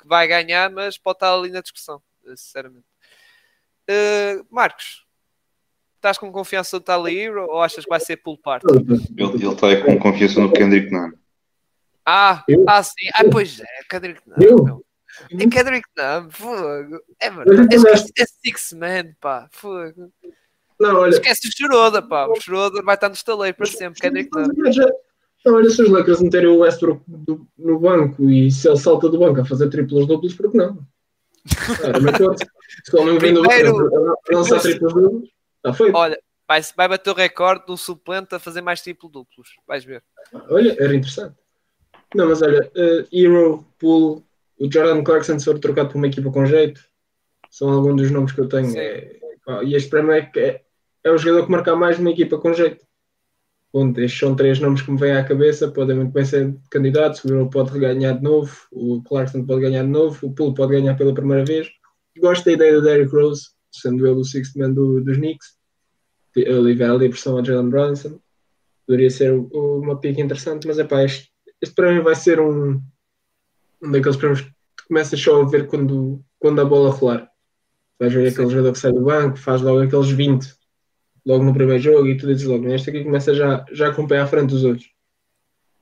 que 0.00 0.06
vai 0.06 0.26
ganhar, 0.28 0.70
mas 0.70 0.96
pode 0.96 1.16
estar 1.16 1.34
ali 1.34 1.50
na 1.50 1.60
discussão, 1.60 2.02
sinceramente. 2.36 2.93
Uh, 3.88 4.44
Marcos, 4.50 5.04
estás 5.96 6.18
com 6.18 6.30
confiança 6.32 6.82
no 6.86 7.08
Hero 7.08 7.46
ou 7.46 7.60
achas 7.60 7.84
que 7.84 7.90
vai 7.90 8.00
ser 8.00 8.16
pull 8.16 8.38
part? 8.38 8.64
Ele 8.66 9.48
está 9.48 9.82
com 9.82 9.98
confiança 9.98 10.40
no 10.40 10.52
Kendrick 10.52 10.90
Nunn. 10.90 11.12
Ah, 12.06 12.44
ah, 12.66 12.82
sim. 12.82 13.08
Ah, 13.14 13.24
pois 13.30 13.60
é, 13.60 13.66
Kendrick 13.88 14.20
Nunn. 14.26 14.80
É 15.30 15.48
Kendrick 15.48 15.88
Nunn, 15.96 16.30
fogo. 16.30 17.00
É 17.20 17.30
verdade. 17.30 17.74
É, 17.74 18.22
é 18.22 18.26
Six 18.26 18.72
Man, 18.74 19.14
pá, 19.20 19.48
fogo. 19.50 20.12
Não, 20.78 20.96
olha... 20.96 21.10
Esquece 21.10 21.48
o 21.48 21.52
Schroeder, 21.52 22.02
pá. 22.02 22.26
O 22.26 22.40
Schroeder 22.40 22.84
vai 22.84 22.96
estar 22.96 23.08
no 23.08 23.14
estaleiro 23.14 23.56
para 23.56 23.66
sempre. 23.66 24.00
Kendrick 24.00 24.30
Nunn. 24.34 24.48
Não, 25.44 25.56
olha, 25.56 25.68
se 25.68 25.82
os 25.82 25.90
Lakers 25.90 26.22
meterem 26.22 26.48
o 26.48 26.60
Westbrook 26.60 27.02
do, 27.06 27.46
no 27.58 27.78
banco 27.78 28.30
e 28.30 28.50
se 28.50 28.66
ele 28.66 28.78
salta 28.78 29.10
do 29.10 29.18
banco 29.18 29.42
a 29.42 29.44
fazer 29.44 29.68
triplos 29.68 30.06
duplos, 30.06 30.32
porque 30.32 30.56
não? 30.56 30.78
Era, 31.82 32.00
mas 32.00 32.16
se 32.84 32.96
o 32.96 33.00
homem 33.00 33.18
vem 33.18 33.34
do 33.34 33.42
banco 33.42 34.18
a 34.30 34.34
lançar 34.34 34.60
triplos 34.60 34.94
duplos, 34.94 35.30
está 35.56 35.74
feito. 35.74 35.96
Olha, 35.96 36.18
vai, 36.48 36.60
vai 36.76 36.88
bater 36.88 37.10
o 37.10 37.14
recorde 37.14 37.66
do 37.66 37.76
suplente 37.76 38.34
a 38.34 38.38
fazer 38.38 38.60
mais 38.60 38.80
triplo 38.80 39.08
duplos. 39.08 39.50
Vais 39.66 39.84
ver. 39.84 40.02
Olha, 40.48 40.74
era 40.78 40.94
interessante. 40.94 41.34
Não, 42.14 42.28
mas 42.28 42.42
olha, 42.42 42.70
uh, 42.76 43.08
Hero, 43.12 43.66
Pool, 43.78 44.24
o 44.58 44.72
Jordan 44.72 45.02
Clarkson 45.02 45.38
se 45.38 45.44
for 45.44 45.58
trocado 45.58 45.90
por 45.90 45.96
uma 45.96 46.06
equipa 46.06 46.30
com 46.30 46.46
jeito, 46.46 46.80
são 47.50 47.70
alguns 47.70 47.96
dos 47.96 48.10
nomes 48.10 48.32
que 48.32 48.40
eu 48.40 48.48
tenho. 48.48 48.76
É, 48.76 49.16
e 49.64 49.74
este 49.74 49.90
prémio 49.90 50.12
é, 50.12 50.30
é, 50.36 50.62
é 51.02 51.10
o 51.10 51.18
jogador 51.18 51.46
que 51.46 51.52
marca 51.52 51.76
mais 51.76 51.98
numa 51.98 52.10
equipa 52.10 52.38
com 52.38 52.52
jeito. 52.52 52.84
Ponto, 53.74 54.00
estes 54.00 54.20
são 54.20 54.36
três 54.36 54.60
nomes 54.60 54.82
que 54.82 54.90
me 54.92 54.96
vêm 54.96 55.16
à 55.16 55.24
cabeça, 55.24 55.68
podem 55.68 55.96
muito 55.96 56.12
bem 56.12 56.24
ser 56.24 56.56
candidatos. 56.70 57.24
O 57.24 57.28
Hero 57.28 57.50
pode 57.50 57.76
ganhar 57.76 58.12
de 58.12 58.22
novo, 58.22 58.56
o 58.70 59.02
Clarkson 59.02 59.44
pode 59.44 59.62
ganhar 59.62 59.82
de 59.82 59.88
novo, 59.88 60.28
o 60.28 60.32
Pool 60.32 60.54
pode 60.54 60.74
ganhar 60.74 60.96
pela 60.96 61.12
primeira 61.12 61.44
vez. 61.44 61.66
Gosto 62.16 62.44
da 62.44 62.52
ideia 62.52 62.74
do 62.74 62.82
Derrick 62.82 63.12
Rose, 63.12 63.48
sendo 63.72 64.06
ele 64.06 64.20
o 64.20 64.24
sixth 64.24 64.54
man 64.54 64.70
do, 64.70 65.00
dos 65.00 65.16
Knicks, 65.16 65.56
aliviar 66.36 66.92
ali 66.92 67.06
a 67.06 67.08
pressão 67.08 67.36
a 67.36 67.42
Jalen 67.42 67.68
Brunson. 67.68 68.20
Poderia 68.86 69.10
ser 69.10 69.32
uma 69.32 69.98
pique 69.98 70.22
interessante, 70.22 70.68
mas 70.68 70.78
é 70.78 70.84
pá, 70.84 71.02
este, 71.02 71.32
este 71.60 71.74
prémio 71.74 72.04
vai 72.04 72.14
ser 72.14 72.38
um, 72.38 72.80
um 73.82 73.90
daqueles 73.90 74.16
prémios 74.16 74.42
que 74.42 74.86
começas 74.86 75.18
só 75.18 75.42
a 75.42 75.48
ver 75.48 75.66
quando, 75.66 76.22
quando 76.38 76.60
a 76.60 76.64
bola 76.64 76.90
rolar. 76.92 77.28
Vais 77.98 78.14
ver 78.14 78.28
aquele 78.28 78.50
jogador 78.50 78.72
que 78.72 78.78
sai 78.78 78.92
do 78.92 79.02
banco, 79.02 79.36
faz 79.36 79.62
logo 79.62 79.80
aqueles 79.80 80.10
20 80.10 80.63
logo 81.26 81.44
no 81.44 81.54
primeiro 81.54 81.82
jogo 81.82 82.06
e 82.06 82.16
tu 82.16 82.26
dizes 82.26 82.46
logo, 82.46 82.68
este 82.68 82.90
aqui 82.90 83.02
começa 83.02 83.34
já, 83.34 83.64
já 83.72 83.92
com 83.92 84.02
o 84.02 84.08
pé 84.08 84.20
à 84.20 84.26
frente 84.26 84.50
dos 84.50 84.64
outros. 84.64 84.90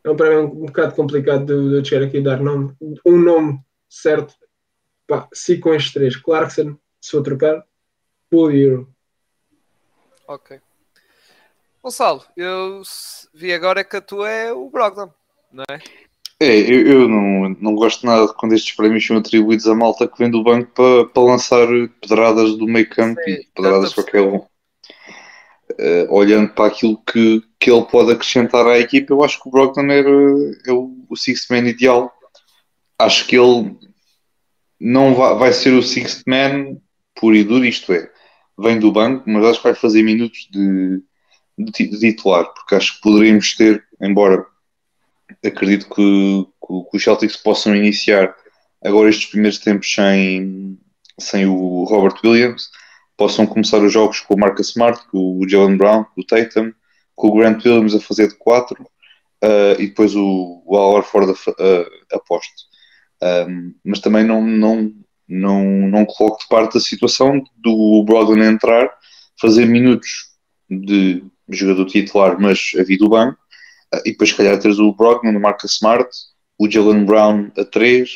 é 0.04 0.10
um 0.10 0.16
prémio 0.16 0.44
um 0.44 0.66
bocado 0.66 0.94
complicado 0.94 1.44
de, 1.46 1.70
de 1.70 1.76
eu 1.76 1.84
chegar 1.84 2.06
aqui 2.06 2.18
e 2.18 2.22
dar 2.22 2.40
nome. 2.40 2.74
Um 3.04 3.18
nome 3.18 3.60
certo, 3.88 4.34
pá, 5.06 5.28
se 5.32 5.58
com 5.58 5.74
estes 5.74 5.92
três. 5.92 6.16
Clarkson, 6.16 6.76
se 7.00 7.10
for 7.10 7.22
trocar, 7.22 7.64
Full 8.30 8.52
Euro. 8.52 8.88
Ok. 10.26 10.60
Gonçalo, 11.82 12.24
eu 12.36 12.82
vi 13.34 13.52
agora 13.52 13.82
que 13.82 13.96
a 13.96 14.00
tua 14.00 14.30
é 14.30 14.52
o 14.52 14.70
Brogdon, 14.70 15.12
não 15.52 15.64
é? 15.68 15.80
É, 16.40 16.58
eu, 16.58 16.86
eu 16.86 17.08
não, 17.08 17.50
não 17.60 17.74
gosto 17.74 18.04
nada 18.06 18.32
quando 18.34 18.54
estes 18.54 18.74
prémios 18.74 19.06
são 19.06 19.16
atribuídos 19.16 19.66
à 19.68 19.74
malta 19.74 20.08
que 20.08 20.18
vem 20.18 20.30
do 20.30 20.42
banco 20.42 20.72
para, 20.72 21.06
para 21.06 21.22
lançar 21.22 21.66
pedradas 22.00 22.56
do 22.56 22.66
meio 22.66 22.88
campo 22.88 23.20
e 23.28 23.46
pedradas 23.54 23.92
de 23.92 24.00
a 24.00 24.02
qualquer 24.02 24.22
um. 24.22 24.44
Eh, 25.78 26.06
olhando 26.10 26.52
para 26.54 26.66
aquilo 26.66 26.98
que, 27.04 27.42
que 27.58 27.70
ele 27.70 27.84
pode 27.84 28.12
acrescentar 28.12 28.66
à 28.66 28.78
equipa, 28.78 29.12
eu 29.12 29.24
acho 29.24 29.40
que 29.42 29.48
o 29.48 29.52
Brogdon 29.52 29.86
é 29.90 30.72
o, 30.72 31.06
o 31.08 31.16
sixth 31.16 31.50
man 31.50 31.68
ideal. 31.68 32.12
Acho 32.98 33.26
que 33.26 33.36
ele 33.36 33.76
não 34.80 35.14
vai, 35.14 35.34
vai 35.36 35.52
ser 35.52 35.72
o 35.74 35.82
sixth 35.82 36.22
man 36.26 36.76
puro 37.14 37.36
e 37.36 37.44
duro, 37.44 37.64
isto 37.64 37.92
é, 37.92 38.10
vem 38.58 38.78
do 38.78 38.90
banco, 38.92 39.24
mas 39.28 39.44
acho 39.44 39.58
que 39.58 39.68
vai 39.68 39.74
fazer 39.74 40.02
minutos 40.02 40.48
de, 40.50 41.02
de, 41.58 41.88
de 41.88 41.98
titular, 42.00 42.44
porque 42.52 42.74
acho 42.74 42.94
que 42.96 43.00
poderíamos 43.02 43.54
ter, 43.54 43.84
embora 44.00 44.44
acredito 45.44 45.88
que, 45.88 46.46
que- 46.66 46.90
que 46.90 46.96
os 46.96 47.02
Celtics 47.02 47.36
possam 47.36 47.74
iniciar 47.74 48.34
agora 48.84 49.08
estes 49.10 49.26
primeiros 49.30 49.58
tempos 49.58 49.92
sem, 49.92 50.78
sem 51.18 51.46
o 51.46 51.84
Robert 51.84 52.16
Williams, 52.24 52.70
possam 53.22 53.46
começar 53.46 53.78
os 53.78 53.92
jogos 53.92 54.18
com 54.18 54.34
o 54.34 54.38
Marcus 54.40 54.70
Smart, 54.70 55.00
com 55.06 55.38
o 55.38 55.48
Jalen 55.48 55.76
Brown, 55.76 56.02
com 56.02 56.22
o 56.22 56.26
Tatum, 56.26 56.72
com 57.14 57.28
o 57.28 57.34
Grant 57.36 57.64
Williams 57.64 57.94
a 57.94 58.00
fazer 58.00 58.26
de 58.26 58.34
4 58.34 58.84
e 59.78 59.86
depois 59.86 60.16
o, 60.16 60.60
o 60.66 60.76
Al 60.76 60.90
Horford 60.94 61.30
a, 61.30 61.34
fa- 61.36 61.54
a, 62.12 62.18
poste. 62.18 62.64
Um, 63.22 63.74
mas 63.84 64.00
também 64.00 64.24
não, 64.24 64.42
não, 64.42 64.92
não, 65.28 65.64
não 65.64 66.04
coloco 66.04 66.40
de 66.40 66.48
parte 66.48 66.78
a 66.78 66.80
situação 66.80 67.40
do 67.56 68.02
Brogdon 68.04 68.42
entrar, 68.42 68.90
fazer 69.40 69.66
minutos 69.66 70.32
de 70.68 71.22
jogador 71.48 71.86
titular, 71.86 72.40
mas 72.40 72.72
a 72.76 72.82
vir 72.82 72.98
do 72.98 73.08
banco, 73.08 73.40
Uh, 73.94 74.00
e 74.06 74.12
depois, 74.12 74.30
se 74.30 74.36
calhar, 74.38 74.58
teres 74.58 74.78
o 74.78 74.90
Brogdon, 74.94 75.36
o 75.36 75.40
Marcus 75.40 75.74
Smart, 75.74 76.08
o 76.58 76.66
Jalen 76.66 77.04
Brown 77.04 77.50
a 77.58 77.62
3, 77.62 78.08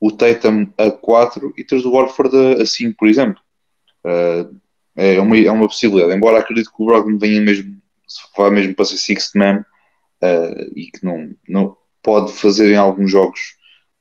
o 0.00 0.10
Tatum 0.10 0.72
a 0.78 0.90
4 0.90 1.52
e 1.54 1.62
teres 1.64 1.84
o 1.84 1.92
Warford 1.92 2.34
a, 2.34 2.62
a 2.62 2.64
5, 2.64 2.96
por 2.96 3.06
exemplo. 3.06 3.38
Uh, 4.08 4.56
é, 4.96 5.20
uma, 5.20 5.38
é 5.38 5.50
uma 5.50 5.68
possibilidade. 5.68 6.14
Embora 6.14 6.38
acredito 6.38 6.72
que 6.74 6.82
o 6.82 6.86
Brogdon 6.86 7.18
venha 7.18 7.40
mesmo, 7.40 7.76
vá 8.36 8.50
mesmo 8.50 8.74
para 8.74 8.84
ser 8.84 8.96
sixth 8.96 9.34
man 9.34 9.64
uh, 10.22 10.72
e 10.74 10.90
que 10.90 11.04
não, 11.04 11.34
não 11.48 11.76
pode 12.02 12.32
fazer 12.32 12.72
em 12.72 12.76
alguns 12.76 13.10
jogos 13.10 13.40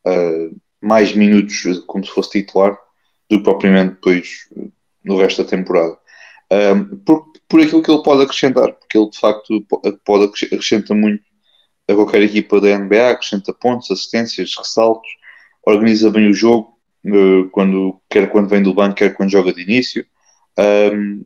uh, 0.07 0.55
mais 0.81 1.13
minutos 1.13 1.63
como 1.85 2.05
se 2.05 2.11
fosse 2.11 2.31
titular 2.31 2.77
do 3.29 3.37
que 3.37 3.43
propriamente 3.43 3.95
depois 3.95 4.47
no 5.03 5.17
resto 5.17 5.43
da 5.43 5.49
temporada. 5.49 5.97
Por, 7.05 7.25
por 7.49 7.61
aquilo 7.61 7.83
que 7.83 7.91
ele 7.91 8.03
pode 8.03 8.23
acrescentar, 8.23 8.71
porque 8.73 8.97
ele 8.97 9.09
de 9.09 9.19
facto 9.19 9.61
po- 9.67 9.81
pode 10.05 10.25
acres- 10.25 10.53
acrescenta 10.53 10.93
muito 10.93 11.23
a 11.89 11.93
qualquer 11.93 12.21
equipa 12.21 12.59
da 12.61 12.77
NBA, 12.77 13.11
acrescenta 13.11 13.53
pontos, 13.53 13.91
assistências, 13.91 14.53
ressaltos, 14.57 15.09
organiza 15.65 16.09
bem 16.09 16.29
o 16.29 16.33
jogo, 16.33 16.76
quando, 17.51 18.01
quer 18.09 18.29
quando 18.29 18.49
vem 18.49 18.61
do 18.61 18.73
banco, 18.73 18.95
quer 18.95 19.13
quando 19.13 19.31
joga 19.31 19.53
de 19.53 19.61
início. 19.61 20.05
Um, 20.57 21.23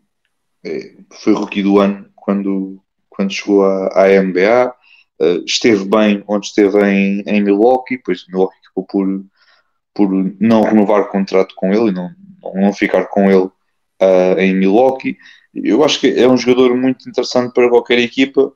eh, 0.64 0.96
foi 1.24 1.34
rookie 1.34 1.64
do 1.64 1.80
ano 1.80 2.10
quando, 2.16 2.82
quando 3.10 3.32
chegou 3.32 3.66
à, 3.66 4.06
à 4.06 4.22
NBA, 4.22 4.74
eh, 5.22 5.42
esteve 5.46 5.86
bem 5.86 6.24
onde 6.28 6.48
esteve 6.48 6.80
em, 6.84 7.24
em 7.26 7.42
Milwaukee, 7.42 7.98
depois 7.98 8.26
Milwaukee 8.28 8.58
acabou 8.66 8.86
por, 8.86 9.26
por 9.94 10.10
não 10.40 10.64
renovar 10.64 11.10
contrato 11.10 11.54
com 11.56 11.74
ele 11.74 11.90
e 11.90 11.94
não, 11.94 12.10
não 12.56 12.74
ficar 12.74 13.06
com 13.06 13.30
ele 13.30 13.50
ah, 14.00 14.36
em 14.40 14.56
Milwaukee. 14.56 15.18
Eu 15.54 15.84
acho 15.84 16.00
que 16.00 16.08
é 16.08 16.28
um 16.28 16.38
jogador 16.38 16.76
muito 16.76 17.08
interessante 17.10 17.54
para 17.54 17.70
qualquer 17.70 18.00
equipa 18.00 18.54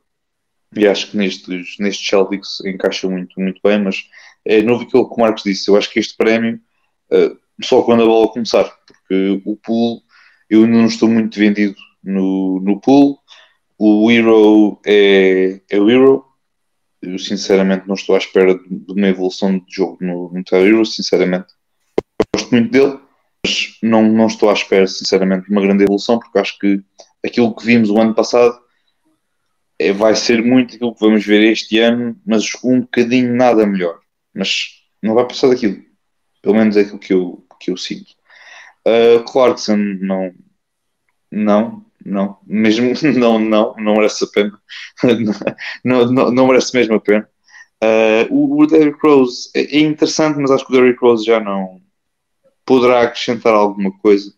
e 0.76 0.88
acho 0.88 1.12
que 1.12 1.18
nestes, 1.18 1.78
nestes 1.80 2.08
Celtics 2.08 2.60
encaixa 2.66 3.08
muito, 3.08 3.40
muito 3.40 3.62
bem, 3.64 3.80
mas 3.82 4.04
é 4.44 4.62
novo 4.62 4.84
aquilo 4.84 5.08
que 5.08 5.16
o 5.16 5.20
Marcos 5.20 5.44
disse. 5.44 5.70
Eu 5.70 5.78
acho 5.78 5.90
que 5.92 6.00
este 6.00 6.16
prémio 6.18 6.60
ah, 7.12 7.36
só 7.64 7.82
quando 7.84 8.04
a 8.04 8.06
bola 8.06 8.28
começar, 8.28 8.64
porque 8.86 9.42
o 9.46 9.56
pool 9.58 10.02
eu 10.50 10.64
ainda 10.64 10.78
não 10.78 10.86
estou 10.86 11.10
muito 11.10 11.38
vendido 11.38 11.76
no, 12.04 12.60
no 12.62 12.80
pool. 12.80 13.20
O 13.78 14.10
Hero 14.12 14.80
é, 14.86 15.62
é 15.70 15.80
o 15.80 15.90
Hero. 15.90 16.26
Eu 17.02 17.20
sinceramente 17.20 17.88
não 17.88 17.96
estou 17.96 18.16
à 18.16 18.18
espera 18.18 18.56
de, 18.56 18.92
uma 18.92 19.08
evolução 19.08 19.58
de 19.58 19.66
jogo 19.70 19.98
no, 20.02 20.32
no 20.32 20.44
Hero, 20.58 20.86
sinceramente. 20.86 21.48
Gosto 22.34 22.52
muito 22.52 22.72
dele, 22.72 23.00
mas 23.44 23.78
não, 23.82 24.04
não 24.04 24.28
estou 24.28 24.50
à 24.50 24.54
espera, 24.54 24.88
sinceramente, 24.88 25.46
de 25.46 25.52
uma 25.52 25.62
grande 25.62 25.84
evolução, 25.84 26.20
porque 26.20 26.40
acho 26.40 26.58
que 26.60 26.82
aquilo 27.24 27.56
que 27.56 27.66
vimos 27.66 27.90
o 27.90 28.00
ano 28.00 28.14
passado 28.14 28.60
é, 29.80 29.92
vai 29.92 30.16
ser 30.16 30.44
muito 30.44 30.76
aquilo 30.76 30.94
que 30.94 31.06
vamos 31.06 31.26
ver 31.26 31.44
este 31.44 31.80
ano, 31.80 32.20
mas 32.26 32.52
um 32.64 32.82
bocadinho 32.82 33.36
nada 33.36 33.66
melhor. 33.66 34.00
Mas 34.34 34.84
não 35.02 35.14
vai 35.16 35.28
passar 35.28 35.50
daquilo. 35.50 35.84
Pelo 36.46 36.58
menos 36.58 36.78
é 36.78 36.82
aquilo 36.82 37.00
que 37.00 37.12
eu, 37.12 37.44
que 37.60 37.72
eu 37.72 37.78
sinto. 37.78 38.12
Uh, 38.88 39.24
Clarkson, 39.24 39.78
não. 40.00 40.32
Não, 41.32 41.86
não. 42.06 42.38
Mesmo 42.46 42.94
não, 43.18 43.40
não, 43.40 43.76
não 43.80 43.96
merece 43.96 44.26
a 44.26 44.28
pena. 44.28 44.62
não, 45.84 46.06
não, 46.12 46.32
não 46.32 46.48
merece 46.48 46.78
mesmo 46.78 46.94
a 46.94 47.00
pena. 47.00 47.28
Uh, 47.84 48.32
o, 48.32 48.62
o 48.62 48.68
Derrick 48.68 49.00
Rose 49.02 49.50
é 49.56 49.78
é 49.78 49.80
interessante, 49.80 50.38
mas 50.38 50.52
acho 50.52 50.68
que 50.68 50.72
o 50.72 50.76
Derrick 50.80 51.00
Rose 51.02 51.26
já 51.26 51.40
não 51.40 51.82
poderá 52.64 53.02
acrescentar 53.02 53.56
alguma 53.56 53.92
coisa, 53.98 54.32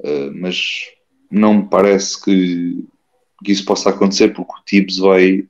uh, 0.00 0.30
mas 0.34 0.82
não 1.30 1.54
me 1.54 1.66
parece 1.66 2.22
que, 2.22 2.86
que 3.42 3.52
isso 3.52 3.64
possa 3.64 3.88
acontecer, 3.88 4.34
porque 4.34 4.52
o 4.52 4.64
Tibbs 4.66 4.98
vai, 4.98 5.48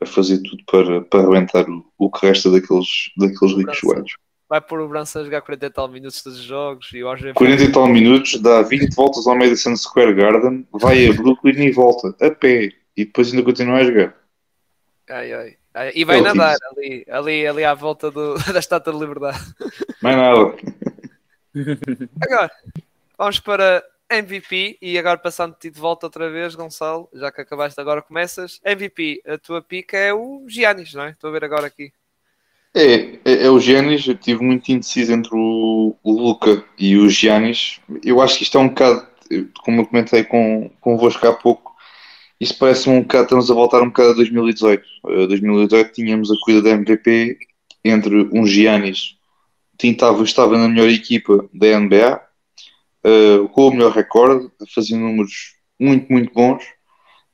vai 0.00 0.08
fazer 0.08 0.38
tudo 0.38 0.64
para, 0.64 1.02
para 1.02 1.20
arrebentar 1.20 1.68
o, 1.68 1.84
o 1.98 2.10
que 2.10 2.26
resta 2.26 2.50
daqueles, 2.50 3.10
daqueles 3.18 3.54
ricos 3.54 3.78
joelhos. 3.78 4.12
Vai 4.48 4.60
pôr 4.60 4.80
o 4.80 4.88
Brança 4.88 5.20
a 5.20 5.24
jogar 5.24 5.40
40 5.40 5.66
e 5.66 5.70
tal 5.70 5.88
minutos 5.88 6.22
dos 6.22 6.36
jogos 6.38 6.90
e 6.92 7.02
o 7.02 7.08
Jorge 7.16 7.32
40 7.32 7.62
e 7.62 7.72
tal 7.72 7.88
minutos, 7.88 8.38
dá 8.40 8.60
20 8.62 8.94
voltas 8.94 9.26
ao 9.26 9.34
Madison 9.36 9.74
Square 9.76 10.14
Garden, 10.14 10.66
vai 10.72 11.06
a 11.08 11.12
Brooklyn 11.14 11.64
e 11.64 11.72
volta 11.72 12.14
a 12.24 12.30
pé, 12.30 12.70
e 12.96 13.04
depois 13.06 13.30
ainda 13.32 13.42
continua 13.42 13.78
a 13.78 13.84
jogar. 13.84 14.14
Ai, 15.08 15.32
ai. 15.32 15.56
Ai, 15.74 15.92
E 15.94 16.04
vai 16.04 16.18
É 16.18 16.22
nadar 16.22 16.56
ali, 16.70 17.04
ali, 17.08 17.46
ali 17.46 17.64
à 17.64 17.74
volta 17.74 18.10
do- 18.10 18.34
da 18.52 18.58
Estátua 18.60 18.92
de 18.92 18.98
Liberdade. 19.00 19.38
Mais 20.02 20.16
nada. 20.16 20.54
Agora, 22.22 22.50
vamos 23.18 23.40
para 23.40 23.82
MVP 24.10 24.78
e 24.82 24.98
agora 24.98 25.18
passando-te 25.18 25.70
de 25.70 25.80
volta 25.80 26.06
outra 26.06 26.30
vez, 26.30 26.54
Gonçalo, 26.54 27.08
já 27.14 27.32
que 27.32 27.40
acabaste 27.40 27.80
agora 27.80 28.02
começas. 28.02 28.60
MVP, 28.64 29.22
a 29.26 29.38
tua 29.38 29.62
pica 29.62 29.96
é 29.96 30.12
o 30.12 30.44
Giannis, 30.48 30.92
não 30.94 31.04
é? 31.04 31.10
Estou 31.10 31.30
a 31.30 31.32
ver 31.32 31.44
agora 31.44 31.66
aqui. 31.66 31.92
É, 32.76 33.18
é, 33.24 33.44
é 33.44 33.50
o 33.50 33.60
Giannis, 33.60 34.06
eu 34.06 34.14
estive 34.14 34.42
muito 34.42 34.68
indeciso 34.72 35.12
entre 35.12 35.30
o, 35.32 35.94
o 36.02 36.12
Luca 36.12 36.64
e 36.76 36.96
o 36.96 37.08
Giannis. 37.08 37.80
Eu 38.02 38.20
acho 38.20 38.38
que 38.38 38.42
isto 38.42 38.58
é 38.58 38.60
um 38.60 38.68
bocado, 38.68 39.06
como 39.64 39.80
eu 39.80 39.86
comentei 39.86 40.24
com, 40.24 40.70
convosco 40.80 41.26
há 41.28 41.32
pouco, 41.32 41.72
isto 42.40 42.58
parece 42.58 42.90
um 42.90 43.00
bocado, 43.00 43.24
estamos 43.24 43.50
a 43.50 43.54
voltar 43.54 43.80
um 43.80 43.86
bocado 43.86 44.10
a 44.10 44.14
2018. 44.14 44.84
Uh, 45.04 45.26
2018 45.28 45.92
tínhamos 45.92 46.30
a 46.30 46.34
corrida 46.44 46.62
da 46.62 46.70
MVP 46.70 47.38
entre 47.84 48.28
um 48.32 48.44
Giannis, 48.44 49.16
que 49.78 49.88
estava, 49.88 50.22
estava 50.24 50.58
na 50.58 50.68
melhor 50.68 50.88
equipa 50.88 51.48
da 51.54 51.78
NBA, 51.78 52.20
uh, 53.06 53.48
com 53.50 53.68
o 53.68 53.70
melhor 53.70 53.92
recorde, 53.92 54.50
fazia 54.74 54.96
números 54.96 55.54
muito, 55.78 56.12
muito 56.12 56.32
bons, 56.34 56.64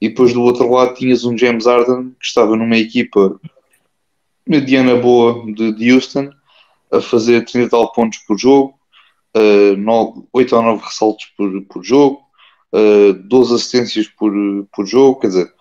e 0.00 0.08
depois 0.08 0.34
do 0.34 0.42
outro 0.42 0.70
lado 0.70 0.94
tinhas 0.94 1.24
um 1.24 1.36
James 1.36 1.66
Harden, 1.66 2.10
que 2.20 2.26
estava 2.26 2.56
numa 2.56 2.76
equipa 2.76 3.40
mediana 4.50 4.96
boa 4.96 5.44
de, 5.54 5.72
de 5.72 5.92
Houston, 5.92 6.30
a 6.92 7.00
fazer 7.00 7.44
30 7.44 7.66
e 7.66 7.70
tal 7.70 7.92
pontos 7.92 8.18
por 8.26 8.36
jogo, 8.36 8.74
uh, 9.36 9.76
9, 9.76 10.24
8 10.32 10.56
ou 10.56 10.62
9 10.62 10.84
ressaltos 10.84 11.26
por, 11.36 11.62
por 11.66 11.84
jogo, 11.84 12.20
uh, 12.74 13.12
12 13.12 13.54
assistências 13.54 14.08
por, 14.08 14.32
por 14.74 14.84
jogo, 14.84 15.20
quer 15.20 15.28
dizer, 15.28 15.52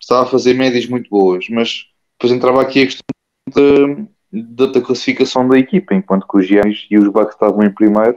estava 0.00 0.22
a 0.22 0.26
fazer 0.26 0.54
médias 0.54 0.86
muito 0.86 1.10
boas, 1.10 1.48
mas 1.50 1.86
depois 2.12 2.32
entrava 2.32 2.62
aqui 2.62 2.82
a 2.82 2.86
questão 2.86 3.02
da, 4.32 4.66
da 4.68 4.80
classificação 4.80 5.48
da 5.48 5.58
equipa, 5.58 5.94
enquanto 5.94 6.28
que 6.28 6.36
os 6.36 6.46
Giants 6.46 6.86
e 6.88 6.96
os 6.96 7.08
Bucks 7.08 7.34
estavam 7.34 7.64
em 7.64 7.74
primeiro, 7.74 8.16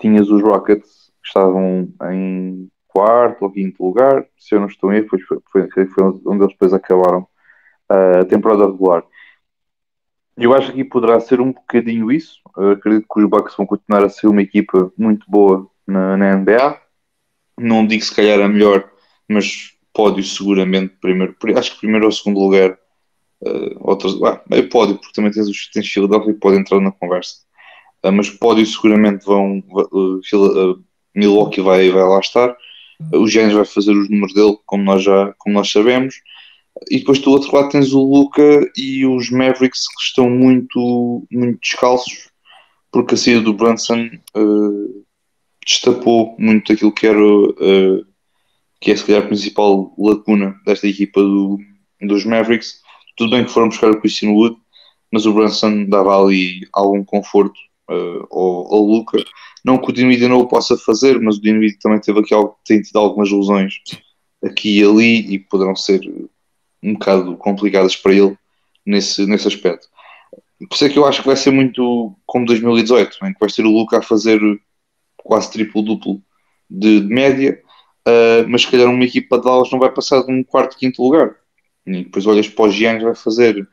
tinhas 0.00 0.30
os 0.30 0.42
Rockets 0.42 1.10
que 1.22 1.28
estavam 1.28 1.92
em 2.10 2.70
quarto 2.88 3.42
ou 3.42 3.50
quinto 3.50 3.84
lugar, 3.84 4.24
se 4.38 4.54
eu 4.54 4.60
não 4.60 4.66
estou 4.66 4.90
em 4.92 4.96
erro, 4.96 5.08
foi, 5.10 5.20
foi, 5.52 5.86
foi, 5.86 6.04
onde 6.24 6.42
eles 6.42 6.52
depois 6.52 6.72
acabaram 6.72 7.26
uh, 7.90 8.20
a 8.20 8.24
temporada 8.24 8.64
regular. 8.64 9.04
Eu 10.38 10.54
acho 10.54 10.72
que 10.72 10.84
poderá 10.84 11.18
ser 11.20 11.40
um 11.40 11.52
bocadinho 11.52 12.12
isso. 12.12 12.38
Eu 12.56 12.70
acredito 12.70 13.06
que 13.12 13.20
os 13.20 13.28
Bucks 13.28 13.56
vão 13.56 13.66
continuar 13.66 14.04
a 14.04 14.08
ser 14.08 14.28
uma 14.28 14.42
equipa 14.42 14.92
muito 14.96 15.28
boa 15.28 15.68
na, 15.86 16.16
na 16.16 16.36
NBA. 16.36 16.80
Não 17.58 17.86
digo 17.86 18.04
se 18.04 18.14
calhar 18.14 18.40
a 18.40 18.48
melhor, 18.48 18.88
mas 19.28 19.72
pódio 19.92 20.22
seguramente 20.22 20.94
primeiro. 21.00 21.36
Acho 21.56 21.72
que 21.72 21.80
primeiro 21.80 22.06
ou 22.06 22.12
segundo 22.12 22.40
lugar 22.40 22.78
Uh, 23.40 23.76
outras, 23.78 24.20
ah, 24.24 24.42
pódio, 24.68 24.96
porque 24.96 25.12
também 25.14 25.30
tens 25.30 25.48
os 25.48 25.70
tens 25.70 25.88
Philadelphia 25.88 26.32
que 26.32 26.40
pode 26.40 26.58
entrar 26.58 26.80
na 26.80 26.90
conversa. 26.90 27.36
Uh, 28.04 28.10
mas 28.10 28.30
pódio 28.30 28.66
seguramente 28.66 29.24
vão. 29.24 29.62
Uh, 29.92 30.84
Milwaukee 31.14 31.60
vai, 31.60 31.88
vai 31.90 32.02
lá 32.02 32.18
estar. 32.18 32.56
o 33.12 33.26
Giannis 33.26 33.54
vai 33.54 33.64
fazer 33.64 33.92
os 33.92 34.08
números 34.10 34.34
dele, 34.34 34.56
como 34.66 34.84
nós 34.84 35.02
já 35.02 35.32
como 35.38 35.54
nós 35.54 35.70
sabemos. 35.70 36.16
E 36.90 36.98
depois 36.98 37.18
do 37.18 37.30
outro 37.30 37.54
lado 37.54 37.70
tens 37.70 37.92
o 37.92 38.00
Luca 38.00 38.70
e 38.76 39.04
os 39.04 39.30
Mavericks 39.30 39.86
que 39.88 40.02
estão 40.02 40.30
muito, 40.30 41.26
muito 41.30 41.60
descalços, 41.60 42.30
porque 42.92 43.14
a 43.14 43.18
saída 43.18 43.40
do 43.40 43.52
Brunson 43.52 44.08
destapou 45.64 46.36
muito 46.38 46.72
aquilo 46.72 46.92
que 46.92 47.06
era 47.06 47.18
que 48.80 48.90
é 48.90 48.96
se 48.96 49.04
calhar 49.04 49.22
a 49.22 49.26
principal 49.26 49.92
lacuna 49.98 50.58
desta 50.64 50.86
equipa 50.86 51.20
do, 51.20 51.58
dos 52.00 52.24
Mavericks. 52.24 52.80
Tudo 53.16 53.30
bem 53.30 53.44
que 53.44 53.50
foram 53.50 53.68
buscar 53.68 53.90
o 53.90 54.00
Christian 54.00 54.30
Wood, 54.30 54.56
mas 55.12 55.26
o 55.26 55.32
Brunson 55.32 55.84
dava 55.86 56.22
ali 56.22 56.60
algum 56.72 57.04
conforto 57.04 57.58
uh, 57.90 58.26
ao, 58.30 58.74
ao 58.74 58.82
Luca. 58.82 59.22
Não 59.64 59.78
que 59.78 59.90
o 59.90 59.92
Dinwiddie 59.92 60.28
não 60.28 60.38
o 60.38 60.48
possa 60.48 60.76
fazer, 60.76 61.20
mas 61.20 61.36
o 61.36 61.40
Dinwiddie 61.40 61.78
também 61.78 62.00
teve 62.00 62.20
aqui 62.20 62.32
algo, 62.32 62.56
tem 62.64 62.80
tido 62.80 62.98
algumas 62.98 63.30
lesões 63.30 63.74
aqui 64.44 64.78
e 64.78 64.84
ali 64.84 65.34
e 65.34 65.38
poderão 65.38 65.74
ser 65.74 66.00
um 66.82 66.94
bocado 66.94 67.36
complicadas 67.36 67.96
para 67.96 68.14
ele 68.14 68.36
nesse, 68.84 69.26
nesse 69.26 69.48
aspecto. 69.48 69.88
Por 70.58 70.74
isso 70.74 70.84
é 70.84 70.88
que 70.88 70.98
eu 70.98 71.06
acho 71.06 71.20
que 71.20 71.26
vai 71.26 71.36
ser 71.36 71.50
muito 71.50 72.16
como 72.26 72.46
2018, 72.46 73.18
em 73.24 73.32
que 73.32 73.40
vai 73.40 73.48
ser 73.48 73.64
o 73.64 73.70
Luca 73.70 73.98
a 73.98 74.02
fazer 74.02 74.40
quase 75.16 75.50
triplo-duplo 75.52 76.20
de, 76.68 77.00
de 77.00 77.14
média 77.14 77.62
Uh, 78.08 78.48
mas 78.48 78.62
se 78.62 78.70
calhar 78.70 78.88
uma 78.88 79.04
equipa 79.04 79.36
de 79.36 79.44
Dallas 79.44 79.70
não 79.70 79.78
vai 79.78 79.92
passar 79.92 80.22
de 80.22 80.32
um 80.32 80.42
quarto, 80.42 80.78
quinto 80.78 81.02
lugar. 81.02 81.36
E 81.86 82.04
depois 82.04 82.26
olhas 82.26 82.48
para 82.48 82.64
os 82.64 82.74
Giannis, 82.74 83.02
vai 83.02 83.14
fazer 83.14 83.68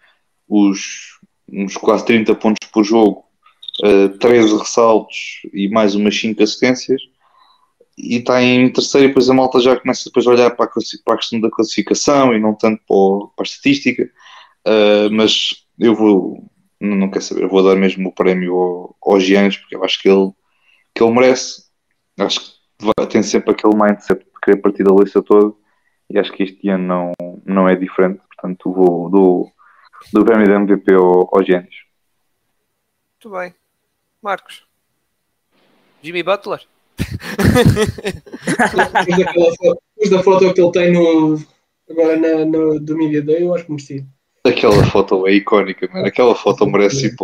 os, 0.48 1.20
uns 1.50 1.78
quase 1.78 2.06
30 2.06 2.36
pontos 2.36 2.68
por 2.70 2.84
jogo, 2.84 3.24
uh, 3.82 4.14
ah, 4.14 4.18
13 4.20 4.58
ressaltos 4.58 5.42
e 5.54 5.70
mais 5.70 5.96
umas 5.96 6.20
5 6.20 6.44
assistências. 6.44 7.02
E 7.98 8.18
está 8.18 8.42
em 8.42 8.72
terceiro, 8.72 9.06
e 9.06 9.08
depois 9.10 9.30
a 9.30 9.34
malta 9.34 9.60
já 9.60 9.80
começa 9.80 10.04
depois 10.06 10.28
a 10.28 10.32
olhar 10.32 10.52
para 10.52 10.66
a, 10.66 10.70
para 11.06 11.14
a 11.14 11.18
questão 11.18 11.40
da 11.40 11.50
classificação 11.50 12.34
e 12.34 12.40
não 12.40 12.54
tanto 12.54 12.82
para, 12.88 13.28
para 13.36 13.44
a 13.44 13.48
estatística. 13.48 14.04
Uh, 14.68 15.10
mas 15.12 15.66
eu 15.80 15.96
vou, 15.96 16.44
não, 16.80 16.96
não 16.98 17.10
quero 17.10 17.24
saber, 17.24 17.48
vou 17.48 17.64
dar 17.64 17.76
mesmo 17.76 18.10
o 18.10 18.12
prémio 18.12 18.54
ao, 18.56 18.96
ao 19.02 19.20
Giannis, 19.20 19.58
porque 19.58 19.76
eu 19.76 19.84
acho 19.84 20.02
que 20.02 20.10
ele, 20.10 20.32
que 20.94 21.04
ele 21.04 21.14
merece. 21.14 21.66
Acho 22.20 22.42
que 22.42 23.08
tem 23.10 23.24
sempre 23.24 23.52
aquele 23.52 23.76
mindset 23.76 24.20
de 24.24 24.32
querer 24.44 24.62
partir 24.62 24.84
da 24.84 24.94
lista 24.94 25.22
toda 25.22 25.54
e 26.10 26.20
acho 26.20 26.32
que 26.32 26.44
este 26.44 26.70
ano 26.70 26.84
não, 26.84 27.14
não 27.46 27.70
é 27.70 27.76
diferente, 27.76 28.22
portanto 28.28 28.72
vou 28.72 29.10
do, 29.10 29.52
do 30.14 30.26
prémio 30.26 30.46
de 30.46 30.54
MVP 30.54 30.94
ao, 30.94 31.30
ao 31.36 31.44
Giannis. 31.44 31.76
Muito 33.14 33.38
bem. 33.38 33.56
Marcos. 34.22 34.66
Jimmy 36.02 36.22
Butler. 36.22 36.62
Depois 39.96 40.10
da 40.10 40.24
foto 40.24 40.54
que 40.54 40.62
ele 40.62 40.72
tem 40.72 40.92
no, 40.92 41.40
agora 41.90 42.18
na, 42.18 42.46
no, 42.46 42.80
do 42.80 42.98
Media 42.98 43.22
Day, 43.22 43.44
eu 43.44 43.54
acho 43.54 43.66
que 43.66 43.72
merecia. 43.72 44.06
Aquela 44.44 44.86
foto 44.86 45.28
é 45.28 45.34
icónica, 45.34 45.90
mano. 45.92 46.06
Aquela 46.06 46.36
foto 46.36 46.66
merece. 46.68 47.16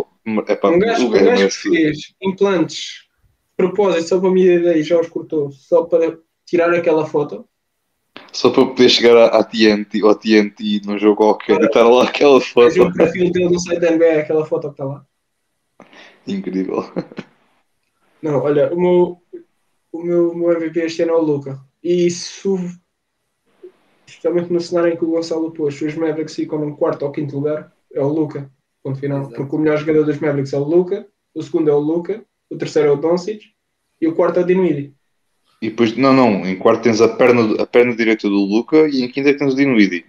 É 0.48 0.54
para 0.56 0.70
um 0.70 0.78
gajo, 0.78 1.06
um 1.06 1.10
gajo 1.10 1.48
que 1.48 1.70
fez 1.70 2.14
implantes 2.20 3.02
propósito, 3.56 4.08
só 4.08 4.20
para 4.20 4.30
me 4.30 4.44
ideia, 4.44 4.82
já 4.82 5.00
os 5.00 5.08
cortou, 5.08 5.52
só 5.52 5.84
para 5.84 6.18
tirar 6.44 6.72
aquela 6.74 7.06
foto. 7.06 7.46
Só 8.32 8.50
para 8.50 8.66
poder 8.66 8.88
chegar 8.88 9.16
à 9.16 9.42
TNT, 9.42 10.02
ao 10.02 10.14
TNT 10.14 10.82
num 10.84 10.98
jogo 10.98 11.16
qualquer 11.16 11.60
e 11.60 11.64
estar 11.64 11.88
lá 11.88 12.04
aquela 12.04 12.40
foto. 12.40 12.82
o 12.82 12.92
perfil 12.92 13.30
dele 13.30 13.48
no 13.48 13.58
site 13.58 13.80
da 13.80 13.90
NBA, 13.90 14.20
aquela 14.20 14.44
foto 14.44 14.68
que 14.68 14.74
está 14.74 14.84
lá. 14.84 15.06
Incrível. 16.26 16.84
Não, 18.22 18.42
olha, 18.42 18.72
o 18.72 18.80
meu, 18.80 19.21
o 19.92 20.02
meu, 20.02 20.30
o 20.30 20.34
meu 20.34 20.52
MVP 20.52 20.80
este 20.80 21.02
ano 21.02 21.12
é 21.12 21.16
o 21.16 21.22
Luca. 21.22 21.60
E 21.84 22.06
isso, 22.06 22.58
justamente 24.06 24.52
no 24.52 24.60
cenário 24.60 24.92
em 24.92 24.96
que 24.96 25.04
o 25.04 25.10
Gonçalo 25.10 25.52
pôs, 25.52 25.80
os 25.80 25.94
Mavericks 25.94 26.34
ficam 26.34 26.58
num 26.58 26.74
quarto 26.74 27.04
ou 27.04 27.12
quinto 27.12 27.36
lugar, 27.36 27.72
é 27.92 28.00
o 28.00 28.08
Luca. 28.08 28.50
Ponto 28.82 28.98
final. 28.98 29.20
Exato. 29.20 29.36
Porque 29.36 29.54
o 29.54 29.58
melhor 29.58 29.78
jogador 29.78 30.04
dos 30.04 30.18
Mavericks 30.18 30.52
é 30.52 30.58
o 30.58 30.64
Luca, 30.64 31.06
o 31.34 31.42
segundo 31.42 31.70
é 31.70 31.74
o 31.74 31.78
Luca, 31.78 32.24
o 32.50 32.56
terceiro 32.56 32.88
é 32.88 32.92
o 32.92 32.96
Doncic 32.96 33.42
e 34.00 34.08
o 34.08 34.14
quarto 34.14 34.40
é 34.40 34.42
o 34.42 34.46
Dinwiddie. 34.46 34.94
E 35.60 35.70
depois, 35.70 35.96
não, 35.96 36.12
não, 36.12 36.44
em 36.44 36.58
quarto 36.58 36.82
tens 36.82 37.00
a 37.00 37.08
perna, 37.08 37.62
a 37.62 37.66
perna 37.66 37.94
direita 37.94 38.28
do 38.28 38.34
Luca 38.34 38.88
e 38.88 39.02
em 39.02 39.08
quinto 39.08 39.28
é 39.28 39.34
tens 39.34 39.52
o 39.52 39.56
Dinwiddie. 39.56 40.04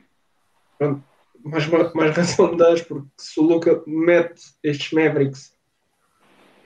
Pronto, 0.80 1.04
mais, 1.44 1.68
mais 1.94 2.16
razão 2.18 2.52
me 2.52 2.58
das, 2.58 2.82
porque 2.82 3.08
se 3.18 3.40
o 3.40 3.44
Luca 3.44 3.84
mete 3.86 4.42
estes 4.64 4.92
Mavericks 4.92 5.54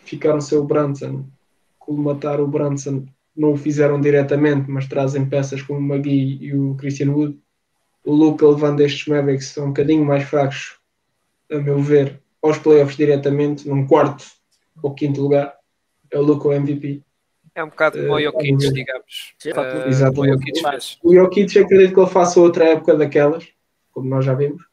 ficar 0.06 0.34
no 0.34 0.42
seu 0.42 0.64
Brunson, 1.88 1.96
colmatar 1.96 2.42
o 2.42 2.48
Brunson, 2.48 3.06
não 3.36 3.54
o 3.54 3.58
fizeram 3.58 4.02
diretamente, 4.02 4.70
mas 4.70 4.88
trazem 4.88 5.26
peças 5.26 5.62
como 5.62 5.80
o 5.80 5.82
Magui 5.82 6.38
e 6.42 6.54
o 6.54 6.76
Christian 6.76 7.12
Wood. 7.12 7.40
O 8.04 8.14
Luca 8.14 8.48
levando 8.48 8.82
estes 8.82 9.08
Mavericks 9.08 9.48
são 9.48 9.66
um 9.66 9.68
bocadinho 9.68 10.06
mais 10.06 10.24
fracos, 10.24 10.78
a 11.52 11.58
meu 11.58 11.80
ver, 11.80 12.22
aos 12.42 12.58
playoffs 12.58 12.98
diretamente, 12.98 13.68
num 13.68 13.88
quarto 13.88 14.26
ou 14.82 14.94
quinto 14.94 15.22
lugar 15.22 15.56
é 16.12 16.18
o 16.18 16.22
Luka 16.22 16.50
MVP. 16.54 17.04
É 17.56 17.64
um 17.64 17.70
bocado 17.70 17.98
como 17.98 18.14
o 18.14 18.20
eh, 18.20 18.24
Jokic, 18.24 18.74
digamos. 18.74 19.36
Uh, 19.46 19.90
Exatamente. 19.90 21.00
O 21.04 21.14
Jokic 21.14 21.60
acredito 21.60 21.94
que 21.94 22.00
ele 22.00 22.10
faça 22.10 22.40
outra 22.40 22.66
época 22.66 22.96
daquelas, 22.96 23.48
como 23.92 24.08
nós 24.08 24.24
já 24.24 24.36
vimos. 24.36 24.67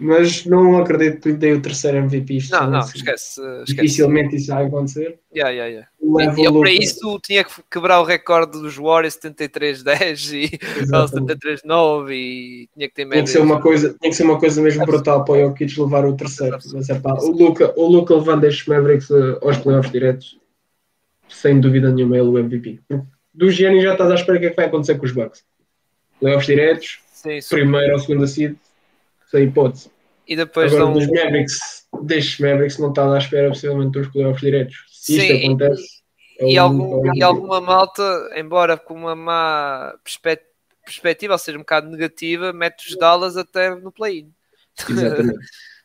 Mas 0.00 0.46
não 0.46 0.78
acredito 0.78 1.20
que 1.20 1.28
lhe 1.28 1.36
dê 1.36 1.52
o 1.52 1.60
terceiro 1.60 1.98
MVP. 1.98 2.38
Não, 2.50 2.70
não, 2.70 2.80
esquece, 2.80 3.40
esquece. 3.40 3.64
Dificilmente 3.66 4.36
isso 4.36 4.48
vai 4.48 4.66
acontecer. 4.66 5.18
Yeah, 5.34 5.50
yeah, 5.50 5.86
yeah. 6.02 6.34
E 6.36 6.46
ele 6.46 6.58
para 6.58 6.72
isso 6.72 7.20
tinha 7.22 7.44
que 7.44 7.52
quebrar 7.70 8.00
o 8.00 8.04
recorde 8.04 8.52
dos 8.52 8.76
Warriors 8.76 9.18
73-10 9.18 10.32
e 10.32 10.58
73-9 10.86 12.10
e 12.12 12.68
tinha 12.74 12.88
que 12.88 12.94
ter. 12.94 13.08
Tinha 13.08 13.22
que, 13.22 13.30
ser 13.30 13.40
uma 13.40 13.60
coisa, 13.60 13.94
tinha 14.00 14.10
que 14.10 14.16
ser 14.16 14.24
uma 14.24 14.38
coisa 14.38 14.62
mesmo 14.62 14.86
brutal 14.86 15.24
para 15.24 15.34
o 15.34 15.48
Jokic 15.48 15.78
levar 15.78 16.06
o 16.06 16.16
terceiro. 16.16 16.58
Mas 16.72 16.88
é 16.88 16.98
pá, 16.98 17.14
o 17.20 17.30
Luca, 17.30 17.72
o 17.76 17.86
Luca 17.86 18.14
levando 18.14 18.44
estes 18.44 18.66
Mavericks 18.66 19.10
eh, 19.10 19.38
aos 19.42 19.58
playoffs 19.58 19.92
diretos 19.92 20.40
sem 21.30 21.60
dúvida 21.60 21.90
nenhuma, 21.90 22.16
ele 22.16 22.28
o 22.28 22.38
MVP. 22.38 22.80
Do 23.32 23.50
Gianni 23.50 23.80
já 23.80 23.92
estás 23.92 24.10
à 24.10 24.14
espera 24.14 24.36
o 24.36 24.40
que 24.40 24.46
é 24.46 24.50
que 24.50 24.56
vai 24.56 24.66
acontecer 24.66 24.98
com 24.98 25.06
os 25.06 25.12
Bucks. 25.12 25.44
Playoffs 26.18 26.46
diretos, 26.46 27.00
sim, 27.12 27.38
primeiro 27.48 27.94
ou 27.94 27.98
segunda 27.98 28.26
seed, 28.26 28.56
sem 29.30 29.44
hipótese. 29.44 29.90
E 30.26 30.36
depois 30.36 30.72
Agora, 30.72 30.84
dão... 30.84 30.92
dos 30.94 31.06
Mavericks, 31.08 31.58
destes 32.02 32.38
Mavericks, 32.38 32.78
não 32.78 32.90
estás 32.90 33.12
à 33.12 33.18
espera 33.18 33.48
possivelmente 33.48 33.98
dos 33.98 34.08
playoffs 34.08 34.40
diretos. 34.40 34.76
Se 34.88 35.16
isto 35.16 35.26
sim, 35.26 35.44
acontece. 35.44 36.00
É 36.38 36.52
e, 36.52 36.58
algum, 36.58 37.06
é 37.06 37.10
um... 37.10 37.14
e 37.14 37.22
alguma 37.22 37.60
malta, 37.60 38.30
embora 38.36 38.76
com 38.76 38.94
uma 38.94 39.16
má 39.16 39.94
perspectiva, 40.84 41.34
ou 41.34 41.38
seja, 41.38 41.58
um 41.58 41.62
bocado 41.62 41.90
negativa, 41.90 42.52
mete 42.52 42.88
os 42.88 42.96
Dallas 42.96 43.36
até 43.36 43.74
no 43.74 43.92
play-in. 43.92 44.32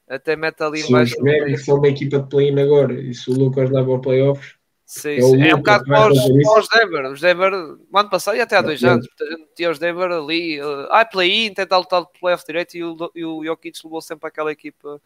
Até 0.08 0.36
mete 0.36 0.62
ali 0.62 0.82
se 0.82 0.92
mais. 0.92 1.12
Os 1.14 1.18
Mavericks 1.18 1.66
são 1.66 1.78
uma 1.78 1.88
equipa 1.88 2.20
de 2.20 2.30
play-in 2.30 2.60
agora 2.60 2.94
e 2.94 3.12
se 3.12 3.32
o 3.32 3.34
Lucas 3.34 3.72
leva 3.72 3.92
ao 3.92 4.00
playoffs, 4.00 4.54
Sim, 4.86 5.20
sim. 5.20 5.42
É 5.42 5.56
um 5.56 5.58
bocado 5.58 5.84
como 5.86 6.08
os, 6.10 6.20
os 6.20 6.70
Denver. 6.70 7.12
Os 7.12 7.20
Denver, 7.20 7.52
no 7.52 8.00
ano 8.00 8.10
passado 8.10 8.38
e 8.38 8.42
até 8.42 8.58
há 8.58 8.62
dois 8.62 8.84
é. 8.84 8.88
anos, 8.88 9.08
a 9.20 9.26
gente 9.26 9.50
tinha 9.56 9.72
os 9.72 9.80
Denver 9.80 10.12
ali, 10.12 10.62
uh, 10.62 10.88
ah, 10.92 11.04
play-in, 11.04 11.54
tentar 11.54 11.78
lutar 11.80 12.02
de 12.02 12.20
playoff 12.20 12.46
direto 12.46 12.76
e 12.76 12.84
o, 12.84 13.12
e 13.16 13.26
o 13.26 13.44
Jokic 13.44 13.80
levou 13.84 14.00
sempre 14.00 14.28
aquela 14.28 14.52
equipa 14.52 15.02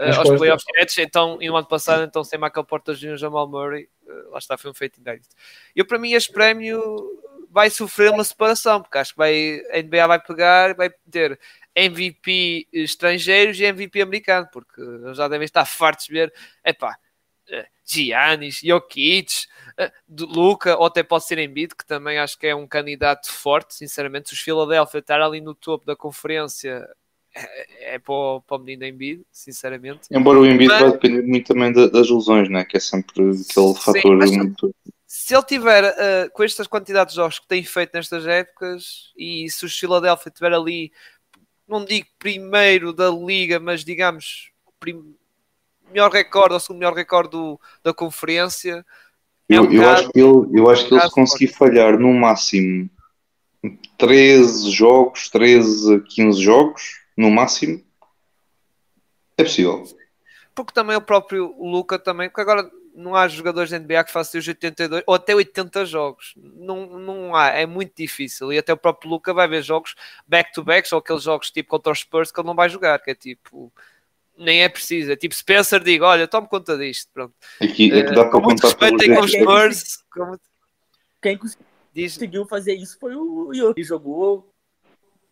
uh, 0.00 0.18
aos 0.18 0.30
playoffs 0.30 0.64
diretos. 0.66 0.98
Então, 0.98 1.38
e 1.40 1.48
no 1.48 1.56
ano 1.56 1.68
passado, 1.68 2.02
então, 2.02 2.24
sem 2.24 2.40
Michael 2.40 2.64
Porter 2.64 2.96
Jr. 2.96 3.16
Jamal 3.16 3.48
Murray, 3.48 3.88
uh, 4.04 4.30
lá 4.30 4.38
está, 4.38 4.58
foi 4.58 4.72
um 4.72 4.74
feito 4.74 5.00
inédito. 5.00 5.28
Eu, 5.76 5.86
para 5.86 5.98
mim, 5.98 6.12
este 6.12 6.32
prémio 6.32 6.82
vai 7.50 7.70
sofrer 7.70 8.10
uma 8.10 8.24
separação, 8.24 8.82
porque 8.82 8.98
acho 8.98 9.12
que 9.12 9.18
vai, 9.18 9.62
a 9.70 9.80
NBA 9.80 10.06
vai 10.08 10.20
pegar, 10.20 10.74
vai 10.74 10.90
ter 11.08 11.38
MVP 11.76 12.66
estrangeiros 12.72 13.60
e 13.60 13.64
MVP 13.64 14.00
americano, 14.00 14.48
porque 14.52 14.82
já 15.14 15.28
devem 15.28 15.44
estar 15.44 15.64
fartos 15.64 16.06
de 16.06 16.12
ver, 16.12 16.32
epá, 16.64 16.96
Giannis, 17.84 18.60
Jokic, 18.62 19.46
eh, 19.76 19.92
Luca, 20.08 20.76
ou 20.76 20.86
até 20.86 21.02
pode 21.02 21.26
ser 21.26 21.38
Embiid, 21.38 21.74
que 21.74 21.84
também 21.84 22.18
acho 22.18 22.38
que 22.38 22.46
é 22.46 22.54
um 22.54 22.66
candidato 22.66 23.30
forte, 23.30 23.74
sinceramente. 23.74 24.28
Se 24.28 24.34
os 24.34 24.40
Philadelphia 24.40 25.00
estar 25.00 25.20
ali 25.20 25.40
no 25.40 25.54
topo 25.54 25.84
da 25.84 25.96
conferência, 25.96 26.88
é, 27.34 27.94
é 27.94 27.98
para, 27.98 28.14
o, 28.14 28.40
para 28.40 28.56
o 28.56 28.60
menino 28.60 28.84
Embiid, 28.84 29.22
sinceramente. 29.30 30.02
Embora 30.10 30.38
o 30.38 30.46
Embiid 30.46 30.68
mas, 30.68 30.80
vai 30.80 30.92
depender 30.92 31.22
muito 31.22 31.46
também 31.46 31.72
das 31.72 32.08
lesões, 32.08 32.48
né? 32.48 32.64
que 32.64 32.76
é 32.76 32.80
sempre 32.80 33.22
aquele 33.22 33.74
fator 33.74 34.16
muito... 34.16 34.74
Se 35.06 35.34
ele 35.34 35.42
tiver 35.42 35.84
uh, 35.84 36.30
com 36.32 36.44
estas 36.44 36.68
quantidades 36.68 37.14
de 37.14 37.16
jogos 37.16 37.40
que 37.40 37.48
tem 37.48 37.64
feito 37.64 37.90
nestas 37.94 38.24
épocas 38.28 39.12
e 39.16 39.50
se 39.50 39.64
os 39.64 39.76
Philadelphia 39.76 40.30
tiver 40.30 40.52
ali, 40.52 40.92
não 41.66 41.84
digo 41.84 42.06
primeiro 42.16 42.92
da 42.92 43.10
liga, 43.10 43.58
mas 43.58 43.84
digamos 43.84 44.52
prim 44.78 45.16
melhor 45.90 46.10
recorde, 46.10 46.54
ou 46.54 46.60
segundo 46.60 46.78
melhor 46.78 46.94
recorde 46.94 47.30
do, 47.30 47.60
da 47.82 47.92
conferência. 47.92 48.84
É 49.48 49.56
eu, 49.56 49.62
um 49.64 49.72
eu, 49.72 49.90
acho 49.90 50.10
que 50.10 50.20
ele, 50.20 50.58
eu 50.60 50.70
acho 50.70 50.86
que 50.86 50.94
ele 50.94 51.00
se 51.02 51.10
conseguir 51.10 51.48
falhar 51.48 51.98
no 51.98 52.12
máximo 52.12 52.88
13 53.98 54.70
jogos, 54.70 55.28
13 55.28 55.96
a 55.96 56.00
15 56.00 56.40
jogos, 56.40 57.00
no 57.16 57.30
máximo, 57.30 57.82
É 59.36 59.42
possível. 59.42 59.84
Porque 60.54 60.72
também 60.72 60.96
o 60.96 61.02
próprio 61.02 61.54
Luca 61.58 61.98
também, 61.98 62.28
porque 62.28 62.40
agora 62.40 62.70
não 62.94 63.14
há 63.14 63.28
jogadores 63.28 63.70
da 63.70 63.78
NBA 63.78 64.04
que 64.04 64.12
façam 64.12 64.38
os 64.38 64.48
82 64.48 65.02
ou 65.06 65.14
até 65.14 65.34
80 65.34 65.84
jogos. 65.84 66.34
Não, 66.36 66.86
não 66.86 67.34
há, 67.34 67.48
é 67.48 67.66
muito 67.66 67.92
difícil. 67.96 68.52
E 68.52 68.58
até 68.58 68.72
o 68.72 68.76
próprio 68.76 69.10
Luca 69.10 69.32
vai 69.32 69.46
ver 69.46 69.62
jogos 69.62 69.94
back-to-backs 70.26 70.92
ou 70.92 70.98
aqueles 70.98 71.22
jogos 71.22 71.50
tipo 71.50 71.70
contra 71.70 71.92
os 71.92 72.00
Spurs 72.00 72.32
que 72.32 72.40
ele 72.40 72.46
não 72.46 72.54
vai 72.54 72.68
jogar, 72.68 72.98
que 72.98 73.10
é 73.10 73.14
tipo. 73.14 73.72
Nem 74.40 74.62
é 74.62 74.68
preciso, 74.70 75.12
é 75.12 75.16
tipo 75.16 75.34
Spencer 75.34 75.84
diga, 75.84 76.06
olha, 76.06 76.26
tome 76.26 76.48
conta 76.48 76.76
disto. 76.78 77.10
Pronto. 77.12 77.34
Aqui, 77.60 77.92
aqui 77.92 78.14
dá 78.14 78.22
Uh, 78.26 78.30
para 78.30 78.40
muito 78.40 78.62
contar 78.62 78.88
com 78.88 79.20
os. 79.20 79.30
Spurs. 79.32 79.96
com 80.10 80.24
muito- 80.26 80.42
Quem 81.22 81.38
conseguiu 81.38 82.46
fazer 82.46 82.74
isso 82.74 82.98
foi 82.98 83.14
o 83.14 83.52
Jokic. 83.52 83.80
Ele 83.80 83.86
jogou 83.86 84.50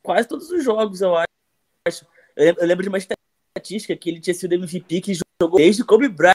quase 0.02 0.28
todos 0.28 0.50
os 0.50 0.62
jogos, 0.62 1.00
eu 1.00 1.16
acho. 1.16 2.04
Eu 2.36 2.44
lem- 2.44 2.54
eu 2.58 2.66
lembro 2.66 2.82
de 2.82 2.88
uma 2.90 2.98
estatística 2.98 3.96
que 3.96 4.10
ele 4.10 4.20
tinha 4.20 4.34
sido 4.34 4.52
MVP 4.52 5.00
que 5.00 5.12
jogou 5.40 5.56
desde 5.58 5.82
Kobe 5.84 6.08
Bryant, 6.08 6.34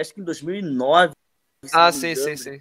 acho 0.00 0.14
que 0.14 0.20
em 0.20 0.24
2009. 0.24 1.12
se 1.64 1.70
ah, 1.76 1.92
sim, 1.92 2.14
sim, 2.14 2.36
sim. 2.36 2.60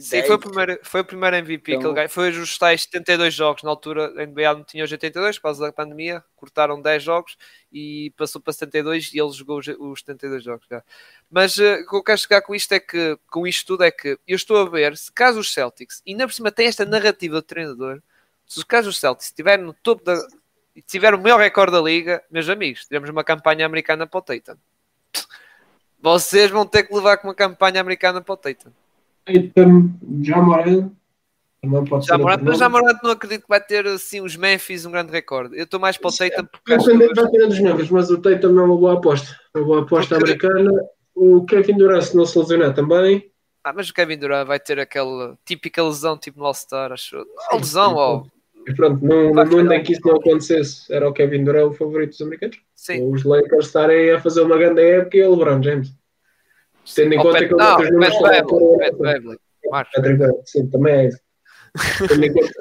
2010. 0.00 0.22
Sim, 0.22 0.26
foi 0.26 0.36
o 0.36 0.38
primeiro, 0.38 0.80
foi 0.82 1.00
o 1.00 1.04
primeiro 1.04 1.36
MVP 1.36 1.72
que 1.72 1.78
Então- 1.78 1.90
ele 1.90 1.94
ganhou. 1.96 2.08
Foi 2.10 2.30
os 2.30 2.58
tais 2.58 2.82
72 2.82 3.32
jogos. 3.34 3.62
Na 3.62 3.70
altura, 3.70 4.12
a 4.16 4.22
NBA 4.26 4.54
não 4.54 4.64
tinha 4.64 4.84
os 4.84 4.90
82 4.92 5.36
por 5.38 5.42
causa 5.44 5.66
da 5.66 5.72
pandemia. 5.72 6.22
Cortaram 6.36 6.80
10 6.80 7.02
jogos 7.02 7.36
e 7.72 8.12
passou 8.16 8.40
para 8.40 8.52
72 8.52 9.12
e 9.14 9.20
ele 9.20 9.32
jogou 9.32 9.58
os, 9.58 9.66
os 9.66 10.00
72 10.00 10.42
jogos. 10.44 10.66
Já. 10.70 10.82
Mas 11.30 11.58
eh, 11.58 11.80
o 11.80 11.88
que 11.88 11.96
eu 11.96 12.02
quero 12.02 12.18
chegar 12.18 12.42
com 12.42 12.54
isto 12.54 12.72
é 12.72 12.80
que, 12.80 13.18
com 13.30 13.46
isto 13.46 13.66
tudo, 13.66 13.84
é 13.84 13.90
que 13.90 14.18
eu 14.26 14.36
estou 14.36 14.58
a 14.58 14.68
ver 14.68 14.96
se 14.96 15.10
caso 15.12 15.40
os 15.40 15.52
Celtics, 15.52 16.02
e 16.06 16.12
ainda 16.12 16.26
por 16.26 16.32
cima 16.32 16.52
tem 16.52 16.66
esta 16.66 16.84
narrativa 16.84 17.34
do 17.36 17.42
treinador, 17.42 18.00
se 18.46 18.64
caso 18.66 18.88
os 18.90 18.98
Celtics 18.98 19.26
estiverem 19.26 19.64
no 19.64 19.72
topo 19.72 20.04
da. 20.04 20.14
e 20.76 20.82
tiver 20.82 21.14
o 21.14 21.18
melhor 21.18 21.38
recorde 21.40 21.72
da 21.72 21.80
liga, 21.80 22.22
meus 22.30 22.48
amigos, 22.48 22.84
tivemos 22.84 23.08
uma 23.10 23.24
campanha 23.24 23.64
americana 23.66 24.06
para 24.06 24.18
o 24.18 24.22
Tatum. 24.22 24.56
Vocês 26.00 26.50
vão 26.50 26.66
ter 26.66 26.82
que 26.82 26.94
levar 26.94 27.16
com 27.16 27.28
uma 27.28 27.34
campanha 27.34 27.80
americana 27.80 28.20
para 28.20 28.32
o 28.32 28.36
Tatum. 28.36 28.70
Tatum, 29.24 29.90
Jamoran, 30.22 30.90
também 31.62 31.84
pode 31.84 32.06
Já 32.06 32.18
mas 32.18 32.58
já 32.58 32.68
nome. 32.68 32.82
Morant 32.82 32.98
não 33.02 33.10
acredito 33.10 33.42
que 33.42 33.48
vai 33.48 33.60
ter 33.60 33.86
assim 33.86 34.20
os 34.20 34.36
Memphis 34.36 34.84
um 34.84 34.90
grande 34.90 35.10
recorde. 35.10 35.56
Eu 35.56 35.64
estou 35.64 35.80
mais 35.80 35.96
para 35.96 36.08
o 36.08 36.12
Tatum 36.12 36.48
Vai 36.66 36.76
acho 36.76 36.86
que 36.86 36.92
depender, 36.92 37.14
vai 37.14 37.24
depender 37.24 37.46
dos 37.46 37.60
Memphis, 37.60 37.90
mas 37.90 38.10
o 38.10 38.18
Tatum 38.18 38.60
é 38.60 38.62
uma 38.62 38.76
boa 38.76 38.94
aposta. 38.94 39.34
Uma 39.54 39.64
boa 39.64 39.82
aposta 39.82 40.16
Porque- 40.18 40.46
americana. 40.46 40.70
O 41.16 41.44
Kevin 41.46 41.76
Durant, 41.76 42.02
se 42.02 42.16
não 42.16 42.26
se 42.26 42.36
lesionar 42.36 42.74
também, 42.74 43.30
ah, 43.66 43.72
mas 43.72 43.88
o 43.88 43.94
Kevin 43.94 44.18
Durant 44.18 44.46
vai 44.46 44.60
ter 44.60 44.78
aquela 44.78 45.38
típica 45.42 45.82
lesão 45.82 46.18
tipo 46.18 46.38
no 46.38 46.44
All-Star, 46.44 46.92
acho. 46.92 47.16
Não, 47.16 47.58
lesão, 47.58 47.94
ó. 47.94 48.24
E 48.68 48.74
pronto, 48.74 49.02
num, 49.02 49.32
no 49.32 49.46
mundo 49.46 49.72
em 49.72 49.82
que 49.82 49.92
isso 49.92 50.02
não 50.04 50.16
acontecesse, 50.16 50.92
era 50.92 51.08
o 51.08 51.14
Kevin 51.14 51.44
Durant 51.44 51.70
o 51.70 51.72
favorito 51.72 52.10
dos 52.10 52.20
americanos. 52.20 52.58
Sim. 52.74 53.10
Os 53.10 53.24
Lakers 53.24 53.66
estarem 53.66 54.10
a 54.10 54.20
fazer 54.20 54.42
uma 54.42 54.58
grande 54.58 54.82
época 54.82 55.16
e 55.16 55.22
o 55.22 55.34
LeBron 55.34 55.62
James. 55.62 55.94
Tendo 56.94 57.14
em 57.14 57.18
conta 57.18 57.38
que 57.38 57.44
ele 57.44 57.54
não, 57.54 57.76
Beverly, 57.76 59.38
Beverley, 59.96 60.32
Sim, 60.44 60.68
também 60.70 60.94
é 60.94 61.08
isso. 61.08 61.18
Tendo 62.08 62.24
em 62.24 62.32
conta 62.32 62.52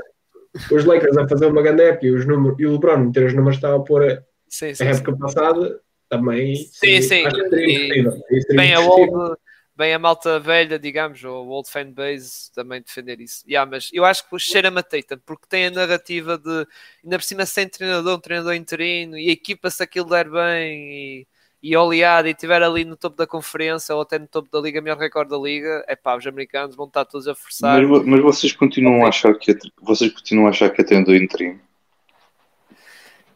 os 0.71 0.85
Lakers 0.85 1.17
a 1.17 1.27
fazer 1.27 1.47
uma 1.47 1.61
grande 1.61 1.83
época 1.83 2.05
e, 2.05 2.11
os 2.11 2.25
números, 2.25 2.59
e 2.59 2.65
o 2.65 2.73
LeBron 2.73 2.97
meter 2.97 3.25
os 3.25 3.33
números 3.33 3.55
que 3.55 3.65
estava 3.65 3.77
a 3.81 3.83
pôr 3.83 4.03
a, 4.03 4.23
Sim, 4.47 4.69
a 4.69 4.75
sim, 4.75 4.85
sim. 4.85 4.85
época 4.85 5.17
passada, 5.17 5.81
também 6.09 6.55
Sim, 6.55 7.01
sim. 7.01 7.23
seria 7.23 8.11
Bem 8.55 8.73
a, 8.73 8.79
old, 8.79 9.35
bem 9.75 9.93
a 9.93 9.99
malta 9.99 10.39
velha, 10.39 10.77
digamos, 10.77 11.23
ou 11.23 11.47
o 11.47 11.49
old 11.49 11.69
fan 11.69 11.91
base 11.91 12.51
também 12.53 12.81
defender 12.81 13.19
isso. 13.19 13.43
Yeah, 13.47 13.69
mas 13.69 13.89
eu 13.91 14.05
acho 14.05 14.27
que 14.29 14.35
o 14.35 14.39
cheira-me 14.39 14.79
a 14.79 14.83
Tatum, 14.83 15.19
porque 15.25 15.47
tem 15.49 15.65
a 15.67 15.71
narrativa 15.71 16.37
de 16.37 16.67
ainda 17.03 17.17
por 17.17 17.23
cima 17.23 17.45
sem 17.45 17.67
treinador, 17.67 18.15
um 18.17 18.21
treinador 18.21 18.53
interino, 18.53 19.17
e 19.17 19.29
a 19.29 19.33
equipa 19.33 19.71
se 19.71 19.81
aquilo 19.81 20.09
der 20.09 20.29
bem 20.29 20.93
e, 20.93 21.27
e 21.63 21.77
oleada 21.77 22.27
e 22.27 22.31
estiver 22.31 22.61
ali 22.61 22.83
no 22.83 22.97
topo 22.97 23.15
da 23.15 23.25
conferência 23.25 23.95
ou 23.95 24.01
até 24.01 24.19
no 24.19 24.27
topo 24.27 24.49
da 24.51 24.59
liga, 24.59 24.81
melhor 24.81 24.97
recorde 24.97 25.31
da 25.31 25.37
liga, 25.37 25.85
é 25.87 25.95
pá, 25.95 26.17
os 26.17 26.27
americanos 26.27 26.75
vão 26.75 26.87
estar 26.87 27.05
todos 27.05 27.25
a 27.25 27.33
forçar. 27.33 27.81
Mas, 27.81 28.05
mas 28.05 28.21
vocês 28.21 28.51
continuam 28.51 29.05
a 29.05 29.07
achar 29.07 29.33
que 29.35 29.51
é, 29.51 29.55
vocês 29.81 30.11
continuam 30.11 30.47
a 30.47 30.49
achar 30.49 30.69
que 30.69 30.81
é 30.81 30.83
tendo 30.83 31.15
interino. 31.15 31.57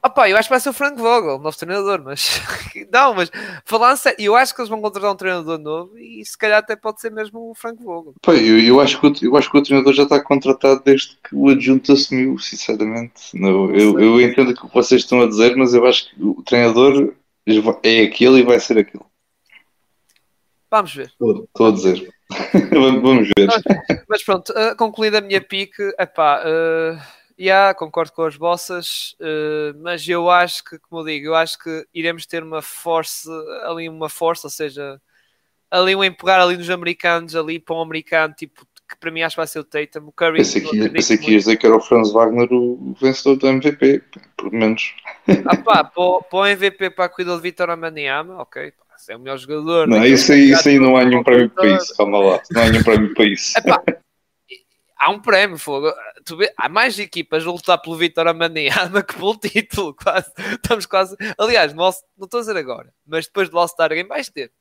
Ah 0.02 0.10
pá, 0.10 0.30
eu 0.30 0.38
acho 0.38 0.48
que 0.48 0.54
vai 0.54 0.60
ser 0.60 0.70
o 0.70 0.74
Frank 0.74 0.98
Vogel, 0.98 1.40
novo 1.40 1.58
treinador, 1.58 2.02
mas 2.04 2.42
não, 2.92 3.14
mas 3.14 3.32
falando 3.66 3.98
sério, 3.98 4.18
eu 4.20 4.36
acho 4.36 4.54
que 4.54 4.62
eles 4.62 4.70
vão 4.70 4.82
contratar 4.82 5.12
um 5.12 5.16
treinador 5.16 5.58
novo 5.58 5.98
e 5.98 6.24
se 6.26 6.38
calhar 6.38 6.60
até 6.60 6.76
pode 6.76 7.00
ser 7.00 7.12
mesmo 7.12 7.50
o 7.50 7.56
Frank 7.56 7.82
Vogel. 7.82 8.14
Pá, 8.22 8.34
eu, 8.34 8.60
eu, 8.60 8.80
acho 8.82 9.00
que 9.00 9.08
o, 9.08 9.14
eu 9.30 9.38
acho 9.38 9.50
que 9.50 9.58
o 9.58 9.64
treinador 9.64 9.94
já 9.94 10.04
está 10.04 10.22
contratado 10.22 10.82
desde 10.84 11.18
que 11.24 11.34
o 11.34 11.48
adjunto 11.48 11.94
assumiu, 11.94 12.38
sinceramente. 12.38 13.34
Não, 13.34 13.74
eu, 13.74 14.00
eu 14.00 14.22
entendo 14.22 14.52
o 14.52 14.56
que 14.56 14.74
vocês 14.74 15.02
estão 15.02 15.22
a 15.22 15.28
dizer, 15.28 15.56
mas 15.56 15.74
eu 15.74 15.86
acho 15.86 16.10
que 16.10 16.24
o 16.24 16.44
treinador 16.44 17.14
é 17.84 18.02
aquele 18.02 18.40
e 18.40 18.44
vai 18.44 18.60
ser 18.60 18.78
aquele. 18.78 19.04
Vamos 20.70 20.94
ver. 20.94 21.08
Estou 21.08 21.68
a 21.68 21.72
dizer. 21.72 22.10
Vamos 22.74 23.30
ver. 23.38 23.48
Mas 24.08 24.24
pronto, 24.24 24.52
uh, 24.52 24.76
concluída 24.76 25.20
a 25.20 25.22
minha 25.22 25.42
pique, 25.42 25.82
epá, 25.98 26.44
uh, 26.44 27.00
yeah, 27.40 27.74
concordo 27.74 28.12
com 28.12 28.24
as 28.24 28.36
vossas, 28.36 29.16
uh, 29.22 29.78
mas 29.82 30.08
eu 30.08 30.30
acho 30.30 30.64
que, 30.64 30.78
como 30.80 31.02
eu 31.02 31.06
digo, 31.06 31.28
eu 31.28 31.36
acho 31.36 31.58
que 31.58 31.88
iremos 31.94 32.26
ter 32.26 32.44
uma 32.44 32.62
força, 32.62 33.32
ali 33.64 33.88
uma 33.88 34.10
força, 34.10 34.48
ou 34.48 34.52
seja, 34.52 35.02
ali 35.72 35.96
um 35.96 36.04
empurrar 36.04 36.42
ali 36.42 36.58
nos 36.58 36.70
americanos, 36.70 37.34
ali 37.34 37.60
para 37.60 37.76
um 37.76 37.82
americano, 37.82 38.34
tipo, 38.34 38.67
que 38.90 38.96
para 38.98 39.12
mim 39.12 39.22
acho 39.22 39.36
que 39.36 39.40
vai 39.42 39.48
ser 39.48 39.60
o 39.60 39.64
Tatum, 39.64 40.08
o 40.08 40.12
Curry. 40.12 40.38
Pensei 40.38 40.62
que, 40.62 40.68
acredito 40.68 40.94
pensei 40.94 41.18
que 41.18 41.32
ias 41.32 41.44
dizer 41.44 41.58
que 41.58 41.66
era 41.66 41.76
o 41.76 41.82
Franz 41.82 42.12
Wagner 42.12 42.48
o 42.52 42.96
vencedor 43.02 43.36
do 43.36 43.48
MVP, 43.48 44.02
por 44.38 44.52
menos. 44.52 44.96
Ah 45.46 45.58
pá, 45.58 45.84
para, 45.84 46.02
o- 46.04 46.46
MVP 46.46 46.90
para 46.92 47.06
a 47.06 47.10
corrida 47.10 47.36
de 47.36 47.42
Vitor 47.42 47.70
Amaniama, 47.70 48.42
ok, 48.42 48.72
pá, 48.72 48.86
é 49.10 49.16
o 49.16 49.20
melhor 49.20 49.38
jogador. 49.38 49.88
Não, 49.88 49.98
daquele 49.98 50.14
isso 50.14 50.32
aí, 50.32 50.52
isso 50.52 50.70
aí 50.70 50.80
não 50.80 50.96
há 50.96 51.04
nenhum 51.06 51.24
prémio 51.24 51.50
para 51.50 51.76
isso, 51.76 51.96
calma 51.98 52.20
lá. 52.20 52.42
Não 52.52 52.62
há 52.64 52.70
nenhum 52.70 52.84
prémio 52.84 53.14
para 53.14 53.26
isso. 53.26 53.58
Epá, 53.58 53.84
há 54.98 55.12
um 55.12 55.20
prémio, 55.20 55.58
fogo. 55.58 55.92
Vê, 56.38 56.52
há 56.58 56.68
mais 56.70 56.98
equipas 57.00 57.46
a 57.46 57.52
lutar 57.52 57.82
pelo 57.82 57.96
Vitor 57.96 58.28
Amaniama 58.28 59.02
que 59.04 59.14
pelo 59.16 59.36
título, 59.38 59.94
quase. 59.96 60.32
Estamos 60.54 60.86
quase. 60.86 61.16
Aliás, 61.38 61.74
não 61.74 61.90
estou 61.90 62.38
a 62.38 62.42
dizer 62.42 62.58
agora, 62.58 62.94
mas 63.06 63.26
depois 63.28 63.50
do 63.50 63.58
All-Star 63.60 63.90
Game 63.90 64.08
vais 64.10 64.30
ter. 64.30 64.52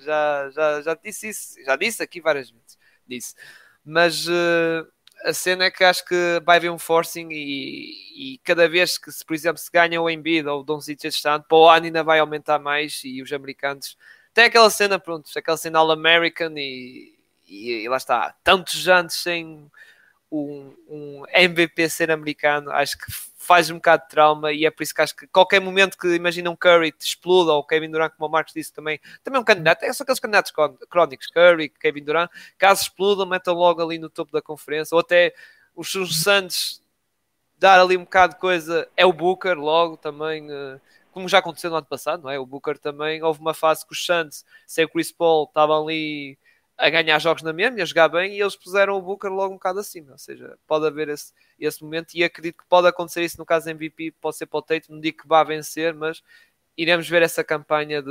Já, 0.00 0.50
já, 0.50 0.82
já 0.82 0.94
disse 1.02 1.28
isso, 1.28 1.54
já 1.64 1.74
disse 1.76 2.02
aqui 2.02 2.20
várias 2.20 2.50
vezes. 2.50 2.65
Disse. 3.08 3.34
Mas 3.84 4.26
eh, 4.28 4.84
a 5.24 5.32
cena 5.32 5.64
é 5.64 5.70
que 5.70 5.84
acho 5.84 6.04
que 6.04 6.40
vai 6.44 6.58
haver 6.58 6.70
um 6.70 6.78
forcing 6.78 7.28
e, 7.30 8.34
e 8.34 8.38
cada 8.44 8.68
vez 8.68 8.98
que, 8.98 9.10
se, 9.10 9.24
por 9.24 9.34
exemplo, 9.34 9.58
se 9.58 9.70
ganha 9.70 10.00
o 10.00 10.10
Embiid 10.10 10.46
ou 10.48 10.60
o 10.60 10.64
Doncic 10.64 11.04
este 11.04 11.28
ano, 11.28 11.44
para 11.48 11.56
o 11.58 11.68
ano 11.68 11.86
ainda 11.86 12.02
vai 12.04 12.18
aumentar 12.18 12.58
mais 12.58 13.02
e 13.04 13.22
os 13.22 13.32
americanos 13.32 13.96
tem 14.36 14.44
aquela 14.44 14.68
cena, 14.68 14.98
pronto, 14.98 15.30
aquela 15.34 15.56
cena 15.56 15.78
All-American 15.78 16.52
e, 16.58 17.14
e, 17.48 17.84
e 17.84 17.88
lá 17.88 17.96
está, 17.96 18.34
tantos 18.44 18.86
anos 18.86 19.14
sem 19.14 19.70
um, 20.36 20.76
um 20.88 21.22
MVP 21.32 21.88
ser 21.88 22.10
americano, 22.10 22.70
acho 22.70 22.98
que 22.98 23.06
faz 23.38 23.70
um 23.70 23.76
bocado 23.76 24.02
de 24.04 24.08
trauma 24.08 24.52
e 24.52 24.66
é 24.66 24.70
por 24.70 24.82
isso 24.82 24.94
que 24.94 25.00
acho 25.00 25.14
que 25.14 25.26
qualquer 25.28 25.60
momento 25.60 25.96
que 25.96 26.08
imagina 26.14 26.50
um 26.50 26.56
Curry 26.56 26.92
exploda 26.98 27.52
ou 27.52 27.64
Kevin 27.64 27.90
Durant, 27.90 28.12
como 28.16 28.28
o 28.28 28.30
Marcos 28.32 28.52
disse 28.52 28.72
também, 28.72 28.98
também 29.22 29.38
é 29.38 29.40
um 29.40 29.44
candidato, 29.44 29.84
é 29.84 29.92
só 29.92 30.02
aqueles 30.02 30.18
candidatos 30.20 30.50
crón- 30.50 30.76
crónicos, 30.90 31.28
Curry, 31.28 31.68
Kevin 31.68 32.02
Durant, 32.04 32.30
caso 32.58 32.82
explodam, 32.82 33.24
metam 33.26 33.54
logo 33.54 33.80
ali 33.82 33.98
no 33.98 34.10
topo 34.10 34.32
da 34.32 34.42
conferência, 34.42 34.94
ou 34.94 35.00
até 35.00 35.32
os 35.76 35.94
os 35.94 36.22
Suns 36.22 36.82
dar 37.58 37.80
ali 37.80 37.96
um 37.96 38.04
bocado 38.04 38.34
de 38.34 38.40
coisa, 38.40 38.88
é 38.96 39.06
o 39.06 39.12
Booker 39.12 39.56
logo 39.58 39.96
também, 39.96 40.46
eh, 40.50 40.80
como 41.12 41.28
já 41.28 41.38
aconteceu 41.38 41.70
no 41.70 41.76
ano 41.76 41.86
passado, 41.86 42.22
não 42.24 42.30
é? 42.30 42.38
O 42.38 42.44
Booker 42.46 42.78
também, 42.78 43.22
houve 43.22 43.40
uma 43.40 43.54
fase 43.54 43.86
que 43.86 43.92
os 43.92 44.04
Suns, 44.04 44.44
sem 44.66 44.84
o 44.84 44.88
Chris 44.88 45.10
Paul, 45.12 45.44
estavam 45.44 45.84
ali 45.84 46.38
a 46.78 46.90
ganhar 46.90 47.18
jogos 47.18 47.42
na 47.42 47.52
mesma 47.52 47.78
e 47.78 47.82
a 47.82 47.84
jogar 47.84 48.08
bem 48.08 48.34
e 48.34 48.40
eles 48.40 48.54
puseram 48.54 48.96
o 48.96 49.02
Booker 49.02 49.30
logo 49.30 49.54
um 49.54 49.56
bocado 49.56 49.80
acima, 49.80 50.12
ou 50.12 50.18
seja, 50.18 50.58
pode 50.66 50.86
haver 50.86 51.08
esse, 51.08 51.32
esse 51.58 51.82
momento 51.82 52.14
e 52.14 52.22
acredito 52.22 52.58
que 52.58 52.68
pode 52.68 52.86
acontecer 52.86 53.22
isso 53.22 53.38
no 53.38 53.46
caso 53.46 53.70
MVP, 53.70 54.12
pode 54.20 54.36
ser 54.36 54.46
para 54.46 54.58
o 54.58 54.62
Tate, 54.62 54.90
não 54.90 55.00
digo 55.00 55.22
que 55.22 55.28
vá 55.28 55.42
vencer, 55.42 55.94
mas 55.94 56.22
iremos 56.76 57.08
ver 57.08 57.22
essa 57.22 57.42
campanha 57.42 58.02
de, 58.02 58.10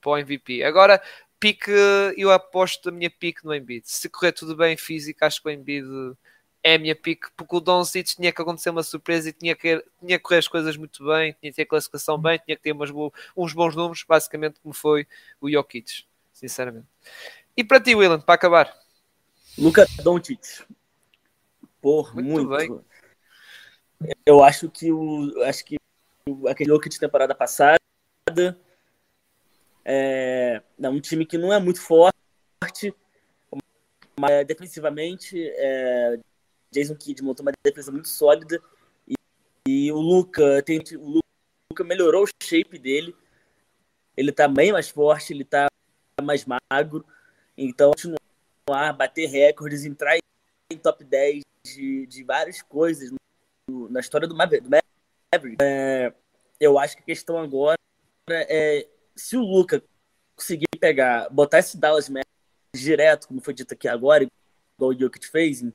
para 0.00 0.10
o 0.12 0.18
MVP. 0.18 0.62
Agora, 0.62 1.02
pique, 1.38 1.70
eu 2.16 2.30
aposto 2.30 2.88
a 2.88 2.92
minha 2.92 3.10
pique 3.10 3.44
no 3.44 3.54
Embiid. 3.54 3.82
Se 3.86 4.08
correr 4.08 4.32
tudo 4.32 4.56
bem 4.56 4.76
físico, 4.76 5.24
acho 5.24 5.42
que 5.42 5.48
o 5.48 5.50
Embiid 5.50 5.86
é 6.62 6.74
a 6.74 6.78
minha 6.78 6.94
pique, 6.94 7.28
porque 7.36 7.56
o 7.56 7.60
Doncic 7.60 8.16
tinha 8.16 8.32
que 8.32 8.40
acontecer 8.40 8.70
uma 8.70 8.82
surpresa 8.82 9.30
e 9.30 9.32
tinha 9.32 9.56
que, 9.56 9.82
tinha 9.98 10.18
que 10.18 10.22
correr 10.22 10.38
as 10.38 10.48
coisas 10.48 10.76
muito 10.76 11.04
bem, 11.04 11.34
tinha 11.40 11.50
que 11.50 11.56
ter 11.56 11.62
a 11.62 11.66
classificação 11.66 12.18
bem, 12.18 12.38
tinha 12.44 12.56
que 12.56 12.62
ter 12.62 12.72
umas 12.72 12.90
uns 13.36 13.52
bons 13.52 13.74
números, 13.74 14.04
basicamente 14.06 14.60
como 14.60 14.74
foi 14.74 15.06
o 15.40 15.50
Jokic, 15.50 16.04
sinceramente. 16.32 16.86
E 17.60 17.64
para 17.64 17.78
ti, 17.78 17.94
Willan, 17.94 18.18
para 18.18 18.36
acabar? 18.36 18.74
Luca 19.58 19.84
Doncic. 20.02 20.64
Por 21.78 22.14
Muito 22.14 22.48
muito. 22.48 22.48
bem. 22.48 24.10
Eu 24.24 24.42
acho 24.42 24.70
que 24.70 24.90
o 24.90 25.44
acho 25.44 25.62
que 25.66 25.76
aquele 26.48 26.70
Jokic 26.70 26.88
de 26.88 26.98
temporada 26.98 27.34
passada 27.34 27.78
é, 29.84 30.62
é 30.82 30.88
um 30.88 30.98
time 31.02 31.26
que 31.26 31.36
não 31.36 31.52
é 31.52 31.60
muito 31.60 31.82
forte, 31.82 32.94
mas 34.18 34.46
defensivamente 34.46 35.36
é, 35.56 36.18
Jason 36.70 36.94
Kidd 36.94 37.22
montou 37.22 37.44
uma 37.44 37.52
defesa 37.62 37.92
muito 37.92 38.08
sólida 38.08 38.58
e, 39.06 39.16
e 39.68 39.92
o 39.92 39.98
Luca 39.98 40.62
tem 40.62 40.80
o 40.96 41.20
Luca 41.70 41.84
melhorou 41.84 42.24
o 42.24 42.28
shape 42.42 42.78
dele, 42.78 43.14
ele 44.16 44.32
tá 44.32 44.48
bem 44.48 44.72
mais 44.72 44.88
forte, 44.88 45.34
ele 45.34 45.44
tá 45.44 45.66
mais 46.22 46.46
magro. 46.46 47.04
Então, 47.62 47.90
continuar, 47.90 48.94
bater 48.94 49.26
recordes, 49.26 49.84
entrar 49.84 50.16
em 50.16 50.78
top 50.78 51.04
10 51.04 51.42
de, 51.62 52.06
de 52.06 52.24
várias 52.24 52.62
coisas 52.62 53.12
no, 53.68 53.86
na 53.90 54.00
história 54.00 54.26
do 54.26 54.34
Maverick. 54.34 54.66
É, 55.60 56.10
eu 56.58 56.78
acho 56.78 56.96
que 56.96 57.02
a 57.02 57.04
questão 57.04 57.36
agora 57.36 57.76
é 58.30 58.88
se 59.14 59.36
o 59.36 59.42
Luca 59.42 59.84
conseguir 60.34 60.64
pegar, 60.80 61.28
botar 61.28 61.58
esse 61.58 61.76
Dallas 61.76 62.08
Mavericks 62.08 62.30
direto, 62.72 63.28
como 63.28 63.42
foi 63.42 63.52
dito 63.52 63.74
aqui 63.74 63.86
agora, 63.86 64.24
igual 64.24 64.92
o 64.92 64.98
Jokic 64.98 65.26
fez, 65.26 65.60
em 65.60 65.70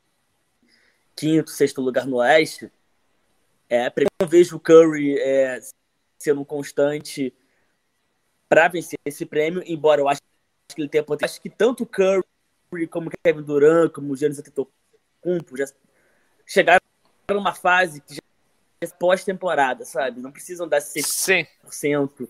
quinto, 1.15 1.51
sexto 1.51 1.81
lugar 1.81 2.07
no 2.07 2.15
Oeste, 2.15 2.71
é, 3.69 3.93
eu 4.19 4.27
vejo 4.27 4.55
o 4.55 4.59
Curry 4.59 5.19
é, 5.19 5.59
sendo 6.17 6.43
constante 6.43 7.31
para 8.49 8.67
vencer 8.69 8.97
esse 9.05 9.23
prêmio, 9.23 9.61
embora 9.67 10.01
eu 10.01 10.09
acho 10.09 10.21
que 10.73 10.81
ele 10.81 10.89
tenha 10.89 11.03
potencial. 11.03 11.33
Acho 11.33 11.41
que 11.41 11.49
tanto 11.49 11.83
o 11.83 11.85
Curry 11.85 12.23
como 12.89 13.07
o 13.07 13.11
Kevin 13.23 13.41
Durant, 13.41 13.91
como 13.91 14.13
o 14.13 14.15
Giannis 14.15 14.39
Antetokounmpo 14.39 15.57
já 15.57 15.65
chegaram 16.45 16.81
numa 17.29 17.53
fase 17.53 18.01
que 18.01 18.15
já 18.15 18.21
é 18.81 18.87
pós-temporada, 18.87 19.85
sabe? 19.85 20.21
Não 20.21 20.31
precisam 20.31 20.67
dar 20.67 20.79
100%. 20.79 21.47
Sim. 21.69 22.27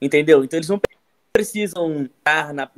Entendeu? 0.00 0.42
Então 0.44 0.58
eles 0.58 0.68
não 0.68 0.80
precisam 1.32 2.04
estar 2.04 2.52
na, 2.52 2.70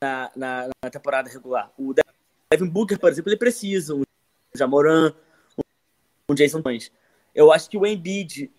na, 0.00 0.30
na, 0.36 0.68
na 0.82 0.90
temporada 0.90 1.28
regular. 1.28 1.72
O 1.76 1.92
Devin 1.92 2.70
Booker, 2.70 2.98
por 2.98 3.10
exemplo, 3.10 3.30
ele 3.30 3.38
precisa. 3.38 3.94
O 3.94 4.04
Jamoran, 4.54 5.14
o 6.28 6.34
Jason 6.34 6.62
Pans. 6.62 6.90
Eu 7.34 7.52
acho 7.52 7.68
que 7.68 7.76
o 7.76 7.86
Embiid, 7.86 8.50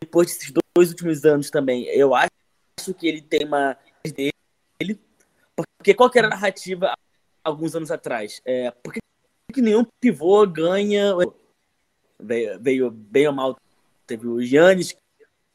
depois 0.00 0.28
desses 0.28 0.52
dois 0.76 0.90
últimos 0.90 1.24
anos 1.24 1.50
também, 1.50 1.84
eu 1.86 2.14
acho 2.14 2.94
que 2.96 3.06
ele 3.06 3.20
tem 3.20 3.44
uma 3.44 3.76
dele, 4.04 4.32
porque 5.78 5.94
qual 5.94 6.10
era 6.14 6.26
a 6.26 6.30
narrativa 6.30 6.92
alguns 7.42 7.74
anos 7.74 7.90
atrás? 7.90 8.42
É, 8.44 8.70
porque 8.82 8.98
que 9.52 9.62
nenhum 9.62 9.86
pivô 9.98 10.46
ganha 10.46 11.14
veio, 12.20 12.60
veio 12.60 12.90
bem 12.90 13.26
ou 13.26 13.32
mal 13.32 13.56
teve 14.06 14.26
o 14.26 14.42
Giannis 14.42 14.94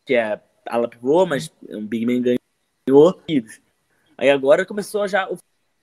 que 0.05 0.15
é 0.15 0.41
ala 0.65 0.89
pivô, 0.89 1.25
mas 1.25 1.51
um 1.69 1.85
big 1.85 2.05
man 2.05 2.21
ganhou 2.21 3.21
aí 4.17 4.29
agora 4.29 4.65
começou 4.65 5.07
já 5.07 5.29
o 5.29 5.37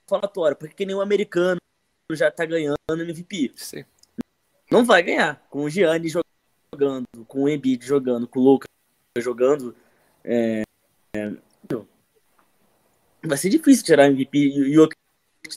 falatório, 0.07 0.57
porque 0.57 0.85
nenhum 0.85 1.01
americano 1.01 1.61
já 2.13 2.31
tá 2.31 2.45
ganhando 2.45 2.77
MVP. 2.91 3.53
Sim. 3.55 3.85
Não 4.71 4.85
vai 4.85 5.03
ganhar 5.03 5.47
com 5.49 5.65
o 5.65 5.71
Giannis 5.71 6.15
jogando, 6.73 7.07
com 7.27 7.45
o 7.45 7.49
Embiid 7.49 7.85
jogando, 7.85 8.27
com 8.27 8.41
o 8.41 8.43
Lucas 8.43 8.69
jogando. 9.19 9.75
É, 10.25 10.63
é, 11.15 11.33
vai 13.23 13.39
ser 13.39 13.51
difícil 13.51 13.85
tirar 13.85 14.05
o 14.05 14.13
MVP 14.13 14.39
e 14.39 14.61
o 14.61 14.75
Jokic 14.75 14.97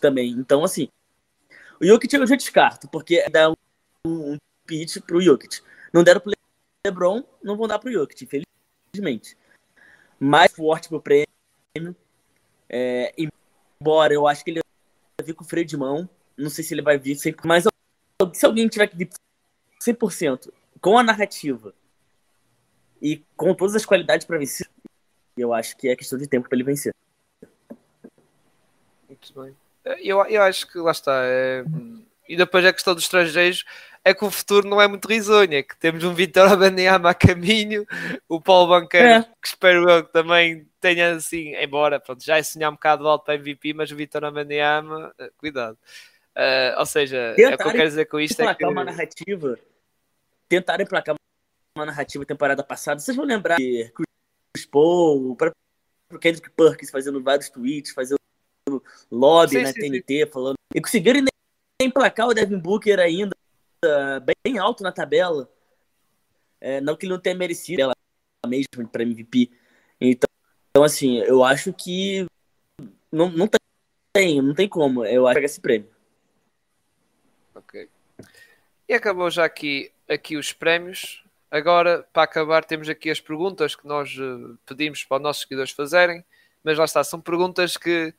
também. 0.01 0.31
Então, 0.31 0.63
assim, 0.63 0.87
o 1.79 1.85
Jokic 1.85 2.13
eu 2.13 2.27
já 2.27 2.35
descarto, 2.35 2.87
porque 2.87 3.27
dá 3.29 3.49
um, 3.49 3.55
um 4.05 4.37
pitch 4.65 4.99
pro 5.01 5.21
Jokic. 5.21 5.61
Não 5.91 6.03
deram 6.03 6.21
pro 6.21 6.31
LeBron, 6.85 7.23
não 7.43 7.57
vão 7.57 7.67
dar 7.67 7.79
pro 7.79 7.91
Jokic, 7.91 8.25
infelizmente. 8.25 9.37
Mais 10.19 10.51
forte 10.51 10.89
pro 10.89 11.01
prêmio. 11.01 11.95
É, 12.69 13.13
embora 13.17 14.13
eu 14.13 14.27
acho 14.27 14.43
que 14.43 14.51
ele 14.51 14.61
vai 15.19 15.25
vir 15.25 15.33
com 15.33 15.43
freio 15.43 15.65
de 15.65 15.77
mão. 15.77 16.09
Não 16.37 16.49
sei 16.49 16.63
se 16.63 16.73
ele 16.73 16.81
vai 16.81 16.97
vir 16.97 17.15
sempre, 17.15 17.47
mas 17.47 17.65
se 18.33 18.45
alguém 18.45 18.67
tiver 18.67 18.87
que 18.87 18.97
vir 18.97 19.09
100% 19.81 20.51
com 20.81 20.97
a 20.97 21.03
narrativa 21.03 21.73
e 23.01 23.23
com 23.35 23.53
todas 23.53 23.75
as 23.75 23.85
qualidades 23.85 24.25
para 24.25 24.37
vencer, 24.37 24.67
eu 25.37 25.53
acho 25.53 25.75
que 25.77 25.89
é 25.89 25.95
questão 25.95 26.17
de 26.17 26.27
tempo 26.27 26.47
para 26.47 26.55
ele 26.55 26.63
vencer. 26.63 26.93
Muito 29.23 29.41
bem. 29.41 29.55
Eu, 30.01 30.25
eu 30.25 30.41
acho 30.41 30.67
que 30.67 30.77
lá 30.77 30.91
está. 30.91 31.21
É... 31.23 31.63
E 32.27 32.35
depois 32.35 32.65
a 32.65 32.73
questão 32.73 32.95
dos 32.95 33.03
estrangeiros 33.03 33.65
é 34.03 34.13
que 34.13 34.25
o 34.25 34.31
futuro 34.31 34.67
não 34.67 34.81
é 34.81 34.87
muito 34.87 35.07
risonho, 35.07 35.53
é 35.53 35.63
que 35.63 35.77
temos 35.77 36.03
um 36.03 36.13
Vitor 36.13 36.51
Abaniama 36.51 37.11
a 37.11 37.13
caminho, 37.13 37.85
o 38.27 38.39
Paulo 38.39 38.69
Banqueiro, 38.69 39.07
é. 39.07 39.23
que 39.41 39.47
espero 39.47 39.89
eu 39.89 40.05
que 40.05 40.11
também 40.11 40.67
tenha 40.81 41.13
assim, 41.13 41.55
embora 41.55 41.99
pronto, 41.99 42.23
já 42.23 42.37
é 42.37 42.43
sonhar 42.43 42.69
um 42.69 42.75
bocado 42.75 43.07
alto 43.07 43.23
para 43.23 43.35
MVP, 43.35 43.73
mas 43.73 43.91
o 43.91 43.95
Vitor 43.95 44.25
Abaniama, 44.25 45.13
eh, 45.17 45.31
cuidado. 45.37 45.77
Uh, 46.35 46.79
ou 46.79 46.85
seja, 46.85 47.17
é 47.17 47.31
o 47.31 47.35
que 47.35 47.63
eu 47.63 47.71
quero 47.71 47.87
dizer 47.87 48.05
com 48.05 48.19
isto 48.19 48.41
é 48.41 48.53
que... 48.55 48.65
uma 48.65 48.83
narrativa, 48.83 49.57
tentarem 50.49 50.85
placar 50.85 51.15
uma 51.77 51.85
narrativa 51.85 52.25
temporada 52.25 52.63
passada, 52.63 52.99
vocês 52.99 53.15
vão 53.15 53.25
lembrar 53.25 53.55
que 53.55 53.91
Chris 54.53 54.65
Paul, 54.65 55.31
o 55.31 55.35
próprio 55.35 55.55
Kendrick 56.19 56.49
Perkins 56.49 56.91
fazendo 56.91 57.23
vários 57.23 57.49
tweets, 57.49 57.93
fazendo 57.93 58.17
lobby 59.11 59.57
sim, 59.57 59.61
na 59.63 59.73
sim, 59.73 59.79
TNT, 59.79 60.25
sim. 60.25 60.31
falando. 60.31 60.55
E 60.73 60.81
conseguiram 60.81 61.25
emplacar 61.81 62.27
o 62.27 62.33
Devin 62.33 62.59
Booker 62.59 62.99
ainda 62.99 63.35
bem 64.43 64.57
alto 64.57 64.83
na 64.83 64.91
tabela. 64.91 65.49
É, 66.61 66.79
não 66.79 66.95
que 66.95 67.05
ele 67.05 67.13
não 67.13 67.19
tenha 67.19 67.35
merecido 67.35 67.81
ela 67.81 67.93
mesmo 68.47 68.87
para 68.89 69.03
MVP. 69.03 69.51
Então, 69.99 70.29
então, 70.73 70.83
assim, 70.83 71.17
eu 71.19 71.43
acho 71.43 71.71
que 71.71 72.25
não, 73.11 73.29
não 73.29 73.47
tem, 74.11 74.41
não 74.41 74.55
tem 74.55 74.67
como. 74.67 75.05
Eu 75.05 75.27
acho 75.27 75.39
que 75.39 75.45
esse 75.45 75.61
prêmio. 75.61 75.87
Ok. 77.53 77.87
E 78.89 78.93
acabou 78.95 79.29
já 79.29 79.45
aqui, 79.45 79.91
aqui 80.09 80.35
os 80.35 80.51
prémios. 80.51 81.23
Agora, 81.51 82.01
para 82.11 82.23
acabar, 82.23 82.65
temos 82.65 82.89
aqui 82.89 83.11
as 83.11 83.19
perguntas 83.19 83.75
que 83.75 83.85
nós 83.85 84.17
uh, 84.17 84.57
pedimos 84.65 85.03
para 85.03 85.17
os 85.17 85.23
nossos 85.23 85.43
seguidores 85.43 85.71
fazerem. 85.71 86.25
Mas 86.63 86.75
lá 86.75 86.85
está, 86.85 87.03
são 87.03 87.21
perguntas 87.21 87.77
que 87.77 88.11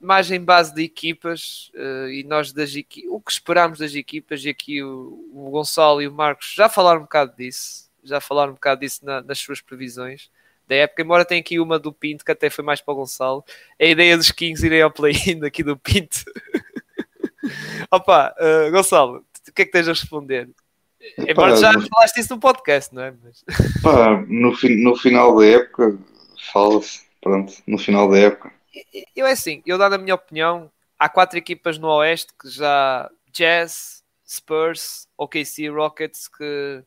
mais 0.00 0.30
em 0.30 0.40
base 0.40 0.74
de 0.74 0.82
equipas 0.82 1.70
uh, 1.74 2.08
e 2.08 2.22
nós 2.24 2.52
das 2.52 2.74
equi 2.74 3.08
o 3.08 3.20
que 3.20 3.32
esperamos 3.32 3.78
das 3.78 3.94
equipas 3.94 4.44
e 4.44 4.48
aqui 4.48 4.82
o, 4.82 5.28
o, 5.32 5.50
Gonçalo 5.50 6.02
e 6.02 6.08
o 6.08 6.12
Marcos 6.12 6.52
já 6.54 6.68
falaram 6.68 7.00
um 7.00 7.04
bocado 7.04 7.34
disso, 7.36 7.90
já 8.04 8.20
falaram 8.20 8.52
um 8.52 8.54
bocado 8.54 8.80
disso 8.80 9.04
na, 9.04 9.22
nas 9.22 9.38
suas 9.38 9.60
previsões 9.60 10.30
da 10.68 10.74
época, 10.74 11.02
embora 11.02 11.24
tenha 11.24 11.40
aqui 11.40 11.58
uma 11.60 11.78
do 11.78 11.92
Pinto 11.92 12.24
que 12.24 12.32
até 12.32 12.50
foi 12.50 12.64
mais 12.64 12.80
para 12.80 12.92
o 12.92 12.96
Gonçalo, 12.96 13.44
a 13.80 13.84
ideia 13.84 14.16
dos 14.16 14.30
Kings 14.30 14.64
irem 14.64 14.82
ao 14.82 14.90
play-in 14.90 15.42
aqui 15.46 15.62
do 15.62 15.76
Pinto. 15.76 16.24
Opa, 17.90 18.34
uh, 18.38 18.70
Gonçalo, 18.70 19.24
o 19.48 19.52
que 19.52 19.62
é 19.62 19.64
que 19.64 19.70
tens 19.70 19.88
a 19.88 19.92
responder? 19.92 20.48
Embora 21.18 21.56
já 21.56 21.72
no... 21.72 21.86
falaste 21.88 22.18
isso 22.18 22.34
no 22.34 22.40
podcast, 22.40 22.92
não 22.92 23.02
é? 23.02 23.14
Mas... 23.22 23.44
Pá, 23.80 24.24
no, 24.28 24.54
fi 24.56 24.74
no 24.82 24.96
final 24.96 25.36
da 25.36 25.46
época, 25.46 25.96
fala-se, 26.52 27.02
pronto, 27.20 27.52
no 27.64 27.78
final 27.78 28.10
da 28.10 28.18
época 28.18 28.55
eu 29.14 29.26
é 29.26 29.32
assim, 29.32 29.62
eu 29.66 29.78
dando 29.78 29.94
a 29.94 29.98
minha 29.98 30.14
opinião, 30.14 30.70
há 30.98 31.08
quatro 31.08 31.38
equipas 31.38 31.78
no 31.78 31.88
Oeste 31.88 32.32
que 32.40 32.48
já 32.48 33.10
Jazz, 33.30 34.04
Spurs, 34.26 35.08
OKC, 35.16 35.68
Rockets 35.68 36.28
que 36.28 36.82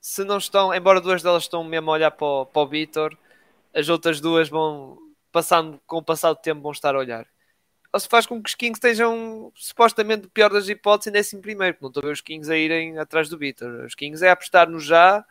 se 0.00 0.24
não 0.24 0.38
estão, 0.38 0.74
embora 0.74 1.00
duas 1.00 1.22
delas 1.22 1.44
estão 1.44 1.62
mesmo 1.62 1.90
a 1.90 1.94
olhar 1.94 2.10
para 2.10 2.26
o, 2.26 2.46
para 2.46 2.62
o 2.62 2.66
Vitor, 2.66 3.16
as 3.74 3.88
outras 3.88 4.20
duas 4.20 4.48
vão 4.48 4.98
passando 5.30 5.80
com 5.86 5.98
o 5.98 6.02
passar 6.02 6.32
do 6.32 6.40
tempo 6.40 6.60
vão 6.60 6.72
estar 6.72 6.94
a 6.94 6.98
olhar. 6.98 7.26
Se 7.96 8.08
faz 8.08 8.26
com 8.26 8.42
que 8.42 8.48
os 8.48 8.54
Kings 8.54 8.78
estejam 8.78 9.52
supostamente 9.54 10.26
pior 10.28 10.50
das 10.50 10.68
hipóteses 10.68 11.08
em 11.08 11.12
décimo 11.12 11.42
primeiro, 11.42 11.74
porque 11.74 11.84
não 11.84 11.90
estou 11.90 12.02
a 12.02 12.06
ver 12.06 12.12
os 12.12 12.20
Kings 12.22 12.50
a 12.50 12.56
irem 12.56 12.98
atrás 12.98 13.28
do 13.28 13.36
Vitor. 13.38 13.84
Os 13.84 13.94
Kings 13.94 14.24
é 14.24 14.30
apostar 14.30 14.68
no 14.68 14.80
já, 14.80 15.24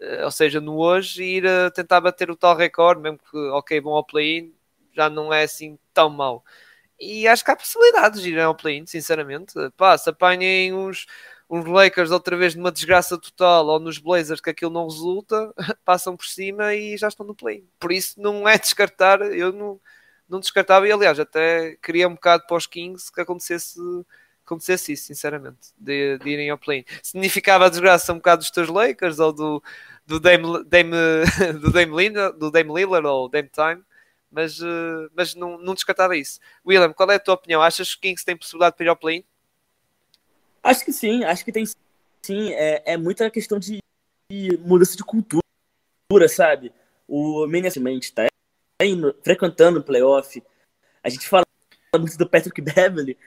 eh, 0.00 0.24
ou 0.24 0.30
seja, 0.30 0.60
no 0.60 0.76
hoje, 0.76 1.22
e 1.22 1.36
ir 1.36 1.46
a 1.46 1.70
tentar 1.70 2.00
bater 2.00 2.30
o 2.30 2.36
tal 2.36 2.56
recorde, 2.56 3.00
mesmo 3.00 3.18
que, 3.18 3.36
ok, 3.36 3.80
vão 3.80 3.92
ao 3.94 4.04
play-in, 4.04 4.52
já 4.92 5.10
não 5.10 5.32
é 5.32 5.44
assim 5.44 5.78
tão 5.92 6.10
mau. 6.10 6.44
E 6.98 7.26
acho 7.26 7.44
que 7.44 7.50
há 7.50 7.56
possibilidades 7.56 8.20
de 8.22 8.30
irem 8.30 8.44
ao 8.44 8.54
play-in, 8.54 8.86
sinceramente. 8.86 9.54
Pá, 9.76 9.96
se 9.96 10.10
apanhem 10.10 10.74
uns, 10.74 11.06
uns 11.48 11.66
Lakers 11.66 12.10
outra 12.10 12.36
vez 12.36 12.54
numa 12.54 12.70
desgraça 12.70 13.18
total 13.18 13.66
ou 13.66 13.80
nos 13.80 13.98
Blazers 13.98 14.40
que 14.40 14.50
aquilo 14.50 14.70
não 14.70 14.86
resulta, 14.86 15.52
passam 15.84 16.16
por 16.16 16.26
cima 16.26 16.74
e 16.74 16.96
já 16.98 17.08
estão 17.08 17.26
no 17.26 17.34
play-in. 17.34 17.66
Por 17.78 17.90
isso 17.90 18.20
não 18.20 18.46
é 18.48 18.58
descartar, 18.58 19.22
eu 19.22 19.52
não, 19.52 19.80
não 20.28 20.40
descartava 20.40 20.86
e 20.86 20.92
aliás 20.92 21.18
até 21.18 21.76
queria 21.82 22.06
um 22.08 22.14
bocado 22.14 22.46
para 22.46 22.56
os 22.56 22.66
Kings 22.66 23.10
que 23.12 23.20
acontecesse 23.20 23.80
acontecesse 24.50 24.92
isso, 24.92 25.04
sinceramente, 25.04 25.72
de, 25.78 26.18
de 26.18 26.28
irem 26.28 26.50
ao 26.50 26.58
play-in. 26.58 26.84
Significava 27.02 27.66
a 27.66 27.68
desgraça 27.68 28.12
um 28.12 28.16
bocado 28.16 28.40
dos 28.40 28.50
teus 28.50 28.68
Lakers 28.68 29.20
ou 29.20 29.32
do, 29.32 29.62
do 30.04 30.18
Dame, 30.18 30.64
Dame, 30.64 30.96
do 31.60 31.70
Dame 31.70 31.96
Lillard, 31.96 32.38
do 32.38 32.50
Dame 32.50 32.74
Lillard 32.74 33.06
ou 33.06 33.28
Dame 33.28 33.48
Time, 33.48 33.84
mas, 34.30 34.60
uh, 34.60 35.10
mas 35.14 35.34
não, 35.34 35.58
não 35.58 35.74
descartava 35.74 36.16
isso. 36.16 36.38
William, 36.64 36.92
qual 36.92 37.10
é 37.10 37.16
a 37.16 37.20
tua 37.20 37.34
opinião? 37.34 37.60
Achas 37.60 37.94
que 37.94 38.08
Kings 38.08 38.24
tem 38.24 38.36
possibilidade 38.36 38.76
de 38.76 38.84
ir 38.84 38.88
ao 38.88 38.96
play-in? 38.96 39.24
Acho 40.62 40.84
que 40.84 40.92
sim, 40.92 41.24
acho 41.24 41.44
que 41.44 41.52
tem 41.52 41.64
sim. 41.66 42.52
É, 42.52 42.92
é 42.92 42.96
muita 42.96 43.30
questão 43.30 43.58
de, 43.58 43.78
de 44.30 44.56
mudança 44.58 44.96
de 44.96 45.02
cultura, 45.02 46.28
sabe? 46.28 46.72
O 47.08 47.46
Minnesota 47.46 47.80
tá 48.14 48.86
indo, 48.86 49.16
frequentando 49.24 49.80
o 49.80 49.82
playoff. 49.82 50.42
A 51.02 51.08
gente 51.08 51.26
fala 51.26 51.44
muito 51.98 52.16
do 52.16 52.28
Patrick 52.28 52.60
Beverly, 52.60 53.18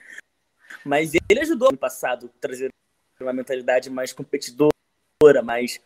mas 0.84 1.12
ele 1.28 1.40
ajudou 1.40 1.70
no 1.70 1.76
passado 1.76 2.30
a 2.34 2.40
trazer 2.40 2.70
uma 3.20 3.32
mentalidade 3.32 3.90
mais 3.90 4.12
competidora, 4.12 4.70
mais 5.42 5.80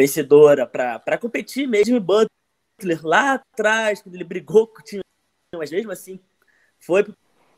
vencedora 0.00 0.66
para 0.66 1.18
competir 1.18 1.66
mesmo 1.66 1.96
em 1.96 2.00
Butler 2.00 2.37
Butler 2.78 3.04
lá 3.04 3.34
atrás, 3.34 4.00
quando 4.00 4.14
ele 4.14 4.24
brigou 4.24 4.66
com 4.68 4.80
o 4.80 4.84
time, 4.84 5.02
mas 5.54 5.70
mesmo 5.70 5.90
assim 5.90 6.20
foi 6.78 7.02
pro 7.02 7.16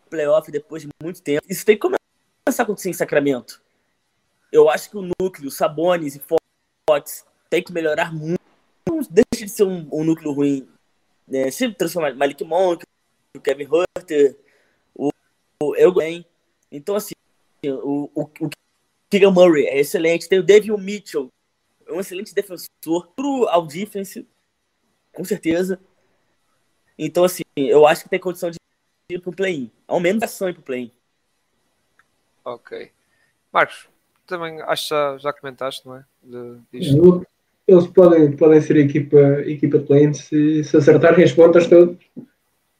playoff 0.09 0.51
depois 0.51 0.83
de 0.83 0.89
muito 1.03 1.23
tempo. 1.23 1.47
Isso 1.49 1.65
tem 1.65 1.77
que 1.77 1.83
começar 1.83 1.99
a 2.47 2.63
acontecer 2.63 2.89
em 2.89 2.95
Sacramento. 2.95 3.63
Eu 4.51 4.69
acho 4.69 4.91
que 4.91 4.97
o 4.97 5.09
núcleo, 5.21 5.51
Sabonis 5.51 6.17
e 6.17 6.21
Fox, 6.21 7.25
tem 7.49 7.63
que 7.63 7.73
melhorar 7.73 8.13
muito. 8.13 8.41
Deixa 9.11 9.45
de 9.45 9.49
ser 9.49 9.65
um, 9.65 9.89
um 9.93 10.05
núcleo 10.05 10.33
ruim. 10.33 10.69
Né? 11.29 11.51
Se 11.51 11.73
transformar 11.73 12.15
Malik 12.15 12.43
Monk, 12.43 12.85
o 13.37 13.41
Kevin 13.41 13.69
Hunter, 13.69 14.37
o, 14.95 15.11
o 15.63 15.75
Então, 16.73 16.97
assim, 16.97 17.15
o, 17.65 18.11
o, 18.15 18.23
o 18.41 18.51
Keegan 19.09 19.31
Murray 19.31 19.67
é 19.67 19.79
excelente. 19.79 20.29
Tem 20.29 20.41
o 20.41 20.43
David 20.43 20.73
Mitchell, 20.73 21.29
é 21.87 21.93
um 21.93 22.01
excelente 22.01 22.35
defensor. 22.35 23.13
Pro 23.15 23.47
ao 23.49 23.67
defense, 23.67 24.27
com 25.13 25.25
certeza. 25.25 25.79
Então, 26.99 27.25
assim, 27.25 27.43
eu 27.57 27.87
acho 27.87 28.05
que 28.05 28.11
tem 28.11 28.19
condição 28.19 28.51
de 28.51 28.59
ir 29.11 29.21
pro 29.21 29.33
play-in. 29.33 29.71
Ao 29.87 29.99
menos 29.99 30.23
ação 30.23 30.49
ir 30.49 30.55
pro 30.55 30.63
play-in. 30.63 30.91
Ok. 32.45 32.91
Marcos, 33.53 33.89
também 34.27 34.61
acho 34.63 34.83
que 34.85 34.89
já, 34.91 35.19
já 35.19 35.33
comentaste, 35.33 35.87
não 35.87 35.97
é? 35.97 36.05
De, 36.23 36.59
Eles 37.67 37.87
podem, 37.89 38.37
podem 38.37 38.61
ser 38.61 38.77
equipa, 38.77 39.19
equipa 39.47 39.79
de 39.79 39.87
play 39.87 40.15
se, 40.15 40.65
se 40.65 40.77
acertarem 40.77 41.25
as 41.25 41.33
pontas 41.33 41.67
todas, 41.67 41.97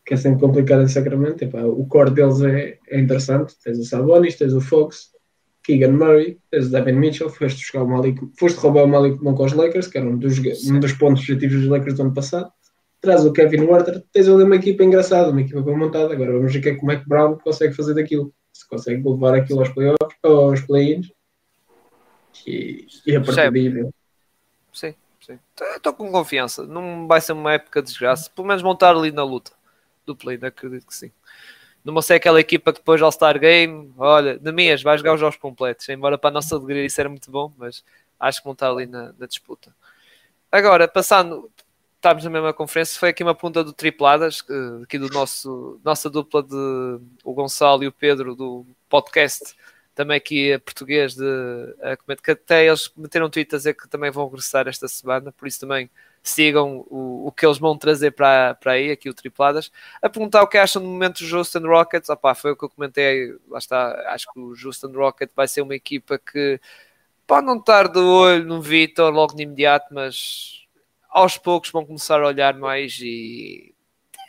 que 0.05 0.15
é 0.15 0.17
sempre 0.17 0.41
complicado 0.41 0.83
em 0.83 0.89
Sacramento. 0.89 1.43
Epá, 1.43 1.63
o 1.63 1.87
core 1.87 2.11
deles 2.11 2.41
é, 2.43 2.79
é 2.89 3.01
interessante. 3.01 3.57
Tens 3.63 3.79
o 3.79 3.85
Sabonis, 3.85 4.37
tens 4.37 4.53
o 4.53 4.61
Fox, 4.61 5.10
Keegan 5.63 5.93
Murray, 5.93 6.39
tens 6.51 6.67
o 6.67 6.71
Devin 6.71 6.93
Mitchell, 6.93 7.29
foste, 7.29 7.59
buscar 7.59 7.83
o 7.83 7.89
Malik, 7.89 8.21
foste 8.39 8.59
roubar 8.59 8.85
o 8.85 8.89
Malik 8.89 9.23
Monk 9.23 9.41
aos 9.41 9.53
Lakers, 9.53 9.89
que 9.89 9.99
era 9.99 10.07
um 10.07 10.17
dos, 10.17 10.39
um 10.39 10.81
dos 10.81 10.93
pontos 10.93 11.25
positivos 11.27 11.61
dos 11.61 11.69
Lakers 11.69 11.95
do 11.95 12.03
ano 12.03 12.15
passado. 12.15 12.51
Traz 13.01 13.25
o 13.25 13.33
Kevin 13.33 13.63
Werther, 13.63 14.03
tens 14.13 14.29
ali 14.29 14.43
uma 14.43 14.57
equipa 14.57 14.85
engraçada, 14.85 15.31
uma 15.31 15.41
equipa 15.41 15.63
bem 15.63 15.77
montada. 15.77 16.13
Agora 16.13 16.33
vamos 16.33 16.53
ver 16.53 16.59
o 16.59 16.63
que 16.63 16.69
é 16.69 16.75
que 16.75 17.09
Brown 17.09 17.39
consegue 17.39 17.75
fazer 17.75 17.95
daquilo. 17.95 18.33
Se 18.53 18.69
consegue 18.69 19.03
levar 19.09 19.35
aquilo 19.35 19.61
aos 19.61 19.71
playoffs, 19.71 20.19
aos 20.23 20.61
play-ins 20.63 21.11
e, 22.47 22.87
e 23.07 23.17
a 23.17 23.21
partir 23.21 23.51
daí. 23.51 23.91
Sim, 24.73 24.95
sim. 25.21 25.39
Estou 25.77 25.95
com 25.95 26.11
confiança. 26.11 26.67
Não 26.67 27.07
vai 27.07 27.21
ser 27.21 27.33
uma 27.33 27.55
época 27.55 27.81
de 27.81 27.89
desgraça. 27.89 28.31
Pelo 28.35 28.49
menos 28.49 28.63
montar 28.63 28.95
ali 28.95 29.11
na 29.11 29.25
luta 29.25 29.53
do 30.05 30.15
play, 30.15 30.39
acredito 30.43 30.87
que 30.87 30.95
sim. 30.95 31.11
Não 31.85 32.01
sei 32.03 32.17
aquela 32.17 32.41
equipa 32.41 32.73
que 32.73 32.79
depois 32.79 33.01
All-Star 33.01 33.39
Game, 33.39 33.93
olha, 33.97 34.39
de 34.39 34.53
minhas, 34.53 34.83
vai 34.83 34.99
jogar 34.99 35.15
os 35.15 35.21
jogos 35.21 35.37
completos. 35.37 35.89
Embora 35.89 36.19
para 36.19 36.31
a 36.31 36.33
nossa 36.33 36.55
alegria 36.55 36.85
isso 36.85 37.01
era 37.01 37.09
muito 37.09 37.31
bom, 37.31 37.53
mas 37.57 37.85
acho 38.19 38.39
que 38.41 38.45
vão 38.45 38.53
estar 38.53 38.71
ali 38.71 38.87
na, 38.87 39.15
na 39.19 39.27
disputa. 39.27 39.75
Agora, 40.53 40.87
passando, 40.87 41.51
estávamos 41.97 42.25
na 42.25 42.31
mesma 42.31 42.53
conferência, 42.53 42.99
foi 42.99 43.11
aqui 43.11 43.23
uma 43.23 43.35
pergunta 43.35 43.65
do 43.65 43.73
Tripladas, 43.73 44.45
aqui 44.83 44.99
do 44.99 45.09
nosso 45.09 45.81
nossa 45.85 46.11
dupla 46.11 46.43
de 46.43 47.01
o 47.25 47.33
Gonçalo 47.33 47.85
e 47.85 47.87
o 47.87 47.93
Pedro 47.93 48.35
do 48.35 48.67
podcast 48.89 49.55
também 49.95 50.17
aqui 50.17 50.53
a 50.53 50.59
português 50.59 51.15
de 51.15 51.25
a 51.83 51.97
que 52.17 52.31
até 52.31 52.67
eles 52.67 52.91
meteram 52.97 53.27
um 53.27 53.31
tweet 53.31 53.55
a 53.55 53.59
dizer 53.59 53.75
que 53.75 53.89
também 53.89 54.11
vão 54.11 54.25
regressar 54.25 54.67
esta 54.67 54.89
semana, 54.89 55.31
por 55.33 55.47
isso 55.47 55.61
também 55.61 55.91
sigam 56.23 56.85
o, 56.89 57.29
o 57.29 57.33
que 57.33 57.47
eles 57.47 57.59
vão 57.59 57.77
trazer 57.77 58.13
para, 58.13 58.55
para 58.55 58.73
aí, 58.73 58.91
aqui 58.91 59.09
o 59.09 59.15
Tripladas, 59.15 59.71
a 60.03 60.09
perguntar 60.09 60.43
o 60.43 60.47
que 60.47 60.59
acham 60.59 60.83
no 60.83 60.89
momento 60.89 61.25
do 61.25 61.37
Houston 61.37 61.67
Rockets, 61.67 62.11
opá, 62.11 62.35
foi 62.35 62.53
o 62.53 62.57
que 62.57 62.65
eu 62.65 62.71
comentei, 62.71 63.35
lá 63.49 63.59
está, 63.59 64.13
acho 64.13 64.27
que 64.33 64.39
o 64.39 64.51
Houston 64.51 64.93
Rockets 64.93 65.35
vai 65.35 65.49
ser 65.49 65.63
uma 65.63 65.75
equipa 65.75 66.19
que 66.19 66.61
pode 67.27 67.47
não 67.47 67.59
estar 67.59 67.89
de 67.89 67.99
olho 67.99 68.45
no 68.45 68.61
Vitor 68.61 69.13
logo 69.13 69.35
de 69.35 69.45
imediato, 69.45 69.95
mas 69.95 70.67
aos 71.09 71.39
poucos 71.39 71.71
vão 71.71 71.85
começar 71.85 72.21
a 72.21 72.27
olhar 72.27 72.55
mais 72.55 72.99
e 73.01 73.75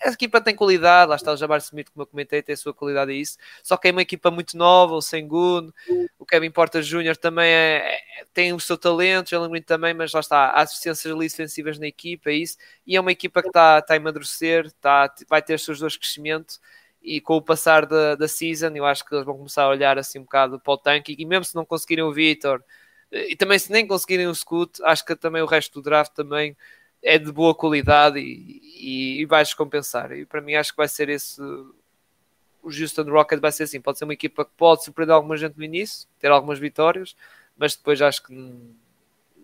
a 0.03 0.10
equipa 0.10 0.41
tem 0.41 0.56
qualidade, 0.56 1.10
lá 1.10 1.15
está 1.15 1.32
o 1.32 1.38
Jabbar 1.38 1.60
Smith, 1.60 1.90
como 1.91 2.03
eu 2.03 2.07
comentei, 2.07 2.41
tem 2.41 2.53
a 2.53 2.57
sua 2.57 2.73
qualidade 2.73 3.11
a 3.11 3.14
isso. 3.14 3.38
Só 3.64 3.78
que 3.78 3.88
é 3.88 3.91
uma 3.91 4.02
equipa 4.02 4.32
muito 4.32 4.57
nova, 4.57 4.95
o 4.95 5.02
Sengun, 5.02 5.72
o 6.18 6.26
Kevin 6.26 6.52
Porter 6.52 6.82
Jr. 6.82 7.15
também 7.15 7.48
é, 7.48 7.99
é, 8.19 8.26
tem 8.34 8.53
o 8.53 8.60
seu 8.60 8.78
talento, 8.78 9.28
o 9.28 9.30
Jalen 9.30 9.49
Green 9.52 9.61
também, 9.61 9.94
mas 9.94 10.11
lá 10.11 10.19
está, 10.19 10.52
há 10.52 10.64
deficiências 10.64 11.14
ali 11.14 11.28
defensivas 11.28 11.78
na 11.78 11.88
equipa, 11.88 12.32
é 12.32 12.34
isso. 12.34 12.57
E 12.86 12.95
é 12.95 13.02
uma 13.02 13.11
equipa 13.11 13.41
que 13.41 13.49
está, 13.49 13.80
está 13.80 13.94
a 13.94 13.98
amadurecer, 13.98 14.65
está, 14.65 15.14
vai 15.30 15.41
ter 15.41 15.53
os 15.53 15.64
seus 15.64 15.80
dois 15.80 15.95
crescimentos. 15.95 16.60
E 17.03 17.19
com 17.19 17.36
o 17.36 17.41
passar 17.41 17.86
da, 17.86 18.15
da 18.15 18.28
season, 18.28 18.72
eu 18.76 18.86
acho 18.86 19.03
que 19.06 19.14
eles 19.14 19.26
vão 19.26 19.36
começar 19.36 19.64
a 19.64 19.69
olhar 19.69 19.98
assim 19.98 20.19
um 20.19 20.23
bocado 20.23 20.60
para 20.60 20.73
o 20.73 20.78
tanque. 20.78 21.15
E 21.18 21.26
mesmo 21.26 21.45
se 21.45 21.56
não 21.56 21.65
conseguirem 21.65 22.03
o 22.03 22.14
Vitor, 22.14 22.64
e 23.11 23.36
também 23.36 23.60
se 23.60 23.72
nem 23.72 23.86
conseguirem 23.86 24.28
o 24.28 24.36
Scoot, 24.36 24.82
acho 24.84 25.03
que 25.06 25.15
também 25.15 25.41
o 25.41 25.45
resto 25.45 25.73
do 25.73 25.82
draft 25.84 26.14
também 26.14 26.56
é 27.03 27.18
de 27.18 27.32
boa 27.32 27.56
qualidade 27.56 28.19
e, 28.19 28.61
e, 28.78 29.22
e 29.22 29.26
vais 29.26 29.53
compensar. 29.53 30.11
E 30.11 30.26
para 30.26 30.41
mim 30.41 30.56
acho 30.56 30.72
que 30.72 30.78
vai 30.78 30.88
ser 30.88 31.10
esse. 31.10 31.41
O 31.41 32.68
Houston 32.68 33.03
Rocket 33.03 33.40
vai 33.40 33.52
ser 33.52 33.64
assim: 33.64 33.82
pode 33.82 33.98
ser 33.98 34.03
uma 34.03 34.14
equipa 34.14 34.45
que 34.45 34.52
pode 34.56 34.84
surpreender 34.84 35.15
alguma 35.15 35.36
gente 35.36 35.57
no 35.57 35.64
início, 35.64 36.07
ter 36.19 36.30
algumas 36.30 36.60
vitórias, 36.60 37.15
mas 37.57 37.76
depois 37.76 38.02
acho 38.02 38.23
que 38.23 38.34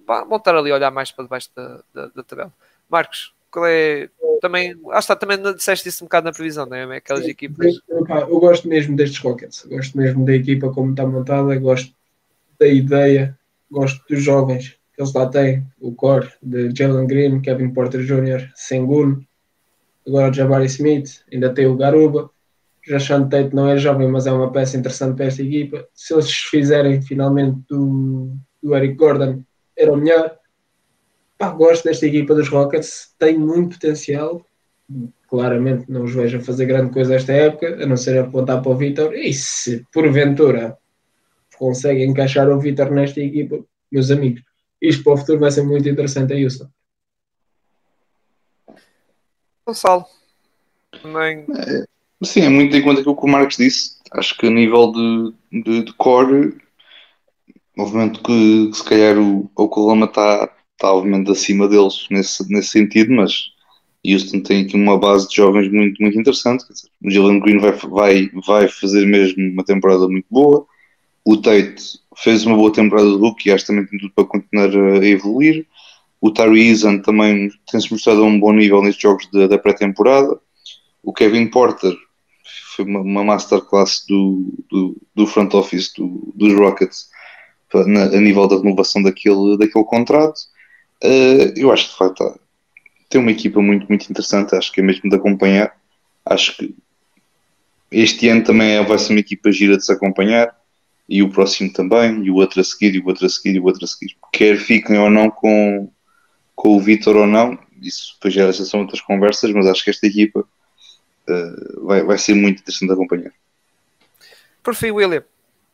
vão 0.05 0.37
estar 0.37 0.55
ali 0.55 0.71
a 0.71 0.75
olhar 0.75 0.91
mais 0.91 1.11
para 1.11 1.23
debaixo 1.23 1.49
da, 1.55 1.81
da, 1.93 2.07
da 2.07 2.23
tabela. 2.23 2.53
Marcos, 2.89 3.33
qual 3.51 3.65
é. 3.65 4.09
Também, 4.39 4.79
ah, 4.91 4.99
está, 4.99 5.15
também 5.15 5.41
disseste 5.55 5.89
isso 5.89 6.03
um 6.03 6.07
bocado 6.07 6.25
na 6.25 6.31
previsão, 6.31 6.67
não 6.67 6.75
é? 6.77 6.97
Aquelas 6.97 7.23
Sim, 7.23 7.31
equipas. 7.31 7.79
Eu 7.89 8.39
gosto 8.39 8.67
mesmo 8.67 8.95
destes 8.95 9.17
Rockets, 9.19 9.65
gosto 9.65 9.97
mesmo 9.97 10.23
da 10.25 10.35
equipa 10.35 10.71
como 10.71 10.91
está 10.91 11.07
montada, 11.07 11.57
gosto 11.57 11.91
da 12.59 12.67
ideia, 12.67 13.37
gosto 13.71 14.03
dos 14.07 14.23
jovens 14.23 14.76
eles 14.97 15.13
lá 15.13 15.27
têm 15.27 15.63
o 15.79 15.93
core 15.93 16.27
de 16.41 16.71
Jalen 16.75 17.05
Green, 17.05 17.39
Kevin 17.39 17.71
Porter 17.71 18.01
Jr., 18.01 18.49
Sengun, 18.55 19.21
agora 20.07 20.33
Jabari 20.33 20.65
Smith, 20.65 21.21
ainda 21.31 21.53
tem 21.53 21.67
o 21.67 21.75
Garuba. 21.75 22.29
Já 22.85 22.99
Sean 22.99 23.27
Tate 23.27 23.53
não 23.53 23.67
é 23.67 23.77
jovem, 23.77 24.07
mas 24.07 24.25
é 24.25 24.31
uma 24.31 24.51
peça 24.51 24.77
interessante 24.77 25.15
para 25.15 25.25
esta 25.25 25.43
equipa. 25.43 25.85
Se 25.93 26.13
eles 26.13 26.31
fizerem 26.31 27.01
finalmente 27.01 27.59
do, 27.69 28.31
do 28.63 28.75
Eric 28.75 28.95
Gordon, 28.95 29.43
era 29.77 29.91
o 29.91 29.97
melhor. 29.97 30.37
Pá, 31.37 31.49
gosto 31.49 31.83
desta 31.83 32.07
equipa 32.07 32.33
dos 32.33 32.47
Rockets, 32.47 33.13
tem 33.19 33.37
muito 33.37 33.75
potencial. 33.75 34.43
Claramente 35.29 35.91
não 35.91 36.05
os 36.05 36.15
vejo 36.15 36.37
a 36.37 36.41
fazer 36.41 36.65
grande 36.65 36.91
coisa 36.91 37.15
esta 37.15 37.33
época, 37.33 37.83
a 37.83 37.85
não 37.85 37.97
ser 37.97 38.17
apontar 38.17 38.61
para 38.61 38.71
o 38.71 38.77
Vitor. 38.77 39.13
E 39.13 39.33
se 39.33 39.85
porventura 39.93 40.77
conseguem 41.59 42.09
encaixar 42.09 42.49
o 42.49 42.59
Vitor 42.59 42.89
nesta 42.89 43.19
equipa, 43.19 43.59
meus 43.91 44.09
amigos, 44.09 44.41
isto 44.81 45.03
para 45.03 45.13
o 45.13 45.17
futuro 45.17 45.39
vai 45.39 45.51
ser 45.51 45.63
muito 45.63 45.87
interessante, 45.87 46.33
é 46.33 46.39
isso. 46.39 46.69
Gonçalo, 49.65 50.05
também. 51.01 51.45
É, 51.57 51.85
sim, 52.23 52.41
é 52.41 52.49
muito 52.49 52.75
em 52.75 52.81
conta 52.81 53.01
aquilo 53.01 53.17
que 53.17 53.25
o 53.25 53.29
Marcos 53.29 53.57
disse. 53.57 53.97
Acho 54.11 54.37
que 54.37 54.47
a 54.47 54.49
nível 54.49 54.91
de, 54.91 55.61
de, 55.63 55.83
de 55.83 55.93
core, 55.93 56.57
obviamente 57.77 58.19
que, 58.19 58.69
que 58.69 58.77
se 58.77 58.83
calhar 58.83 59.17
o 59.17 59.51
Oklahoma 59.55 60.05
está 60.05 60.49
tá, 60.77 60.93
obviamente 60.93 61.31
acima 61.31 61.67
deles 61.67 62.07
nesse, 62.09 62.49
nesse 62.51 62.69
sentido, 62.69 63.11
mas 63.13 63.51
Houston 64.05 64.39
tem 64.41 64.63
aqui 64.63 64.75
uma 64.75 64.97
base 64.97 65.27
de 65.27 65.35
jovens 65.35 65.71
muito, 65.71 66.01
muito 66.01 66.19
interessante. 66.19 66.63
O 67.03 67.09
Jalen 67.09 67.39
Green 67.39 67.59
vai, 67.59 67.71
vai, 67.71 68.29
vai 68.45 68.67
fazer 68.67 69.05
mesmo 69.05 69.51
uma 69.51 69.65
temporada 69.65 70.07
muito 70.07 70.27
boa. 70.29 70.65
O 71.25 71.35
Tate 71.35 71.99
fez 72.23 72.45
uma 72.45 72.55
boa 72.55 72.71
temporada 72.71 73.07
de 73.09 73.17
rookie, 73.17 73.51
acho 73.51 73.65
que 73.65 73.71
também 73.71 73.85
tem 73.85 73.99
tudo 73.99 74.13
para 74.13 74.25
continuar 74.25 74.69
a 74.69 75.05
evoluir. 75.05 75.67
O 76.19 76.31
Tari 76.31 76.67
Eason 76.69 76.99
também 76.99 77.49
tem-se 77.69 77.91
mostrado 77.91 78.23
a 78.23 78.25
um 78.25 78.39
bom 78.39 78.51
nível 78.53 78.81
nestes 78.81 79.03
jogos 79.03 79.29
de, 79.31 79.47
da 79.47 79.57
pré-temporada. 79.57 80.39
O 81.03 81.13
Kevin 81.13 81.47
Porter 81.47 81.95
foi 82.75 82.85
uma, 82.85 83.01
uma 83.01 83.23
masterclass 83.23 84.03
do, 84.07 84.51
do, 84.69 84.97
do, 85.13 85.27
front 85.27 85.53
office 85.53 85.93
do, 85.93 86.33
dos 86.35 86.53
Rockets 86.53 87.09
na, 87.85 88.05
a 88.05 88.19
nível 88.19 88.47
da 88.47 88.57
renovação 88.57 89.01
daquele, 89.03 89.57
daquele 89.57 89.85
contrato. 89.85 90.39
Uh, 91.03 91.53
eu 91.55 91.71
acho 91.71 91.85
que 91.85 91.91
de 91.91 91.97
facto 91.97 92.39
tem 93.09 93.21
uma 93.21 93.31
equipa 93.31 93.61
muito, 93.61 93.87
muito 93.87 94.09
interessante, 94.09 94.55
acho 94.55 94.71
que 94.71 94.81
é 94.81 94.83
mesmo 94.83 95.07
de 95.07 95.15
acompanhar. 95.15 95.71
Acho 96.25 96.57
que 96.57 96.75
este 97.91 98.27
ano 98.27 98.43
também 98.43 98.83
vai 98.83 98.97
ser 98.97 99.13
uma 99.13 99.19
equipa 99.19 99.51
gira 99.51 99.77
de 99.77 99.85
se 99.85 99.91
acompanhar 99.91 100.56
e 101.07 101.23
o 101.23 101.29
próximo 101.29 101.71
também, 101.71 102.23
e 102.23 102.31
o 102.31 102.35
outro 102.35 102.59
a 102.59 102.63
seguir, 102.63 102.95
e 102.95 102.99
o 102.99 103.05
outro 103.05 103.25
a 103.25 103.29
seguir, 103.29 103.55
e 103.55 103.59
o 103.59 103.65
outro 103.65 103.83
a 103.85 103.87
seguir. 103.87 104.17
Quer 104.31 104.57
fiquem 104.57 104.97
ou 104.97 105.09
não 105.09 105.29
com, 105.29 105.91
com 106.55 106.75
o 106.75 106.79
Vitor 106.79 107.15
ou 107.15 107.27
não, 107.27 107.57
isso 107.81 108.15
depois 108.15 108.33
já 108.33 108.51
são 108.53 108.81
outras 108.81 109.01
conversas, 109.01 109.51
mas 109.51 109.67
acho 109.67 109.83
que 109.83 109.89
esta 109.89 110.07
equipa 110.07 110.41
uh, 110.41 111.85
vai, 111.85 112.03
vai 112.03 112.17
ser 112.17 112.33
muito 112.33 112.59
interessante 112.61 112.87
de 112.87 112.93
acompanhar. 112.93 113.33
Por 114.61 114.75
fim, 114.75 114.91
William, 114.91 115.21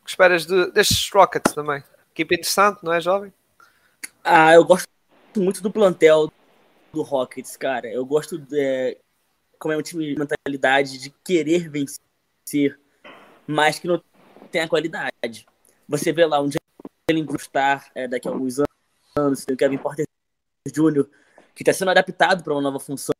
que 0.04 0.10
esperas 0.10 0.46
de, 0.46 0.70
destes 0.70 1.10
Rockets 1.10 1.52
também? 1.52 1.82
Equipa 2.12 2.34
interessante, 2.34 2.84
não 2.84 2.92
é, 2.92 3.00
jovem? 3.00 3.32
Ah, 4.22 4.54
eu 4.54 4.64
gosto 4.64 4.88
muito 5.36 5.60
do 5.60 5.70
plantel 5.70 6.30
do 6.92 7.02
Rockets, 7.02 7.56
cara. 7.56 7.88
Eu 7.88 8.06
gosto 8.06 8.38
de 8.38 8.96
como 9.58 9.72
é 9.72 9.76
um 9.76 9.82
time 9.82 10.14
de 10.14 10.18
mentalidade 10.18 10.98
de 10.98 11.10
querer 11.24 11.68
vencer, 11.68 12.78
mas 13.46 13.78
que 13.78 13.88
não 13.88 14.00
tem 14.54 14.62
a 14.62 14.68
qualidade. 14.68 15.44
Você 15.88 16.12
vê 16.12 16.24
lá 16.24 16.40
um 16.40 16.48
Jalen 16.48 17.24
Grustar 17.24 17.90
é, 17.92 18.06
daqui 18.06 18.28
a 18.28 18.30
alguns 18.30 18.60
anos, 19.18 19.44
tem 19.44 19.52
o 19.52 19.58
Kevin 19.58 19.78
Porter 19.78 20.06
Jr., 20.68 21.08
que 21.56 21.62
está 21.62 21.72
sendo 21.72 21.90
adaptado 21.90 22.44
para 22.44 22.52
uma 22.52 22.62
nova 22.62 22.78
função. 22.78 23.12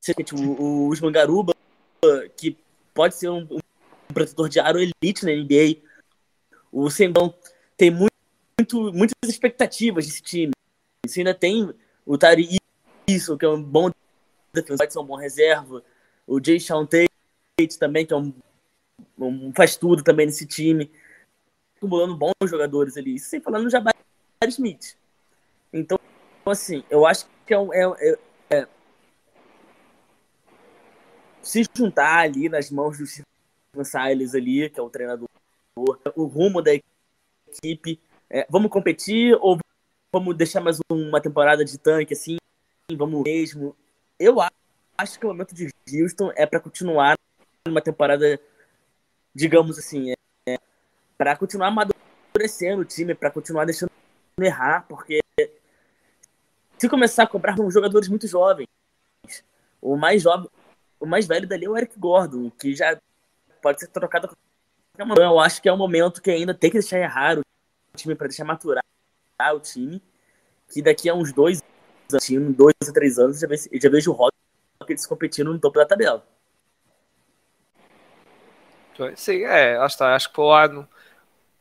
Tipo, 0.00 0.40
o, 0.40 0.88
Usman 0.88 1.12
Garuba, 1.12 1.54
que 2.38 2.56
pode 2.94 3.16
ser 3.16 3.28
um, 3.28 3.46
um 3.50 3.60
protetor 4.14 4.48
de 4.48 4.58
aro 4.58 4.78
elite 4.80 5.26
na 5.26 5.32
NBA. 5.32 5.82
O 6.72 6.88
Sendão 6.88 7.34
tem 7.76 7.90
muito, 7.90 8.14
muito, 8.58 8.92
muitas 8.94 9.28
expectativas 9.28 10.06
desse 10.06 10.22
time. 10.22 10.52
Você 11.06 11.20
ainda 11.20 11.34
tem 11.34 11.70
o 12.06 12.16
Tari 12.16 12.56
isso, 13.06 13.36
que 13.36 13.44
é 13.44 13.48
um 13.48 13.62
bom 13.62 13.90
defensor, 14.54 14.78
pode 14.78 14.92
ser 14.92 14.98
um 15.00 15.04
bom 15.04 15.16
reserva. 15.16 15.84
O 16.26 16.42
Jay 16.42 16.58
Sean 16.58 16.86
Tate 16.86 17.78
também, 17.78 18.06
que 18.06 18.14
é 18.14 18.16
um, 18.16 18.32
um, 19.18 19.52
faz 19.54 19.76
tudo 19.76 20.02
também 20.02 20.26
nesse 20.26 20.46
time. 20.46 20.90
Acumulando 21.76 22.16
bons 22.16 22.48
jogadores 22.48 22.96
ali. 22.96 23.14
Isso 23.14 23.28
sem 23.28 23.40
falar 23.40 23.60
no 23.60 23.70
Jabari 23.70 23.96
Smith. 24.48 24.96
Então, 25.72 25.98
assim, 26.46 26.84
eu 26.90 27.06
acho 27.06 27.26
que 27.46 27.54
é, 27.54 27.58
é, 27.58 27.84
é, 28.00 28.18
é 28.50 28.68
se 31.42 31.64
juntar 31.74 32.18
ali 32.18 32.48
nas 32.48 32.70
mãos 32.70 32.98
do 32.98 33.06
Silas 33.84 34.34
ali, 34.34 34.68
que 34.68 34.78
é 34.78 34.82
o 34.82 34.90
treinador, 34.90 35.28
o 36.14 36.24
rumo 36.24 36.60
da 36.62 36.72
equipe. 36.74 38.00
É, 38.30 38.46
vamos 38.50 38.70
competir 38.70 39.36
ou 39.40 39.58
vamos 40.12 40.36
deixar 40.36 40.60
mais 40.60 40.78
uma 40.90 41.20
temporada 41.20 41.64
de 41.64 41.78
tanque 41.78 42.14
assim? 42.14 42.36
Vamos 42.92 43.22
mesmo. 43.22 43.76
Eu 44.18 44.36
acho 44.96 45.18
que 45.18 45.24
o 45.24 45.28
momento 45.28 45.54
de 45.54 45.70
Houston 46.02 46.32
é 46.34 46.44
para 46.44 46.60
continuar 46.60 47.16
uma 47.66 47.80
temporada, 47.80 48.40
digamos 49.38 49.78
assim, 49.78 50.12
é, 50.48 50.58
para 51.16 51.36
continuar 51.36 51.68
amadurecendo 51.68 52.82
o 52.82 52.84
time, 52.84 53.14
para 53.14 53.30
continuar 53.30 53.64
deixando 53.64 53.88
errar, 54.40 54.84
porque 54.88 55.20
se 56.76 56.88
começar 56.88 57.22
a 57.22 57.26
comprar 57.26 57.56
com 57.56 57.70
jogadores 57.70 58.08
muito 58.08 58.26
jovens, 58.26 58.66
o 59.80 59.96
mais 59.96 60.22
jovem, 60.22 60.50
o 60.98 61.06
mais 61.06 61.24
velho 61.24 61.46
dali 61.46 61.66
é 61.66 61.70
o 61.70 61.76
Eric 61.76 61.96
Gordon, 61.96 62.50
que 62.50 62.74
já 62.74 63.00
pode 63.62 63.78
ser 63.78 63.86
trocado. 63.86 64.36
Eu 65.16 65.38
acho 65.38 65.62
que 65.62 65.68
é 65.68 65.72
um 65.72 65.76
momento 65.76 66.20
que 66.20 66.32
ainda 66.32 66.52
tem 66.52 66.68
que 66.68 66.80
deixar 66.80 66.98
errar 66.98 67.38
o 67.38 67.42
time 67.96 68.16
para 68.16 68.26
deixar 68.26 68.44
maturar 68.44 68.82
o 69.54 69.60
time. 69.60 70.02
Que 70.68 70.82
daqui 70.82 71.08
a 71.08 71.14
uns 71.14 71.32
dois 71.32 71.62
anos, 72.12 72.56
dois 72.56 72.74
ou 72.84 72.92
três 72.92 73.18
anos, 73.20 73.38
já, 73.38 73.46
vejo, 73.46 73.68
já 73.72 73.88
vejo 73.88 74.10
o 74.10 74.30
Rockets 74.80 75.06
competindo 75.06 75.52
no 75.52 75.60
topo 75.60 75.78
da 75.78 75.86
tabela. 75.86 76.26
Sim, 79.16 79.42
é, 79.44 79.78
lá 79.78 79.86
está. 79.86 80.14
Acho 80.14 80.28
que 80.28 80.34
para 80.34 80.44
o 80.44 80.52
ano 80.52 80.88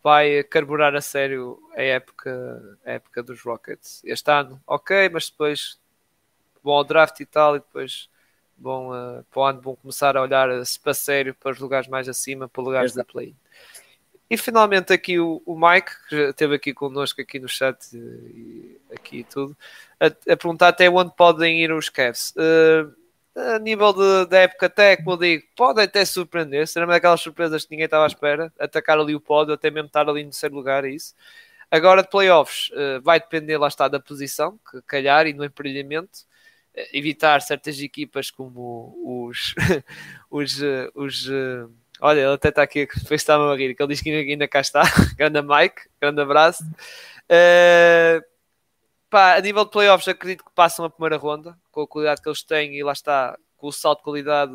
vai 0.04 0.44
carburar 0.44 0.96
a 0.96 1.02
sério 1.02 1.60
a 1.76 1.82
época, 1.82 2.80
a 2.86 2.92
época 2.92 3.22
dos 3.22 3.42
Rockets. 3.42 4.02
Este 4.06 4.32
ano, 4.32 4.62
ok, 4.66 5.10
mas 5.10 5.30
depois 5.30 5.80
bom 6.64 6.74
ao 6.74 6.84
draft 6.84 7.20
e 7.20 7.26
tal, 7.26 7.56
e 7.56 7.60
depois 7.60 8.10
bom, 8.58 8.92
uh, 8.92 9.24
para 9.32 9.40
o 9.40 9.46
ano 9.46 9.62
vão 9.62 9.76
começar 9.76 10.18
a 10.18 10.22
olhar-se 10.22 10.80
para 10.80 10.94
sério 10.94 11.36
para 11.36 11.52
os 11.52 11.60
lugares 11.60 11.88
mais 11.88 12.10
acima, 12.10 12.48
para 12.50 12.64
lugares 12.64 12.92
Exato. 12.92 13.08
da 13.08 13.12
play. 13.12 13.36
E 14.30 14.36
finalmente 14.36 14.92
aqui 14.92 15.20
o, 15.20 15.42
o 15.46 15.58
Mike, 15.58 15.92
que 16.10 16.16
esteve 16.16 16.56
aqui 16.56 16.74
connosco 16.74 17.22
aqui 17.22 17.40
no 17.40 17.48
chat 17.48 17.96
e 17.96 18.78
aqui 18.94 19.20
e 19.20 19.24
tudo, 19.24 19.56
a, 20.00 20.08
a, 20.08 20.38
perguntar 20.38 20.68
até 20.68 20.90
onde 20.90 21.14
podem 21.16 21.62
ir 21.64 21.72
os 21.72 21.88
Cavs. 21.88 22.34
Uh, 22.36 22.94
a 23.56 23.60
nível 23.60 23.94
da 24.26 24.40
época 24.40 24.66
até, 24.66 24.98
como 24.98 25.12
eu 25.12 25.18
digo, 25.18 25.44
podem 25.56 25.84
até 25.84 26.04
surpreender, 26.06 26.68
será 26.68 26.86
uma 26.86 26.94
daquelas 26.94 27.22
surpresas 27.22 27.66
que 27.66 27.72
ninguém 27.72 27.86
estava 27.86 28.04
à 28.04 28.08
espera, 28.08 28.52
atacar 28.60 29.00
ali 29.00 29.16
o 29.16 29.20
pódio, 29.20 29.54
até 29.54 29.70
mesmo 29.70 29.88
estar 29.88 30.10
ali 30.10 30.24
no 30.24 30.32
terceiro 30.32 30.56
lugar, 30.56 30.86
é 30.86 30.90
isso. 30.90 31.14
Agora 31.70 32.02
de 32.02 32.10
playoffs, 32.10 32.70
uh, 32.72 33.02
vai 33.02 33.20
depender, 33.20 33.58
lá 33.58 33.68
está, 33.68 33.88
da 33.88 34.00
posição, 34.00 34.60
que 34.72 34.82
calhar, 34.84 35.28
e 35.28 35.34
no 35.34 35.44
emparelhamento 35.44 36.26
evitar 36.94 37.42
certas 37.42 37.80
equipas 37.80 38.30
como 38.30 38.96
os. 39.04 39.54
os, 40.30 40.62
os 40.94 41.30
olha, 42.00 42.20
ele 42.22 42.34
até 42.34 42.50
está 42.50 42.64
aqui, 42.64 42.88
depois 42.96 43.22
está-me 43.22 43.52
a 43.52 43.56
rir, 43.56 43.76
que 43.76 43.82
ele 43.82 43.94
diz 43.94 44.02
que 44.02 44.10
ainda 44.10 44.48
cá 44.48 44.62
está. 44.62 44.84
grande 45.18 45.42
Mike, 45.42 45.82
grande 46.00 46.22
abraço. 46.22 46.64
Uh, 46.64 48.24
pá, 49.10 49.36
a 49.36 49.42
nível 49.42 49.66
de 49.66 49.72
playoffs, 49.72 50.08
acredito 50.08 50.44
que 50.44 50.52
passam 50.54 50.86
a 50.86 50.90
primeira 50.90 51.18
ronda 51.18 51.58
com 51.72 51.82
a 51.82 51.88
qualidade 51.88 52.22
que 52.22 52.30
eles 52.30 52.44
têm 52.44 52.76
e 52.76 52.84
lá 52.84 52.94
está, 52.94 53.38
com 53.58 53.68
o 53.68 53.72
salto 53.72 54.00
de 54.00 54.04
qualidade 54.04 54.54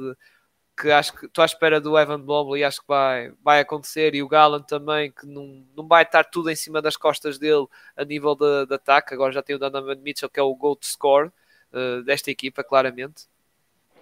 que 0.76 0.90
acho 0.90 1.12
que 1.12 1.26
estou 1.26 1.42
à 1.42 1.44
espera 1.44 1.80
do 1.80 1.98
Evan 1.98 2.18
Mobley 2.18 2.62
e 2.62 2.64
acho 2.64 2.80
que 2.80 2.88
vai, 2.88 3.32
vai 3.42 3.60
acontecer 3.60 4.14
e 4.14 4.22
o 4.22 4.28
Gallant 4.28 4.64
também 4.64 5.12
que 5.12 5.26
não, 5.26 5.64
não 5.76 5.86
vai 5.86 6.02
estar 6.02 6.24
tudo 6.24 6.50
em 6.50 6.56
cima 6.56 6.80
das 6.80 6.96
costas 6.96 7.38
dele 7.38 7.66
a 7.96 8.04
nível 8.04 8.34
de, 8.34 8.66
de 8.66 8.74
ataque, 8.74 9.14
agora 9.14 9.32
já 9.32 9.42
tem 9.42 9.54
o 9.54 9.58
Donovan 9.58 9.96
Mitchell 9.96 10.30
que 10.30 10.40
é 10.40 10.42
o 10.42 10.54
goal 10.54 10.76
to 10.76 10.86
score 10.86 11.30
uh, 11.72 12.02
desta 12.04 12.30
equipa, 12.30 12.64
claramente. 12.64 13.26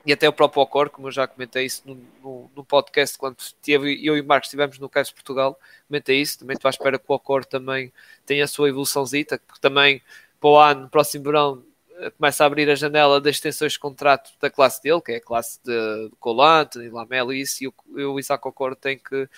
E 0.05 0.13
até 0.15 0.27
o 0.27 0.33
próprio 0.33 0.63
Ocor, 0.63 0.89
como 0.89 1.09
eu 1.09 1.13
já 1.13 1.27
comentei 1.27 1.67
isso 1.67 1.83
no, 1.85 1.95
no, 2.23 2.51
no 2.57 2.65
podcast, 2.65 3.19
quando 3.19 3.37
teve, 3.61 4.01
eu 4.03 4.17
e 4.17 4.21
o 4.23 4.25
Marcos 4.25 4.47
estivemos 4.47 4.79
no 4.79 4.89
Cais 4.89 5.11
Portugal, 5.11 5.59
comentei 5.87 6.23
isso. 6.23 6.39
Também 6.39 6.55
estou 6.55 6.69
à 6.69 6.71
espera 6.71 6.99
que 6.99 7.05
o 7.07 7.15
Ocor 7.15 7.45
também 7.45 7.93
tenha 8.25 8.45
a 8.45 8.49
sua 8.49 8.71
evoluçãozita, 8.71 9.37
que 9.37 9.61
também 9.61 10.01
para 10.41 10.51
o 10.51 10.59
ano, 10.59 10.89
próximo 10.89 11.25
verão, 11.25 11.65
eh, 11.99 12.11
começa 12.11 12.43
a 12.43 12.47
abrir 12.47 12.69
a 12.71 12.75
janela 12.75 13.21
das 13.21 13.37
extensões 13.37 13.73
de 13.73 13.79
contrato 13.79 14.33
da 14.41 14.51
classe 14.51 14.83
dele, 14.83 15.01
que 15.01 15.13
é 15.13 15.17
a 15.17 15.21
classe 15.21 15.61
de, 15.63 16.09
de 16.09 16.17
Colante, 16.19 16.79
e 16.79 16.89
Lamelo, 16.89 17.33
e 17.33 17.43
isso, 17.43 17.63
e 17.63 17.69
o, 17.69 17.75
o 18.15 18.19
Isaac 18.19 18.47
Ocor 18.49 18.75
tem 18.75 18.99
que 18.99 19.29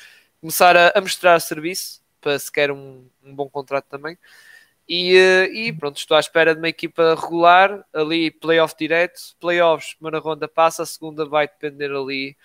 começar 0.41 0.77
a, 0.77 0.93
a 0.95 1.01
mostrar 1.01 1.41
serviço 1.41 2.03
para 2.21 2.39
se 2.39 2.51
quer 2.51 2.71
um, 2.71 3.05
um 3.25 3.35
bom 3.35 3.49
contrato 3.49 3.87
também. 3.89 4.17
E, 4.89 5.17
eh, 5.17 5.47
e, 5.53 5.73
pronto, 5.73 5.97
estou 5.99 6.17
à 6.17 6.21
espera 6.21 6.55
de 6.55 6.61
uma 6.61 6.69
equipa 6.69 7.15
regular, 7.15 7.85
ali 7.93 8.31
playoff 8.31 8.75
direto, 8.79 9.21
playoffs, 9.41 9.95
primeira 9.95 10.19
ronda 10.19 10.49
passa, 10.49 10.83
a 10.83 10.87
segunda 10.87 11.25
vai 11.27 11.47
depender 11.47 11.91
ali 11.91 12.37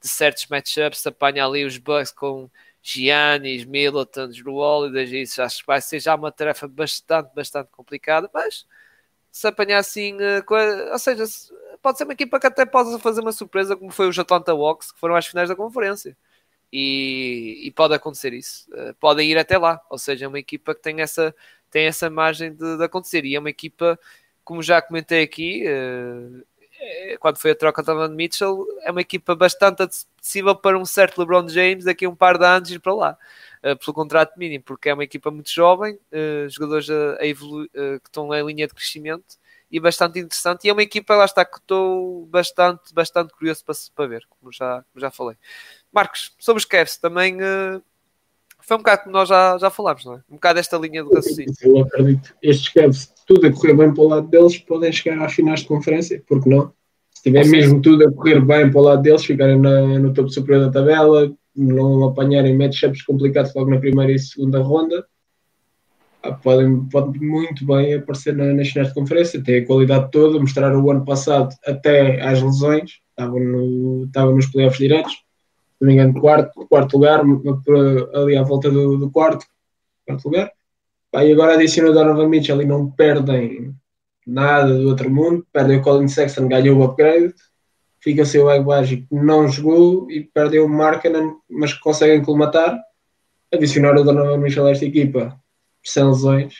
de 0.00 0.08
certos 0.08 0.46
matchups, 0.46 1.06
apanha 1.06 1.44
ali 1.44 1.64
os 1.64 1.78
Bucks 1.78 2.12
com 2.12 2.50
Giannis, 2.86 3.64
Middleton, 3.64 4.28
Drew 4.28 4.60
isso 5.20 5.42
acho 5.42 5.60
que 5.60 5.66
vai 5.66 5.80
ser 5.80 5.98
já 5.98 6.14
uma 6.14 6.30
tarefa 6.30 6.68
bastante, 6.68 7.34
bastante 7.34 7.68
complicada, 7.72 8.30
mas 8.32 8.64
se 9.32 9.46
apanhar 9.48 9.78
assim, 9.78 10.16
eh, 10.20 10.44
ou 10.92 10.98
seja, 10.98 11.24
pode 11.82 11.98
ser 11.98 12.04
uma 12.04 12.12
equipa 12.12 12.38
que 12.38 12.46
até 12.46 12.64
possa 12.64 12.96
fazer 13.00 13.22
uma 13.22 13.32
surpresa, 13.32 13.76
como 13.76 13.90
foi 13.90 14.08
os 14.08 14.18
Atlanta 14.18 14.52
Hawks, 14.52 14.92
que 14.92 15.00
foram 15.00 15.16
às 15.16 15.26
finais 15.26 15.48
da 15.48 15.56
conferência. 15.56 16.16
E, 16.72 17.62
e, 17.66 17.70
pode 17.72 17.94
acontecer 17.94 18.32
isso. 18.32 18.68
Uh, 18.72 18.94
podem 19.00 19.30
ir 19.30 19.38
até 19.38 19.58
lá, 19.58 19.80
ou 19.90 19.98
seja, 19.98 20.24
é 20.26 20.28
uma 20.28 20.38
equipa 20.38 20.74
que 20.74 20.82
tem 20.82 21.00
essa 21.00 21.34
tem 21.70 21.86
essa 21.86 22.08
margem 22.10 22.52
de, 22.54 22.76
de 22.76 22.84
acontecer. 22.84 23.24
E 23.24 23.34
é 23.36 23.38
uma 23.38 23.50
equipa, 23.50 23.98
como 24.44 24.62
já 24.62 24.80
comentei 24.82 25.22
aqui, 25.22 25.64
uh, 25.66 26.44
quando 27.20 27.38
foi 27.38 27.52
a 27.52 27.54
troca 27.54 27.82
de 27.82 27.86
Donovan 27.86 28.14
Mitchell, 28.14 28.66
é 28.82 28.90
uma 28.90 29.00
equipa 29.00 29.34
bastante 29.34 29.82
acessível 29.82 30.54
para 30.54 30.78
um 30.78 30.84
certo 30.84 31.18
LeBron 31.20 31.48
James 31.48 31.84
daqui 31.84 32.04
a 32.04 32.08
um 32.08 32.14
par 32.16 32.38
de 32.38 32.44
anos 32.44 32.70
ir 32.70 32.80
para 32.80 32.94
lá, 32.94 33.18
uh, 33.64 33.76
pelo 33.76 33.94
contrato 33.94 34.38
mínimo, 34.38 34.64
porque 34.64 34.88
é 34.88 34.94
uma 34.94 35.04
equipa 35.04 35.30
muito 35.30 35.50
jovem, 35.50 35.94
uh, 36.12 36.48
jogadores 36.48 36.88
a, 36.90 37.16
a 37.20 37.26
evolu- 37.26 37.68
que 37.68 38.08
estão 38.08 38.32
em 38.34 38.44
linha 38.46 38.66
de 38.66 38.74
crescimento 38.74 39.36
e 39.70 39.80
bastante 39.80 40.18
interessante. 40.18 40.64
E 40.66 40.70
é 40.70 40.72
uma 40.72 40.82
equipa, 40.82 41.14
lá 41.16 41.24
está, 41.24 41.44
que 41.44 41.58
estou 41.58 42.26
bastante, 42.26 42.94
bastante 42.94 43.32
curioso 43.32 43.64
para, 43.64 43.74
para 43.94 44.06
ver, 44.06 44.26
como 44.28 44.52
já, 44.52 44.84
como 44.92 45.00
já 45.00 45.10
falei. 45.10 45.36
Marcos, 45.92 46.34
sobre 46.38 46.60
os 46.60 46.64
Cavs, 46.64 46.98
também 46.98 47.38
foi 48.66 48.76
um 48.76 48.80
bocado 48.80 49.02
como 49.04 49.12
nós 49.12 49.28
já, 49.28 49.56
já 49.58 49.70
falámos, 49.70 50.04
não 50.04 50.14
é? 50.14 50.16
Um 50.28 50.34
bocado 50.34 50.58
esta 50.58 50.76
linha 50.76 51.04
do 51.04 51.14
raciocínio. 51.14 51.54
Eu 51.62 51.82
acredito. 51.82 52.34
Estes 52.42 52.68
Cavs, 52.70 53.12
tudo 53.24 53.46
a 53.46 53.52
correr 53.52 53.74
bem 53.74 53.94
para 53.94 54.02
o 54.02 54.08
lado 54.08 54.28
deles, 54.28 54.58
podem 54.58 54.90
chegar 54.90 55.24
às 55.24 55.32
finais 55.32 55.60
de 55.60 55.66
conferência, 55.66 56.22
porque 56.26 56.50
não? 56.50 56.72
Se 57.14 57.22
tiver 57.22 57.44
Ou 57.44 57.50
mesmo 57.50 57.80
tudo 57.80 58.08
a 58.08 58.12
correr 58.12 58.40
bem 58.40 58.70
para 58.70 58.80
o 58.80 58.84
lado 58.84 59.02
deles, 59.02 59.24
ficarem 59.24 59.60
na, 59.60 60.00
no 60.00 60.12
topo 60.12 60.28
superior 60.30 60.66
da 60.66 60.72
tabela, 60.72 61.32
não 61.54 62.04
apanharem 62.04 62.58
matchups 62.58 63.02
complicados 63.02 63.54
logo 63.54 63.70
na 63.70 63.78
primeira 63.78 64.12
e 64.12 64.18
segunda 64.18 64.60
ronda, 64.60 65.06
ah, 66.24 66.32
podem, 66.32 66.84
podem 66.86 67.20
muito 67.20 67.64
bem 67.64 67.94
aparecer 67.94 68.34
na, 68.34 68.46
nas 68.46 68.68
finais 68.68 68.88
de 68.88 68.94
conferência, 68.94 69.42
tem 69.42 69.62
a 69.62 69.66
qualidade 69.66 70.10
toda, 70.10 70.40
mostrar 70.40 70.76
o 70.76 70.90
ano 70.90 71.04
passado 71.04 71.54
até 71.64 72.20
às 72.20 72.42
lesões, 72.42 72.98
estavam, 73.10 73.38
no, 73.38 74.04
estavam 74.06 74.34
nos 74.34 74.46
playoffs 74.46 74.78
diretos, 74.78 75.25
não 75.80 75.88
me 75.88 75.94
engano, 75.94 76.20
quarto, 76.20 76.66
quarto 76.68 76.94
lugar, 76.94 77.22
ali 78.14 78.36
à 78.36 78.42
volta 78.42 78.70
do, 78.70 78.96
do 78.96 79.10
quarto, 79.10 79.46
quarto 80.06 80.24
lugar. 80.24 80.50
e 81.14 81.32
agora 81.32 81.54
adicionou 81.54 81.92
Donovan 81.92 82.28
Mitchell 82.28 82.62
e 82.62 82.64
não 82.64 82.90
perdem 82.90 83.74
nada 84.26 84.76
do 84.76 84.88
outro 84.88 85.10
mundo. 85.10 85.46
Perdem 85.52 85.78
o 85.78 85.82
Colin 85.82 86.08
Sexton, 86.08 86.48
ganhou 86.48 86.78
o 86.78 86.84
upgrade. 86.84 87.34
Fica 88.00 88.24
sem 88.24 88.40
o 88.40 88.48
Aguaji 88.48 89.02
que 89.02 89.14
não 89.14 89.48
jogou 89.48 90.10
e 90.10 90.22
perdeu 90.22 90.64
o 90.64 90.68
Markkanen, 90.68 91.36
mas 91.48 91.74
conseguem 91.74 92.22
colmatar. 92.22 92.78
Adicionar 93.52 93.96
o 93.96 94.04
Donovan 94.04 94.38
Mitchell 94.38 94.66
a 94.66 94.70
esta 94.70 94.84
equipa 94.84 95.38
sem 95.84 96.04
lesões. 96.04 96.54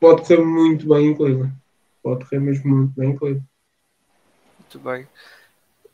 Pode 0.00 0.22
correr 0.22 0.42
muito 0.42 0.88
bem 0.88 1.08
em 1.08 1.14
Cleveland. 1.14 1.54
Pode 2.02 2.24
correr 2.24 2.40
mesmo 2.40 2.74
muito 2.74 2.94
bem 2.98 3.10
em 3.10 3.16
Cleveland. 3.16 3.46
Muito 4.58 4.78
bem. 4.80 5.06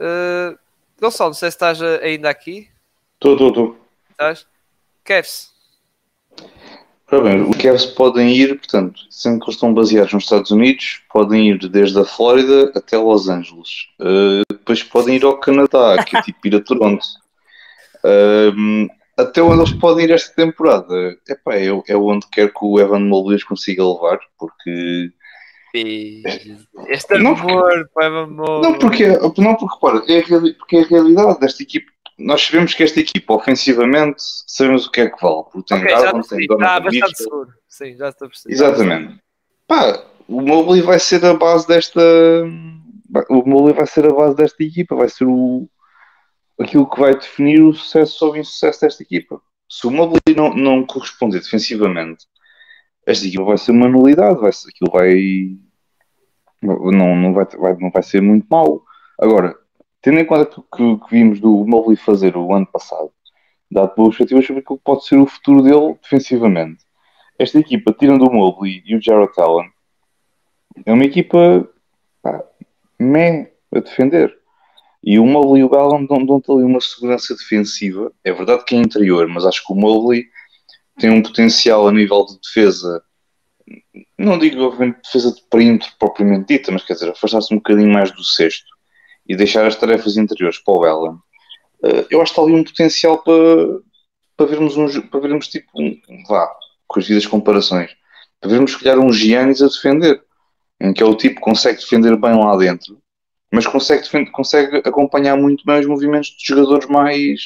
Uh 0.01 0.68
Gonçalo, 1.01 1.31
não 1.31 1.35
sei 1.35 1.51
se 1.51 1.57
estás 1.57 1.81
ainda 1.81 2.29
aqui. 2.29 2.69
Estou, 3.15 3.33
estou, 3.33 3.49
estou. 3.49 3.79
Estás? 4.11 4.47
Kevs. 5.05 5.59
Ora 7.11 7.23
bem, 7.23 7.41
os 7.41 7.57
Cavs 7.57 7.87
podem 7.87 8.37
ir, 8.37 8.59
portanto, 8.59 9.01
sendo 9.09 9.39
que 9.39 9.47
eles 9.47 9.55
estão 9.55 9.73
baseados 9.73 10.13
nos 10.13 10.25
Estados 10.25 10.51
Unidos, 10.51 11.01
podem 11.11 11.49
ir 11.49 11.59
desde 11.71 11.99
a 11.99 12.05
Flórida 12.05 12.71
até 12.75 12.99
Los 12.99 13.31
Angeles. 13.31 13.87
Uh, 13.99 14.43
depois 14.51 14.83
podem 14.83 15.17
ir 15.17 15.25
ao 15.25 15.39
Canadá, 15.39 16.05
que 16.05 16.17
é 16.17 16.21
tipo 16.21 16.47
ir 16.47 16.57
a 16.57 16.61
Toronto. 16.61 17.03
Uh, 18.05 18.87
até 19.17 19.41
onde 19.41 19.63
eles 19.63 19.73
podem 19.73 20.05
ir 20.05 20.11
esta 20.11 20.35
temporada? 20.35 21.17
Epá, 21.27 21.55
é, 21.55 21.69
é 21.87 21.97
onde 21.97 22.27
quer 22.31 22.53
que 22.53 22.61
o 22.61 22.79
Evan 22.79 23.01
Mobley 23.01 23.43
consiga 23.43 23.87
levar, 23.87 24.19
porque... 24.39 25.11
Este 26.89 27.15
amor 27.15 27.37
para 27.95 28.07
Evan 28.07 28.27
Mobley. 28.29 28.63
Não, 28.63 28.79
porque, 28.79 29.07
não, 29.07 29.55
porque, 29.55 29.79
para, 29.81 29.99
é 30.13 30.21
a, 30.21 30.55
porque 30.59 30.77
é 30.77 30.81
a 30.81 30.87
realidade 30.87 31.41
desta 31.41 31.63
equipe 31.63 31.87
nós 32.19 32.45
sabemos 32.45 32.75
que 32.75 32.83
esta 32.83 32.99
equipa, 32.99 33.33
ofensivamente, 33.35 34.17
sabemos 34.19 34.87
o 34.87 34.91
que 34.91 35.03
é 35.03 35.09
que 35.09 35.23
vale. 35.23 35.45
Porque 35.53 35.73
tem 35.73 35.79
okay, 35.79 35.95
Garland, 35.95 36.29
tem 36.29 36.41
Está 36.41 36.81
bastante 36.81 37.17
seguro. 37.17 37.55
Sim, 37.69 37.97
já 37.97 38.09
estou 38.09 38.27
a 38.27 38.29
perceber. 38.29 38.55
Exatamente. 38.55 39.21
Pá, 39.69 40.05
o 40.27 40.43
Mobley 40.43 40.83
vai 40.83 40.99
ser 40.99 41.25
a 41.25 41.35
base 41.35 41.69
desta. 41.69 42.01
O 43.31 43.49
Mobley 43.49 43.73
vai 43.73 43.87
ser 43.87 44.05
a 44.07 44.13
base 44.13 44.35
desta 44.35 44.63
equipa, 44.65 44.97
vai 44.97 45.09
ser 45.09 45.25
o... 45.27 45.69
aquilo 46.61 46.91
que 46.91 47.01
vai 47.01 47.15
definir 47.15 47.63
o 47.63 47.73
sucesso 47.73 48.27
ou 48.27 48.33
o 48.33 48.37
insucesso 48.37 48.81
desta 48.81 49.03
equipa. 49.03 49.41
Se 49.69 49.87
o 49.87 49.91
Mobley 49.91 50.21
não, 50.37 50.53
não 50.55 50.85
corresponder 50.85 51.41
defensivamente, 51.41 52.27
esta 53.07 53.27
equipa 53.27 53.45
vai 53.45 53.59
ser 53.59 53.71
uma 53.71 53.89
nulidade, 53.89 54.41
vai 54.41 54.53
ser, 54.53 54.71
aquilo 54.71 54.91
vai. 54.91 55.15
Não, 56.61 57.17
não, 57.17 57.33
vai, 57.33 57.47
vai, 57.47 57.77
não 57.77 57.91
vai 57.91 58.03
ser 58.03 58.21
muito 58.21 58.47
mau. 58.51 58.83
Agora, 59.19 59.57
tendo 60.03 60.19
em 60.19 60.25
conta 60.25 60.47
que, 60.47 60.97
que 60.99 61.11
vimos 61.11 61.41
do 61.41 61.65
Mobley 61.67 61.97
fazer 61.97 62.37
o 62.37 62.53
ano 62.53 62.67
passado, 62.67 63.11
dado 63.71 63.95
pelas 63.95 64.11
perspectivas 64.11 64.47
sobre 64.47 64.61
aquilo 64.61 64.79
que 64.79 64.85
pode 64.85 65.05
ser 65.05 65.19
o 65.19 65.27
futuro 65.27 65.63
dele 65.63 65.97
defensivamente. 66.03 66.85
Esta 67.39 67.59
equipa, 67.59 67.93
tirando 67.93 68.27
o 68.27 68.33
Mobley 68.33 68.83
e 68.85 68.97
o 68.97 69.03
Jarrett 69.03 69.41
Allen, 69.41 69.71
é 70.85 70.93
uma 70.93 71.05
equipa 71.05 71.69
pá, 72.23 72.43
meh 72.99 73.53
a 73.73 73.81
defender. 73.81 74.37
E 75.03 75.19
o 75.19 75.27
Mobley 75.27 75.63
e 75.63 75.65
o 75.65 75.75
Allen 75.75 76.07
dão-te 76.07 76.51
ali 76.51 76.65
uma 76.65 76.81
segurança 76.81 77.35
defensiva. 77.35 78.13
É 78.25 78.33
verdade 78.33 78.65
que 78.65 78.75
é 78.75 78.79
interior, 78.79 79.29
mas 79.29 79.47
acho 79.47 79.65
que 79.65 79.73
o 79.73 79.77
Mobley 79.77 80.27
tem 80.99 81.11
um 81.11 81.23
potencial 81.23 81.87
a 81.87 81.93
nível 81.93 82.27
de 82.27 82.41
defesa. 82.41 83.03
Não 84.19 84.39
digo, 84.39 84.63
obviamente, 84.63 85.01
defesa 85.03 85.33
de 85.33 85.43
perímetro 85.51 85.89
propriamente 85.99 86.47
dita, 86.49 86.73
mas 86.73 86.85
quer 86.85 86.95
dizer, 86.95 87.11
afastar-se 87.11 87.53
um 87.53 87.59
bocadinho 87.59 87.93
mais 87.93 88.11
do 88.13 88.25
sexto 88.25 88.67
e 89.27 89.37
deixar 89.37 89.67
as 89.67 89.77
tarefas 89.77 90.17
interiores 90.17 90.59
para 90.59 90.75
o 90.75 90.85
Allen, 90.85 91.15
uh, 91.15 92.07
eu 92.11 92.21
acho 92.21 92.33
que 92.33 92.41
está 92.41 92.43
ali 92.43 92.53
um 92.53 92.65
potencial 92.65 93.23
para, 93.23 93.35
para 94.37 94.47
vermos 94.47 94.77
um, 94.77 95.01
para 95.03 95.21
vermos 95.21 95.49
tipo 95.49 95.69
um, 95.75 96.01
vá, 96.29 96.51
com 96.87 96.99
as 96.99 97.07
devidas 97.07 97.27
comparações, 97.27 97.91
para 98.41 98.51
vermos 98.51 98.73
se 98.73 98.79
calhar 98.79 98.99
um 98.99 99.13
Giannis 99.13 99.63
a 99.63 99.67
defender, 99.67 100.23
em 100.81 100.93
que 100.93 101.03
é 101.03 101.07
o 101.07 101.15
tipo 101.15 101.37
que 101.37 101.43
consegue 101.43 101.81
defender 101.81 102.17
bem 102.17 102.39
lá 102.39 102.57
dentro, 102.57 102.99
mas 103.53 103.67
consegue, 103.67 104.03
defender, 104.03 104.31
consegue 104.31 104.77
acompanhar 104.79 105.37
muito 105.37 105.65
bem 105.65 105.81
os 105.81 105.87
movimentos 105.87 106.31
dos 106.31 106.43
jogadores 106.43 106.89
mais, 106.89 107.41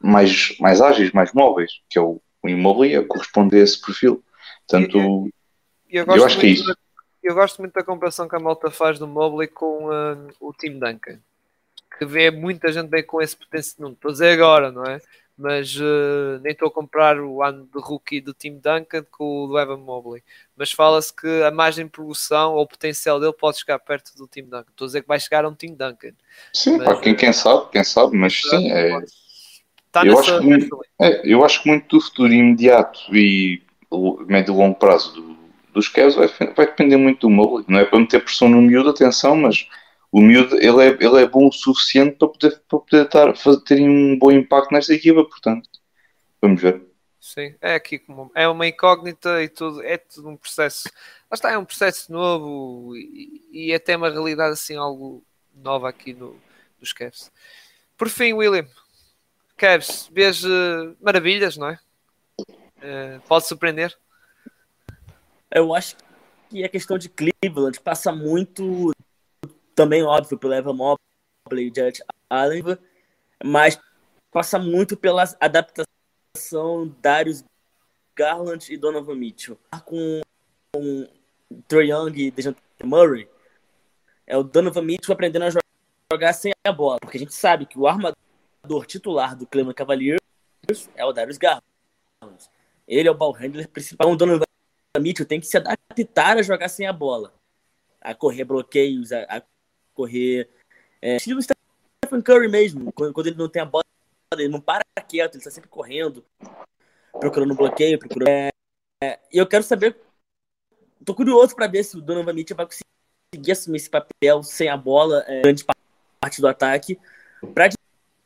mais, 0.00 0.56
mais 0.58 0.80
ágeis, 0.80 1.12
mais 1.12 1.32
móveis, 1.32 1.70
que 1.90 1.98
é 1.98 2.02
o, 2.02 2.20
o 2.42 3.06
corresponde 3.08 3.56
a 3.56 3.60
esse 3.60 3.80
perfil. 3.80 4.22
Portanto, 4.66 5.28
eu, 5.92 6.04
eu, 6.06 6.24
acho 6.24 6.38
que 6.38 6.46
é 6.46 6.50
isso 6.50 6.72
eu 7.22 7.34
gosto 7.34 7.60
muito 7.60 7.72
da 7.72 7.84
comparação 7.84 8.28
que 8.28 8.34
a 8.34 8.40
malta 8.40 8.70
faz 8.70 8.98
do 8.98 9.06
Mobley 9.06 9.46
com 9.46 9.86
uh, 9.86 10.28
o 10.40 10.52
Tim 10.52 10.78
Duncan, 10.78 11.18
que 11.96 12.04
vê 12.04 12.30
muita 12.30 12.72
gente 12.72 12.88
bem 12.88 13.04
com 13.04 13.22
esse 13.22 13.36
potencial. 13.36 13.76
Não 13.78 13.92
estou 13.92 14.08
a 14.08 14.12
dizer 14.12 14.32
agora, 14.32 14.72
não 14.72 14.84
é? 14.84 15.00
Mas 15.38 15.76
uh, 15.76 16.40
nem 16.42 16.52
estou 16.52 16.68
a 16.68 16.70
comprar 16.70 17.18
o 17.20 17.42
ano 17.42 17.68
de 17.72 17.80
rookie 17.80 18.20
do 18.20 18.34
Tim 18.34 18.54
Duncan 18.58 19.04
com 19.10 19.44
o 19.44 19.46
do 19.46 19.58
Evan 19.58 19.78
Mobley. 19.78 20.22
Mas 20.56 20.72
fala-se 20.72 21.14
que 21.14 21.42
a 21.42 21.50
margem 21.50 21.84
de 21.84 21.92
progressão 21.92 22.54
ou 22.54 22.62
o 22.62 22.66
potencial 22.66 23.20
dele 23.20 23.32
pode 23.32 23.58
chegar 23.58 23.78
perto 23.78 24.16
do 24.16 24.26
Tim 24.26 24.42
Duncan. 24.42 24.70
Estou 24.70 24.84
a 24.84 24.88
dizer 24.88 25.02
que 25.02 25.08
vai 25.08 25.20
chegar 25.20 25.44
a 25.44 25.48
um 25.48 25.54
Tim 25.54 25.74
Duncan. 25.74 26.12
Sim, 26.52 26.78
mas, 26.78 26.86
pá, 26.86 27.00
quem, 27.00 27.14
quem 27.14 27.32
sabe, 27.32 27.70
quem 27.70 27.84
sabe, 27.84 28.16
mas 28.16 28.40
sim, 28.40 28.70
é. 28.72 28.98
Tá 29.92 30.06
eu, 30.06 30.18
acho 30.18 30.42
muito, 30.42 30.80
é, 30.98 31.20
eu 31.22 31.44
acho 31.44 31.62
que 31.62 31.68
muito 31.68 31.96
do 31.96 32.02
futuro 32.02 32.32
imediato 32.32 33.14
e 33.14 33.62
médio 34.26 34.54
e 34.54 34.56
longo 34.56 34.74
prazo 34.74 35.12
do, 35.12 35.41
dos 35.72 35.88
Cavs 35.88 36.14
vai, 36.14 36.28
vai, 36.28 36.66
depender 36.66 36.96
muito 36.96 37.20
do 37.20 37.30
Mobley. 37.30 37.64
Não 37.68 37.78
é 37.78 37.84
para 37.84 37.98
meter 37.98 38.22
pressão 38.22 38.48
no 38.48 38.60
miúdo, 38.60 38.90
atenção, 38.90 39.36
mas 39.36 39.68
o 40.10 40.20
miúdo 40.20 40.56
ele 40.56 40.86
é, 40.86 40.88
ele 41.00 41.22
é 41.22 41.26
bom 41.26 41.48
o 41.48 41.52
suficiente 41.52 42.16
para 42.16 42.28
poder, 42.28 42.62
para 42.68 42.78
poder 42.78 43.08
tar, 43.08 43.36
fazer, 43.36 43.60
ter 43.62 43.80
um 43.80 44.18
bom 44.18 44.30
impacto 44.30 44.72
nesta 44.72 44.94
equipa, 44.94 45.24
portanto, 45.24 45.68
vamos 46.40 46.60
ver. 46.60 46.82
Sim, 47.18 47.54
é 47.60 47.74
aqui 47.74 47.98
como 47.98 48.30
é 48.34 48.48
uma 48.48 48.66
incógnita 48.66 49.42
e 49.42 49.48
tudo, 49.48 49.82
é 49.82 49.96
tudo 49.96 50.28
um 50.28 50.36
processo. 50.36 50.88
Lá 51.30 51.34
está, 51.34 51.52
é 51.52 51.56
um 51.56 51.64
processo 51.64 52.12
novo 52.12 52.96
e, 52.96 53.40
e 53.52 53.74
até 53.74 53.96
uma 53.96 54.10
realidade 54.10 54.52
assim, 54.52 54.76
algo 54.76 55.24
nova 55.54 55.88
aqui 55.88 56.12
no, 56.12 56.36
dos 56.78 56.92
Cavs. 56.92 57.30
Por 57.96 58.08
fim, 58.08 58.32
William, 58.32 58.66
Cavs, 59.56 60.10
vês 60.12 60.42
uh, 60.44 60.96
maravilhas, 61.00 61.56
não 61.56 61.68
é? 61.68 61.78
Uh, 62.40 63.20
pode 63.28 63.46
surpreender? 63.46 63.96
Eu 65.54 65.74
acho 65.74 65.96
que 66.48 66.64
a 66.64 66.68
questão 66.68 66.96
de 66.96 67.10
Cleveland 67.10 67.78
passa 67.80 68.10
muito, 68.10 68.92
também 69.74 70.02
óbvio, 70.02 70.38
pelo 70.38 70.54
Evan 70.54 70.72
Mobley 70.72 71.70
Jared 71.74 72.02
Allen, 72.30 72.62
mas 73.44 73.78
passa 74.30 74.58
muito 74.58 74.96
pela 74.96 75.24
adaptação 75.38 76.88
Darius 77.02 77.44
Garland 78.16 78.72
e 78.72 78.78
Donovan 78.78 79.14
Mitchell. 79.14 79.58
Com, 79.84 80.22
com 80.74 81.06
Trey 81.68 81.90
Young 81.90 82.14
e 82.16 82.30
DeJounte 82.30 82.60
Murray, 82.82 83.28
é 84.26 84.36
o 84.38 84.42
Donovan 84.42 84.82
Mitchell 84.82 85.12
aprendendo 85.12 85.44
a 85.44 85.50
jogar 86.10 86.32
sem 86.32 86.52
a 86.66 86.72
bola, 86.72 86.98
porque 86.98 87.18
a 87.18 87.20
gente 87.20 87.34
sabe 87.34 87.66
que 87.66 87.78
o 87.78 87.86
armador 87.86 88.86
titular 88.86 89.36
do 89.36 89.46
Cleveland 89.46 89.76
Cavaliers 89.76 90.20
é 90.94 91.04
o 91.04 91.12
Darius 91.12 91.36
Garland. 91.36 91.62
Ele 92.88 93.08
é 93.08 93.10
o 93.10 93.14
ball 93.14 93.32
handler 93.32 93.68
principal, 93.68 94.10
o 94.10 94.16
Donovan 94.16 94.44
Mitchell 95.00 95.26
tem 95.26 95.40
que 95.40 95.46
se 95.46 95.56
adaptar 95.56 96.36
a 96.36 96.42
jogar 96.42 96.68
sem 96.68 96.86
a 96.86 96.92
bola, 96.92 97.32
a 98.00 98.14
correr 98.14 98.44
bloqueios, 98.44 99.10
a, 99.12 99.22
a 99.22 99.42
correr. 99.94 100.50
É, 101.00 101.16
estilo 101.16 101.40
Stephen 101.40 102.22
Curry 102.22 102.48
mesmo, 102.48 102.92
quando, 102.92 103.12
quando, 103.12 103.26
ele 103.28 103.38
não 103.38 103.48
tem 103.48 103.62
a 103.62 103.64
bola, 103.64 103.84
ele 104.34 104.48
não 104.48 104.60
para 104.60 104.84
quieto, 105.08 105.34
ele 105.34 105.38
está 105.38 105.50
sempre 105.50 105.70
correndo, 105.70 106.24
procurando 107.18 107.54
bloqueio, 107.54 107.98
procurando. 107.98 108.28
É, 108.28 108.50
é, 109.02 109.18
e 109.32 109.38
eu 109.38 109.46
quero 109.46 109.64
saber, 109.64 109.98
tô 111.04 111.14
curioso 111.14 111.56
para 111.56 111.66
ver 111.66 111.84
se 111.84 111.96
o 111.96 112.02
Donovan 112.02 112.34
Mitchell 112.34 112.56
vai 112.56 112.66
conseguir 112.66 113.52
assumir 113.52 113.78
esse 113.78 113.90
papel 113.90 114.42
sem 114.42 114.68
a 114.68 114.76
bola, 114.76 115.24
é, 115.26 115.40
grande 115.40 115.64
parte 115.64 116.40
do 116.40 116.48
ataque, 116.48 116.98
para 117.54 117.70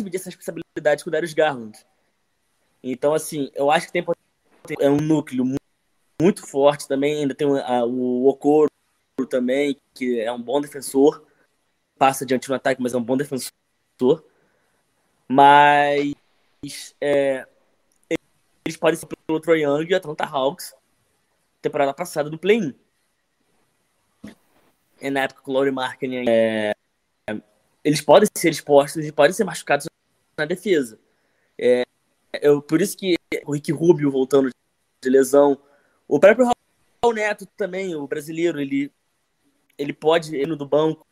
dividir 0.00 0.18
essa 0.18 0.30
responsabilidade 0.30 1.04
com 1.04 1.10
o 1.10 1.12
Darius 1.12 1.32
Garland. 1.32 1.78
Então, 2.82 3.14
assim, 3.14 3.50
eu 3.54 3.70
acho 3.70 3.86
que 3.86 3.92
tem 3.92 4.04
é 4.80 4.90
um 4.90 4.96
núcleo 4.96 5.44
muito 5.44 5.65
muito 6.20 6.46
forte 6.46 6.88
também. 6.88 7.20
Ainda 7.20 7.34
tem 7.34 7.46
o 7.46 8.26
Okoro 8.26 8.70
também, 9.28 9.76
que 9.94 10.20
é 10.20 10.30
um 10.32 10.40
bom 10.40 10.60
defensor. 10.60 11.24
Passa 11.98 12.26
diante 12.26 12.48
no 12.48 12.54
ataque, 12.54 12.82
mas 12.82 12.94
é 12.94 12.96
um 12.96 13.02
bom 13.02 13.16
defensor. 13.16 13.52
Mas 15.28 16.14
é, 17.00 17.46
eles 18.64 18.76
podem 18.76 18.98
ser 18.98 19.06
pelo 19.06 19.40
Troy 19.40 19.62
Young 19.62 19.86
e 19.88 19.94
Atlanta 19.94 20.24
Hawks 20.24 20.74
temporada 21.66 21.92
passada 21.92 22.30
do 22.30 22.38
play-in. 22.38 22.74
E 25.00 25.10
na 25.10 25.20
época 25.20 25.42
com 25.42 25.50
o 25.50 25.54
Laurie 25.54 25.72
Marketing, 25.72 26.24
é, 26.28 26.74
eles 27.84 28.00
podem 28.00 28.28
ser 28.36 28.50
expostos 28.50 29.04
e 29.04 29.12
podem 29.12 29.32
ser 29.32 29.44
machucados 29.44 29.86
na 30.36 30.44
defesa. 30.44 30.98
É, 31.58 31.84
eu, 32.40 32.62
por 32.62 32.80
isso 32.80 32.96
que 32.96 33.16
o 33.44 33.52
Rick 33.52 33.72
Rubio 33.72 34.10
voltando 34.10 34.50
de 35.02 35.10
lesão, 35.10 35.58
o 36.08 36.20
próprio 36.20 36.46
Raul 36.46 37.14
Neto 37.14 37.46
também, 37.56 37.94
o 37.94 38.06
brasileiro, 38.06 38.60
ele, 38.60 38.92
ele 39.76 39.92
pode 39.92 40.36
ir 40.36 40.46
do 40.56 40.66
banco 40.66 41.06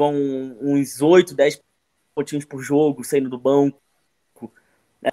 com 0.00 0.56
uns 0.62 1.02
8, 1.02 1.34
10 1.34 1.60
pontinhos 2.14 2.46
por 2.46 2.62
jogo, 2.62 3.04
saindo 3.04 3.28
do 3.28 3.38
banco. 3.38 3.78
Né? 5.02 5.10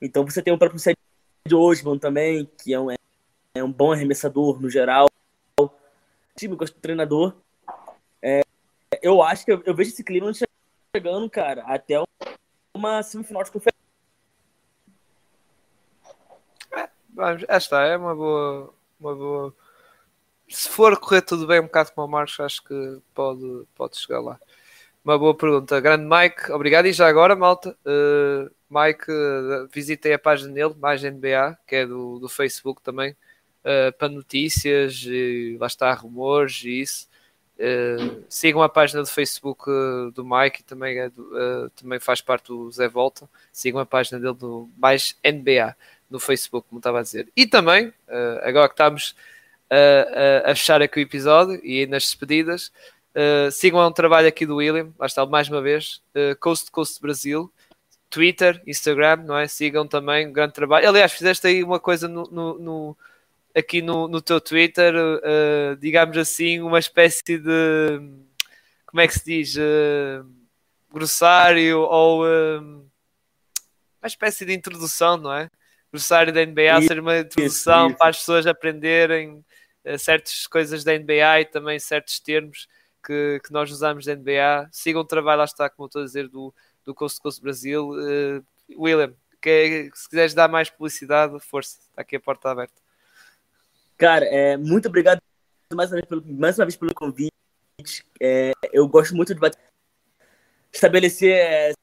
Então 0.00 0.24
você 0.24 0.42
tem 0.42 0.52
o 0.52 0.58
próprio 0.58 0.80
Sérgio 0.80 1.60
Osman 1.60 1.96
também, 1.96 2.50
que 2.60 2.74
é 2.74 2.80
um, 2.80 2.90
é 2.90 3.62
um 3.62 3.72
bom 3.72 3.92
arremessador 3.92 4.60
no 4.60 4.68
geral. 4.68 5.08
O 5.60 5.70
time 6.36 6.56
gosta 6.56 6.74
do 6.74 6.80
treinador. 6.80 7.36
É, 8.20 8.42
eu 9.00 9.22
acho 9.22 9.44
que 9.44 9.52
eu, 9.52 9.62
eu 9.64 9.74
vejo 9.76 9.90
esse 9.90 10.02
clima 10.02 10.32
chegando, 10.94 11.30
cara, 11.30 11.62
até 11.62 12.02
uma 12.74 13.02
semifinal 13.04 13.44
de 13.44 13.52
conferência 13.52 13.75
Vamos, 17.16 17.44
esta 17.48 17.82
é 17.82 17.96
uma 17.96 18.14
boa, 18.14 18.74
uma 19.00 19.14
boa. 19.14 19.54
Se 20.48 20.68
for 20.68 21.00
correr 21.00 21.22
tudo 21.22 21.46
bem, 21.46 21.60
um 21.60 21.64
bocado 21.64 21.90
como 21.92 22.06
o 22.06 22.10
Marcos, 22.10 22.38
acho 22.40 22.62
que 22.62 22.98
pode, 23.14 23.64
pode 23.74 23.96
chegar 23.96 24.20
lá. 24.20 24.38
Uma 25.02 25.18
boa 25.18 25.34
pergunta. 25.34 25.80
Grande 25.80 26.04
Mike, 26.04 26.52
obrigado. 26.52 26.84
E 26.84 26.92
já 26.92 27.08
agora, 27.08 27.34
malta, 27.34 27.74
uh, 27.86 28.50
Mike, 28.68 29.10
uh, 29.10 29.66
visitei 29.72 30.12
a 30.12 30.18
página 30.18 30.52
dele, 30.52 30.74
mais 30.78 31.02
NBA, 31.02 31.56
que 31.66 31.76
é 31.76 31.86
do, 31.86 32.18
do 32.18 32.28
Facebook 32.28 32.82
também, 32.82 33.12
uh, 33.12 33.96
para 33.96 34.10
notícias, 34.10 35.02
e 35.06 35.56
lá 35.58 35.68
está, 35.68 35.94
rumores 35.94 36.64
e 36.64 36.82
isso. 36.82 37.08
Uh, 37.58 38.24
sigam 38.28 38.60
a 38.62 38.68
página 38.68 39.02
do 39.02 39.08
Facebook 39.08 39.64
do 40.12 40.22
Mike, 40.22 40.62
também, 40.64 40.98
é 40.98 41.08
do, 41.08 41.70
também 41.70 41.98
faz 41.98 42.20
parte 42.20 42.48
do 42.48 42.70
Zé 42.70 42.88
Volta. 42.88 43.26
Sigam 43.50 43.80
a 43.80 43.86
página 43.86 44.20
dele 44.20 44.34
do 44.34 44.68
mais 44.76 45.16
NBA 45.24 45.74
no 46.10 46.18
Facebook, 46.18 46.68
como 46.68 46.78
estava 46.78 47.00
a 47.00 47.02
dizer. 47.02 47.28
E 47.36 47.46
também, 47.46 47.92
agora 48.42 48.68
que 48.68 48.74
estamos 48.74 49.14
a, 49.70 50.48
a, 50.48 50.52
a 50.52 50.54
fechar 50.54 50.80
aqui 50.80 51.00
o 51.00 51.02
episódio 51.02 51.60
e 51.64 51.86
nas 51.86 52.04
despedidas, 52.04 52.70
Uh, 53.16 53.50
sigam 53.50 53.80
um 53.88 53.90
trabalho 53.90 54.28
aqui 54.28 54.44
do 54.44 54.56
William, 54.56 54.92
lá 54.98 55.06
está 55.06 55.24
mais 55.24 55.48
uma 55.48 55.62
vez, 55.62 56.02
uh, 56.14 56.36
Coast 56.38 56.66
to 56.66 56.72
Coast 56.72 57.00
Brasil, 57.00 57.50
Twitter, 58.10 58.62
Instagram, 58.66 59.22
não 59.24 59.38
é? 59.38 59.48
Sigam 59.48 59.88
também, 59.88 60.30
grande 60.30 60.52
trabalho. 60.52 60.86
Aliás, 60.86 61.12
fizeste 61.12 61.46
aí 61.46 61.64
uma 61.64 61.80
coisa 61.80 62.06
no, 62.08 62.24
no, 62.24 62.58
no 62.58 62.96
aqui 63.54 63.80
no, 63.80 64.06
no 64.06 64.20
teu 64.20 64.38
Twitter, 64.38 64.94
uh, 64.94 65.76
digamos 65.78 66.18
assim, 66.18 66.60
uma 66.60 66.78
espécie 66.78 67.38
de 67.38 68.00
como 68.84 69.00
é 69.00 69.08
que 69.08 69.14
se 69.14 69.24
diz? 69.24 69.56
grossário 70.92 71.80
ou 71.80 72.22
uma 72.24 72.86
espécie 74.04 74.44
de 74.44 74.54
introdução, 74.54 75.16
não 75.16 75.32
é? 75.32 75.50
Grossário 75.92 76.32
da 76.32 76.44
NBA 76.44 76.82
ser 76.86 77.00
uma 77.00 77.18
introdução 77.18 77.88
isso, 77.88 77.96
para 77.96 78.08
as 78.10 78.18
pessoas 78.18 78.46
aprenderem 78.46 79.44
certas 79.98 80.46
coisas 80.46 80.82
da 80.82 80.98
NBA 80.98 81.40
e 81.40 81.44
também 81.44 81.78
certos 81.78 82.18
termos 82.18 82.66
que, 83.04 83.40
que 83.44 83.52
nós 83.52 83.70
usamos 83.70 84.04
da 84.04 84.14
NBA. 84.16 84.68
Sigam 84.72 85.02
o 85.02 85.04
trabalho, 85.04 85.38
lá 85.38 85.44
está, 85.44 85.70
como 85.70 85.84
eu 85.84 85.86
estou 85.86 86.02
a 86.02 86.04
dizer, 86.04 86.28
do, 86.28 86.52
do 86.84 86.94
Coast 86.94 87.20
Coast 87.20 87.40
Brasil. 87.40 87.90
Uh, 87.90 88.44
William, 88.76 89.14
que, 89.40 89.90
se 89.94 90.08
quiseres 90.08 90.34
dar 90.34 90.48
mais 90.48 90.68
publicidade, 90.68 91.38
força, 91.40 91.78
está 91.78 92.02
aqui 92.02 92.16
a 92.16 92.20
porta 92.20 92.50
aberta. 92.50 92.74
Cara, 93.96 94.26
é, 94.26 94.56
muito 94.56 94.88
obrigado 94.88 95.20
mais 95.72 95.90
uma 95.90 95.96
vez 95.96 96.08
pelo, 96.08 96.24
mais 96.26 96.58
uma 96.58 96.64
vez 96.64 96.76
pelo 96.76 96.94
convite. 96.94 97.32
É, 98.20 98.52
eu 98.72 98.88
gosto 98.88 99.14
muito 99.14 99.32
de 99.32 99.40
bater, 99.40 99.60
estabelecer 100.72 101.74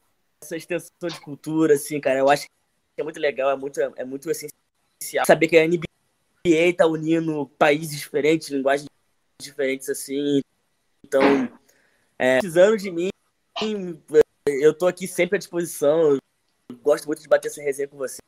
essa 0.41 0.57
extensão 0.57 1.09
de 1.09 1.19
cultura, 1.21 1.75
assim, 1.75 1.99
cara. 1.99 2.19
Eu 2.19 2.29
acho 2.29 2.45
que 2.45 2.51
é 2.97 3.03
muito 3.03 3.19
legal, 3.19 3.51
é 3.51 3.55
muito, 3.55 3.79
é 3.79 4.05
muito 4.05 4.29
essencial 4.29 5.25
saber 5.25 5.47
que 5.47 5.57
a 5.57 5.67
NBA 5.67 5.83
está 6.45 6.85
unindo 6.85 7.47
países 7.57 7.97
diferentes, 7.97 8.49
linguagens 8.49 8.87
diferentes, 9.41 9.89
assim. 9.89 10.41
Então, 11.05 11.21
é, 12.17 12.39
precisando 12.39 12.77
de 12.77 12.91
mim, 12.91 13.09
eu 14.47 14.73
tô 14.73 14.87
aqui 14.87 15.07
sempre 15.07 15.37
à 15.37 15.39
disposição. 15.39 16.11
Eu 16.11 16.19
gosto 16.81 17.05
muito 17.05 17.21
de 17.21 17.27
bater 17.27 17.47
essa 17.47 17.61
resenha 17.61 17.87
com 17.87 17.97
vocês. 17.97 18.21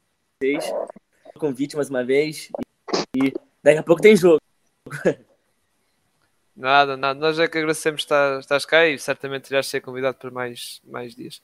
Convite 1.37 1.75
mais 1.75 1.89
uma 1.89 2.03
vez. 2.03 2.49
E 3.15 3.33
daqui 3.63 3.79
a 3.79 3.83
pouco 3.83 4.01
tem 4.01 4.15
jogo. 4.15 4.41
Nada, 6.55 6.95
nada. 6.95 7.19
Nós 7.19 7.37
é 7.37 7.49
que 7.49 7.57
agradecemos 7.57 8.03
estar, 8.03 8.39
estás 8.39 8.65
cá 8.65 8.87
e 8.87 8.97
certamente 8.97 9.49
irás 9.49 9.67
ser 9.67 9.81
convidado 9.81 10.17
por 10.17 10.31
mais, 10.31 10.79
mais 10.85 11.13
dias. 11.13 11.41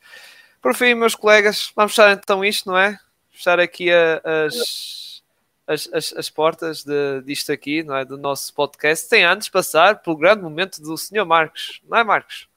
Por 0.62 0.74
fim, 0.74 0.94
meus 0.94 1.16
colegas, 1.16 1.70
vamos 1.76 1.92
fechar 1.92 2.14
então 2.14 2.46
isto, 2.46 2.70
não 2.70 2.78
é? 2.78 2.98
Fechar 3.42 3.60
aqui 3.60 3.90
a, 3.92 4.22
as 4.24 5.22
as, 5.66 5.90
as, 5.92 6.14
as 6.16 6.30
portas 6.30 6.84
de, 6.84 7.24
disto 7.26 7.52
aqui, 7.52 7.82
não 7.82 7.96
é? 7.96 8.06
Do 8.06 8.16
nosso 8.16 8.54
podcast, 8.54 9.08
sem 9.08 9.24
antes 9.24 9.50
passar 9.50 10.00
pelo 10.04 10.16
grande 10.16 10.44
momento 10.44 10.80
do 10.80 10.96
Sr. 10.96 11.26
Marcos, 11.26 11.82
não 11.90 11.98
é, 11.98 12.04
Marcos? 12.04 12.48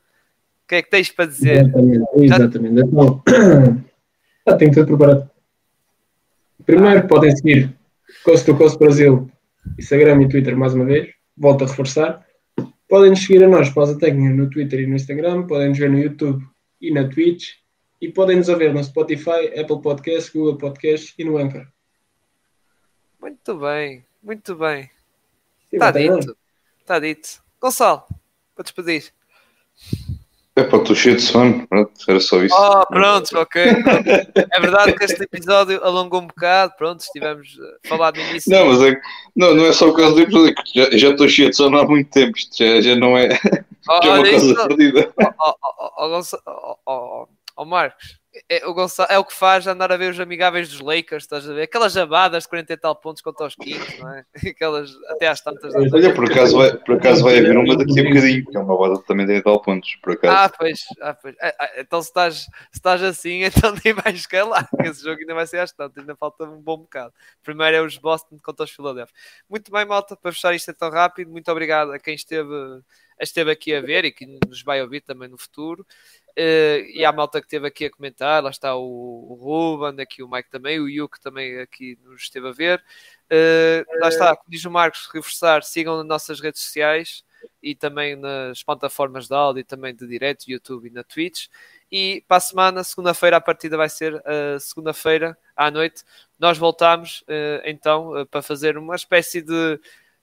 O 0.65 0.69
que 0.69 0.75
é 0.75 0.83
que 0.83 0.91
tens 0.91 1.11
para 1.11 1.25
dizer? 1.25 1.63
Exatamente, 1.63 2.05
exatamente. 2.17 2.75
Já... 2.75 2.83
Então, 2.83 3.23
já 4.47 4.57
tenho 4.59 4.75
tudo 4.75 4.87
preparado. 4.87 5.31
Primeiro, 6.67 6.99
ah. 6.99 7.09
podem 7.09 7.35
seguir 7.35 7.75
Coast 8.23 8.45
to 8.45 8.55
Coast 8.55 8.79
Brasil, 8.79 9.31
Instagram 9.79 10.23
e 10.23 10.29
Twitter 10.29 10.55
mais 10.55 10.75
uma 10.75 10.85
vez. 10.85 11.15
Volto 11.35 11.65
a 11.65 11.67
reforçar. 11.67 12.27
Podem 12.89 13.11
nos 13.11 13.21
seguir 13.21 13.43
a 13.43 13.49
nós, 13.49 13.71
Pausa 13.71 13.99
Técnica, 13.99 14.35
no 14.35 14.51
Twitter 14.51 14.81
e 14.81 14.87
no 14.87 14.97
Instagram. 14.97 15.47
Podem 15.47 15.71
nos 15.71 15.79
ver 15.79 15.89
no 15.89 15.99
YouTube 15.99 16.45
e 16.79 16.93
na 16.93 17.09
Twitch. 17.09 17.64
E 18.05 18.13
podem 18.13 18.37
nos 18.37 18.51
ouvir 18.51 18.71
no 18.71 18.85
Spotify, 18.85 19.59
Apple 19.59 19.81
Podcasts, 19.81 20.29
Google 20.29 20.59
Podcasts 20.59 21.15
e 21.19 21.25
no 21.25 21.39
Anchor. 21.39 21.67
Muito 23.19 23.57
bem, 23.57 24.05
muito 24.23 24.55
bem. 24.57 24.91
Está 25.73 25.91
dito. 25.91 26.37
Está 26.83 26.99
dito. 26.99 27.43
Gonçalo, 27.59 28.03
para 28.55 28.63
despedir. 28.63 29.11
É 30.55 30.65
para 30.65 30.81
estou 30.81 30.95
cheio 30.95 31.17
de 31.17 31.23
sono, 31.23 31.67
pronto, 31.67 31.93
era 32.07 32.21
só 32.21 32.45
isso. 32.45 32.55
Oh, 32.55 32.87
pronto, 32.89 33.39
ok. 33.39 33.63
é 33.63 34.61
verdade 34.61 34.93
que 34.93 35.05
este 35.05 35.23
episódio 35.23 35.83
alongou 35.83 36.21
um 36.21 36.27
bocado, 36.27 36.75
pronto, 36.77 37.01
estivemos 37.01 37.59
a 37.59 37.89
falar 37.89 38.11
do 38.11 38.21
início. 38.21 38.53
Não, 38.53 38.67
mas 38.67 38.83
é 38.83 39.01
não, 39.35 39.55
não 39.55 39.65
é 39.65 39.73
só 39.73 39.87
por 39.87 39.97
causa 39.97 40.15
do 40.15 40.21
episódio, 40.21 40.55
é 40.55 40.63
já, 40.91 40.99
já 40.99 41.09
estou 41.09 41.27
cheio 41.27 41.49
de 41.49 41.57
sono 41.57 41.79
há 41.79 41.87
muito 41.87 42.11
tempo, 42.11 42.37
isto 42.37 42.55
já, 42.55 42.83
já 42.83 42.95
não 42.97 43.17
é, 43.17 43.31
oh, 43.89 44.03
já 44.05 44.11
é 44.11 44.13
uma 44.13 44.23
coisa 44.23 44.47
isso, 44.47 44.69
perdida. 44.69 45.15
Oh, 45.41 45.55
oh, 46.47 46.77
oh, 46.87 47.29
oh, 47.57 47.65
Marcos, 47.65 48.19
é, 48.49 48.67
o 48.67 48.75
Gonçalo, 48.75 49.09
é 49.13 49.19
o 49.19 49.25
que 49.25 49.33
faz 49.33 49.67
andar 49.67 49.93
a 49.93 49.97
ver 49.97 50.11
os 50.11 50.19
amigáveis 50.19 50.69
dos 50.69 50.81
Lakers, 50.81 51.23
estás 51.23 51.49
a 51.49 51.53
ver? 51.53 51.63
Aquelas 51.63 51.93
jabadas 51.93 52.43
de 52.43 52.49
40 52.49 52.73
e 52.73 52.77
tal 52.77 52.97
pontos 52.97 53.23
contra 53.23 53.47
os 53.47 53.55
Kings, 53.55 54.01
não 54.01 54.11
é? 54.11 54.25
Aquelas 54.51 54.91
até 55.09 55.29
às 55.29 55.41
tantas. 55.41 55.73
Olha, 55.75 56.13
por 56.13 56.25
acaso, 56.25 56.57
vai, 56.57 56.77
por 56.77 56.97
acaso 56.97 57.23
vai 57.23 57.39
haver 57.39 57.57
uma 57.57 57.77
daqui 57.77 58.01
a 58.01 58.03
bocadinho, 58.03 58.45
que 58.45 58.57
é 58.57 58.61
uma 58.61 58.77
bada 58.77 59.01
também 59.05 59.25
de 59.25 59.41
tal 59.41 59.63
pontos, 59.63 59.95
por 60.03 60.15
acaso. 60.15 60.37
Ah, 60.37 60.49
pois, 60.49 60.81
ah, 61.01 61.15
pois. 61.15 61.37
Ah, 61.41 61.55
ah, 61.61 61.71
então 61.79 62.03
se 62.03 62.09
estás, 62.09 62.35
se 62.39 62.49
estás 62.73 63.03
assim, 63.05 63.45
então 63.45 63.73
nem 63.85 63.95
vais 63.95 64.27
lá. 64.49 64.69
Esse 64.81 65.05
jogo 65.05 65.21
ainda 65.21 65.35
vai 65.35 65.47
ser 65.47 65.59
às 65.59 65.73
tantas, 65.73 65.99
ainda 65.99 66.17
falta 66.17 66.45
um 66.45 66.61
bom 66.61 66.79
bocado. 66.79 67.13
Primeiro 67.43 67.77
é 67.77 67.83
os 67.83 67.97
Boston 67.99 68.39
contra 68.43 68.65
os 68.65 68.71
Philadelphia. 68.71 69.15
Muito 69.49 69.71
bem, 69.71 69.85
malta, 69.85 70.17
para 70.17 70.33
fechar 70.33 70.53
isto 70.55 70.75
tão 70.75 70.91
rápido, 70.91 71.31
muito 71.31 71.49
obrigado 71.53 71.93
a 71.93 72.01
quem 72.01 72.17
esteve, 72.17 72.51
esteve 73.21 73.51
aqui 73.51 73.75
a 73.75 73.81
ver 73.81 74.05
e 74.05 74.13
que 74.13 74.27
nos 74.27 74.63
vai 74.63 74.83
ouvir 74.83 75.01
também 75.01 75.29
no 75.29 75.39
futuro. 75.39 75.87
Uh, 76.37 76.83
e 76.93 77.05
há 77.05 77.13
malta 77.13 77.41
que 77.41 77.47
esteve 77.47 77.69
aqui 77.69 77.85
a 77.85 77.91
comentar, 77.91 78.43
lá 78.43 78.51
está 78.51 78.75
o, 78.75 78.83
o 78.83 79.35
Ruben, 79.35 80.03
aqui 80.03 80.21
o 80.21 80.29
Mike 80.29 80.51
também, 80.51 80.81
o 80.81 80.89
Yuke 80.89 81.21
também 81.21 81.61
aqui 81.61 81.97
nos 82.03 82.23
esteve 82.23 82.49
a 82.49 82.53
ver. 82.53 82.85
Uh, 83.31 84.01
lá 84.01 84.09
está, 84.09 84.35
como 84.35 84.51
diz 84.51 84.65
o 84.65 84.71
Marcos, 84.71 85.09
reforçar, 85.13 85.63
sigam 85.63 85.97
nas 85.99 86.07
nossas 86.07 86.41
redes 86.41 86.61
sociais 86.61 87.25
e 87.63 87.75
também 87.75 88.17
nas 88.17 88.63
plataformas 88.65 89.29
de 89.29 89.35
áudio 89.35 89.65
também 89.65 89.95
de 89.95 90.07
direto, 90.09 90.49
YouTube 90.49 90.89
e 90.89 90.91
na 90.91 91.05
Twitch. 91.05 91.47
E 91.91 92.25
para 92.27 92.39
a 92.39 92.41
semana, 92.41 92.83
segunda-feira, 92.83 93.37
a 93.37 93.41
partida 93.41 93.77
vai 93.77 93.89
ser 93.89 94.15
uh, 94.15 94.59
segunda-feira 94.59 95.39
à 95.55 95.71
noite. 95.71 96.03
Nós 96.37 96.59
voltamos 96.59 97.23
uh, 97.23 97.63
então 97.65 98.27
para 98.29 98.43
fazer 98.43 98.77
uma 98.77 98.97
espécie 98.97 99.41
de 99.41 99.79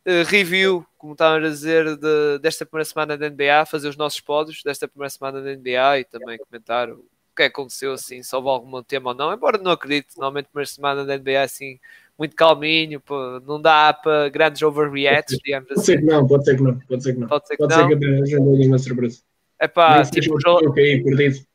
uh, 0.05 0.23
review, 0.27 0.85
como 1.01 1.13
estavam 1.13 1.43
a 1.43 1.49
dizer, 1.49 1.97
de, 1.97 2.37
desta 2.39 2.63
primeira 2.63 2.85
semana 2.85 3.17
da 3.17 3.27
NBA, 3.27 3.65
fazer 3.65 3.89
os 3.89 3.97
nossos 3.97 4.19
pódios 4.19 4.61
desta 4.63 4.87
primeira 4.87 5.09
semana 5.09 5.41
da 5.41 5.55
NBA 5.55 5.99
e 5.99 6.03
também 6.03 6.37
comentar 6.37 6.91
o 6.91 7.03
que 7.35 7.41
aconteceu, 7.41 7.93
assim, 7.93 8.21
se 8.21 8.35
houve 8.35 8.49
algum 8.49 8.83
tema 8.83 9.09
ou 9.09 9.15
não. 9.15 9.33
Embora 9.33 9.57
não 9.57 9.71
acredite, 9.71 10.15
normalmente 10.15 10.49
primeira 10.49 10.69
semana 10.69 11.03
da 11.03 11.17
NBA 11.17 11.41
assim, 11.41 11.79
muito 12.19 12.35
calminho, 12.35 13.01
pô, 13.01 13.39
não 13.39 13.59
dá 13.59 13.91
para 13.91 14.29
grandes 14.29 14.61
overreacts, 14.61 15.39
digamos 15.43 15.69
pode 15.69 15.79
assim. 15.79 15.93
Ser 15.93 15.97
que 16.01 16.05
não, 16.05 16.27
pode 16.27 16.45
ser 16.45 16.55
que 16.55 16.61
não, 16.61 16.79
pode 16.79 17.03
ser 17.03 17.13
que 17.13 17.19
não. 17.19 17.27
Pode 17.27 17.47
ser 17.47 17.57
que 17.57 17.63
pode 17.63 17.75
não. 17.75 17.89
Ser 18.25 18.35
que 18.37 18.39
não. 18.39 18.67
uma 18.67 18.77
surpresa. 18.77 19.21
É 19.59 19.67
pá, 19.67 20.03
tipo, 20.03 20.39
jogo 20.39 20.79
aí, 20.79 21.03
perdido 21.03 21.50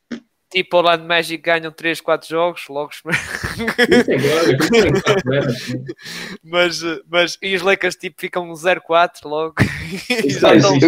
tipo 0.50 0.76
Orlando 0.76 1.04
Magic 1.04 1.42
ganham 1.42 1.72
3, 1.72 2.00
4 2.00 2.28
jogos, 2.28 2.64
logo 2.68 2.90
mas, 6.42 6.80
mas 7.08 7.38
e 7.42 7.54
os 7.54 7.62
Lakers 7.62 7.96
tipo 7.96 8.20
ficam 8.20 8.52
0-4 8.52 9.24
logo. 9.24 9.54
Já 10.28 10.54
estão... 10.54 10.78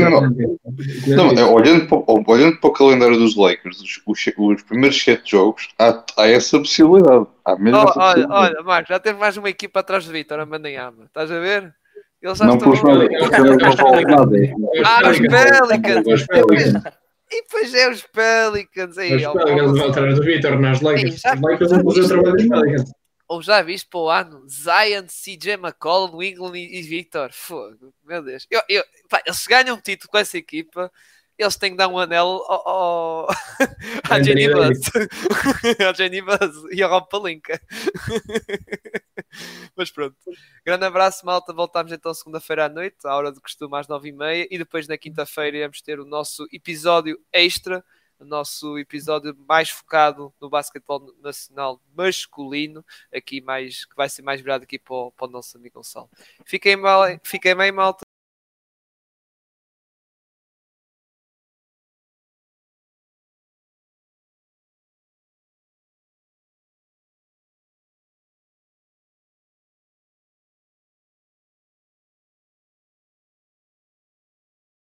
não, 1.07 1.33
não, 1.33 1.55
olhando, 1.55 1.87
para, 1.87 2.33
olhando 2.33 2.59
para 2.59 2.71
o 2.71 2.73
calendário 2.73 3.17
dos 3.17 3.37
Lakers 3.37 3.81
os, 3.81 4.01
os, 4.07 4.27
os 4.37 4.63
primeiros 4.63 5.03
7 5.03 5.31
jogos 5.31 5.69
há, 5.79 6.05
há, 6.17 6.29
essa 6.29 6.59
possibilidade. 6.59 7.27
Há 7.45 7.57
mesmo 7.57 7.79
oh, 7.79 7.93
olha, 7.97 8.27
olha 8.29 8.63
Marcos, 8.63 8.89
já 8.91 8.99
teve 8.99 9.19
mais 9.19 9.37
uma 9.37 9.49
equipa 9.49 9.81
atrás 9.81 10.05
de 10.05 10.13
Vitor 10.13 10.39
a 10.39 10.47
Mandanhama, 10.47 11.05
estás 11.07 11.31
a 11.31 11.39
ver? 11.39 11.75
Eles 12.21 12.39
já 12.39 12.47
não 12.47 12.55
estão... 12.55 12.73
Ah, 14.85 15.11
os 15.11 15.21
Pelicans! 16.27 16.83
E 17.31 17.43
depois 17.43 17.75
é 17.75 17.91
os 17.91 18.03
Pelicans. 18.03 18.99
Aí, 18.99 19.15
os 19.15 19.33
Pelicans 19.33 19.79
vão 19.79 19.89
atrás 19.89 20.15
do 20.17 20.23
Vitor 20.23 20.59
nas 20.59 20.81
Lakers. 20.81 21.17
Os 21.17 21.41
Lakers 21.41 21.71
vão 21.71 21.85
fazer 21.85 22.01
o 22.01 22.09
trabalho 22.09 22.37
dos 22.37 22.49
Pelicans. 22.49 22.93
Ou 23.29 23.43
já 23.43 23.61
viste 23.61 23.87
para 23.91 24.01
o 24.01 24.09
ano 24.09 24.49
Zion, 24.49 25.05
CJ 25.07 25.53
McCollum, 25.55 26.17
Wiggling 26.17 26.59
e, 26.59 26.79
e 26.79 26.83
Victor? 26.83 27.31
Fogo, 27.31 27.93
meu 28.03 28.23
Deus. 28.23 28.47
Eu, 28.51 28.63
eu, 28.69 28.83
pá, 29.11 29.21
eles 29.27 29.47
ganham 29.47 29.77
um 29.77 29.81
título 29.81 30.11
com 30.11 30.17
essa 30.17 30.39
equipa 30.39 30.91
eles 31.39 31.57
têm 31.57 31.71
que 31.71 31.77
dar 31.77 31.89
um 31.89 31.99
anel 31.99 32.45
ao, 32.49 32.69
ao... 32.69 33.29
à 34.11 34.23
Jenny 34.23 34.53
Buzz. 34.53 34.81
à 35.89 35.93
Jenny 35.93 36.21
Buzz 36.21 36.65
e 36.73 36.83
ao 36.83 36.91
Rob 36.91 37.09
Palinka. 37.09 37.61
Mas 39.77 39.91
pronto. 39.91 40.17
Grande 40.65 40.85
abraço, 40.85 41.25
malta. 41.25 41.53
Voltamos 41.53 41.93
então 41.93 42.13
segunda-feira 42.13 42.67
à 42.67 42.69
noite, 42.69 42.97
à 43.05 43.15
hora 43.15 43.33
de 43.33 43.41
costume, 43.41 43.77
às 43.77 43.87
nove 43.87 44.09
e 44.09 44.13
meia. 44.13 44.49
E 44.51 44.59
depois 44.59 44.89
na 44.89 44.99
quinta-feira 44.99 45.57
iremos 45.57 45.81
ter 45.81 46.01
o 46.01 46.05
nosso 46.05 46.47
episódio 46.53 47.19
extra 47.33 47.85
o 48.19 48.25
nosso 48.25 48.77
episódio 48.79 49.37
mais 49.49 49.71
focado 49.71 50.35
no 50.41 50.51
basquetebol 50.51 51.15
nacional 51.23 51.81
masculino, 51.95 52.85
aqui 53.15 53.41
mais, 53.41 53.85
que 53.85 53.95
vai 53.95 54.09
ser 54.09 54.23
mais 54.23 54.41
virado 54.41 54.65
aqui 54.65 54.79
para 54.79 54.95
o, 54.95 55.13
para 55.13 55.29
o 55.29 55.31
nosso 55.31 55.57
amigo 55.57 55.77
Gonçalo. 55.77 56.11
Fiquem, 56.45 56.77
mal, 56.77 57.03
fiquem 57.23 57.55
bem, 57.55 57.71
malta. 57.71 58.08